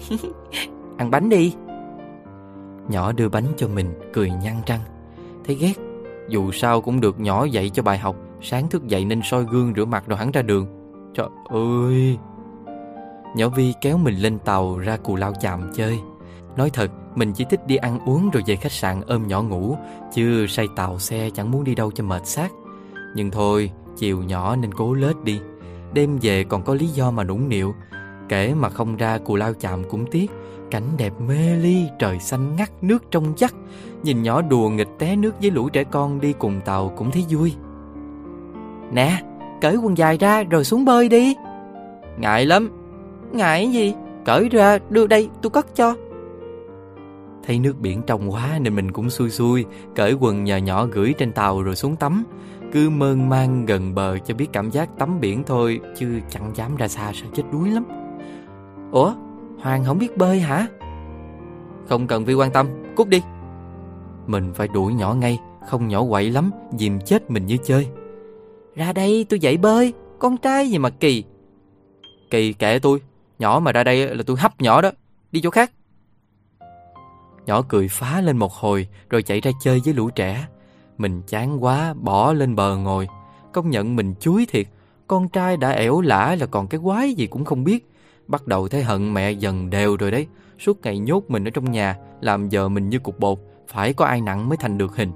Ăn 0.97 1.11
bánh 1.11 1.29
đi. 1.29 1.53
Nhỏ 2.89 3.11
đưa 3.11 3.29
bánh 3.29 3.45
cho 3.57 3.67
mình 3.67 3.93
Cười 4.13 4.29
nhăn 4.29 4.55
răng. 4.65 4.79
Thấy 5.45 5.55
ghét 5.55 5.73
Dù 6.29 6.51
sao 6.51 6.81
cũng 6.81 7.01
được 7.01 7.19
nhỏ 7.19 7.45
dạy 7.45 7.69
cho 7.69 7.83
bài 7.83 7.97
học. 7.97 8.15
Sáng 8.41 8.67
thức 8.69 8.87
dậy 8.87 9.05
nên 9.05 9.21
soi 9.23 9.45
gương 9.51 9.73
rửa 9.75 9.85
mặt 9.85 10.03
rồi 10.07 10.17
hắn 10.17 10.31
ra 10.31 10.41
đường. 10.41 10.67
Trời 11.13 11.27
ơi! 11.49 12.17
Nhỏ 13.35 13.49
Vi 13.49 13.73
kéo 13.81 13.97
mình 13.97 14.15
lên 14.15 14.39
tàu 14.39 14.77
ra 14.77 14.97
Cù 14.97 15.15
Lao 15.15 15.33
Chàm 15.41 15.71
chơi. 15.75 15.99
Nói 16.57 16.69
thật 16.69 16.91
Mình 17.15 17.33
chỉ 17.33 17.45
thích 17.49 17.67
đi 17.67 17.75
ăn 17.75 17.99
uống 18.05 18.29
rồi 18.29 18.43
về 18.47 18.55
khách 18.55 18.71
sạn 18.71 19.01
ôm 19.07 19.27
nhỏ 19.27 19.41
ngủ 19.41 19.77
Chứ 20.13 20.47
say 20.47 20.67
tàu 20.75 20.99
xe 20.99 21.29
chẳng 21.29 21.51
muốn 21.51 21.63
đi 21.63 21.75
đâu 21.75 21.91
cho 21.91 22.03
mệt 22.03 22.27
xác. 22.27 22.51
Nhưng 23.15 23.31
thôi 23.31 23.71
Chiều 23.97 24.23
nhỏ 24.23 24.55
nên 24.55 24.73
cố 24.73 24.93
lết 24.93 25.23
đi 25.23 25.39
Đêm 25.95 26.17
về 26.21 26.43
còn 26.43 26.63
có 26.63 26.73
lý 26.73 26.87
do 26.87 27.11
mà 27.11 27.23
nũng 27.23 27.49
nịu. 27.49 27.75
Kể 28.29 28.53
mà 28.53 28.69
không 28.69 28.95
ra 28.95 29.17
Cù 29.17 29.35
Lao 29.35 29.53
chạm 29.53 29.83
cũng 29.89 30.05
tiếc, 30.11 30.31
Cảnh 30.71 30.83
đẹp 30.97 31.13
mê 31.27 31.55
ly, 31.55 31.87
Trời 31.99 32.19
xanh 32.19 32.55
ngắt 32.55 32.71
nước 32.81 33.03
trong 33.11 33.33
chắc 33.37 33.53
Nhìn 34.03 34.23
nhỏ 34.23 34.41
đùa 34.41 34.69
nghịch 34.69 34.87
té 34.99 35.15
nước 35.15 35.31
với 35.41 35.51
lũ 35.51 35.69
trẻ 35.69 35.83
con 35.83 36.21
đi 36.21 36.33
cùng 36.33 36.61
tàu 36.65 36.93
cũng 36.97 37.11
thấy 37.11 37.25
vui. 37.29 37.53
Nè, 38.91 39.21
Cởi 39.61 39.75
quần 39.75 39.97
dài 39.97 40.17
ra 40.17 40.43
rồi 40.43 40.63
xuống 40.63 40.85
bơi 40.85 41.09
đi. 41.09 41.35
Ngại 42.17 42.45
lắm. 42.45 42.69
Ngại 43.31 43.71
gì? 43.71 43.93
Cởi 44.25 44.49
ra, 44.49 44.79
đưa 44.89 45.07
đây, 45.07 45.29
tôi 45.41 45.49
cất 45.49 45.75
cho. 45.75 45.95
Thấy 47.43 47.59
nước 47.59 47.79
biển 47.79 48.01
trong 48.07 48.31
quá 48.31 48.59
nên 48.61 48.75
mình 48.75 48.91
cũng 48.91 49.09
xui 49.09 49.29
xui, 49.29 49.65
Cởi 49.95 50.13
quần 50.13 50.43
nhỏ 50.43 50.57
nhỏ 50.57 50.85
gửi 50.85 51.13
trên 51.17 51.31
tàu 51.31 51.61
rồi 51.61 51.75
xuống 51.75 51.95
tắm. 51.95 52.23
Cứ 52.75 52.89
mơn 52.89 53.29
man 53.29 53.65
gần 53.65 53.95
bờ 53.95 54.17
cho 54.17 54.33
biết 54.33 54.47
cảm 54.53 54.71
giác 54.71 54.89
tắm 54.99 55.19
biển 55.19 55.43
thôi 55.43 55.81
Chứ 55.97 56.19
chẳng 56.29 56.51
dám 56.55 56.75
ra 56.75 56.87
xa 56.87 57.11
sợ 57.13 57.25
chết 57.33 57.43
đuối 57.51 57.69
lắm 57.69 57.85
Ủa 58.91 59.13
Hoàng 59.59 59.83
không 59.85 59.99
biết 59.99 60.17
bơi 60.17 60.39
hả? 60.39 60.67
Không 61.87 62.07
cần 62.07 62.25
Vi 62.25 62.33
quan 62.33 62.51
tâm, 62.51 62.67
cút 62.95 63.07
đi. 63.07 63.21
Mình 64.27 64.53
phải 64.53 64.67
đuổi 64.67 64.93
nhỏ 64.93 65.13
ngay, 65.13 65.39
không 65.67 65.87
nhỏ 65.87 66.03
quậy 66.09 66.29
lắm, 66.29 66.51
dìm 66.77 66.99
chết 67.05 67.31
mình 67.31 67.45
như 67.45 67.57
chơi. 67.63 67.87
Ra 68.75 68.93
đây 68.93 69.25
tôi 69.29 69.39
dạy 69.39 69.57
bơi, 69.57 69.93
con 70.19 70.37
trai 70.37 70.69
gì 70.69 70.77
mà 70.77 70.89
kỳ. 70.89 71.23
Kỳ 72.31 72.53
kệ 72.53 72.79
tôi, 72.79 72.99
nhỏ 73.39 73.59
mà 73.63 73.71
ra 73.71 73.83
đây 73.83 74.15
là 74.15 74.23
tôi 74.25 74.37
hấp 74.37 74.61
nhỏ 74.61 74.81
đó, 74.81 74.91
đi 75.31 75.41
chỗ 75.41 75.49
khác. 75.49 75.71
Nhỏ 77.45 77.61
cười 77.67 77.87
phá 77.87 78.21
lên 78.21 78.37
một 78.37 78.53
hồi 78.53 78.87
rồi 79.09 79.23
chạy 79.23 79.41
ra 79.41 79.51
chơi 79.61 79.81
với 79.85 79.93
lũ 79.93 80.09
trẻ. 80.09 80.47
Mình 80.97 81.21
chán 81.27 81.63
quá, 81.63 81.93
bỏ 81.93 82.33
lên 82.33 82.55
bờ 82.55 82.77
ngồi. 82.77 83.07
Công 83.51 83.69
nhận 83.69 83.95
mình 83.95 84.13
chuối 84.19 84.45
thiệt, 84.49 84.67
con 85.07 85.29
trai 85.29 85.57
đã 85.57 85.69
ẻo 85.69 86.01
lả 86.01 86.35
là 86.39 86.45
còn 86.45 86.67
cái 86.67 86.81
quái 86.83 87.13
gì 87.13 87.27
cũng 87.27 87.45
không 87.45 87.63
biết. 87.63 87.91
Bắt 88.27 88.47
đầu 88.47 88.67
thấy 88.67 88.83
hận 88.83 89.13
mẹ 89.13 89.31
dần 89.31 89.69
đều 89.69 89.97
rồi 89.97 90.11
đấy. 90.11 90.27
Suốt 90.59 90.81
ngày 90.81 90.99
nhốt 90.99 91.23
mình 91.27 91.47
ở 91.47 91.51
trong 91.51 91.71
nhà, 91.71 91.97
làm 92.21 92.49
giờ 92.49 92.69
mình 92.69 92.89
như 92.89 92.99
cục 92.99 93.19
bột, 93.19 93.39
phải 93.67 93.93
có 93.93 94.05
ai 94.05 94.21
nặng 94.21 94.49
mới 94.49 94.57
thành 94.57 94.77
được 94.77 94.95
hình. 94.95 95.11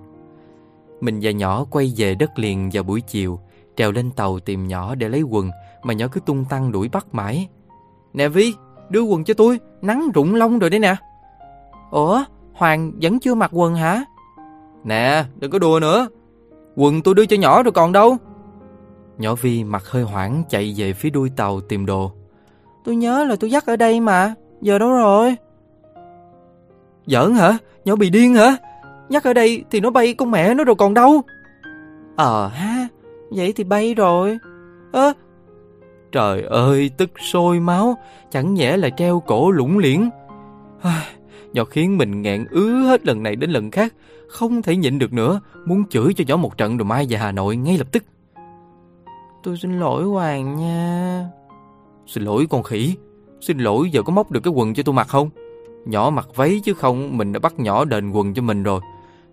Mình 1.02 1.20
và 1.22 1.32
nhỏ 1.32 1.66
quay 1.72 1.94
về 1.98 2.16
đất 2.16 2.40
liền 2.40 2.70
vào 2.74 2.84
buổi 2.84 3.02
chiều, 3.02 3.40
trèo 3.78 3.92
lên 3.92 4.12
tàu 4.12 4.40
tìm 4.40 4.68
nhỏ 4.68 4.96
để 4.96 5.10
lấy 5.10 5.22
quần, 5.22 5.52
mà 5.84 5.94
nhỏ 5.94 6.08
cứ 6.12 6.20
tung 6.20 6.46
tăng 6.50 6.72
đuổi 6.72 6.90
bắt 6.90 7.08
mãi. 7.12 7.48
Nè 8.14 8.28
Vi, 8.28 8.54
đưa 8.90 9.02
quần 9.02 9.24
cho 9.24 9.34
tôi, 9.34 9.60
nắng 9.82 10.10
rụng 10.14 10.36
lông 10.36 10.60
rồi 10.60 10.70
đấy 10.70 10.80
nè. 10.80 10.96
Ủa, 11.92 12.24
Hoàng 12.54 12.92
vẫn 13.02 13.20
chưa 13.20 13.36
mặc 13.36 13.52
quần 13.54 13.76
hả? 13.76 14.06
Nè, 14.84 15.24
đừng 15.40 15.52
có 15.52 15.60
đùa 15.60 15.80
nữa. 15.80 16.08
Quần 16.76 17.02
tôi 17.02 17.16
đưa 17.16 17.26
cho 17.26 17.38
nhỏ 17.38 17.64
rồi 17.64 17.72
còn 17.72 17.92
đâu. 17.92 18.18
Nhỏ 19.18 19.36
Vi 19.36 19.64
mặt 19.64 19.84
hơi 19.86 20.04
hoảng 20.04 20.44
chạy 20.50 20.74
về 20.78 20.94
phía 20.94 21.10
đuôi 21.10 21.32
tàu 21.36 21.62
tìm 21.62 21.86
đồ. 21.86 22.12
Tôi 22.84 22.96
nhớ 22.96 23.24
là 23.24 23.36
tôi 23.36 23.52
dắt 23.52 23.66
ở 23.66 23.76
đây 23.76 24.00
mà, 24.00 24.34
giờ 24.62 24.80
đâu 24.80 24.92
rồi? 24.92 25.36
Giỡn 27.06 27.34
hả? 27.34 27.58
Nhỏ 27.86 27.96
bị 27.96 28.10
điên 28.10 28.34
hả? 28.34 28.58
Nhắc 29.10 29.24
ở 29.24 29.34
đây 29.34 29.64
thì 29.72 29.80
nó 29.80 29.90
bay 29.90 30.14
con 30.14 30.32
mẹ 30.32 30.54
nó 30.54 30.64
rồi 30.64 30.76
còn 30.76 30.94
đâu? 30.94 31.22
Ờ 32.16 32.48
ha, 32.48 32.88
vậy 33.30 33.54
thì 33.56 33.64
bay 33.64 33.94
rồi. 33.94 34.38
Ơ, 34.92 35.14
Trời 36.12 36.42
ơi, 36.42 36.92
tức 36.98 37.10
sôi 37.20 37.60
máu, 37.60 37.98
chẳng 38.32 38.54
nhẽ 38.54 38.78
là 38.78 38.90
treo 38.90 39.20
cổ 39.20 39.52
lủng 39.52 39.78
liễn. 39.78 40.10
Nhỏ 41.54 41.64
khiến 41.64 41.98
mình 41.98 42.22
nghẹn 42.22 42.46
ứ 42.52 42.70
hết 42.70 43.06
lần 43.06 43.24
này 43.24 43.36
đến 43.36 43.50
lần 43.50 43.72
khác, 43.72 43.94
không 44.30 44.62
thể 44.62 44.76
nhịn 44.76 45.00
được 45.00 45.14
nữa, 45.14 45.42
muốn 45.66 45.84
chửi 45.90 46.14
cho 46.14 46.24
nhỏ 46.28 46.38
một 46.38 46.58
trận 46.58 46.78
rồi 46.78 46.86
mai 46.86 47.06
về 47.10 47.18
Hà 47.18 47.32
Nội 47.32 47.56
ngay 47.56 47.78
lập 47.78 47.88
tức. 47.92 48.04
tôi 49.44 49.58
xin 49.58 49.80
lỗi 49.80 50.04
Hoàng 50.04 50.56
nha. 50.56 51.30
Xin 52.08 52.24
lỗi 52.24 52.48
con 52.50 52.64
khỉ, 52.64 52.96
xin 53.42 53.58
lỗi 53.58 53.90
giờ 53.92 54.02
có 54.02 54.14
móc 54.14 54.32
được 54.32 54.40
cái 54.44 54.54
quần 54.54 54.74
cho 54.74 54.84
tôi 54.84 54.96
mặc 54.96 55.08
không? 55.08 55.30
Nhỏ 55.86 56.10
mặc 56.10 56.28
váy 56.36 56.62
chứ 56.64 56.74
không, 56.74 57.18
mình 57.18 57.34
đã 57.34 57.40
bắt 57.40 57.60
nhỏ 57.60 57.86
đền 57.86 58.12
quần 58.12 58.34
cho 58.34 58.42
mình 58.42 58.64
rồi. 58.64 58.82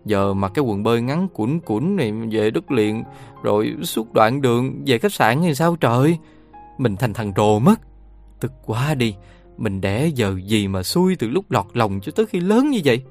Giờ 0.04 0.34
mặc 0.34 0.52
cái 0.54 0.64
quần 0.64 0.82
bơi 0.82 1.02
ngắn 1.02 1.28
cuốn 1.28 1.60
cuốn 1.60 1.96
này 1.96 2.12
về 2.30 2.50
đất 2.50 2.70
liền, 2.70 3.04
rồi 3.42 3.76
suốt 3.82 4.12
đoạn 4.12 4.42
đường 4.42 4.82
về 4.86 4.98
khách 4.98 5.12
sạn 5.12 5.42
thì 5.42 5.54
sao 5.54 5.76
trời? 5.76 6.18
Mình 6.78 6.96
thành 6.96 7.12
thằng 7.12 7.32
rồ 7.36 7.58
mất. 7.58 7.80
Tức 8.40 8.52
quá 8.66 8.94
đi, 8.94 9.14
mình 9.56 9.80
đẻ 9.80 10.06
giờ 10.06 10.34
gì 10.44 10.68
mà 10.68 10.82
xui 10.82 11.16
từ 11.16 11.28
lúc 11.28 11.50
lọt 11.50 11.66
lòng 11.72 12.00
cho 12.02 12.12
tới 12.16 12.26
khi 12.26 12.40
lớn 12.40 12.70
như 12.70 12.80
vậy. 12.84 13.02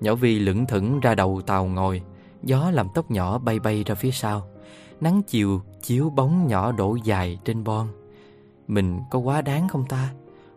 Nhỏ 0.00 0.14
Vi 0.14 0.38
lững 0.38 0.66
thững 0.66 1.00
ra 1.00 1.14
đầu 1.14 1.40
tàu 1.46 1.66
ngồi, 1.66 2.02
gió 2.42 2.70
làm 2.70 2.88
tóc 2.94 3.10
nhỏ 3.10 3.38
bay 3.38 3.58
bay 3.58 3.84
ra 3.84 3.94
phía 3.94 4.10
sau. 4.10 4.48
Nắng 5.00 5.22
chiều 5.22 5.60
chiếu 5.82 6.10
bóng 6.10 6.46
nhỏ 6.46 6.72
đổ 6.72 6.96
dài 7.04 7.38
trên 7.44 7.64
bon. 7.64 7.88
Mình 8.68 9.00
có 9.10 9.18
quá 9.18 9.42
đáng 9.42 9.68
không 9.68 9.86
ta? 9.86 10.12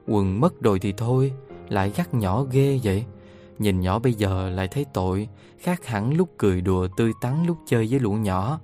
Quần 0.08 0.40
mất 0.42 0.62
rồi 0.62 0.80
thì 0.80 0.94
thôi, 0.98 1.34
lại 1.70 1.92
gắt 1.96 2.14
nhỏ 2.14 2.44
ghê 2.44 2.80
vậy. 2.84 3.06
Nhìn 3.60 3.80
nhỏ 3.80 4.00
bây 4.00 4.14
giờ 4.14 4.50
lại 4.50 4.68
thấy 4.68 4.86
tội, 4.94 5.28
khác 5.60 5.86
hẳn 5.86 6.14
lúc 6.14 6.30
cười 6.38 6.62
đùa 6.62 6.88
tươi 6.98 7.12
tắn 7.22 7.46
lúc 7.46 7.58
chơi 7.68 7.88
với 7.90 8.00
lũ 8.00 8.12
nhỏ. 8.12 8.60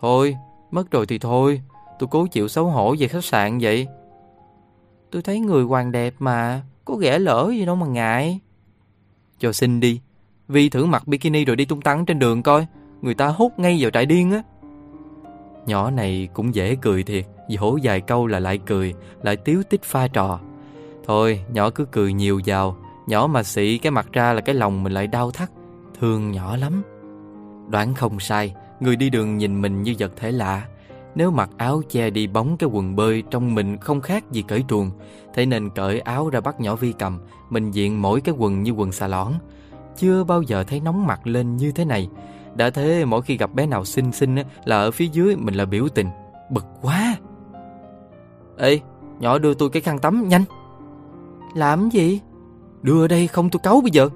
Thôi, 0.00 0.36
mất 0.70 0.90
rồi 0.90 1.06
thì 1.06 1.18
thôi, 1.18 1.62
tôi 1.98 2.08
cố 2.10 2.26
chịu 2.26 2.48
xấu 2.48 2.64
hổ 2.64 2.94
về 2.98 3.08
khách 3.08 3.24
sạn 3.24 3.58
vậy. 3.58 3.86
Tôi 5.10 5.22
thấy 5.22 5.40
người 5.40 5.64
Hoàng 5.64 5.92
đẹp 5.92 6.14
mà, 6.18 6.62
có 6.84 6.94
ghẻ 6.94 7.18
lỡ 7.18 7.50
gì 7.50 7.66
đâu 7.66 7.76
mà 7.76 7.86
ngại. 7.86 8.40
Cho 9.42 9.52
xin 9.52 9.80
đi, 9.80 10.00
Vi 10.48 10.68
thử 10.68 10.86
mặc 10.86 11.08
bikini 11.08 11.44
rồi 11.44 11.56
đi 11.56 11.64
tung 11.64 11.80
tăng 11.80 12.06
trên 12.06 12.18
đường 12.18 12.42
coi, 12.42 12.66
người 13.00 13.14
ta 13.14 13.26
hút 13.26 13.58
ngay 13.58 13.76
vào 13.80 13.90
trại 13.90 14.06
điên 14.06 14.30
á. 14.30 14.42
Nhỏ 15.66 15.90
này 15.90 16.28
cũng 16.34 16.54
dễ 16.54 16.76
cười 16.76 17.02
thiệt, 17.02 17.26
dỗ 17.48 17.78
vài 17.82 18.00
câu 18.00 18.26
là 18.26 18.40
lại 18.40 18.58
cười, 18.58 18.94
lại 19.22 19.36
tiếu 19.36 19.62
tích 19.70 19.82
pha 19.82 20.08
trò. 20.08 20.40
Thôi, 21.06 21.44
nhỏ 21.52 21.70
cứ 21.70 21.84
cười 21.84 22.12
nhiều 22.12 22.40
vào, 22.46 22.76
nhỏ 23.06 23.26
mà 23.26 23.42
xị 23.42 23.78
cái 23.78 23.90
mặt 23.90 24.06
ra 24.12 24.32
là 24.32 24.40
cái 24.40 24.54
lòng 24.54 24.82
mình 24.82 24.92
lại 24.92 25.06
đau 25.06 25.30
thắt, 25.30 25.50
thương 26.00 26.32
nhỏ 26.32 26.56
lắm. 26.56 26.82
Đoán 27.68 27.94
không 27.94 28.20
sai, 28.20 28.54
người 28.80 28.96
đi 28.96 29.10
đường 29.10 29.38
nhìn 29.38 29.62
mình 29.62 29.82
như 29.82 29.94
vật 29.98 30.12
thể 30.16 30.32
lạ. 30.32 30.66
Nếu 31.14 31.30
mặc 31.30 31.50
áo 31.56 31.82
che 31.88 32.10
đi 32.10 32.26
bóng 32.26 32.56
cái 32.56 32.68
quần 32.72 32.96
bơi 32.96 33.22
trong 33.30 33.54
mình 33.54 33.78
không 33.78 34.00
khác 34.00 34.30
gì 34.30 34.42
cởi 34.42 34.64
truồng, 34.68 34.90
thế 35.34 35.46
nên 35.46 35.70
cởi 35.70 36.00
áo 36.00 36.30
ra 36.30 36.40
bắt 36.40 36.60
nhỏ 36.60 36.76
vi 36.76 36.92
cầm, 36.98 37.18
mình 37.50 37.70
diện 37.70 38.02
mỗi 38.02 38.20
cái 38.20 38.34
quần 38.38 38.62
như 38.62 38.70
quần 38.70 38.92
xà 38.92 39.06
lõn. 39.06 39.32
Chưa 39.96 40.24
bao 40.24 40.42
giờ 40.42 40.64
thấy 40.64 40.80
nóng 40.80 41.06
mặt 41.06 41.26
lên 41.26 41.56
như 41.56 41.72
thế 41.72 41.84
này. 41.84 42.08
Đã 42.54 42.70
thế 42.70 43.04
mỗi 43.04 43.22
khi 43.22 43.36
gặp 43.36 43.54
bé 43.54 43.66
nào 43.66 43.84
xinh 43.84 44.12
xinh 44.12 44.36
là 44.64 44.76
ở 44.76 44.90
phía 44.90 45.06
dưới 45.06 45.36
mình 45.36 45.54
là 45.54 45.64
biểu 45.64 45.88
tình. 45.94 46.08
Bực 46.50 46.64
quá! 46.82 47.16
Ê, 48.58 48.80
nhỏ 49.20 49.38
đưa 49.38 49.54
tôi 49.54 49.70
cái 49.70 49.82
khăn 49.82 49.98
tắm 49.98 50.28
nhanh. 50.28 50.44
Làm 51.54 51.88
gì? 51.90 52.20
Đưa 52.82 53.08
đây 53.08 53.26
không 53.26 53.50
tôi 53.50 53.60
cấu 53.62 53.80
bây 53.80 53.90
giờ. 53.90 54.08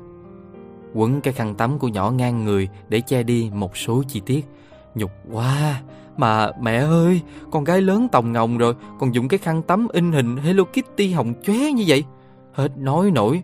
Quấn 0.94 1.20
cái 1.20 1.34
khăn 1.34 1.55
tắm 1.55 1.78
của 1.78 1.88
nhỏ 1.88 2.11
ngang 2.11 2.44
người 2.44 2.68
để 2.88 3.01
che 3.01 3.22
đi 3.22 3.51
một 3.55 3.76
số 3.76 4.03
chi 4.09 4.20
tiết. 4.26 4.47
Nhục 4.94 5.11
quá! 5.32 5.80
Mà 6.16 6.50
mẹ 6.60 6.76
ơi, 6.76 7.20
con 7.50 7.64
gái 7.64 7.80
lớn 7.80 8.08
tòng 8.12 8.32
ngồng 8.32 8.58
rồi, 8.58 8.74
còn 8.98 9.14
dùng 9.14 9.28
cái 9.28 9.38
khăn 9.38 9.62
tắm 9.62 9.88
in 9.92 10.12
hình 10.12 10.36
Hello 10.36 10.64
Kitty 10.64 11.12
hồng 11.12 11.34
chóe 11.42 11.72
như 11.72 11.84
vậy. 11.86 12.04
Hết 12.52 12.78
nói 12.78 13.10
nổi, 13.10 13.42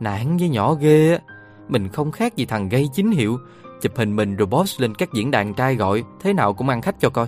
nản 0.00 0.36
với 0.36 0.48
nhỏ 0.48 0.74
ghê 0.74 1.12
á. 1.12 1.18
Mình 1.68 1.88
không 1.88 2.12
khác 2.12 2.36
gì 2.36 2.46
thằng 2.46 2.68
gây 2.68 2.88
chính 2.94 3.10
hiệu, 3.10 3.38
chụp 3.82 3.92
hình 3.96 4.16
mình 4.16 4.36
rồi 4.36 4.48
post 4.50 4.80
lên 4.80 4.94
các 4.94 5.12
diễn 5.12 5.30
đàn 5.30 5.54
trai 5.54 5.74
gọi, 5.74 6.02
thế 6.20 6.32
nào 6.32 6.54
cũng 6.54 6.68
ăn 6.68 6.82
khách 6.82 7.00
cho 7.00 7.10
coi. 7.10 7.26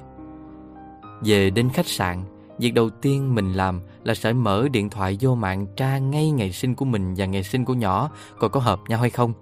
Về 1.24 1.50
đến 1.50 1.68
khách 1.68 1.86
sạn, 1.86 2.24
việc 2.58 2.74
đầu 2.74 2.90
tiên 2.90 3.34
mình 3.34 3.52
làm 3.52 3.80
là 4.04 4.14
sẽ 4.14 4.32
mở 4.32 4.68
điện 4.72 4.90
thoại 4.90 5.16
vô 5.20 5.34
mạng 5.34 5.66
tra 5.76 5.98
ngay 5.98 6.30
ngày 6.30 6.52
sinh 6.52 6.74
của 6.74 6.84
mình 6.84 7.14
và 7.16 7.26
ngày 7.26 7.42
sinh 7.42 7.64
của 7.64 7.74
nhỏ, 7.74 8.10
coi 8.38 8.50
có 8.50 8.60
hợp 8.60 8.80
nhau 8.88 9.00
hay 9.00 9.10
không. 9.10 9.32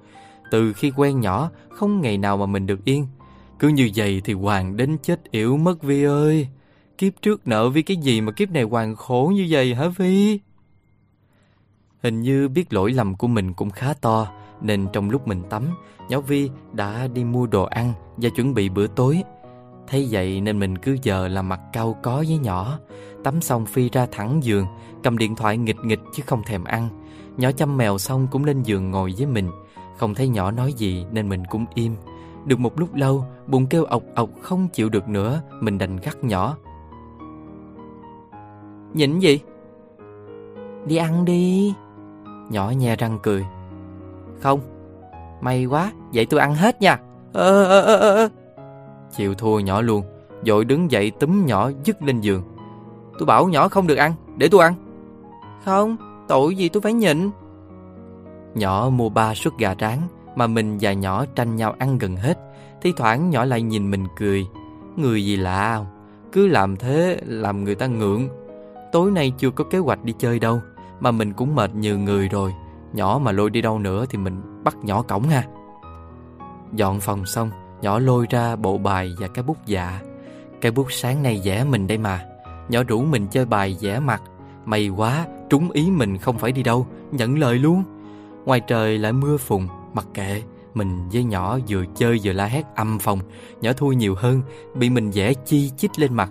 Từ 0.51 0.73
khi 0.73 0.93
quen 0.97 1.21
nhỏ, 1.21 1.51
không 1.71 2.01
ngày 2.01 2.19
nào 2.19 2.37
mà 2.37 2.47
mình 2.47 2.67
được 2.67 2.85
yên. 2.85 3.07
Cứ 3.59 3.69
như 3.69 3.91
vậy 3.95 4.23
thì 4.25 4.33
Hoàng 4.33 4.77
đến 4.77 4.97
chết 5.03 5.31
yểu 5.31 5.57
mất 5.57 5.83
Vi 5.83 6.05
ơi. 6.05 6.49
Kiếp 6.99 7.13
trước 7.23 7.47
nợ 7.49 7.69
vi 7.69 7.83
cái 7.83 7.97
gì 7.97 8.21
mà 8.21 8.33
kiếp 8.33 8.51
này 8.51 8.63
Hoàng 8.63 8.97
khổ 8.97 9.33
như 9.35 9.47
vậy 9.51 9.75
hả 9.75 9.89
Vi? 9.89 10.41
Hình 12.03 12.21
như 12.21 12.49
biết 12.49 12.73
lỗi 12.73 12.93
lầm 12.93 13.15
của 13.15 13.27
mình 13.27 13.55
cũng 13.55 13.71
khá 13.71 13.95
to, 14.01 14.33
nên 14.61 14.87
trong 14.93 15.11
lúc 15.11 15.29
mình 15.29 15.43
tắm, 15.51 15.63
nhỏ 16.09 16.21
Vi 16.21 16.51
đã 16.73 17.09
đi 17.15 17.25
mua 17.25 17.47
đồ 17.47 17.65
ăn 17.65 17.93
và 18.17 18.29
chuẩn 18.29 18.55
bị 18.55 18.69
bữa 18.69 18.87
tối. 18.87 19.23
Thấy 19.89 20.09
vậy 20.11 20.41
nên 20.41 20.59
mình 20.59 20.79
cứ 20.79 20.97
giờ 21.03 21.29
là 21.29 21.43
mặt 21.43 21.61
cao 21.73 21.97
có 22.03 22.25
với 22.29 22.39
nhỏ. 22.39 22.79
Tắm 23.25 23.41
xong 23.41 23.67
Phi 23.67 23.91
ra 23.91 24.07
thẳng 24.13 24.41
giường, 24.45 24.67
cầm 25.03 25.19
điện 25.19 25.37
thoại 25.37 25.59
nghịch 25.59 25.85
nghịch 25.85 26.01
chứ 26.15 26.23
không 26.27 26.43
thèm 26.47 26.65
ăn. 26.65 26.89
Nhỏ 27.37 27.51
chăm 27.53 27.77
mèo 27.77 27.99
xong 27.99 28.29
cũng 28.31 28.45
lên 28.45 28.63
giường 28.63 28.91
ngồi 28.91 29.15
với 29.19 29.27
mình. 29.27 29.51
Không 29.97 30.15
thấy 30.15 30.29
nhỏ 30.29 30.51
nói 30.51 30.73
gì 30.73 31.05
nên 31.13 31.29
mình 31.29 31.43
cũng 31.51 31.65
im. 31.75 31.97
Được 32.47 32.61
một 32.61 32.81
lúc 32.81 32.95
lâu, 32.95 33.25
bụng 33.47 33.67
kêu 33.67 33.85
ọc 33.85 34.03
ọc 34.15 34.31
không 34.43 34.69
chịu 34.69 34.89
được 34.89 35.09
nữa, 35.09 35.41
mình 35.61 35.79
đành 35.79 35.97
gắt 35.97 36.25
nhỏ. 36.25 36.57
Nhịn 38.95 39.19
gì? 39.19 39.41
Đi 40.87 40.97
ăn 40.97 41.25
đi. 41.25 41.75
Nhỏ 42.51 42.71
nhè 42.71 42.97
răng 42.97 43.19
cười. 43.23 43.47
Không. 44.41 44.61
May 45.41 45.65
quá, 45.65 45.93
vậy 46.15 46.27
tôi 46.27 46.41
ăn 46.41 46.55
hết 46.55 46.83
nha. 46.83 47.01
Ơ 47.33 47.65
ơ 47.65 47.81
ơ 47.81 47.97
ơ. 47.97 48.29
Chịu 49.13 49.35
thua 49.35 49.59
nhỏ 49.59 49.81
luôn, 49.81 50.05
dội 50.45 50.65
đứng 50.65 50.91
dậy 50.91 51.11
túm 51.11 51.47
nhỏ 51.47 51.71
dứt 51.85 52.03
lên 52.03 52.21
giường. 52.21 52.43
Tôi 53.19 53.27
bảo 53.27 53.49
nhỏ 53.49 53.69
không 53.69 53.87
được 53.87 53.97
ăn, 53.97 54.13
để 54.37 54.49
tôi 54.49 54.61
ăn. 54.63 54.75
Không, 55.65 55.97
tội 56.29 56.57
gì 56.57 56.69
tôi 56.69 56.81
phải 56.81 56.93
nhịn. 56.93 57.31
Nhỏ 58.55 58.91
mua 58.93 59.09
ba 59.09 59.35
suất 59.35 59.53
gà 59.59 59.75
rán, 59.81 59.99
mà 60.37 60.47
mình 60.47 60.79
và 60.81 60.93
nhỏ 60.93 61.25
tranh 61.35 61.57
nhau 61.57 61.75
ăn 61.79 61.99
gần 61.99 62.17
hết. 62.17 62.39
Thi 62.83 62.93
thoảng 62.97 63.31
nhỏ 63.31 63.45
lại 63.45 63.63
nhìn 63.63 63.91
mình 63.91 64.07
cười. 64.19 64.47
Người 64.97 65.25
gì 65.25 65.37
lạ 65.37 65.75
không? 65.77 65.87
Cứ 66.33 66.47
làm 66.47 66.77
thế 66.77 67.21
làm 67.27 67.65
người 67.65 67.75
ta 67.75 67.87
ngượng. 67.87 68.29
Tối 68.93 69.11
nay 69.11 69.33
chưa 69.39 69.51
có 69.51 69.65
kế 69.65 69.79
hoạch 69.79 70.05
đi 70.05 70.15
chơi 70.19 70.39
đâu, 70.39 70.61
mà 71.01 71.11
mình 71.11 71.33
cũng 71.33 71.55
mệt 71.55 71.75
như 71.75 71.97
người 71.97 72.29
rồi. 72.29 72.53
Nhỏ 72.93 73.21
mà 73.23 73.33
lôi 73.33 73.51
đi 73.51 73.61
đâu 73.61 73.79
nữa 73.79 74.05
thì 74.11 74.19
mình 74.19 74.63
bắt 74.65 74.77
nhỏ 74.83 75.03
cổng 75.03 75.23
ha. 75.23 75.45
Dọn 76.73 77.01
phòng 77.01 77.27
xong, 77.27 77.51
nhỏ 77.83 77.99
lôi 77.99 78.27
ra 78.31 78.57
bộ 78.57 78.79
bài 78.79 79.15
và 79.19 79.29
cái 79.29 79.45
bút 79.45 79.57
dạ. 79.67 80.01
Cái 80.61 80.73
bút 80.73 80.93
sáng 80.93 81.23
nay 81.23 81.41
vẽ 81.45 81.65
mình 81.65 81.87
đây 81.87 81.99
mà. 81.99 82.25
Nhỏ 82.69 82.83
rủ 82.83 83.03
mình 83.03 83.27
chơi 83.31 83.45
bài 83.45 83.77
vẽ 83.81 83.99
mặt. 83.99 84.23
May 84.65 84.89
quá, 84.89 85.27
Trúng 85.51 85.71
ý 85.71 85.91
mình 85.91 86.19
không 86.19 86.39
phải 86.39 86.53
đi 86.53 86.63
đâu 86.63 86.87
Nhận 87.13 87.39
lời 87.39 87.59
luôn 87.59 87.85
Ngoài 88.45 88.61
trời 88.61 88.99
lại 88.99 89.13
mưa 89.13 89.37
phùn 89.37 89.67
Mặc 89.97 90.07
kệ, 90.15 90.43
Mình 90.75 91.09
với 91.13 91.25
nhỏ 91.25 91.59
vừa 91.69 91.85
chơi 91.95 92.21
vừa 92.25 92.33
la 92.33 92.47
hét 92.47 92.65
âm 92.75 92.99
phòng, 92.99 93.21
Nhỏ 93.61 93.73
thui 93.73 93.97
nhiều 93.97 94.15
hơn 94.15 94.43
Bị 94.75 94.91
mình 94.91 95.11
vẽ 95.11 95.35
chi 95.35 95.71
chít 95.77 95.99
lên 95.99 96.15
mặt. 96.15 96.31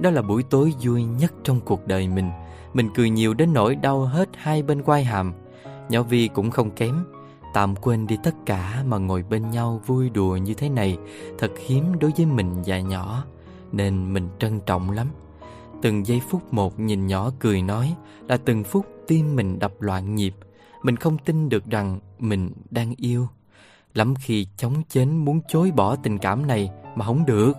Đó 0.00 0.10
là 0.10 0.22
buổi 0.22 0.42
tối 0.42 0.72
vui 0.82 1.04
nhất 1.04 1.34
trong 1.44 1.60
cuộc 1.60 1.86
đời 1.86 2.08
mình. 2.08 2.30
Mình 2.74 2.88
cười 2.94 3.10
nhiều 3.10 3.34
đến 3.34 3.52
nỗi 3.52 3.74
đau 3.74 4.00
hết 4.00 4.28
hai 4.36 4.62
bên 4.62 4.82
quai 4.82 5.04
hàm. 5.04 5.32
Nhỏ 5.88 6.02
Vi 6.02 6.28
cũng 6.28 6.50
không 6.50 6.70
kém. 6.70 7.04
Tạm 7.54 7.76
quên 7.76 8.06
đi 8.06 8.18
tất 8.22 8.34
cả 8.46 8.82
mà 8.86 8.98
ngồi 8.98 9.24
bên 9.30 9.50
nhau 9.50 9.82
vui 9.86 10.10
đùa 10.10 10.36
như 10.36 10.54
thế 10.54 10.68
này 10.68 10.98
Thật 11.38 11.52
hiếm 11.66 11.98
đối 11.98 12.12
với 12.16 12.26
mình 12.26 12.62
và 12.66 12.80
nhỏ, 12.80 13.24
Nên 13.72 14.12
mình 14.12 14.28
trân 14.38 14.60
trọng 14.60 14.90
lắm. 14.90 15.06
Từng 15.82 16.06
giây 16.06 16.20
phút 16.28 16.54
một 16.54 16.80
nhìn 16.80 17.06
nhỏ 17.06 17.30
cười 17.38 17.62
nói 17.62 17.94
Là 18.28 18.36
từng 18.36 18.64
phút 18.64 18.86
tim 19.06 19.36
mình 19.36 19.58
đập 19.58 19.72
loạn 19.80 20.14
nhịp. 20.14 20.34
Mình 20.86 20.96
không 20.96 21.18
tin 21.18 21.48
được 21.48 21.70
rằng 21.70 21.98
mình 22.18 22.50
đang 22.70 22.94
yêu. 22.96 23.28
Lắm 23.94 24.14
khi 24.14 24.46
chống 24.56 24.82
chến 24.88 25.16
muốn 25.16 25.40
chối 25.48 25.70
bỏ 25.76 25.96
tình 25.96 26.18
cảm 26.18 26.46
này 26.46 26.70
Mà 26.96 27.04
không 27.04 27.26
được. 27.26 27.52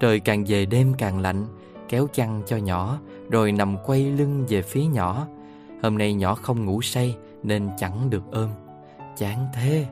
Trời 0.00 0.20
càng 0.20 0.44
về 0.44 0.66
đêm 0.66 0.94
càng 0.98 1.20
lạnh, 1.20 1.46
Kéo 1.88 2.06
chăn 2.12 2.42
cho 2.46 2.56
nhỏ, 2.56 2.98
Rồi 3.30 3.52
nằm 3.52 3.76
quay 3.84 4.12
lưng 4.12 4.44
về 4.48 4.62
phía 4.62 4.84
nhỏ. 4.84 5.26
Hôm 5.82 5.98
nay 5.98 6.14
nhỏ 6.14 6.34
không 6.34 6.64
ngủ 6.64 6.82
say 6.82 7.16
Nên 7.42 7.70
chẳng 7.78 8.10
được 8.10 8.22
ôm. 8.32 8.48
Chán 9.16 9.46
thế, 9.54 9.86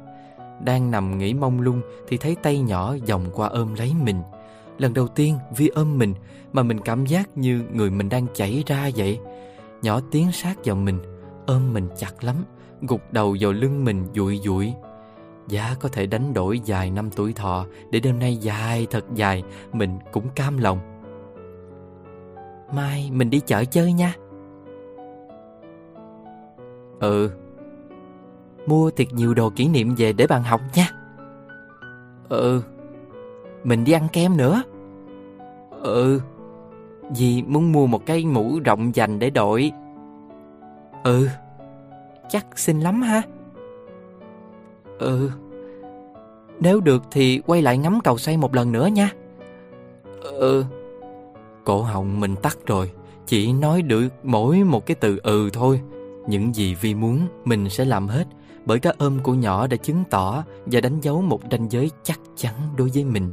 Đang 0.64 0.90
nằm 0.90 1.18
nghĩ 1.18 1.34
mông 1.34 1.60
lung 1.60 1.80
Thì 2.08 2.16
thấy 2.16 2.36
tay 2.42 2.58
nhỏ 2.58 2.96
vòng 3.08 3.24
qua 3.34 3.48
ôm 3.48 3.74
lấy 3.74 3.92
mình. 4.02 4.22
Lần 4.78 4.94
đầu 4.94 5.08
tiên 5.08 5.38
Vi 5.56 5.68
ôm 5.68 5.98
mình 5.98 6.14
Mà 6.52 6.62
mình 6.62 6.80
cảm 6.80 7.06
giác 7.06 7.36
như 7.36 7.62
người 7.72 7.90
mình 7.90 8.08
đang 8.08 8.26
chảy 8.34 8.62
ra 8.66 8.90
vậy. 8.96 9.18
Nhỏ 9.82 10.00
tiến 10.10 10.32
sát 10.32 10.56
vào 10.64 10.76
mình 10.76 10.98
Ôm 11.46 11.72
mình 11.72 11.88
chặt 11.96 12.24
lắm, 12.24 12.36
Gục 12.82 13.12
đầu 13.12 13.36
vào 13.40 13.52
lưng 13.52 13.84
mình 13.84 14.06
dụi 14.14 14.40
dụi. 14.44 14.72
Giá 15.48 15.74
có 15.80 15.88
thể 15.88 16.06
đánh 16.06 16.34
đổi 16.34 16.60
dài 16.60 16.90
năm 16.90 17.10
tuổi 17.16 17.32
thọ, 17.32 17.66
Để 17.90 18.00
đêm 18.00 18.18
nay 18.18 18.36
dài, 18.36 18.86
thật 18.90 19.04
dài, 19.14 19.42
Mình 19.72 19.98
cũng 20.12 20.28
cam 20.34 20.58
lòng. 20.58 20.78
Mai, 22.74 23.10
mình 23.12 23.30
đi 23.30 23.40
chợ 23.46 23.64
chơi 23.64 23.92
nha. 23.92 24.14
Ừ. 27.00 27.30
Mua 28.66 28.90
thiệt 28.90 29.12
nhiều 29.12 29.34
đồ 29.34 29.50
kỷ 29.50 29.68
niệm 29.68 29.94
về 29.96 30.12
để 30.12 30.26
bạn 30.26 30.42
học 30.42 30.60
nha. 30.74 30.90
Ừ. 32.28 32.62
Mình 33.64 33.84
đi 33.84 33.92
ăn 33.92 34.08
kem 34.12 34.36
nữa. 34.36 34.62
Ừ. 35.82 36.20
Dì 37.14 37.42
muốn 37.42 37.72
mua 37.72 37.86
một 37.86 38.06
cái 38.06 38.24
mũ 38.24 38.60
rộng 38.64 38.94
dành 38.94 39.18
để 39.18 39.30
đội. 39.30 39.72
Ừ. 41.04 41.28
Chắc 42.28 42.58
xinh 42.58 42.80
lắm 42.80 43.02
ha. 43.02 43.22
Ừ. 44.98 45.30
Nếu 46.60 46.80
được 46.80 47.02
thì 47.10 47.40
quay 47.46 47.62
lại 47.62 47.78
ngắm 47.78 48.00
cầu 48.04 48.18
xoay 48.18 48.36
một 48.36 48.54
lần 48.54 48.72
nữa 48.72 48.86
nha. 48.86 49.10
Ừ. 50.22 50.64
Cổ 51.64 51.82
họng 51.82 52.20
mình 52.20 52.36
tắt 52.36 52.58
rồi 52.66 52.90
Chỉ 53.26 53.52
nói 53.52 53.82
được 53.82 54.08
mỗi 54.22 54.64
một 54.64 54.86
cái 54.86 54.94
từ 54.94 55.18
ừ 55.22 55.50
thôi. 55.52 55.80
Những 56.26 56.54
gì 56.54 56.74
Vi 56.74 56.94
muốn 56.94 57.26
Mình 57.44 57.68
sẽ 57.70 57.84
làm 57.84 58.08
hết 58.08 58.24
Bởi 58.64 58.78
cái 58.78 58.94
ôm 58.98 59.18
của 59.22 59.34
nhỏ 59.34 59.66
đã 59.66 59.76
chứng 59.76 60.04
tỏ 60.10 60.44
Và 60.66 60.80
đánh 60.80 61.00
dấu 61.00 61.22
một 61.22 61.40
ranh 61.50 61.70
giới 61.70 61.90
chắc 62.02 62.20
chắn 62.36 62.54
đối 62.76 62.90
với 62.94 63.04
mình. 63.04 63.32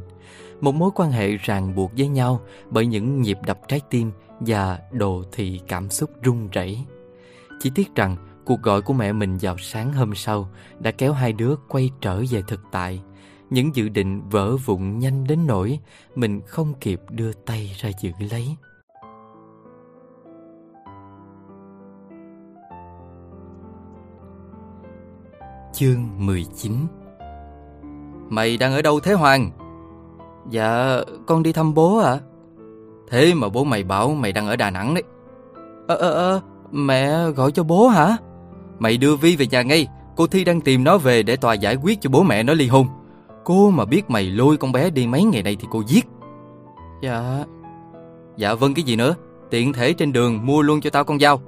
Một 0.60 0.74
mối 0.74 0.90
quan 0.94 1.10
hệ 1.10 1.36
ràng 1.36 1.74
buộc 1.74 1.92
với 1.96 2.08
nhau 2.08 2.40
Bởi 2.70 2.86
những 2.86 3.22
nhịp 3.22 3.38
đập 3.46 3.58
trái 3.68 3.80
tim 3.90 4.10
Và 4.40 4.78
đồ 4.92 5.22
thị 5.32 5.60
cảm 5.68 5.90
xúc 5.90 6.10
run 6.22 6.48
rẩy 6.52 6.78
chỉ 7.60 7.70
tiếc 7.74 7.94
rằng 7.94 8.16
Cuộc 8.48 8.62
gọi 8.62 8.82
của 8.82 8.92
mẹ 8.92 9.12
mình 9.12 9.38
vào 9.40 9.56
sáng 9.58 9.92
hôm 9.92 10.14
sau 10.14 10.48
đã 10.80 10.90
kéo 10.90 11.12
hai 11.12 11.32
đứa 11.32 11.54
quay 11.68 11.90
trở 12.00 12.22
về 12.30 12.42
thực 12.48 12.60
tại. 12.70 13.02
Những 13.50 13.76
dự 13.76 13.88
định 13.88 14.22
vỡ 14.30 14.56
vụn 14.56 14.98
nhanh 14.98 15.26
đến 15.26 15.46
nỗi 15.46 15.78
mình 16.14 16.40
không 16.46 16.74
kịp 16.80 17.00
đưa 17.10 17.32
tay 17.32 17.76
ra 17.78 17.90
giữ 18.00 18.10
lấy. 18.30 18.56
Chương 25.72 26.26
19 26.26 26.72
Mày 28.28 28.56
đang 28.56 28.72
ở 28.72 28.82
đâu 28.82 29.00
thế 29.00 29.12
Hoàng? 29.12 29.50
Dạ, 30.50 31.00
con 31.26 31.42
đi 31.42 31.52
thăm 31.52 31.74
bố 31.74 31.98
ạ. 31.98 32.10
À? 32.10 32.20
Thế 33.10 33.34
mà 33.34 33.48
bố 33.48 33.64
mày 33.64 33.84
bảo 33.84 34.14
mày 34.14 34.32
đang 34.32 34.46
ở 34.46 34.56
Đà 34.56 34.70
Nẵng 34.70 34.94
đấy. 34.94 35.02
Ờ, 35.88 35.96
ờ, 35.96 36.12
ờ, 36.12 36.40
mẹ 36.72 37.30
gọi 37.30 37.52
cho 37.52 37.64
bố 37.64 37.88
hả? 37.88 38.16
Mày 38.78 38.96
đưa 38.96 39.16
Vi 39.16 39.36
về 39.36 39.46
nhà 39.46 39.62
ngay. 39.62 39.86
Cô 40.16 40.26
Thi 40.26 40.44
đang 40.44 40.60
tìm 40.60 40.84
nó 40.84 40.98
về 40.98 41.22
để 41.22 41.36
tòa 41.36 41.54
giải 41.54 41.76
quyết 41.76 42.00
cho 42.00 42.10
bố 42.10 42.22
mẹ 42.22 42.42
nó 42.42 42.54
ly 42.54 42.66
hôn. 42.68 42.86
Cô 43.44 43.70
mà 43.70 43.84
biết 43.84 44.10
mày 44.10 44.24
lôi 44.30 44.56
con 44.56 44.72
bé 44.72 44.90
đi 44.90 45.06
mấy 45.06 45.24
ngày 45.24 45.42
nay 45.42 45.56
thì 45.60 45.68
cô 45.70 45.82
giết. 45.86 46.06
Dạ. 47.02 47.44
Dạ 48.36 48.54
vâng 48.54 48.74
cái 48.74 48.82
gì 48.82 48.96
nữa? 48.96 49.14
Tiện 49.50 49.72
thể 49.72 49.92
trên 49.92 50.12
đường 50.12 50.46
mua 50.46 50.62
luôn 50.62 50.80
cho 50.80 50.90
tao 50.90 51.04
con 51.04 51.18
dao. 51.18 51.40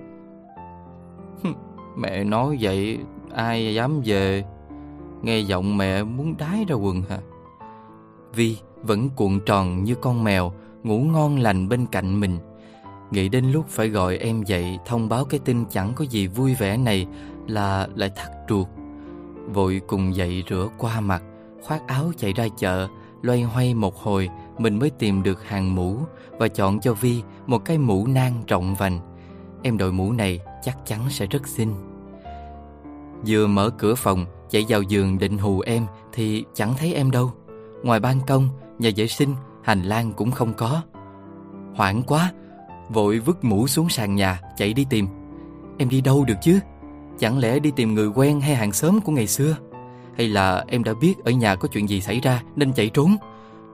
Mẹ 1.97 2.25
nói 2.25 2.59
vậy 2.61 2.99
Ai 3.35 3.75
dám 3.75 4.01
về? 4.05 4.45
Nghe 5.23 5.39
giọng 5.39 5.77
mẹ 5.77 6.03
muốn 6.03 6.35
đái 6.39 6.65
ra 6.69 6.75
quần 6.75 7.03
hả? 7.03 7.19
Vi 8.35 8.57
vẫn 8.83 9.11
cuộn 9.17 9.41
tròn 9.47 9.85
như 9.85 9.95
con 9.95 10.25
mèo 10.25 10.53
Ngủ 10.83 10.99
ngon 10.99 11.39
lành 11.39 11.69
bên 11.69 11.87
cạnh 11.87 12.21
mình 12.21 12.39
Nghĩ 13.11 13.29
đến 13.29 13.45
lúc 13.53 13.69
phải 13.69 13.89
gọi 13.89 14.17
em 14.17 14.43
dậy 14.43 14.79
thông 14.87 15.09
báo 15.09 15.25
cái 15.25 15.41
tin 15.45 15.65
chẳng 15.71 15.93
có 15.95 16.05
gì 16.05 16.27
vui 16.27 16.55
vẻ 16.55 16.77
này 16.77 17.07
là 17.47 17.89
lại 17.95 18.11
thắt 18.17 18.31
ruột. 18.49 18.67
Vội 19.55 19.81
cùng 19.87 20.15
dậy 20.15 20.45
rửa 20.51 20.69
qua 20.79 21.01
mặt, 21.01 21.23
khoác 21.63 21.83
áo 21.87 22.13
chạy 22.17 22.33
ra 22.33 22.49
chợ, 22.59 22.89
loay 23.23 23.43
hoay 23.43 23.75
một 23.75 23.97
hồi 23.97 24.29
mình 24.59 24.79
mới 24.79 24.91
tìm 24.91 25.23
được 25.23 25.45
hàng 25.45 25.75
mũ 25.75 25.99
và 26.39 26.49
chọn 26.49 26.81
cho 26.81 26.95
Vi 26.95 27.23
một 27.47 27.65
cái 27.65 27.79
mũ 27.79 28.07
nang 28.07 28.43
rộng 28.47 28.75
vành. 28.75 29.01
Em 29.63 29.79
đội 29.79 29.93
mũ 29.93 30.13
này 30.13 30.41
chắc 30.63 30.87
chắn 30.87 31.01
sẽ 31.11 31.27
rất 31.27 31.49
xinh. 31.49 31.75
Vừa 33.27 33.47
mở 33.47 33.71
cửa 33.71 33.95
phòng, 33.95 34.27
chạy 34.51 34.65
vào 34.69 34.83
giường 34.83 35.19
định 35.19 35.39
hù 35.39 35.61
em 35.61 35.87
thì 36.13 36.45
chẳng 36.55 36.75
thấy 36.79 36.95
em 36.95 37.11
đâu. 37.11 37.33
Ngoài 37.83 38.01
ban 38.01 38.21
công, 38.27 38.49
nhà 38.79 38.91
vệ 38.97 39.07
sinh, 39.07 39.35
hành 39.63 39.83
lang 39.83 40.13
cũng 40.13 40.31
không 40.31 40.53
có. 40.55 40.83
Hoảng 41.75 42.03
quá, 42.03 42.33
Vội 42.93 43.19
vứt 43.19 43.45
mũ 43.45 43.67
xuống 43.67 43.89
sàn 43.89 44.15
nhà 44.15 44.41
Chạy 44.57 44.73
đi 44.73 44.87
tìm. 44.91 45.07
Em 45.79 45.89
đi 45.89 46.01
đâu 46.01 46.25
được 46.25 46.35
chứ? 46.43 46.59
Chẳng 47.19 47.39
lẽ 47.39 47.59
đi 47.59 47.71
tìm 47.77 47.95
người 47.95 48.07
quen 48.07 48.41
hay 48.41 48.55
hàng 48.55 48.73
xóm 48.73 49.01
của 49.01 49.13
ngày 49.13 49.27
xưa? 49.27 49.57
Hay 50.17 50.29
là 50.29 50.65
em 50.69 50.85
đã 50.85 50.95
biết 51.01 51.15
Ở 51.25 51.31
nhà 51.31 51.55
có 51.55 51.69
chuyện 51.69 51.89
gì 51.89 52.01
xảy 52.01 52.21
ra 52.21 52.43
nên 52.57 52.73
chạy 52.73 52.91
trốn? 52.95 53.17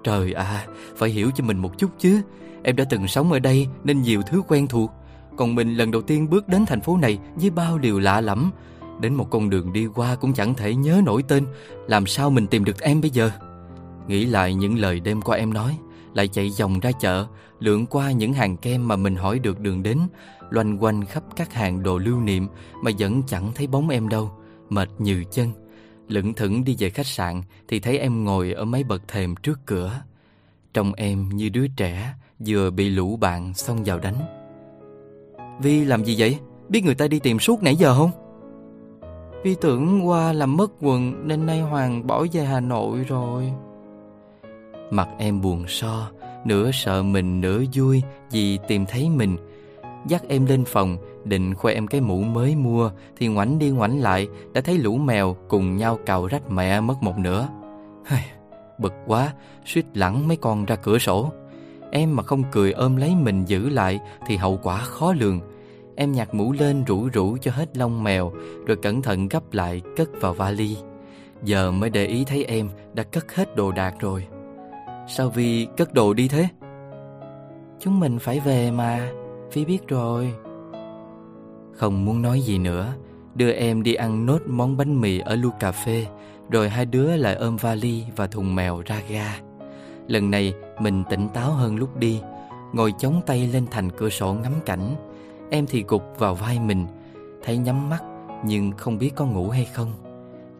Trời 0.05 0.32
à 0.32 0.66
Phải 0.97 1.10
hiểu 1.10 1.30
cho 1.34 1.44
mình 1.44 1.59
một 1.59 1.78
chút 1.78 1.90
chứ. 1.98 2.20
Em 2.62 2.76
đã 2.76 2.84
từng 2.90 3.09
sống 3.09 3.32
ở 3.32 3.38
đây 3.38 3.68
nên 3.84 4.02
nhiều 4.02 4.22
thứ 4.22 4.43
quen 4.48 4.66
thuộc. 4.66 4.90
Còn 5.36 5.55
mình 5.55 5.74
lần 5.74 5.90
đầu 5.90 6.02
tiên 6.02 6.30
bước 6.30 6.48
đến 6.48 6.66
thành 6.66 6.80
phố 6.80 6.97
này 6.97 7.18
Với 7.34 7.51
bao 7.51 7.78
điều 7.78 7.98
lạ 7.98 8.20
lẫm. 8.20 8.51
Đến 9.01 9.14
một 9.14 9.30
con 9.30 9.51
đường 9.51 9.72
đi 9.72 9.86
qua 9.86 10.14
cũng 10.14 10.32
chẳng 10.32 10.55
thể 10.55 10.74
nhớ 10.74 11.01
nổi 11.05 11.22
tên. 11.28 11.47
Làm 11.86 12.06
sao 12.06 12.30
mình 12.30 12.47
tìm 12.47 12.64
được 12.64 12.80
em 12.80 13.01
bây 13.01 13.10
giờ? 13.10 13.30
Nghĩ 14.09 14.24
lại 14.24 14.55
những 14.55 14.78
lời 14.78 15.01
đêm 15.01 15.22
qua 15.22 15.36
em 15.36 15.55
nói 15.55 15.78
lại 16.16 16.28
chạy 16.28 16.52
vòng 16.59 16.80
ra 16.80 16.93
chợ, 16.93 17.26
lượn 17.58 17.86
qua 17.86 18.10
những 18.10 18.32
hàng 18.32 18.56
kem 18.56 18.88
mà 18.88 18.96
mình 18.96 19.16
hỏi 19.16 19.38
được 19.38 19.60
đường 19.60 19.82
đến, 19.82 19.98
loanh 20.50 20.82
quanh 20.82 21.04
khắp 21.04 21.22
các 21.36 21.52
hàng 21.52 21.82
đồ 21.82 21.98
lưu 21.98 22.20
niệm 22.20 22.48
mà 22.82 22.90
vẫn 22.98 23.22
chẳng 23.26 23.52
thấy 23.54 23.66
bóng 23.66 23.88
em 23.88 24.08
đâu, 24.08 24.30
mệt 24.68 24.88
nhừ 24.98 25.22
chân. 25.30 25.48
Lững 26.08 26.34
thững 26.34 26.64
đi 26.64 26.76
về 26.78 26.90
khách 26.90 27.06
sạn 27.06 27.42
thì 27.68 27.80
thấy 27.80 27.98
em 27.98 28.24
ngồi 28.24 28.52
ở 28.52 28.64
mấy 28.64 28.84
bậc 28.84 29.08
thềm 29.08 29.34
trước 29.36 29.58
cửa. 29.66 30.00
Trông 30.74 30.92
em 30.94 31.28
như 31.28 31.48
đứa 31.48 31.66
trẻ 31.76 32.14
vừa 32.46 32.70
bị 32.70 32.88
lũ 32.88 33.16
bạn 33.16 33.54
xông 33.54 33.84
vào 33.84 33.98
đánh. 33.98 34.16
Vi 35.60 35.84
làm 35.84 36.04
gì 36.04 36.14
vậy? 36.18 36.38
Biết 36.68 36.84
người 36.84 36.94
ta 36.94 37.08
đi 37.08 37.18
tìm 37.18 37.38
suốt 37.38 37.62
nãy 37.62 37.76
giờ 37.76 37.94
không? 37.94 38.10
Vi 39.44 39.54
tưởng 39.60 40.08
qua 40.08 40.32
làm 40.32 40.56
mất 40.56 40.72
quần 40.80 41.28
nên 41.28 41.46
nay 41.46 41.60
Hoàng 41.60 42.06
bỏ 42.06 42.26
về 42.32 42.44
Hà 42.44 42.60
Nội 42.60 43.04
rồi. 43.08 43.52
Mặt 44.90 45.08
em 45.18 45.40
buồn 45.40 45.64
so 45.68 46.10
Nửa 46.47 46.70
sợ 46.73 47.02
mình, 47.02 47.40
nửa 47.40 47.62
vui 47.73 48.02
Vì 48.31 48.59
tìm 48.68 48.86
thấy 48.86 49.10
mình. 49.10 49.36
Dắt 50.06 50.23
em 50.28 50.47
lên 50.47 50.64
phòng, 50.64 50.97
Định 51.24 51.55
khoe 51.55 51.74
em 51.74 51.86
cái 51.86 52.01
mũ 52.01 52.23
mới 52.23 52.56
mua, 52.56 52.90
Thì 53.16 53.27
ngoảnh 53.27 53.59
đi 53.59 53.70
ngoảnh 53.70 54.01
lại, 54.01 54.28
Đã 54.52 54.60
thấy 54.60 54.78
lũ 54.78 54.97
mèo 54.97 55.36
cùng 55.48 55.77
nhau 55.77 55.98
cào 56.06 56.27
rách 56.27 56.51
mẹ 56.51 56.81
mất 56.81 57.02
một 57.02 57.18
nửa. 57.18 57.48
Bực 58.78 58.94
quá, 59.06 59.32
suýt 59.64 59.85
lẳng 59.94 60.28
mấy 60.28 60.36
con 60.36 60.64
ra 60.64 60.77
cửa 60.77 60.98
sổ. 60.98 61.32
Em 61.90 62.16
mà 62.16 62.23
không 62.23 62.43
cười 62.52 62.73
ôm 62.73 62.97
lấy 62.97 63.14
mình 63.14 63.44
giữ 63.44 63.68
lại, 63.68 64.01
Thì 64.27 64.36
hậu 64.36 64.60
quả 64.62 64.78
khó 64.78 65.12
lường. 65.12 65.40
Em 65.97 66.12
nhặt 66.12 66.35
mũ 66.35 66.52
lên 66.52 66.85
rủ 66.85 67.09
rủ 67.12 67.36
cho 67.40 67.51
hết 67.51 67.77
lông 67.77 68.05
mèo, 68.05 68.32
Rồi 68.66 68.77
cẩn 68.77 69.02
thận 69.02 69.28
gấp 69.28 69.52
lại 69.52 69.82
cất 69.97 70.09
vào 70.20 70.35
vali. 70.35 70.77
Giờ 71.43 71.70
mới 71.70 71.90
để 71.90 72.06
ý 72.06 72.24
thấy 72.24 72.44
em 72.44 72.68
đã 72.94 73.02
cất 73.02 73.35
hết 73.35 73.56
đồ 73.56 73.73
đạc 73.73 73.94
rồi. 74.01 74.27
Sao 75.06 75.28
Vi 75.28 75.66
cất 75.76 75.94
đồ 75.94 76.14
đi 76.14 76.28
thế? 76.28 76.48
Chúng 77.80 78.00
mình 78.00 78.18
phải 78.18 78.40
về 78.40 78.70
mà, 78.70 79.10
Vi 79.52 79.64
biết 79.64 79.88
rồi. 79.88 80.34
Không 81.76 82.04
muốn 82.04 82.22
nói 82.22 82.40
gì 82.40 82.58
nữa 82.58 82.94
Đưa 83.34 83.52
em 83.52 83.82
đi 83.82 83.94
ăn 83.94 84.26
nốt 84.26 84.38
món 84.46 84.76
bánh 84.76 85.00
mì 85.00 85.18
ở 85.18 85.36
Lu 85.36 85.50
Cà 85.60 85.72
Phê 85.72 86.06
Rồi 86.50 86.68
hai 86.68 86.86
đứa 86.86 87.16
lại 87.16 87.34
ôm 87.34 87.56
vali 87.56 88.04
và 88.16 88.26
thùng 88.26 88.54
mèo 88.54 88.82
ra 88.86 89.00
ga 89.08 89.40
Lần 90.08 90.30
này 90.30 90.54
mình 90.80 91.04
tỉnh 91.10 91.28
táo 91.28 91.50
hơn 91.50 91.76
lúc 91.76 91.96
đi 91.96 92.20
Ngồi 92.72 92.94
chống 92.98 93.20
tay 93.26 93.46
lên 93.46 93.66
thành 93.70 93.90
cửa 93.90 94.08
sổ 94.08 94.32
ngắm 94.32 94.52
cảnh 94.66 94.94
Em 95.50 95.66
thì 95.66 95.84
gục 95.88 96.02
vào 96.18 96.34
vai 96.34 96.60
mình 96.60 96.86
Thấy 97.44 97.56
nhắm 97.56 97.90
mắt 97.90 98.02
nhưng 98.44 98.72
không 98.72 98.98
biết 98.98 99.10
có 99.16 99.26
ngủ 99.26 99.48
hay 99.48 99.64
không 99.64 99.92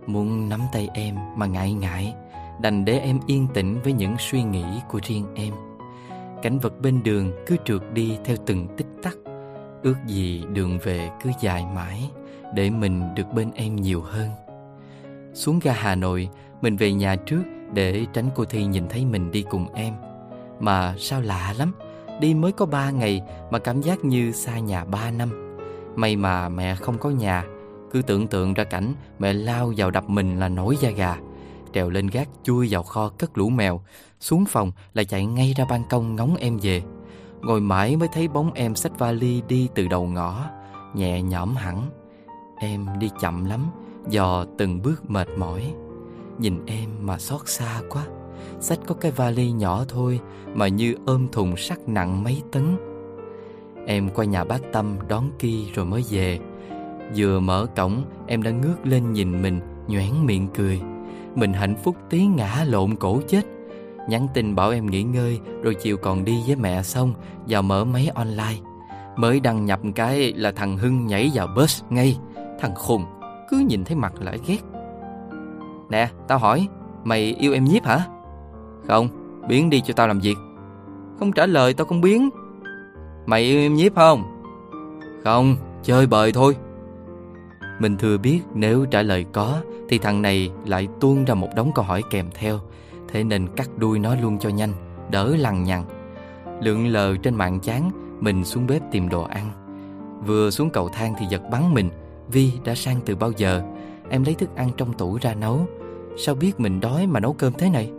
Muốn 0.07 0.49
nắm 0.49 0.61
tay 0.73 0.89
em 0.95 1.17
mà 1.37 1.47
ngại 1.47 1.73
ngại 1.73 2.15
Đành 2.61 2.85
để 2.85 2.99
em 2.99 3.21
yên 3.27 3.49
tĩnh 3.55 3.81
với 3.85 3.93
những 3.93 4.17
suy 4.19 4.43
nghĩ 4.43 4.65
của 4.89 5.01
riêng 5.03 5.27
em. 5.35 5.55
Cảnh 6.43 6.59
vật 6.59 6.81
bên 6.81 7.03
đường 7.03 7.33
cứ 7.47 7.57
trượt 7.65 7.83
đi 7.93 8.19
theo 8.25 8.37
từng 8.47 8.69
tích 8.77 8.87
tắc. 9.03 9.17
Ước 9.83 9.95
gì 10.07 10.45
đường 10.53 10.79
về 10.83 11.11
cứ 11.23 11.31
dài 11.41 11.67
mãi, 11.75 12.11
Để 12.55 12.71
mình 12.71 13.15
được 13.15 13.33
bên 13.35 13.51
em 13.55 13.77
nhiều 13.77 14.03
hơn. 14.03 14.31
Xuống 15.35 15.59
ga 15.63 15.73
Hà 15.73 15.95
Nội, 15.95 16.29
Mình 16.61 16.77
về 16.77 16.93
nhà 16.93 17.17
trước 17.17 17.43
để 17.73 18.07
tránh 18.13 18.29
cô 18.35 18.45
Thi 18.45 18.65
nhìn 18.65 18.89
thấy 18.89 19.05
mình 19.05 19.31
đi 19.31 19.45
cùng 19.51 19.75
em. 19.75 19.95
Mà 20.61 20.95
sao 20.99 21.21
lạ 21.21 21.55
lắm, 21.59 21.73
Đi 22.21 22.35
mới 22.35 22.53
có 22.53 22.67
ba 22.67 22.91
ngày 22.91 23.23
mà 23.51 23.59
cảm 23.59 23.81
giác 23.81 24.05
như 24.05 24.33
xa 24.33 24.59
nhà 24.59 24.85
ba 24.85 25.11
năm. 25.11 25.59
May 25.97 26.17
mà 26.17 26.49
mẹ 26.49 26.75
không 26.75 26.99
có 26.99 27.11
nhà, 27.11 27.45
Cứ 27.93 28.03
tưởng 28.03 28.27
tượng 28.27 28.55
ra 28.55 28.65
cảnh 28.65 28.93
mẹ 29.19 29.33
lao 29.33 29.73
vào 29.77 29.91
đập 29.91 30.05
mình 30.09 30.39
là 30.39 30.49
nổi 30.49 30.77
da 30.81 30.91
gà. 30.91 31.17
Trèo 31.77 31.91
lên 31.91 32.07
gác 32.07 32.29
chui 32.43 32.69
vào 32.71 32.83
kho 32.83 33.09
cất 33.09 33.39
lũ 33.39 33.49
mèo, 33.49 33.81
Xuống 34.21 34.45
phòng 34.45 34.73
lại 34.95 35.05
chạy 35.05 35.27
ngay 35.27 35.55
ra 35.57 35.65
ban 35.71 35.83
công 35.91 36.17
ngóng 36.17 36.37
em 36.37 36.59
về. 36.63 36.83
Ngồi 37.41 37.61
mãi 37.61 37.97
mới 37.97 38.09
thấy 38.13 38.29
bóng 38.29 38.53
em 38.53 38.75
xách 38.75 38.99
vali 38.99 39.43
đi 39.49 39.69
từ 39.75 39.89
đầu 39.89 40.07
ngõ, 40.07 40.45
Nhẹ 40.95 41.23
nhõm 41.23 41.57
hẳn. 41.57 41.91
Em 42.59 42.87
đi 42.99 43.11
chậm 43.21 43.45
lắm, 43.45 43.67
Dò 44.09 44.45
từng 44.59 44.83
bước 44.83 45.11
mệt 45.11 45.29
mỏi. 45.37 45.75
Nhìn 46.39 46.67
em 46.67 46.91
mà 47.01 47.19
xót 47.19 47.41
xa 47.49 47.83
quá, 47.91 48.07
Xách 48.61 48.79
có 48.87 48.95
cái 48.95 49.13
vali 49.13 49.53
nhỏ 49.53 49.85
thôi 49.89 50.21
Mà 50.55 50.69
như 50.69 50.95
ôm 51.07 51.29
thùng 51.33 51.57
sắt 51.57 51.89
nặng 51.89 52.25
mấy 52.25 52.43
tấn. 52.53 52.77
Em 53.87 54.11
qua 54.11 54.25
nhà 54.25 54.45
bác 54.45 54.61
Tâm 54.73 54.97
đón 55.09 55.31
Ki 55.39 55.71
rồi 55.75 55.85
mới 55.85 56.05
về. 56.11 56.39
Vừa 57.17 57.41
mở 57.41 57.67
cổng, 57.77 58.05
Em 58.27 58.43
đã 58.43 58.51
ngước 58.51 58.87
lên 58.87 59.13
nhìn 59.13 59.43
mình, 59.43 59.61
Nhoẻn 59.89 60.27
miệng 60.27 60.49
cười. 60.55 60.81
Mình 61.37 61.53
hạnh 61.53 61.75
phúc 61.83 61.97
tí 62.11 62.27
ngã 62.27 62.65
lộn 62.67 62.97
cổ 62.97 63.21
chết. 63.29 63.43
Nhắn 64.09 64.27
tin 64.35 64.55
bảo 64.55 64.71
em 64.71 64.87
nghỉ 64.87 65.03
ngơi, 65.03 65.41
Rồi 65.63 65.75
chiều 65.75 65.97
còn 65.97 66.25
đi 66.25 66.43
với 66.47 66.57
mẹ 66.57 66.83
xong, 66.83 67.15
Vào 67.49 67.63
mở 67.63 67.85
máy 67.85 68.11
online. 68.15 68.57
Mới 69.17 69.41
đăng 69.41 69.65
nhập 69.65 69.81
cái 69.95 70.33
là 70.37 70.53
thằng 70.53 70.79
Hưng 70.79 71.07
nhảy 71.07 71.31
vào 71.35 71.49
bus 71.57 71.83
ngay. 71.91 72.19
Thằng 72.61 72.75
khùng, 72.75 73.05
Cứ 73.49 73.59
nhìn 73.69 73.85
thấy 73.85 73.97
mặt 73.97 74.13
lại 74.21 74.39
ghét. 74.47 74.59
Nè, 75.91 76.09
tao 76.29 76.39
hỏi, 76.39 76.69
Mày 77.05 77.37
yêu 77.39 77.53
em 77.53 77.65
nhiếp 77.65 77.85
hả? 77.85 78.01
Không, 78.87 79.09
biến 79.49 79.71
đi 79.71 79.81
cho 79.81 79.95
tao 79.95 80.09
làm 80.09 80.21
việc. 80.21 80.37
Không 81.19 81.33
trả 81.33 81.47
lời 81.47 81.75
tao 81.75 81.87
không 81.87 82.01
biến. 82.01 82.31
Mày 83.27 83.43
yêu 83.43 83.59
em 83.61 83.75
nhiếp 83.75 83.95
không? 83.95 84.23
Không, 85.25 85.57
chơi 85.83 86.07
bời 86.07 86.33
thôi. 86.33 86.57
Mình 87.81 87.97
thừa 87.97 88.19
biết 88.19 88.41
nếu 88.55 88.87
trả 88.91 89.03
lời 89.03 89.25
có 89.33 89.61
thì 89.89 89.99
thằng 89.99 90.23
này 90.23 90.51
lại 90.67 90.89
tuôn 91.01 91.25
ra 91.25 91.35
một 91.35 91.49
đống 91.57 91.73
câu 91.75 91.85
hỏi 91.85 92.03
kèm 92.11 92.27
theo. 92.35 92.61
Thế 93.09 93.25
nên 93.25 93.47
cắt 93.57 93.71
đuôi 93.77 93.99
nó 93.99 94.15
luôn 94.15 94.39
cho 94.39 94.49
nhanh, 94.49 94.73
Đỡ 95.11 95.37
lằng 95.37 95.65
nhằng. 95.65 95.85
Lượng 96.61 96.87
lờ 96.87 97.17
trên 97.17 97.35
mạng 97.35 97.61
chán, 97.61 97.91
Mình 98.21 98.45
xuống 98.45 98.67
bếp 98.67 98.83
tìm 98.93 99.09
đồ 99.09 99.23
ăn. 99.23 99.51
Vừa 100.27 100.51
xuống 100.51 100.71
cầu 100.71 100.89
thang 100.89 101.15
thì 101.19 101.27
giật 101.31 101.43
bắn 101.51 101.75
mình, 101.75 101.91
Vi, 102.29 102.53
đã 102.65 102.75
sang 102.75 103.01
từ 103.05 103.17
bao 103.17 103.33
giờ? 103.37 103.63
Em 104.11 104.25
lấy 104.25 104.35
thức 104.35 104.57
ăn 104.57 104.71
trong 104.77 104.93
tủ 104.93 105.19
ra 105.21 105.35
nấu. 105.35 105.67
Sao 106.17 106.35
biết 106.35 106.61
mình 106.61 106.81
đói 106.81 107.07
mà 107.07 107.21
nấu 107.21 107.33
cơm 107.33 107.53
thế 107.53 107.71
này? 107.71 107.91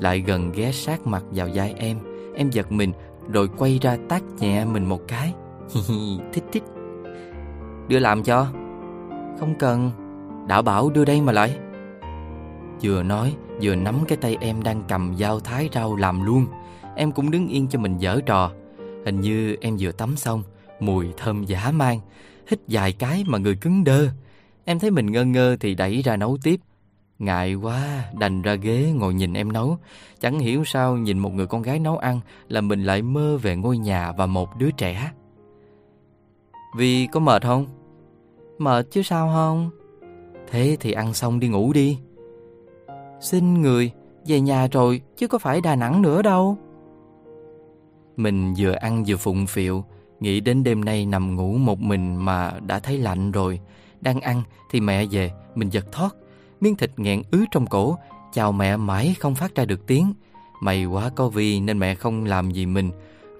Lại 0.00 0.20
gần 0.20 0.52
ghé 0.52 0.72
sát 0.72 1.06
mặt 1.06 1.24
vào 1.30 1.48
vai 1.54 1.74
em. 1.76 1.98
Em 2.34 2.50
giật 2.50 2.72
mình, 2.72 2.92
Rồi 3.32 3.48
quay 3.58 3.78
ra 3.82 3.96
tát 4.08 4.22
nhẹ 4.38 4.64
mình 4.64 4.84
một 4.84 5.00
cái. 5.08 5.34
Thích 6.32 6.44
thích. 6.52 6.62
Đưa 7.88 7.98
làm 7.98 8.22
cho. 8.22 8.46
Không 9.40 9.54
cần. 9.58 9.90
Đã 10.48 10.62
bảo 10.62 10.90
đưa 10.90 11.04
đây 11.04 11.20
mà 11.20 11.32
lại. 11.32 11.58
Vừa 12.82 13.02
nói 13.02 13.36
vừa 13.62 13.74
nắm 13.74 13.94
cái 14.08 14.18
tay 14.20 14.36
em 14.40 14.62
đang 14.62 14.82
cầm 14.88 15.16
dao 15.16 15.40
thái 15.40 15.68
rau 15.72 15.96
làm 15.96 16.22
luôn. 16.22 16.46
Em 16.96 17.12
cũng 17.12 17.30
đứng 17.30 17.48
yên 17.48 17.68
cho 17.68 17.78
mình 17.78 17.98
dở 17.98 18.20
trò. 18.26 18.50
Hình 19.04 19.20
như 19.20 19.56
em 19.60 19.76
vừa 19.80 19.92
tắm 19.92 20.16
xong 20.16 20.42
Mùi 20.80 21.06
thơm 21.16 21.44
giả 21.44 21.70
mang 21.70 22.00
Hít 22.50 22.60
vài 22.68 22.92
cái 22.92 23.24
mà 23.26 23.38
người 23.38 23.56
cứng 23.56 23.84
đơ. 23.84 24.08
Em 24.64 24.78
thấy 24.78 24.90
mình 24.90 25.12
ngơ 25.12 25.24
ngơ 25.24 25.56
thì 25.60 25.74
đẩy 25.74 26.02
ra 26.02 26.16
nấu 26.16 26.38
tiếp. 26.42 26.60
Ngại 27.18 27.54
quá, 27.54 28.04
đành 28.18 28.42
ra 28.42 28.54
ghế 28.54 28.92
ngồi 28.94 29.14
nhìn 29.14 29.34
em 29.34 29.52
nấu. 29.52 29.78
Chẳng 30.20 30.38
hiểu 30.38 30.64
sao 30.64 30.96
nhìn 30.96 31.18
một 31.18 31.34
người 31.34 31.46
con 31.46 31.62
gái 31.62 31.78
nấu 31.78 31.98
ăn 31.98 32.20
Là 32.48 32.60
mình 32.60 32.84
lại 32.84 33.02
mơ 33.02 33.38
về 33.42 33.56
ngôi 33.56 33.78
nhà 33.78 34.12
và 34.12 34.26
một 34.26 34.56
đứa 34.58 34.70
trẻ. 34.70 35.12
Vì 36.76 37.06
có 37.06 37.20
mệt 37.20 37.42
không? 37.42 37.66
Mệt 38.58 38.86
chứ 38.90 39.02
sao 39.02 39.30
không? 39.34 39.70
Thế 40.50 40.76
thì 40.80 40.92
ăn 40.92 41.14
xong 41.14 41.40
đi 41.40 41.48
ngủ 41.48 41.72
đi. 41.72 41.98
Xin 43.20 43.62
người, 43.62 43.90
về 44.26 44.40
nhà 44.40 44.68
rồi 44.72 45.00
chứ 45.16 45.28
có 45.28 45.38
phải 45.38 45.60
Đà 45.60 45.76
Nẵng 45.76 46.02
nữa 46.02 46.22
đâu. 46.22 46.58
Mình 48.16 48.54
vừa 48.58 48.72
ăn 48.72 49.04
vừa 49.06 49.16
phụng 49.16 49.46
phịu 49.46 49.84
Nghĩ 50.20 50.40
đến 50.40 50.64
đêm 50.64 50.84
nay 50.84 51.06
nằm 51.06 51.36
ngủ 51.36 51.56
một 51.56 51.80
mình 51.80 52.16
mà 52.16 52.52
đã 52.66 52.78
thấy 52.78 52.98
lạnh 52.98 53.32
rồi. 53.32 53.60
Đang 54.00 54.20
ăn 54.20 54.42
thì 54.70 54.80
mẹ 54.80 55.06
về, 55.10 55.30
mình 55.54 55.68
giật 55.68 55.92
thoát. 55.92 56.16
Miếng 56.60 56.76
thịt 56.76 56.90
nghẹn 56.96 57.22
ứ 57.30 57.44
trong 57.50 57.66
cổ 57.66 57.96
Chào 58.32 58.52
mẹ 58.52 58.76
mãi 58.76 59.14
không 59.20 59.34
phát 59.34 59.54
ra 59.54 59.64
được 59.64 59.86
tiếng. 59.86 60.12
May 60.62 60.84
quá 60.84 61.10
có 61.16 61.28
Vi 61.28 61.60
nên 61.60 61.78
mẹ 61.78 61.94
không 61.94 62.24
làm 62.24 62.50
gì 62.50 62.66
mình. 62.66 62.90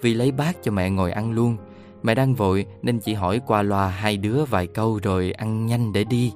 Vi 0.03 0.15
lấy 0.15 0.33
bát 0.33 0.57
cho 0.63 0.73
mẹ 0.73 0.91
ngồi 0.91 1.13
ăn 1.13 1.33
luôn. 1.33 1.57
Mẹ 2.03 2.15
đang 2.15 2.35
vội 2.35 2.67
nên 2.83 2.99
chỉ 2.99 3.15
hỏi 3.15 3.41
qua 3.47 3.63
loa 3.63 3.89
hai 3.89 4.17
đứa 4.17 4.45
vài 4.45 4.67
câu 4.67 5.01
rồi 5.03 5.33
ăn 5.33 5.67
nhanh 5.67 5.93
để 5.93 6.05
đi. 6.05 6.33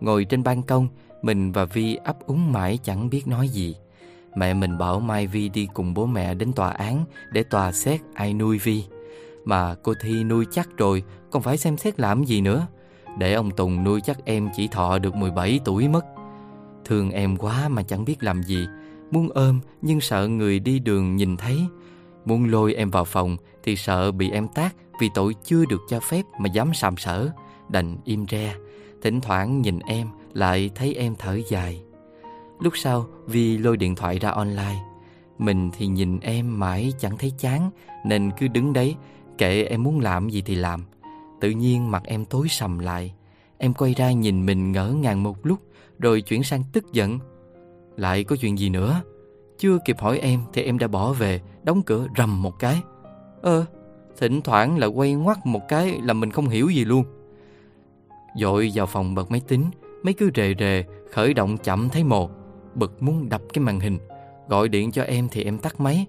Ngồi 0.00 0.24
trên 0.24 0.42
ban 0.42 0.62
công, 0.62 0.88
Mình 1.22 1.52
và 1.52 1.64
Vi 1.64 1.94
ấp 1.94 2.26
úng 2.26 2.52
mãi 2.52 2.78
chẳng 2.82 3.10
biết 3.10 3.26
nói 3.26 3.48
gì. 3.48 3.76
Mẹ 4.36 4.54
mình 4.54 4.78
bảo 4.78 5.00
Mai 5.00 5.26
Vi 5.26 5.48
đi 5.48 5.68
cùng 5.74 5.94
bố 5.94 6.06
mẹ 6.06 6.34
đến 6.34 6.52
tòa 6.52 6.70
án 6.70 7.04
Để 7.32 7.42
tòa 7.42 7.72
xét 7.72 8.00
ai 8.14 8.34
nuôi 8.34 8.58
Vi. 8.58 8.84
Mà 9.44 9.74
cô 9.82 9.94
Thi 10.00 10.24
nuôi 10.24 10.46
chắc 10.50 10.68
rồi, 10.76 11.02
Còn 11.30 11.42
phải 11.42 11.56
xem 11.56 11.76
xét 11.76 12.00
làm 12.00 12.24
gì 12.24 12.40
nữa. 12.40 12.66
Để 13.18 13.34
ông 13.34 13.50
Tùng 13.50 13.84
nuôi 13.84 14.00
chắc 14.00 14.24
em 14.24 14.48
chỉ 14.56 14.68
thọ 14.68 14.98
được 14.98 15.14
17 15.14 15.60
tuổi 15.64 15.88
mất. 15.88 16.04
Thương 16.84 17.10
em 17.10 17.36
quá 17.36 17.68
mà 17.68 17.82
chẳng 17.82 18.04
biết 18.04 18.22
làm 18.22 18.42
gì. 18.42 18.66
Muốn 19.10 19.28
ôm 19.34 19.60
nhưng 19.82 20.00
sợ 20.00 20.28
người 20.28 20.58
đi 20.58 20.78
đường 20.78 21.16
nhìn 21.16 21.36
thấy. 21.36 21.58
Muốn 22.24 22.50
lôi 22.50 22.74
em 22.74 22.90
vào 22.90 23.04
phòng 23.04 23.36
Thì 23.62 23.76
sợ 23.76 24.12
bị 24.12 24.30
em 24.30 24.48
tác 24.48 24.76
Vì 25.00 25.10
tội 25.14 25.34
chưa 25.44 25.64
được 25.64 25.80
cho 25.88 26.00
phép 26.00 26.22
mà 26.40 26.48
dám 26.48 26.74
sàm 26.74 26.96
sở 26.96 27.30
Đành 27.68 27.96
im 28.04 28.26
re. 28.30 28.54
Thỉnh 29.02 29.20
thoảng 29.20 29.62
nhìn 29.62 29.78
em, 29.78 30.08
Lại 30.32 30.70
thấy 30.74 30.94
em 30.94 31.14
thở 31.18 31.40
dài. 31.48 31.82
Lúc 32.60 32.72
sau 32.76 33.06
Vi 33.26 33.58
lôi 33.58 33.76
điện 33.76 33.94
thoại 33.94 34.18
ra 34.18 34.30
online, 34.30 34.78
Mình 35.38 35.70
thì 35.76 35.86
nhìn 35.86 36.20
em 36.20 36.58
mãi 36.58 36.92
chẳng 36.98 37.16
thấy 37.18 37.32
chán, 37.38 37.70
Nên 38.04 38.30
cứ 38.38 38.48
đứng 38.48 38.72
đấy 38.72 38.96
Kệ 39.38 39.64
em 39.64 39.82
muốn 39.82 40.00
làm 40.00 40.28
gì 40.28 40.42
thì 40.42 40.54
làm. 40.54 40.84
Tự 41.40 41.50
nhiên 41.50 41.90
mặt 41.90 42.02
em 42.04 42.24
tối 42.24 42.46
sầm 42.48 42.78
lại, 42.78 43.14
Em 43.58 43.74
quay 43.74 43.94
ra 43.94 44.12
nhìn 44.12 44.46
mình 44.46 44.72
ngỡ 44.72 44.90
ngàng 44.90 45.22
một 45.22 45.46
lúc, 45.46 45.58
Rồi 45.98 46.20
chuyển 46.20 46.42
sang 46.42 46.62
tức 46.72 46.92
giận. 46.92 47.18
Lại 47.96 48.24
có 48.24 48.36
chuyện 48.36 48.58
gì 48.58 48.68
nữa? 48.68 49.02
Chưa 49.58 49.78
kịp 49.84 49.98
hỏi 49.98 50.18
em 50.18 50.40
thì 50.52 50.62
em 50.62 50.78
đã 50.78 50.88
bỏ 50.88 51.12
về, 51.12 51.40
Đóng 51.62 51.82
cửa 51.82 52.06
rầm 52.16 52.42
một 52.42 52.58
cái. 52.58 52.82
Ơ, 53.42 53.64
Thỉnh 54.18 54.40
thoảng 54.40 54.78
là 54.78 54.86
quay 54.86 55.12
ngoắt 55.12 55.46
một 55.46 55.60
cái 55.68 56.00
Là 56.02 56.12
mình 56.12 56.30
không 56.30 56.48
hiểu 56.48 56.68
gì 56.68 56.84
luôn. 56.84 57.04
Dội 58.40 58.70
vào 58.74 58.86
phòng 58.86 59.14
bật 59.14 59.30
máy 59.30 59.40
tính 59.48 59.70
Mấy 60.02 60.14
cứ 60.14 60.30
rề 60.34 60.54
rề 60.58 60.84
Khởi 61.12 61.34
động 61.34 61.56
chậm 61.58 61.88
thấy 61.88 62.04
một. 62.04 62.30
Bực 62.74 63.02
muốn 63.02 63.28
đập 63.28 63.42
cái 63.52 63.64
màn 63.64 63.80
hình. 63.80 63.98
Gọi 64.48 64.68
điện 64.68 64.92
cho 64.92 65.02
em 65.02 65.28
thì 65.30 65.44
em 65.44 65.58
tắt 65.58 65.80
máy. 65.80 66.06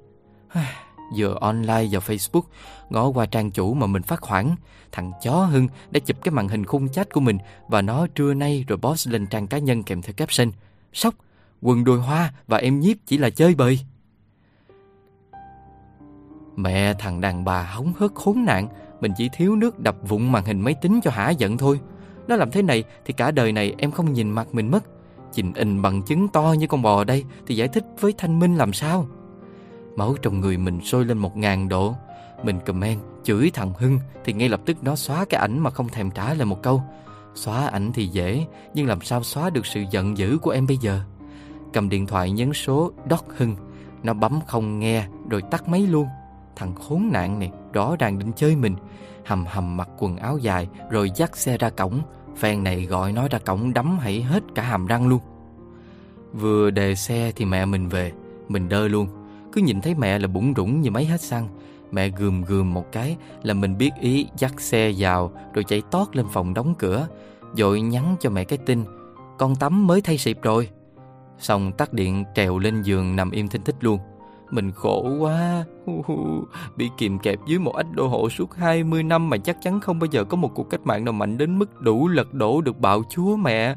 Vừa 1.16 1.38
online 1.42 1.86
vào 1.92 2.02
Facebook 2.02 2.42
Ngó 2.90 3.08
qua 3.08 3.26
trang 3.26 3.52
chủ 3.52 3.74
mà 3.74 3.88
mình 3.88 4.02
phát 4.02 4.22
khoản, 4.22 4.56
Thằng 4.92 5.12
chó 5.22 5.34
Hưng 5.34 5.68
đã 5.92 6.00
chụp 6.00 6.18
cái 6.24 6.32
màn 6.32 6.48
hình 6.48 6.66
khung 6.66 6.90
chat 6.90 7.14
của 7.14 7.22
mình 7.22 7.38
Và 7.68 7.82
nó 7.82 8.08
trưa 8.08 8.34
nay 8.34 8.66
rồi 8.68 8.78
post 8.82 9.10
lên 9.10 9.28
trang 9.28 9.48
cá 9.48 9.58
nhân 9.58 9.84
kèm 9.84 10.02
theo 10.02 10.14
caption. 10.14 10.52
Sốc, 10.94 11.16
quần 11.62 11.84
đùi 11.84 12.00
hoa 12.00 12.34
và 12.48 12.58
em 12.58 12.80
nhiếp 12.80 12.98
chỉ 13.06 13.18
là 13.18 13.30
chơi 13.30 13.56
bời. 13.56 13.80
Mẹ 16.56 16.94
thằng 16.94 17.22
đàn 17.22 17.46
bà 17.46 17.64
hóng 17.64 17.94
hớt 17.98 18.12
khốn 18.16 18.46
nạn 18.46 18.68
Mình 19.02 19.12
chỉ 19.18 19.30
thiếu 19.34 19.56
nước 19.56 19.80
đập 19.80 19.96
vụn 20.08 20.32
màn 20.32 20.46
hình 20.46 20.62
máy 20.62 20.74
tính 20.74 21.00
cho 21.04 21.12
hả 21.12 21.30
giận 21.30 21.58
thôi. 21.58 21.80
Nó 22.30 22.36
làm 22.36 22.52
thế 22.52 22.62
này 22.62 22.84
thì 23.06 23.14
cả 23.14 23.32
đời 23.32 23.52
này 23.52 23.76
em 23.78 23.92
không 23.92 24.14
nhìn 24.14 24.30
mặt 24.30 24.48
mình 24.52 24.72
mất. 24.72 24.84
Trình 25.34 25.54
in 25.54 25.82
bằng 25.82 26.02
chứng 26.02 26.28
to 26.28 26.56
như 26.58 26.68
con 26.68 26.82
bò 26.82 27.04
đây 27.04 27.24
Thì 27.48 27.56
giải 27.56 27.68
thích 27.68 27.84
với 28.00 28.14
Thanh 28.18 28.40
Minh 28.40 28.56
làm 28.56 28.74
sao? 28.74 29.08
Máu 29.96 30.16
trong 30.22 30.40
người 30.40 30.58
mình 30.58 30.82
sôi 30.82 31.06
lên 31.06 31.18
một 31.18 31.38
ngàn 31.38 31.70
độ. 31.70 31.96
Mình 32.44 32.60
comment, 32.66 33.00
chửi 33.24 33.52
thằng 33.54 33.74
Hưng 33.78 34.00
Thì 34.26 34.34
ngay 34.34 34.50
lập 34.50 34.62
tức 34.66 34.84
nó 34.84 34.96
xóa 34.96 35.26
cái 35.26 35.42
ảnh 35.42 35.60
mà 35.60 35.70
không 35.70 35.90
thèm 35.90 36.12
trả 36.12 36.34
lời 36.34 36.46
một 36.46 36.64
câu. 36.64 36.84
Xóa 37.36 37.68
ảnh 37.68 37.92
thì 37.94 38.08
dễ, 38.08 38.46
Nhưng 38.74 38.88
làm 38.88 39.02
sao 39.02 39.24
xóa 39.24 39.50
được 39.50 39.66
sự 39.66 39.84
giận 39.92 40.18
dữ 40.18 40.38
của 40.38 40.52
em 40.52 40.68
bây 40.68 40.78
giờ? 40.78 41.02
Cầm 41.74 41.90
điện 41.90 42.08
thoại 42.08 42.32
nhấn 42.32 42.54
số 42.54 42.92
Doc 43.10 43.26
Hưng. 43.38 43.56
Nó 44.04 44.14
bấm 44.14 44.40
không 44.48 44.80
nghe 44.80 45.06
rồi 45.30 45.42
tắt 45.52 45.68
máy 45.68 45.82
luôn. 45.82 46.08
Thằng 46.56 46.76
khốn 46.76 47.10
nạn 47.12 47.40
này, 47.40 47.52
rõ 47.74 47.96
ràng 48.00 48.20
định 48.20 48.32
chơi 48.36 48.56
mình. 48.56 48.76
Hầm 49.26 49.46
hầm 49.46 49.78
mặc 49.78 49.90
quần 49.98 50.18
áo 50.18 50.38
dài 50.38 50.68
Rồi 50.90 51.12
dắt 51.16 51.38
xe 51.38 51.58
ra 51.58 51.70
cổng. 51.70 52.02
Phen 52.38 52.64
này 52.64 52.86
gọi 52.86 53.12
nói 53.12 53.28
ra 53.32 53.40
cổng 53.40 53.74
đấm 53.74 54.00
hãy 54.00 54.22
hết 54.22 54.44
cả 54.56 54.64
hàm 54.64 54.88
răng 54.88 55.08
luôn. 55.08 55.20
Vừa 56.34 56.70
đề 56.70 56.96
xe 56.96 57.32
thì 57.36 57.46
mẹ 57.46 57.66
mình 57.66 57.90
về, 57.90 58.12
Mình 58.48 58.70
đơ 58.70 58.88
luôn. 58.88 59.08
Cứ 59.52 59.62
nhìn 59.62 59.82
thấy 59.82 59.96
mẹ 59.96 60.20
là 60.20 60.28
bụng 60.28 60.54
rủng 60.58 60.82
như 60.82 60.92
máy 60.92 61.06
hết 61.06 61.22
xăng. 61.22 61.48
Mẹ 61.92 62.10
gườm 62.10 62.42
gườm 62.42 62.74
một 62.74 62.92
cái 62.92 63.18
là 63.44 63.54
mình 63.54 63.78
biết 63.78 63.92
ý 64.02 64.28
dắt 64.38 64.62
xe 64.62 64.94
vào 64.98 65.32
Rồi 65.54 65.64
chạy 65.64 65.82
tót 65.92 66.16
lên 66.16 66.26
phòng 66.32 66.54
đóng 66.54 66.76
cửa. 66.80 67.08
Rồi 67.56 67.82
nhắn 67.82 68.16
cho 68.20 68.30
mẹ 68.30 68.44
cái 68.44 68.60
tin, 68.66 68.84
Con 69.38 69.56
tắm 69.56 69.88
mới 69.88 70.02
thay 70.02 70.18
xịp 70.18 70.40
rồi. 70.42 70.70
Xong 71.40 71.72
tắt 71.72 71.94
điện 71.94 72.24
trèo 72.36 72.60
lên 72.60 72.82
giường 72.82 73.16
nằm 73.16 73.32
im 73.32 73.48
thinh 73.48 73.62
thích 73.62 73.76
luôn. 73.80 74.00
Mình 74.52 74.72
khổ 74.72 75.18
quá. 75.20 75.66
Bị 76.76 76.90
kìm 76.98 77.20
kẹp 77.20 77.40
dưới 77.46 77.60
một 77.60 77.76
ách 77.76 77.92
đô 77.92 78.08
hộ 78.08 78.30
suốt 78.30 78.56
20 78.56 79.04
năm 79.04 79.30
Mà 79.30 79.38
chắc 79.38 79.58
chắn 79.62 79.80
không 79.80 80.00
bao 80.00 80.08
giờ 80.12 80.24
có 80.24 80.38
một 80.38 80.52
cuộc 80.56 80.70
cách 80.70 80.82
mạng 80.84 81.06
nào 81.06 81.14
mạnh 81.14 81.38
đến 81.38 81.60
mức 81.60 81.82
đủ 81.82 82.08
lật 82.08 82.34
đổ 82.34 82.62
được 82.62 82.80
bạo 82.80 83.04
chúa 83.10 83.36
mẹ. 83.36 83.76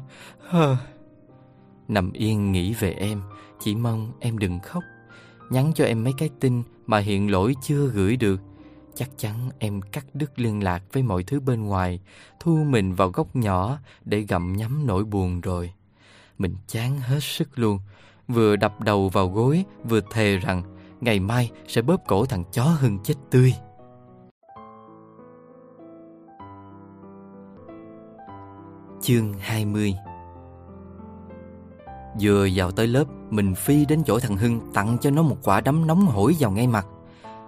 Nằm 1.87 2.11
yên 2.11 2.51
nghĩ 2.51 2.73
về 2.73 2.91
em. 2.91 3.21
Chỉ 3.59 3.75
mong 3.75 4.11
em 4.19 4.37
đừng 4.37 4.59
khóc. 4.59 4.83
Nhắn 5.49 5.71
cho 5.75 5.85
em 5.85 6.03
mấy 6.03 6.13
cái 6.17 6.29
tin 6.39 6.63
mà 6.85 6.97
hiện 6.99 7.31
lỗi 7.31 7.55
chưa 7.61 7.87
gửi 7.87 8.17
được. 8.17 8.41
Chắc 8.95 9.09
chắn 9.17 9.49
em 9.59 9.81
cắt 9.81 10.05
đứt 10.13 10.39
liên 10.39 10.63
lạc 10.63 10.83
với 10.93 11.03
mọi 11.03 11.23
thứ 11.23 11.39
bên 11.39 11.61
ngoài, 11.63 11.99
Thu 12.39 12.63
mình 12.69 12.93
vào 12.93 13.09
góc 13.09 13.35
nhỏ 13.35 13.77
để 14.05 14.19
gặm 14.21 14.53
nhắm 14.53 14.87
nỗi 14.87 15.03
buồn 15.03 15.41
rồi. 15.41 15.73
Mình 16.37 16.55
chán 16.67 16.99
hết 16.99 17.19
sức 17.21 17.59
luôn. 17.59 17.79
Vừa 18.27 18.55
đập 18.55 18.81
đầu 18.81 19.09
vào 19.09 19.27
gối 19.27 19.65
vừa 19.83 20.01
thề 20.11 20.37
rằng 20.37 20.63
Ngày 21.01 21.19
mai 21.19 21.51
sẽ 21.67 21.81
bóp 21.81 22.01
cổ 22.07 22.25
thằng 22.25 22.43
chó 22.51 22.63
hưng 22.63 22.99
chết 23.03 23.13
tươi 23.29 23.53
Chương 29.01 29.33
20 29.39 29.93
Vừa 32.21 32.47
vào 32.55 32.71
tới 32.71 32.87
lớp, 32.87 33.03
mình 33.29 33.55
phi 33.55 33.85
đến 33.85 34.03
chỗ 34.05 34.19
thằng 34.19 34.37
Hưng 34.37 34.59
tặng 34.73 34.97
cho 35.01 35.11
nó 35.11 35.21
một 35.21 35.37
quả 35.43 35.61
đấm 35.61 35.87
nóng 35.87 36.05
hổi 36.05 36.35
vào 36.39 36.51
ngay 36.51 36.67
mặt. 36.67 36.87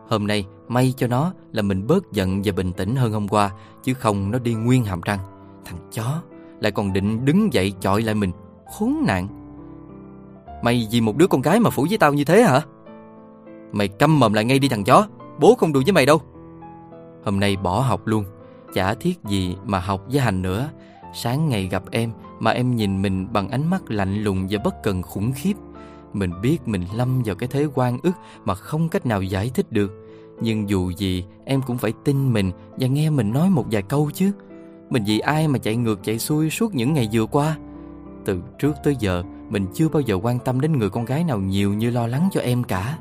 Hôm 0.07 0.27
nay, 0.27 0.45
may 0.67 0.93
cho 0.97 1.07
nó 1.07 1.33
là 1.51 1.61
mình 1.61 1.87
bớt 1.87 2.11
giận 2.11 2.41
và 2.45 2.51
bình 2.51 2.73
tĩnh 2.73 2.95
hơn 2.95 3.11
hôm 3.11 3.27
qua, 3.27 3.51
chứ 3.83 3.93
không 3.93 4.31
nó 4.31 4.39
đi 4.39 4.53
nguyên 4.53 4.83
hàm 4.83 5.01
răng. 5.01 5.19
Thằng 5.65 5.77
chó 5.93 6.21
lại 6.59 6.71
còn 6.71 6.93
định 6.93 7.25
đứng 7.25 7.53
dậy 7.53 7.73
chọi 7.81 8.01
lại 8.01 8.15
mình, 8.15 8.31
khốn 8.65 9.03
nạn. 9.07 9.44
Mày 10.65 10.87
vì 10.91 11.01
một 11.01 11.17
đứa 11.17 11.27
con 11.27 11.41
gái 11.41 11.59
mà 11.59 11.69
phủ 11.69 11.85
với 11.89 11.97
tao 11.97 12.13
như 12.13 12.23
thế 12.23 12.43
hả? 12.43 12.61
Mày 13.71 13.87
câm 13.87 14.19
mồm 14.19 14.33
lại 14.33 14.45
ngay 14.45 14.59
đi 14.59 14.69
thằng 14.69 14.83
chó, 14.83 15.07
bố 15.39 15.55
không 15.55 15.73
đùa 15.73 15.81
với 15.85 15.93
mày 15.93 16.05
đâu. 16.05 16.21
Hôm 17.25 17.39
nay 17.39 17.57
bỏ 17.57 17.79
học 17.79 18.07
luôn, 18.07 18.23
chả 18.73 18.93
thiết 18.93 19.23
gì 19.23 19.55
mà 19.65 19.79
học 19.79 20.01
với 20.11 20.19
hành 20.19 20.41
nữa. 20.41 20.69
Sáng 21.13 21.49
ngày 21.49 21.67
gặp 21.67 21.83
em 21.91 22.11
mà 22.39 22.51
em 22.51 22.75
nhìn 22.75 23.01
mình 23.01 23.33
bằng 23.33 23.49
ánh 23.49 23.69
mắt 23.69 23.81
lạnh 23.87 24.23
lùng 24.23 24.47
và 24.49 24.59
bất 24.63 24.83
cần 24.83 25.01
khủng 25.01 25.31
khiếp. 25.35 25.53
Mình 26.13 26.31
biết 26.41 26.67
mình 26.67 26.85
lâm 26.95 27.23
vào 27.25 27.35
cái 27.35 27.49
thế 27.51 27.67
quan 27.75 27.97
ức 28.03 28.13
mà 28.45 28.55
không 28.55 28.89
cách 28.89 29.05
nào 29.05 29.21
giải 29.21 29.51
thích 29.53 29.71
được. 29.71 29.91
Nhưng 30.41 30.69
dù 30.69 30.89
gì 30.89 31.25
em 31.45 31.61
cũng 31.61 31.77
phải 31.77 31.93
tin 32.03 32.33
mình 32.33 32.51
và 32.77 32.87
nghe 32.87 33.09
mình 33.09 33.33
nói 33.33 33.49
một 33.49 33.65
vài 33.71 33.81
câu 33.81 34.09
chứ. 34.13 34.31
Mình 34.89 35.03
vì 35.07 35.19
ai 35.19 35.47
mà 35.47 35.59
chạy 35.59 35.75
ngược 35.75 36.03
chạy 36.03 36.19
xuôi 36.19 36.49
suốt 36.49 36.75
những 36.75 36.93
ngày 36.93 37.09
vừa 37.11 37.25
qua. 37.25 37.57
Từ 38.25 38.41
trước 38.59 38.73
tới 38.83 38.95
giờ 38.99 39.23
mình 39.49 39.67
chưa 39.73 39.89
bao 39.89 40.01
giờ 40.01 40.15
quan 40.15 40.39
tâm 40.39 40.61
đến 40.61 40.79
người 40.79 40.89
con 40.89 41.05
gái 41.05 41.23
nào 41.23 41.39
nhiều 41.39 41.73
như 41.73 41.89
lo 41.89 42.07
lắng 42.07 42.29
cho 42.31 42.41
em 42.41 42.63
cả. 42.63 42.97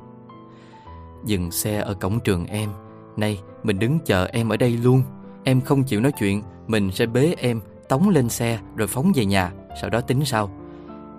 Dừng 1.25 1.51
xe 1.51 1.79
ở 1.79 1.95
cổng 1.95 2.21
trường 2.21 2.47
em. 2.47 2.71
Nay 3.17 3.41
mình 3.63 3.79
đứng 3.79 3.99
chờ 4.07 4.27
em 4.27 4.49
ở 4.49 4.57
đây 4.57 4.71
luôn. 4.71 5.03
Em 5.45 5.61
không 5.61 5.85
chịu 5.85 6.01
nói 6.01 6.13
chuyện, 6.13 6.43
mình 6.67 6.91
sẽ 6.93 7.07
bế 7.07 7.35
em 7.39 7.61
tống 7.89 8.09
lên 8.09 8.29
xe 8.29 8.59
rồi 8.77 8.89
phóng 8.89 9.13
về 9.15 9.25
nhà, 9.25 9.53
sau 9.81 9.91
đó 9.91 10.01
tính 10.01 10.25
sau. 10.25 10.51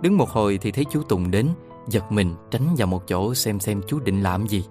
Đứng 0.02 0.18
một 0.18 0.30
hồi 0.30 0.60
thì 0.62 0.72
thấy 0.72 0.86
chú 0.92 1.04
Tùng 1.04 1.32
đến, 1.32 1.50
giật 1.88 2.12
mình 2.12 2.36
tránh 2.52 2.76
vào 2.78 2.88
một 2.88 3.08
chỗ 3.08 3.34
xem 3.34 3.60
xem 3.60 3.82
chú 3.88 4.00
định 4.00 4.24
làm 4.24 4.48
gì. 4.48 4.66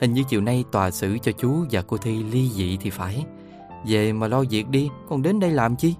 Hình 0.00 0.12
như 0.12 0.22
chiều 0.28 0.40
nay 0.40 0.64
tòa 0.72 0.90
xử 0.90 1.18
cho 1.18 1.32
chú 1.32 1.64
và 1.70 1.82
cô 1.82 1.96
Thi 1.96 2.22
ly 2.22 2.48
dị 2.48 2.76
thì 2.80 2.90
phải. 2.90 3.24
Về 3.86 4.12
mà 4.12 4.28
lo 4.28 4.44
việc 4.50 4.68
đi, 4.68 4.90
còn 5.08 5.22
đến 5.22 5.40
đây 5.40 5.50
làm 5.50 5.76
chi? 5.76 5.94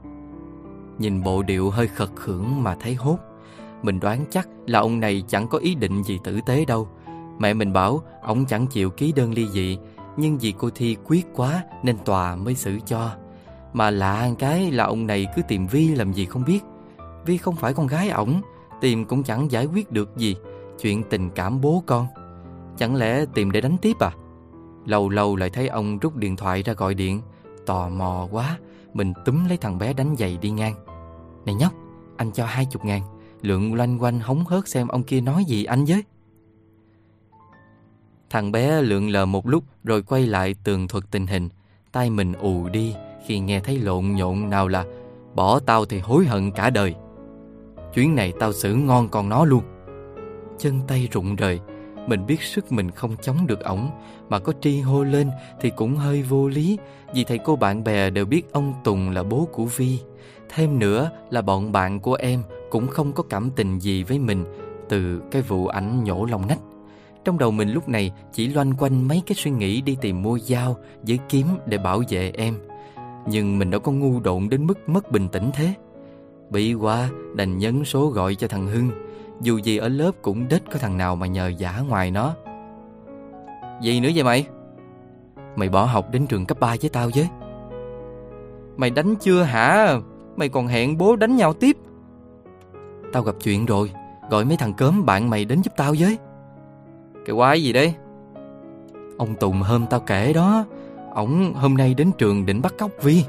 Nhìn 0.98 1.22
bộ 1.22 1.42
điệu 1.42 1.70
hơi 1.70 1.88
khật 1.88 2.10
khưởng 2.16 2.62
mà 2.62 2.76
thấy 2.80 2.94
hốt. 2.94 3.18
Mình 3.82 4.00
đoán 4.00 4.24
chắc 4.30 4.48
là 4.66 4.78
ông 4.78 5.00
này 5.00 5.24
chẳng 5.28 5.48
có 5.48 5.58
ý 5.58 5.74
định 5.74 6.02
gì 6.02 6.18
tử 6.24 6.40
tế 6.46 6.64
đâu. 6.64 6.88
Mẹ 7.38 7.54
mình 7.54 7.72
bảo 7.72 8.02
ông 8.22 8.46
chẳng 8.46 8.66
chịu 8.66 8.90
ký 8.90 9.12
đơn 9.12 9.34
ly 9.34 9.48
dị, 9.48 9.78
nhưng 10.16 10.38
vì 10.38 10.54
cô 10.58 10.70
Thi 10.74 10.96
quyết 11.04 11.26
quá 11.34 11.64
nên 11.82 11.98
tòa 12.04 12.36
mới 12.36 12.54
xử 12.54 12.78
cho. 12.86 13.10
Mà 13.72 13.90
lạ 13.90 14.30
cái 14.38 14.70
là 14.70 14.84
ông 14.84 15.06
này 15.06 15.26
cứ 15.36 15.42
tìm 15.48 15.66
Vi 15.66 15.88
làm 15.88 16.12
gì 16.12 16.24
không 16.24 16.44
biết 16.44 16.60
Vi 17.26 17.36
không 17.36 17.56
phải 17.56 17.74
con 17.74 17.86
gái 17.86 18.08
ổng 18.08 18.40
Tìm 18.80 19.04
cũng 19.04 19.22
chẳng 19.22 19.50
giải 19.50 19.66
quyết 19.66 19.92
được 19.92 20.16
gì 20.16 20.36
Chuyện 20.80 21.02
tình 21.10 21.30
cảm 21.30 21.60
bố 21.60 21.82
con 21.86 22.06
Chẳng 22.76 22.96
lẽ 22.96 23.24
tìm 23.34 23.50
để 23.50 23.60
đánh 23.60 23.76
tiếp 23.82 23.98
à 23.98 24.10
Lâu 24.86 25.08
lâu 25.08 25.36
lại 25.36 25.50
thấy 25.50 25.68
ông 25.68 25.98
rút 25.98 26.16
điện 26.16 26.36
thoại 26.36 26.62
ra 26.62 26.72
gọi 26.72 26.94
điện 26.94 27.22
Tò 27.66 27.88
mò 27.88 28.28
quá 28.30 28.58
Mình 28.94 29.12
túm 29.24 29.48
lấy 29.48 29.56
thằng 29.56 29.78
bé 29.78 29.92
đánh 29.92 30.14
giày 30.18 30.36
đi 30.36 30.50
ngang 30.50 30.74
Này 31.44 31.54
nhóc 31.54 31.72
Anh 32.16 32.32
cho 32.32 32.44
hai 32.46 32.66
chục 32.70 32.84
ngàn 32.84 33.02
Lượng 33.42 33.74
loanh 33.74 34.02
quanh 34.02 34.20
hóng 34.20 34.44
hớt 34.44 34.68
xem 34.68 34.88
ông 34.88 35.02
kia 35.02 35.20
nói 35.20 35.44
gì 35.44 35.64
anh 35.64 35.84
với 35.84 36.04
Thằng 38.30 38.52
bé 38.52 38.82
lượn 38.82 39.08
lờ 39.08 39.26
một 39.26 39.46
lúc 39.46 39.64
Rồi 39.84 40.02
quay 40.02 40.26
lại 40.26 40.54
tường 40.64 40.88
thuật 40.88 41.04
tình 41.10 41.26
hình 41.26 41.48
Tay 41.92 42.10
mình 42.10 42.32
ù 42.32 42.68
đi 42.68 42.94
khi 43.26 43.38
nghe 43.38 43.60
thấy 43.60 43.78
lộn 43.78 44.12
nhộn 44.12 44.50
nào 44.50 44.68
là 44.68 44.84
bỏ 45.34 45.60
tao 45.60 45.84
thì 45.84 45.98
hối 45.98 46.26
hận 46.26 46.50
cả 46.50 46.70
đời. 46.70 46.94
Chuyến 47.94 48.14
này 48.14 48.32
tao 48.40 48.52
xử 48.52 48.74
ngon 48.74 49.08
con 49.08 49.28
nó 49.28 49.44
luôn. 49.44 49.62
Chân 50.58 50.80
tay 50.86 51.08
rụng 51.12 51.36
rời, 51.36 51.60
mình 52.06 52.26
biết 52.26 52.42
sức 52.42 52.72
mình 52.72 52.90
không 52.90 53.16
chống 53.22 53.46
được 53.46 53.60
ổng, 53.60 53.90
mà 54.28 54.38
có 54.38 54.52
tri 54.60 54.80
hô 54.80 55.04
lên 55.04 55.30
thì 55.60 55.70
cũng 55.76 55.96
hơi 55.96 56.22
vô 56.22 56.48
lý, 56.48 56.78
vì 57.14 57.24
thầy 57.24 57.38
cô 57.38 57.56
bạn 57.56 57.84
bè 57.84 58.10
đều 58.10 58.24
biết 58.24 58.52
ông 58.52 58.74
Tùng 58.84 59.10
là 59.10 59.22
bố 59.22 59.48
của 59.52 59.64
Vi. 59.64 59.98
Thêm 60.48 60.78
nữa 60.78 61.10
là 61.30 61.42
bọn 61.42 61.72
bạn 61.72 62.00
của 62.00 62.14
em 62.14 62.42
cũng 62.70 62.88
không 62.88 63.12
có 63.12 63.22
cảm 63.22 63.50
tình 63.56 63.78
gì 63.78 64.02
với 64.02 64.18
mình 64.18 64.44
từ 64.88 65.22
cái 65.30 65.42
vụ 65.42 65.66
ảnh 65.66 66.04
nhổ 66.04 66.24
lòng 66.24 66.46
nách. 66.46 66.60
Trong 67.24 67.38
đầu 67.38 67.50
mình 67.50 67.70
lúc 67.70 67.88
này 67.88 68.12
chỉ 68.32 68.48
loanh 68.48 68.72
quanh 68.78 69.08
mấy 69.08 69.22
cái 69.26 69.34
suy 69.34 69.50
nghĩ 69.50 69.80
đi 69.80 69.96
tìm 70.00 70.22
mua 70.22 70.38
dao 70.38 70.76
với 71.02 71.18
kiếm 71.28 71.46
để 71.66 71.78
bảo 71.78 72.02
vệ 72.08 72.32
em. 72.34 72.54
Nhưng 73.28 73.58
mình 73.58 73.70
đâu 73.70 73.80
có 73.80 73.92
ngu 73.92 74.20
độn 74.20 74.48
đến 74.48 74.66
mức 74.66 74.88
mất 74.88 75.12
bình 75.12 75.28
tĩnh 75.28 75.50
thế 75.54 75.74
Bị 76.50 76.74
qua, 76.74 77.08
đành 77.34 77.58
nhấn 77.58 77.84
số 77.84 78.06
gọi 78.06 78.34
cho 78.34 78.48
thằng 78.48 78.66
Hưng 78.66 78.90
Dù 79.40 79.58
gì 79.58 79.76
ở 79.76 79.88
lớp 79.88 80.10
cũng 80.22 80.48
đết 80.48 80.62
có 80.72 80.78
thằng 80.78 80.98
nào 80.98 81.16
mà 81.16 81.26
nhờ 81.26 81.48
giả 81.48 81.80
ngoài 81.88 82.10
nó 82.10 82.34
Gì 83.82 84.00
nữa 84.00 84.08
vậy 84.14 84.24
mày? 84.24 84.46
Mày 85.56 85.68
bỏ 85.68 85.84
học 85.84 86.06
đến 86.12 86.26
trường 86.26 86.46
cấp 86.46 86.60
3 86.60 86.76
với 86.80 86.90
tao 86.90 87.10
chứ 87.10 87.24
Mày 88.76 88.90
đánh 88.90 89.14
chưa 89.20 89.42
hả? 89.42 89.98
Mày 90.36 90.48
còn 90.48 90.66
hẹn 90.66 90.98
bố 90.98 91.16
đánh 91.16 91.36
nhau 91.36 91.52
tiếp 91.52 91.76
Tao 93.12 93.22
gặp 93.22 93.34
chuyện 93.42 93.66
rồi. 93.66 93.90
Gọi 94.30 94.44
mấy 94.44 94.56
thằng 94.56 94.74
cớm 94.74 95.06
bạn 95.06 95.30
mày 95.30 95.44
đến 95.44 95.62
giúp 95.62 95.72
tao 95.76 95.94
với. 95.98 96.18
Cái 97.26 97.36
quái 97.36 97.62
gì 97.62 97.72
đấy? 97.72 97.94
Ông 99.18 99.34
Tùng 99.34 99.60
hôm 99.62 99.86
tao 99.90 100.00
kể 100.00 100.32
đó 100.32 100.64
Ổng 101.14 101.54
hôm 101.54 101.76
nay 101.76 101.94
đến 101.94 102.10
trường 102.18 102.46
định 102.46 102.62
bắt 102.62 102.74
cóc 102.78 102.90
Vi. 103.02 103.24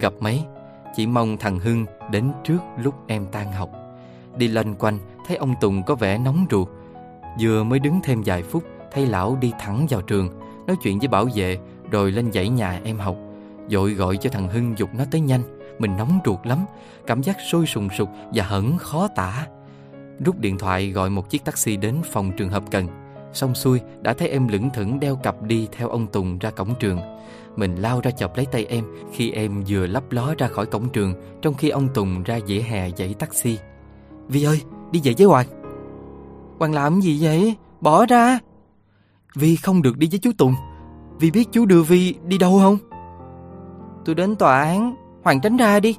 Gặp 0.00 0.12
mấy 0.20 0.44
Chỉ 0.96 1.06
mong 1.06 1.36
thằng 1.36 1.58
Hưng 1.58 1.86
đến 2.10 2.32
trước 2.44 2.58
lúc 2.82 2.94
em 3.06 3.26
tan 3.32 3.52
học. 3.52 3.70
Đi 4.36 4.48
loanh 4.48 4.74
quanh 4.74 4.98
Thấy 5.26 5.36
ông 5.36 5.54
Tùng 5.60 5.82
có 5.82 5.94
vẻ 5.94 6.18
nóng 6.18 6.46
ruột. 6.50 6.68
Vừa 7.40 7.64
mới 7.64 7.78
đứng 7.78 8.00
thêm 8.04 8.22
vài 8.24 8.42
phút 8.42 8.64
Thấy 8.92 9.06
lão 9.06 9.36
đi 9.40 9.52
thẳng 9.58 9.86
vào 9.90 10.00
trường 10.00 10.28
Nói 10.66 10.76
chuyện 10.82 10.98
với 10.98 11.08
bảo 11.08 11.28
vệ 11.34 11.58
Rồi 11.90 12.12
lên 12.12 12.32
dãy 12.32 12.48
nhà 12.48 12.80
em 12.84 12.98
học. 12.98 13.16
Dội 13.68 13.90
gọi 13.90 14.16
cho 14.16 14.30
thằng 14.30 14.48
Hưng 14.48 14.78
dục 14.78 14.90
nó 14.94 15.04
tới 15.10 15.20
nhanh 15.20 15.42
mình 15.78 15.96
nóng 15.96 16.18
ruột 16.24 16.46
lắm 16.46 16.58
Cảm 17.06 17.22
giác 17.22 17.36
sôi 17.50 17.66
sùng 17.66 17.88
sục 17.98 18.08
và 18.34 18.44
hẩn 18.44 18.78
khó 18.78 19.08
tả. 19.08 19.46
Rút 20.24 20.38
điện 20.38 20.58
thoại 20.58 20.90
gọi 20.90 21.10
một 21.10 21.30
chiếc 21.30 21.44
taxi 21.44 21.76
đến 21.76 21.96
phòng 22.12 22.32
trường 22.36 22.48
hợp 22.48 22.62
cần. 22.70 22.88
Xong 23.32 23.54
xuôi 23.54 23.80
đã 24.00 24.12
thấy 24.12 24.28
em 24.28 24.48
lững 24.48 24.70
thững 24.70 25.00
đeo 25.00 25.16
cặp 25.16 25.42
đi 25.42 25.68
theo 25.72 25.88
ông 25.88 26.06
Tùng 26.06 26.38
ra 26.38 26.50
cổng 26.50 26.74
trường. 26.80 26.98
Mình 27.56 27.76
lao 27.76 28.00
ra 28.00 28.10
chọc 28.10 28.36
lấy 28.36 28.46
tay 28.46 28.66
em 28.66 28.84
khi 29.12 29.30
em 29.30 29.64
vừa 29.68 29.86
lấp 29.86 30.12
ló 30.12 30.34
ra 30.38 30.48
khỏi 30.48 30.66
cổng 30.66 30.88
trường 30.88 31.14
Trong 31.42 31.54
khi 31.54 31.68
ông 31.68 31.88
Tùng 31.94 32.22
ra 32.22 32.38
dĩa 32.46 32.60
hè 32.60 32.90
dãy 32.90 33.14
taxi. 33.14 33.58
Vi 34.28 34.44
ơi, 34.44 34.60
đi 34.90 35.00
về 35.04 35.14
với 35.18 35.26
Hoàng. 35.26 35.46
Hoàng 36.58 36.72
làm 36.72 37.00
gì 37.00 37.18
vậy? 37.22 37.56
Bỏ 37.80 38.06
ra. 38.06 38.38
Vi 39.34 39.56
không 39.56 39.82
được 39.82 39.98
đi 39.98 40.08
với 40.10 40.18
chú 40.18 40.30
Tùng. 40.38 40.54
Vi 41.20 41.30
biết 41.30 41.48
chú 41.52 41.66
đưa 41.66 41.82
Vi 41.82 42.14
đi 42.26 42.38
đâu 42.38 42.58
không? 42.62 42.78
Tôi 44.04 44.14
đến 44.14 44.36
tòa 44.36 44.62
án, 44.62 44.94
Hoàng 45.24 45.40
tránh 45.40 45.56
ra 45.56 45.80
đi. 45.80 45.96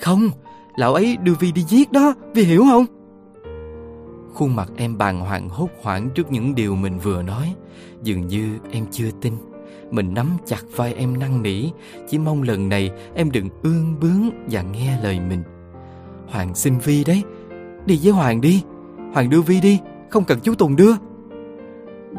Không, 0.00 0.30
lão 0.76 0.94
ấy 0.94 1.16
đưa 1.16 1.34
Vi 1.34 1.52
đi 1.52 1.62
giết 1.62 1.92
đó, 1.92 2.14
Vi 2.34 2.42
hiểu 2.42 2.64
không? 2.70 2.86
Khuôn 4.34 4.56
mặt 4.56 4.68
em 4.76 4.98
bàng 4.98 5.20
hoàng 5.20 5.48
hốt 5.48 5.68
hoảng 5.82 6.10
trước 6.14 6.32
những 6.32 6.54
điều 6.54 6.74
mình 6.74 6.98
vừa 6.98 7.22
nói. 7.22 7.54
Dường 8.02 8.26
như 8.26 8.58
em 8.70 8.84
chưa 8.90 9.10
tin. 9.20 9.32
Mình 9.90 10.14
nắm 10.14 10.26
chặt 10.46 10.62
vai 10.76 10.94
em 10.94 11.18
năn 11.18 11.42
nỉ 11.42 11.70
Chỉ 12.08 12.18
mong 12.18 12.42
lần 12.42 12.68
này 12.68 12.90
em 13.14 13.30
đừng 13.30 13.48
ương 13.62 13.96
bướng 14.00 14.30
và 14.50 14.62
nghe 14.62 14.98
lời 15.02 15.20
mình. 15.20 15.42
Hoàng 16.28 16.54
xin 16.54 16.78
Vi 16.78 17.04
đấy 17.04 17.22
Đi 17.86 18.00
với 18.02 18.12
Hoàng 18.12 18.40
đi. 18.40 18.62
Hoàng 19.12 19.30
đưa 19.30 19.40
Vi 19.40 19.60
đi 19.60 19.80
Không 20.10 20.24
cần 20.24 20.38
chú 20.40 20.54
Tùng 20.54 20.76
đưa. 20.76 20.92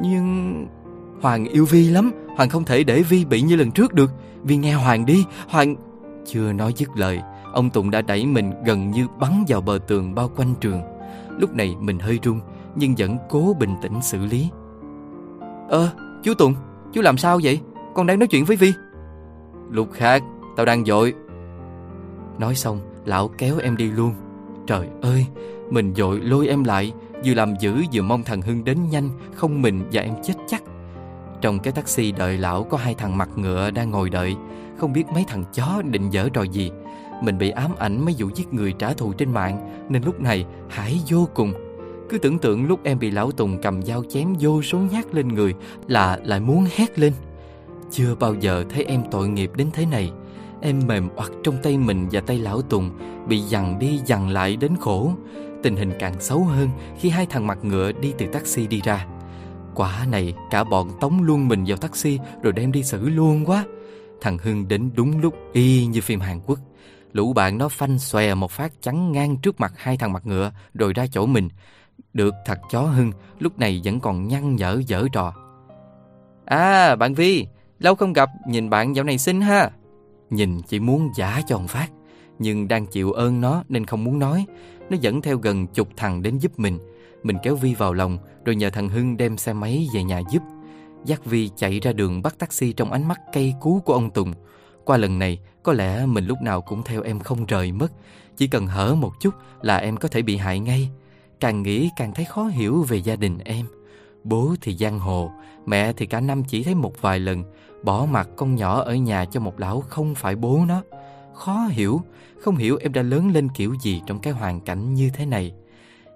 Nhưng 0.01 0.67
Hoàng 1.21 1.45
yêu 1.45 1.65
Vi 1.65 1.89
lắm 1.89 2.11
Hoàng 2.35 2.49
không 2.49 2.63
thể 2.63 2.83
để 2.83 3.01
Vi 3.01 3.25
bị 3.25 3.41
như 3.41 3.55
lần 3.55 3.71
trước 3.71 3.93
được. 3.93 4.11
Vi 4.43 4.57
nghe 4.57 4.73
Hoàng 4.73 5.05
đi 5.05 5.25
Hoàng 5.47 5.75
chưa 6.25 6.53
nói 6.53 6.73
dứt 6.77 6.89
lời, 6.95 7.21
Ông 7.53 7.69
Tùng 7.69 7.91
đã 7.91 8.01
đẩy 8.01 8.25
mình 8.25 8.51
gần 8.65 8.91
như 8.91 9.07
bắn 9.19 9.43
vào 9.47 9.61
bờ 9.61 9.79
tường 9.87 10.15
bao 10.15 10.31
quanh 10.35 10.53
trường. 10.61 10.81
Lúc 11.39 11.55
này 11.55 11.75
mình 11.79 11.99
hơi 11.99 12.19
run, 12.23 12.39
Nhưng 12.75 12.95
vẫn 12.97 13.17
cố 13.29 13.55
bình 13.59 13.75
tĩnh 13.81 14.01
xử 14.01 14.25
lý. 14.25 14.49
Ơ, 15.69 15.89
chú 16.23 16.33
Tùng, 16.33 16.55
Chú 16.93 17.01
làm 17.01 17.17
sao 17.17 17.39
vậy? 17.43 17.59
Con 17.93 18.07
đang 18.07 18.19
nói 18.19 18.27
chuyện 18.27 18.45
với 18.45 18.57
Vi. 18.57 18.73
Lúc 19.69 19.89
khác, 19.93 20.23
tao 20.57 20.65
đang 20.65 20.85
dội. 20.85 21.13
Nói 22.39 22.55
xong, 22.55 22.79
lão 23.05 23.27
kéo 23.27 23.57
em 23.57 23.77
đi 23.77 23.91
luôn. 23.91 24.13
Trời 24.67 24.87
ơi, 25.01 25.25
Mình 25.69 25.93
dội 25.95 26.19
lôi 26.19 26.47
em 26.47 26.63
lại, 26.63 26.93
Vừa 27.25 27.33
làm 27.33 27.53
dữ 27.59 27.83
vừa 27.93 28.01
mong 28.01 28.23
thằng 28.23 28.41
Hưng 28.41 28.63
đến 28.63 28.77
nhanh, 28.89 29.09
Không 29.35 29.61
mình 29.61 29.83
và 29.91 30.01
em 30.01 30.13
chết 30.23 30.33
chắc. 30.47 30.63
Trong 31.41 31.59
cái 31.59 31.73
taxi 31.73 32.11
đợi 32.11 32.37
lão 32.37 32.63
có 32.63 32.77
hai 32.77 32.95
thằng 32.95 33.17
mặt 33.17 33.29
ngựa 33.35 33.71
đang 33.71 33.91
ngồi 33.91 34.09
đợi 34.09 34.35
không 34.77 34.93
biết 34.93 35.03
mấy 35.13 35.25
thằng 35.27 35.43
chó 35.53 35.81
định 35.85 36.09
dở 36.09 36.29
trò 36.33 36.43
gì. 36.43 36.71
Mình 37.21 37.37
bị 37.37 37.49
ám 37.49 37.71
ảnh 37.79 38.05
mấy 38.05 38.15
vụ 38.17 38.29
giết 38.35 38.53
người 38.53 38.73
trả 38.79 38.93
thù 38.93 39.13
trên 39.13 39.31
mạng, 39.31 39.69
Nên 39.89 40.03
lúc 40.03 40.21
này 40.21 40.45
hải 40.69 40.99
vô 41.09 41.27
cùng. 41.33 41.53
Cứ 42.09 42.17
tưởng 42.17 42.39
tượng 42.39 42.67
lúc 42.67 42.79
em 42.83 42.99
bị 42.99 43.11
lão 43.11 43.31
Tùng 43.31 43.61
cầm 43.61 43.81
dao 43.81 44.03
chém 44.09 44.33
vô 44.39 44.61
số 44.61 44.77
nhát 44.77 45.15
lên 45.15 45.27
người 45.27 45.53
Là 45.87 46.19
lại 46.23 46.39
muốn 46.39 46.65
hét 46.75 46.99
lên. 46.99 47.13
Chưa 47.91 48.15
bao 48.15 48.33
giờ 48.33 48.65
thấy 48.69 48.83
em 48.83 49.03
tội 49.11 49.29
nghiệp 49.29 49.51
đến 49.55 49.67
thế 49.73 49.85
này. 49.85 50.11
Em 50.61 50.81
mềm 50.87 51.09
oặt 51.15 51.31
trong 51.43 51.55
tay 51.63 51.77
mình 51.77 52.07
và 52.11 52.21
tay 52.21 52.39
lão 52.39 52.61
Tùng 52.61 52.89
Bị 53.27 53.39
dằn 53.39 53.79
đi 53.79 53.99
dằn 54.05 54.29
lại 54.29 54.55
đến 54.55 54.71
khổ. 54.79 55.11
Tình 55.63 55.75
hình 55.75 55.91
càng 55.99 56.21
xấu 56.21 56.43
hơn 56.43 56.69
khi 56.99 57.09
hai 57.09 57.25
thằng 57.25 57.47
mặt 57.47 57.57
ngựa 57.61 57.91
đi 57.91 58.13
từ 58.17 58.25
taxi 58.25 58.67
đi 58.67 58.81
ra. 58.81 59.05
Quả 59.75 60.05
này 60.11 60.33
cả 60.51 60.63
bọn 60.63 60.89
tống 60.99 61.23
luôn 61.23 61.47
mình 61.47 61.63
vào 61.67 61.77
taxi 61.77 62.19
rồi 62.43 62.53
đem 62.53 62.71
đi 62.71 62.83
xử 62.83 63.09
luôn 63.09 63.45
quá. 63.45 63.65
Thằng 64.23 64.37
Hưng 64.37 64.67
đến 64.67 64.91
đúng 64.95 65.21
lúc 65.21 65.33
y 65.53 65.85
như 65.85 66.01
phim 66.01 66.19
Hàn 66.19 66.39
Quốc 66.45 66.59
Lũ 67.13 67.33
bạn 67.33 67.57
nó 67.57 67.69
phanh 67.69 67.99
xòe 67.99 68.35
một 68.35 68.51
phát 68.51 68.81
chắn 68.81 69.11
ngang 69.11 69.37
trước 69.37 69.59
mặt 69.59 69.73
hai 69.77 69.97
thằng 69.97 70.13
mặt 70.13 70.25
ngựa 70.25 70.51
rồi 70.73 70.93
ra 70.93 71.05
chỗ 71.11 71.25
mình. 71.25 71.49
Được 72.13 72.33
thật 72.45 72.59
chó 72.71 72.81
hưng, 72.81 73.11
lúc 73.39 73.59
này 73.59 73.81
vẫn 73.83 73.99
còn 73.99 74.27
nhăn 74.27 74.55
nhở 74.55 74.81
dở 74.87 75.05
trò. 75.13 75.33
À, 76.45 76.95
bạn 76.95 77.13
Vi, 77.13 77.47
lâu 77.79 77.95
không 77.95 78.13
gặp, 78.13 78.29
nhìn 78.47 78.69
bạn 78.69 78.95
dạo 78.95 79.05
này 79.05 79.17
xinh 79.17 79.41
ha. 79.41 79.69
Nhìn 80.29 80.61
chỉ 80.61 80.79
muốn 80.79 81.09
giả 81.17 81.41
cho 81.47 81.55
ông 81.55 81.67
Phát, 81.67 81.87
nhưng 82.39 82.67
đang 82.67 82.85
chịu 82.85 83.11
ơn 83.11 83.41
nó 83.41 83.63
nên 83.69 83.85
không 83.85 84.03
muốn 84.03 84.19
nói. 84.19 84.45
Nó 84.89 84.97
dẫn 85.01 85.21
theo 85.21 85.37
gần 85.37 85.67
chục 85.67 85.87
thằng 85.97 86.21
đến 86.21 86.37
giúp 86.37 86.59
mình. 86.59 86.79
Mình 87.23 87.37
kéo 87.43 87.55
Vi 87.55 87.73
vào 87.73 87.93
lòng 87.93 88.17
rồi 88.45 88.55
nhờ 88.55 88.69
thằng 88.69 88.89
Hưng 88.89 89.17
đem 89.17 89.37
xe 89.37 89.53
máy 89.53 89.87
về 89.93 90.03
nhà 90.03 90.21
giúp. 90.31 90.43
Dắt 91.05 91.25
Vi 91.25 91.49
chạy 91.55 91.79
ra 91.79 91.93
đường 91.93 92.21
bắt 92.21 92.39
taxi 92.39 92.73
trong 92.73 92.91
ánh 92.91 93.07
mắt 93.07 93.19
cây 93.33 93.53
cú 93.61 93.79
của 93.79 93.93
ông 93.93 94.09
Tùng. 94.09 94.33
Qua 94.85 94.97
lần 94.97 95.19
này, 95.19 95.39
có 95.63 95.73
lẽ 95.73 96.05
mình 96.05 96.25
lúc 96.25 96.41
nào 96.41 96.61
cũng 96.61 96.83
theo 96.83 97.01
em 97.01 97.19
không 97.19 97.45
rời 97.45 97.71
mất. 97.71 97.91
Chỉ 98.37 98.47
cần 98.47 98.67
hở 98.67 98.95
một 98.95 99.11
chút 99.19 99.33
là 99.61 99.77
em 99.77 99.97
có 99.97 100.07
thể 100.07 100.21
bị 100.21 100.37
hại 100.37 100.59
ngay. 100.59 100.89
Càng 101.39 101.63
nghĩ 101.63 101.89
càng 101.95 102.13
thấy 102.13 102.25
khó 102.25 102.43
hiểu 102.43 102.83
về 102.83 102.97
gia 102.97 103.15
đình 103.15 103.37
em. 103.45 103.65
Bố 104.23 104.55
thì 104.61 104.75
giang 104.77 104.99
hồ, 104.99 105.31
mẹ 105.65 105.93
thì 105.93 106.05
cả 106.05 106.19
năm 106.19 106.43
chỉ 106.43 106.63
thấy 106.63 106.75
một 106.75 107.01
vài 107.01 107.19
lần, 107.19 107.43
bỏ 107.83 108.05
mặt 108.11 108.29
con 108.35 108.55
nhỏ 108.55 108.81
ở 108.81 108.95
nhà 108.95 109.25
cho 109.25 109.39
một 109.39 109.59
lão 109.59 109.81
không 109.81 110.15
phải 110.15 110.35
bố 110.35 110.65
nó. 110.67 110.81
Khó 111.33 111.67
hiểu, 111.71 112.01
không 112.41 112.55
hiểu 112.55 112.77
em 112.81 112.93
đã 112.93 113.01
lớn 113.01 113.31
lên 113.31 113.49
kiểu 113.49 113.75
gì 113.81 114.01
trong 114.05 114.19
cái 114.19 114.33
hoàn 114.33 114.59
cảnh 114.59 114.93
như 114.93 115.09
thế 115.13 115.25
này. 115.25 115.53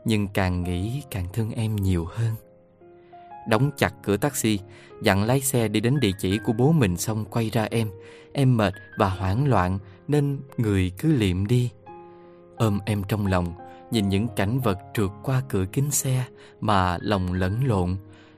Nhưng 0.05 0.27
càng 0.27 0.63
nghĩ 0.63 1.01
càng 1.11 1.27
thương 1.33 1.51
em 1.51 1.75
nhiều 1.75 2.05
hơn. 2.05 2.35
Đóng 3.47 3.71
chặt 3.77 3.93
cửa 4.03 4.17
taxi, 4.17 4.59
dặn 5.01 5.23
lái 5.23 5.41
xe 5.41 5.67
đi 5.67 5.79
đến 5.79 5.99
địa 5.99 6.11
chỉ 6.19 6.37
của 6.37 6.53
bố 6.53 6.71
mình 6.71 6.97
xong 6.97 7.25
quay 7.25 7.49
ra 7.49 7.67
em. 7.71 7.89
Em 8.33 8.57
mệt 8.57 8.73
và 8.97 9.09
hoảng 9.09 9.47
loạn 9.47 9.79
nên 10.07 10.39
người 10.57 10.91
cứ 10.97 11.11
liệm 11.11 11.47
đi. 11.47 11.71
Ôm 12.57 12.79
em 12.85 13.03
trong 13.07 13.27
lòng, 13.27 13.53
nhìn 13.91 14.09
những 14.09 14.27
cảnh 14.35 14.59
vật 14.59 14.77
trượt 14.93 15.09
qua 15.23 15.41
cửa 15.49 15.65
kính 15.73 15.91
xe 15.91 16.25
mà 16.61 16.97
lòng 17.01 17.33
lẫn 17.33 17.67
lộn. 17.67 17.95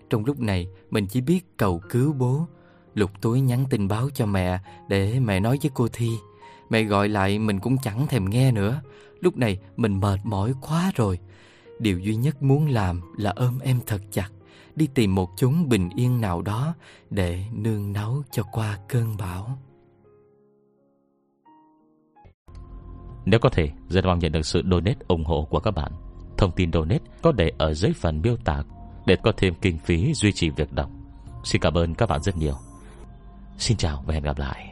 Trong 0.09 0.25
lúc 0.25 0.39
này, 0.39 0.67
mình 0.89 1.07
chỉ 1.07 1.21
biết 1.21 1.57
cầu 1.57 1.81
cứu 1.89 2.13
bố. 2.13 2.47
Lục 2.93 3.11
túi 3.21 3.41
nhắn 3.41 3.65
tin 3.69 3.87
báo 3.87 4.09
cho 4.13 4.25
mẹ 4.25 4.59
để 4.89 5.19
mẹ 5.19 5.39
nói 5.39 5.57
với 5.61 5.71
cô 5.73 5.87
Thi. 5.93 6.09
Mẹ 6.69 6.83
gọi 6.83 7.09
lại 7.09 7.39
mình 7.39 7.59
cũng 7.59 7.77
chẳng 7.83 8.07
thèm 8.07 8.29
nghe 8.29 8.51
nữa. 8.51 8.81
Lúc 9.19 9.37
này 9.37 9.59
mình 9.77 9.99
mệt 9.99 10.19
mỏi 10.23 10.53
quá 10.61 10.91
rồi. 10.95 11.19
Điều 11.79 11.99
duy 11.99 12.15
nhất 12.15 12.43
muốn 12.43 12.69
làm 12.69 13.01
là 13.17 13.29
ôm 13.35 13.59
em 13.59 13.79
thật 13.85 14.01
chặt 14.11 14.29
đi 14.79 14.87
tìm 14.87 15.15
một 15.15 15.29
chốn 15.35 15.69
bình 15.69 15.89
yên 15.95 16.21
nào 16.21 16.41
đó 16.41 16.73
để 17.09 17.45
nương 17.51 17.93
náu 17.93 18.23
cho 18.31 18.43
qua 18.43 18.77
cơn 18.87 19.17
bão. 19.17 19.57
Nếu 23.25 23.39
có 23.39 23.49
thể, 23.49 23.71
rất 23.89 24.05
mong 24.05 24.19
nhận 24.19 24.31
được 24.31 24.45
sự 24.45 24.61
donate 24.71 24.99
ủng 25.07 25.25
hộ 25.25 25.47
của 25.49 25.59
các 25.59 25.71
bạn. 25.71 25.91
Thông 26.37 26.51
tin 26.51 26.71
donate 26.71 27.03
có 27.21 27.31
để 27.31 27.51
ở 27.57 27.73
dưới 27.73 27.93
phần 27.93 28.21
miêu 28.21 28.35
tả 28.45 28.63
để 29.05 29.15
có 29.23 29.31
thêm 29.37 29.53
kinh 29.61 29.77
phí 29.77 30.13
duy 30.13 30.31
trì 30.31 30.49
việc 30.49 30.73
đọc. 30.73 30.89
Xin 31.43 31.61
cảm 31.61 31.73
ơn 31.73 31.95
các 31.95 32.09
bạn 32.09 32.21
rất 32.21 32.37
nhiều. 32.37 32.55
Xin 33.57 33.77
chào 33.77 34.03
và 34.07 34.13
hẹn 34.13 34.23
gặp 34.23 34.37
lại. 34.37 34.68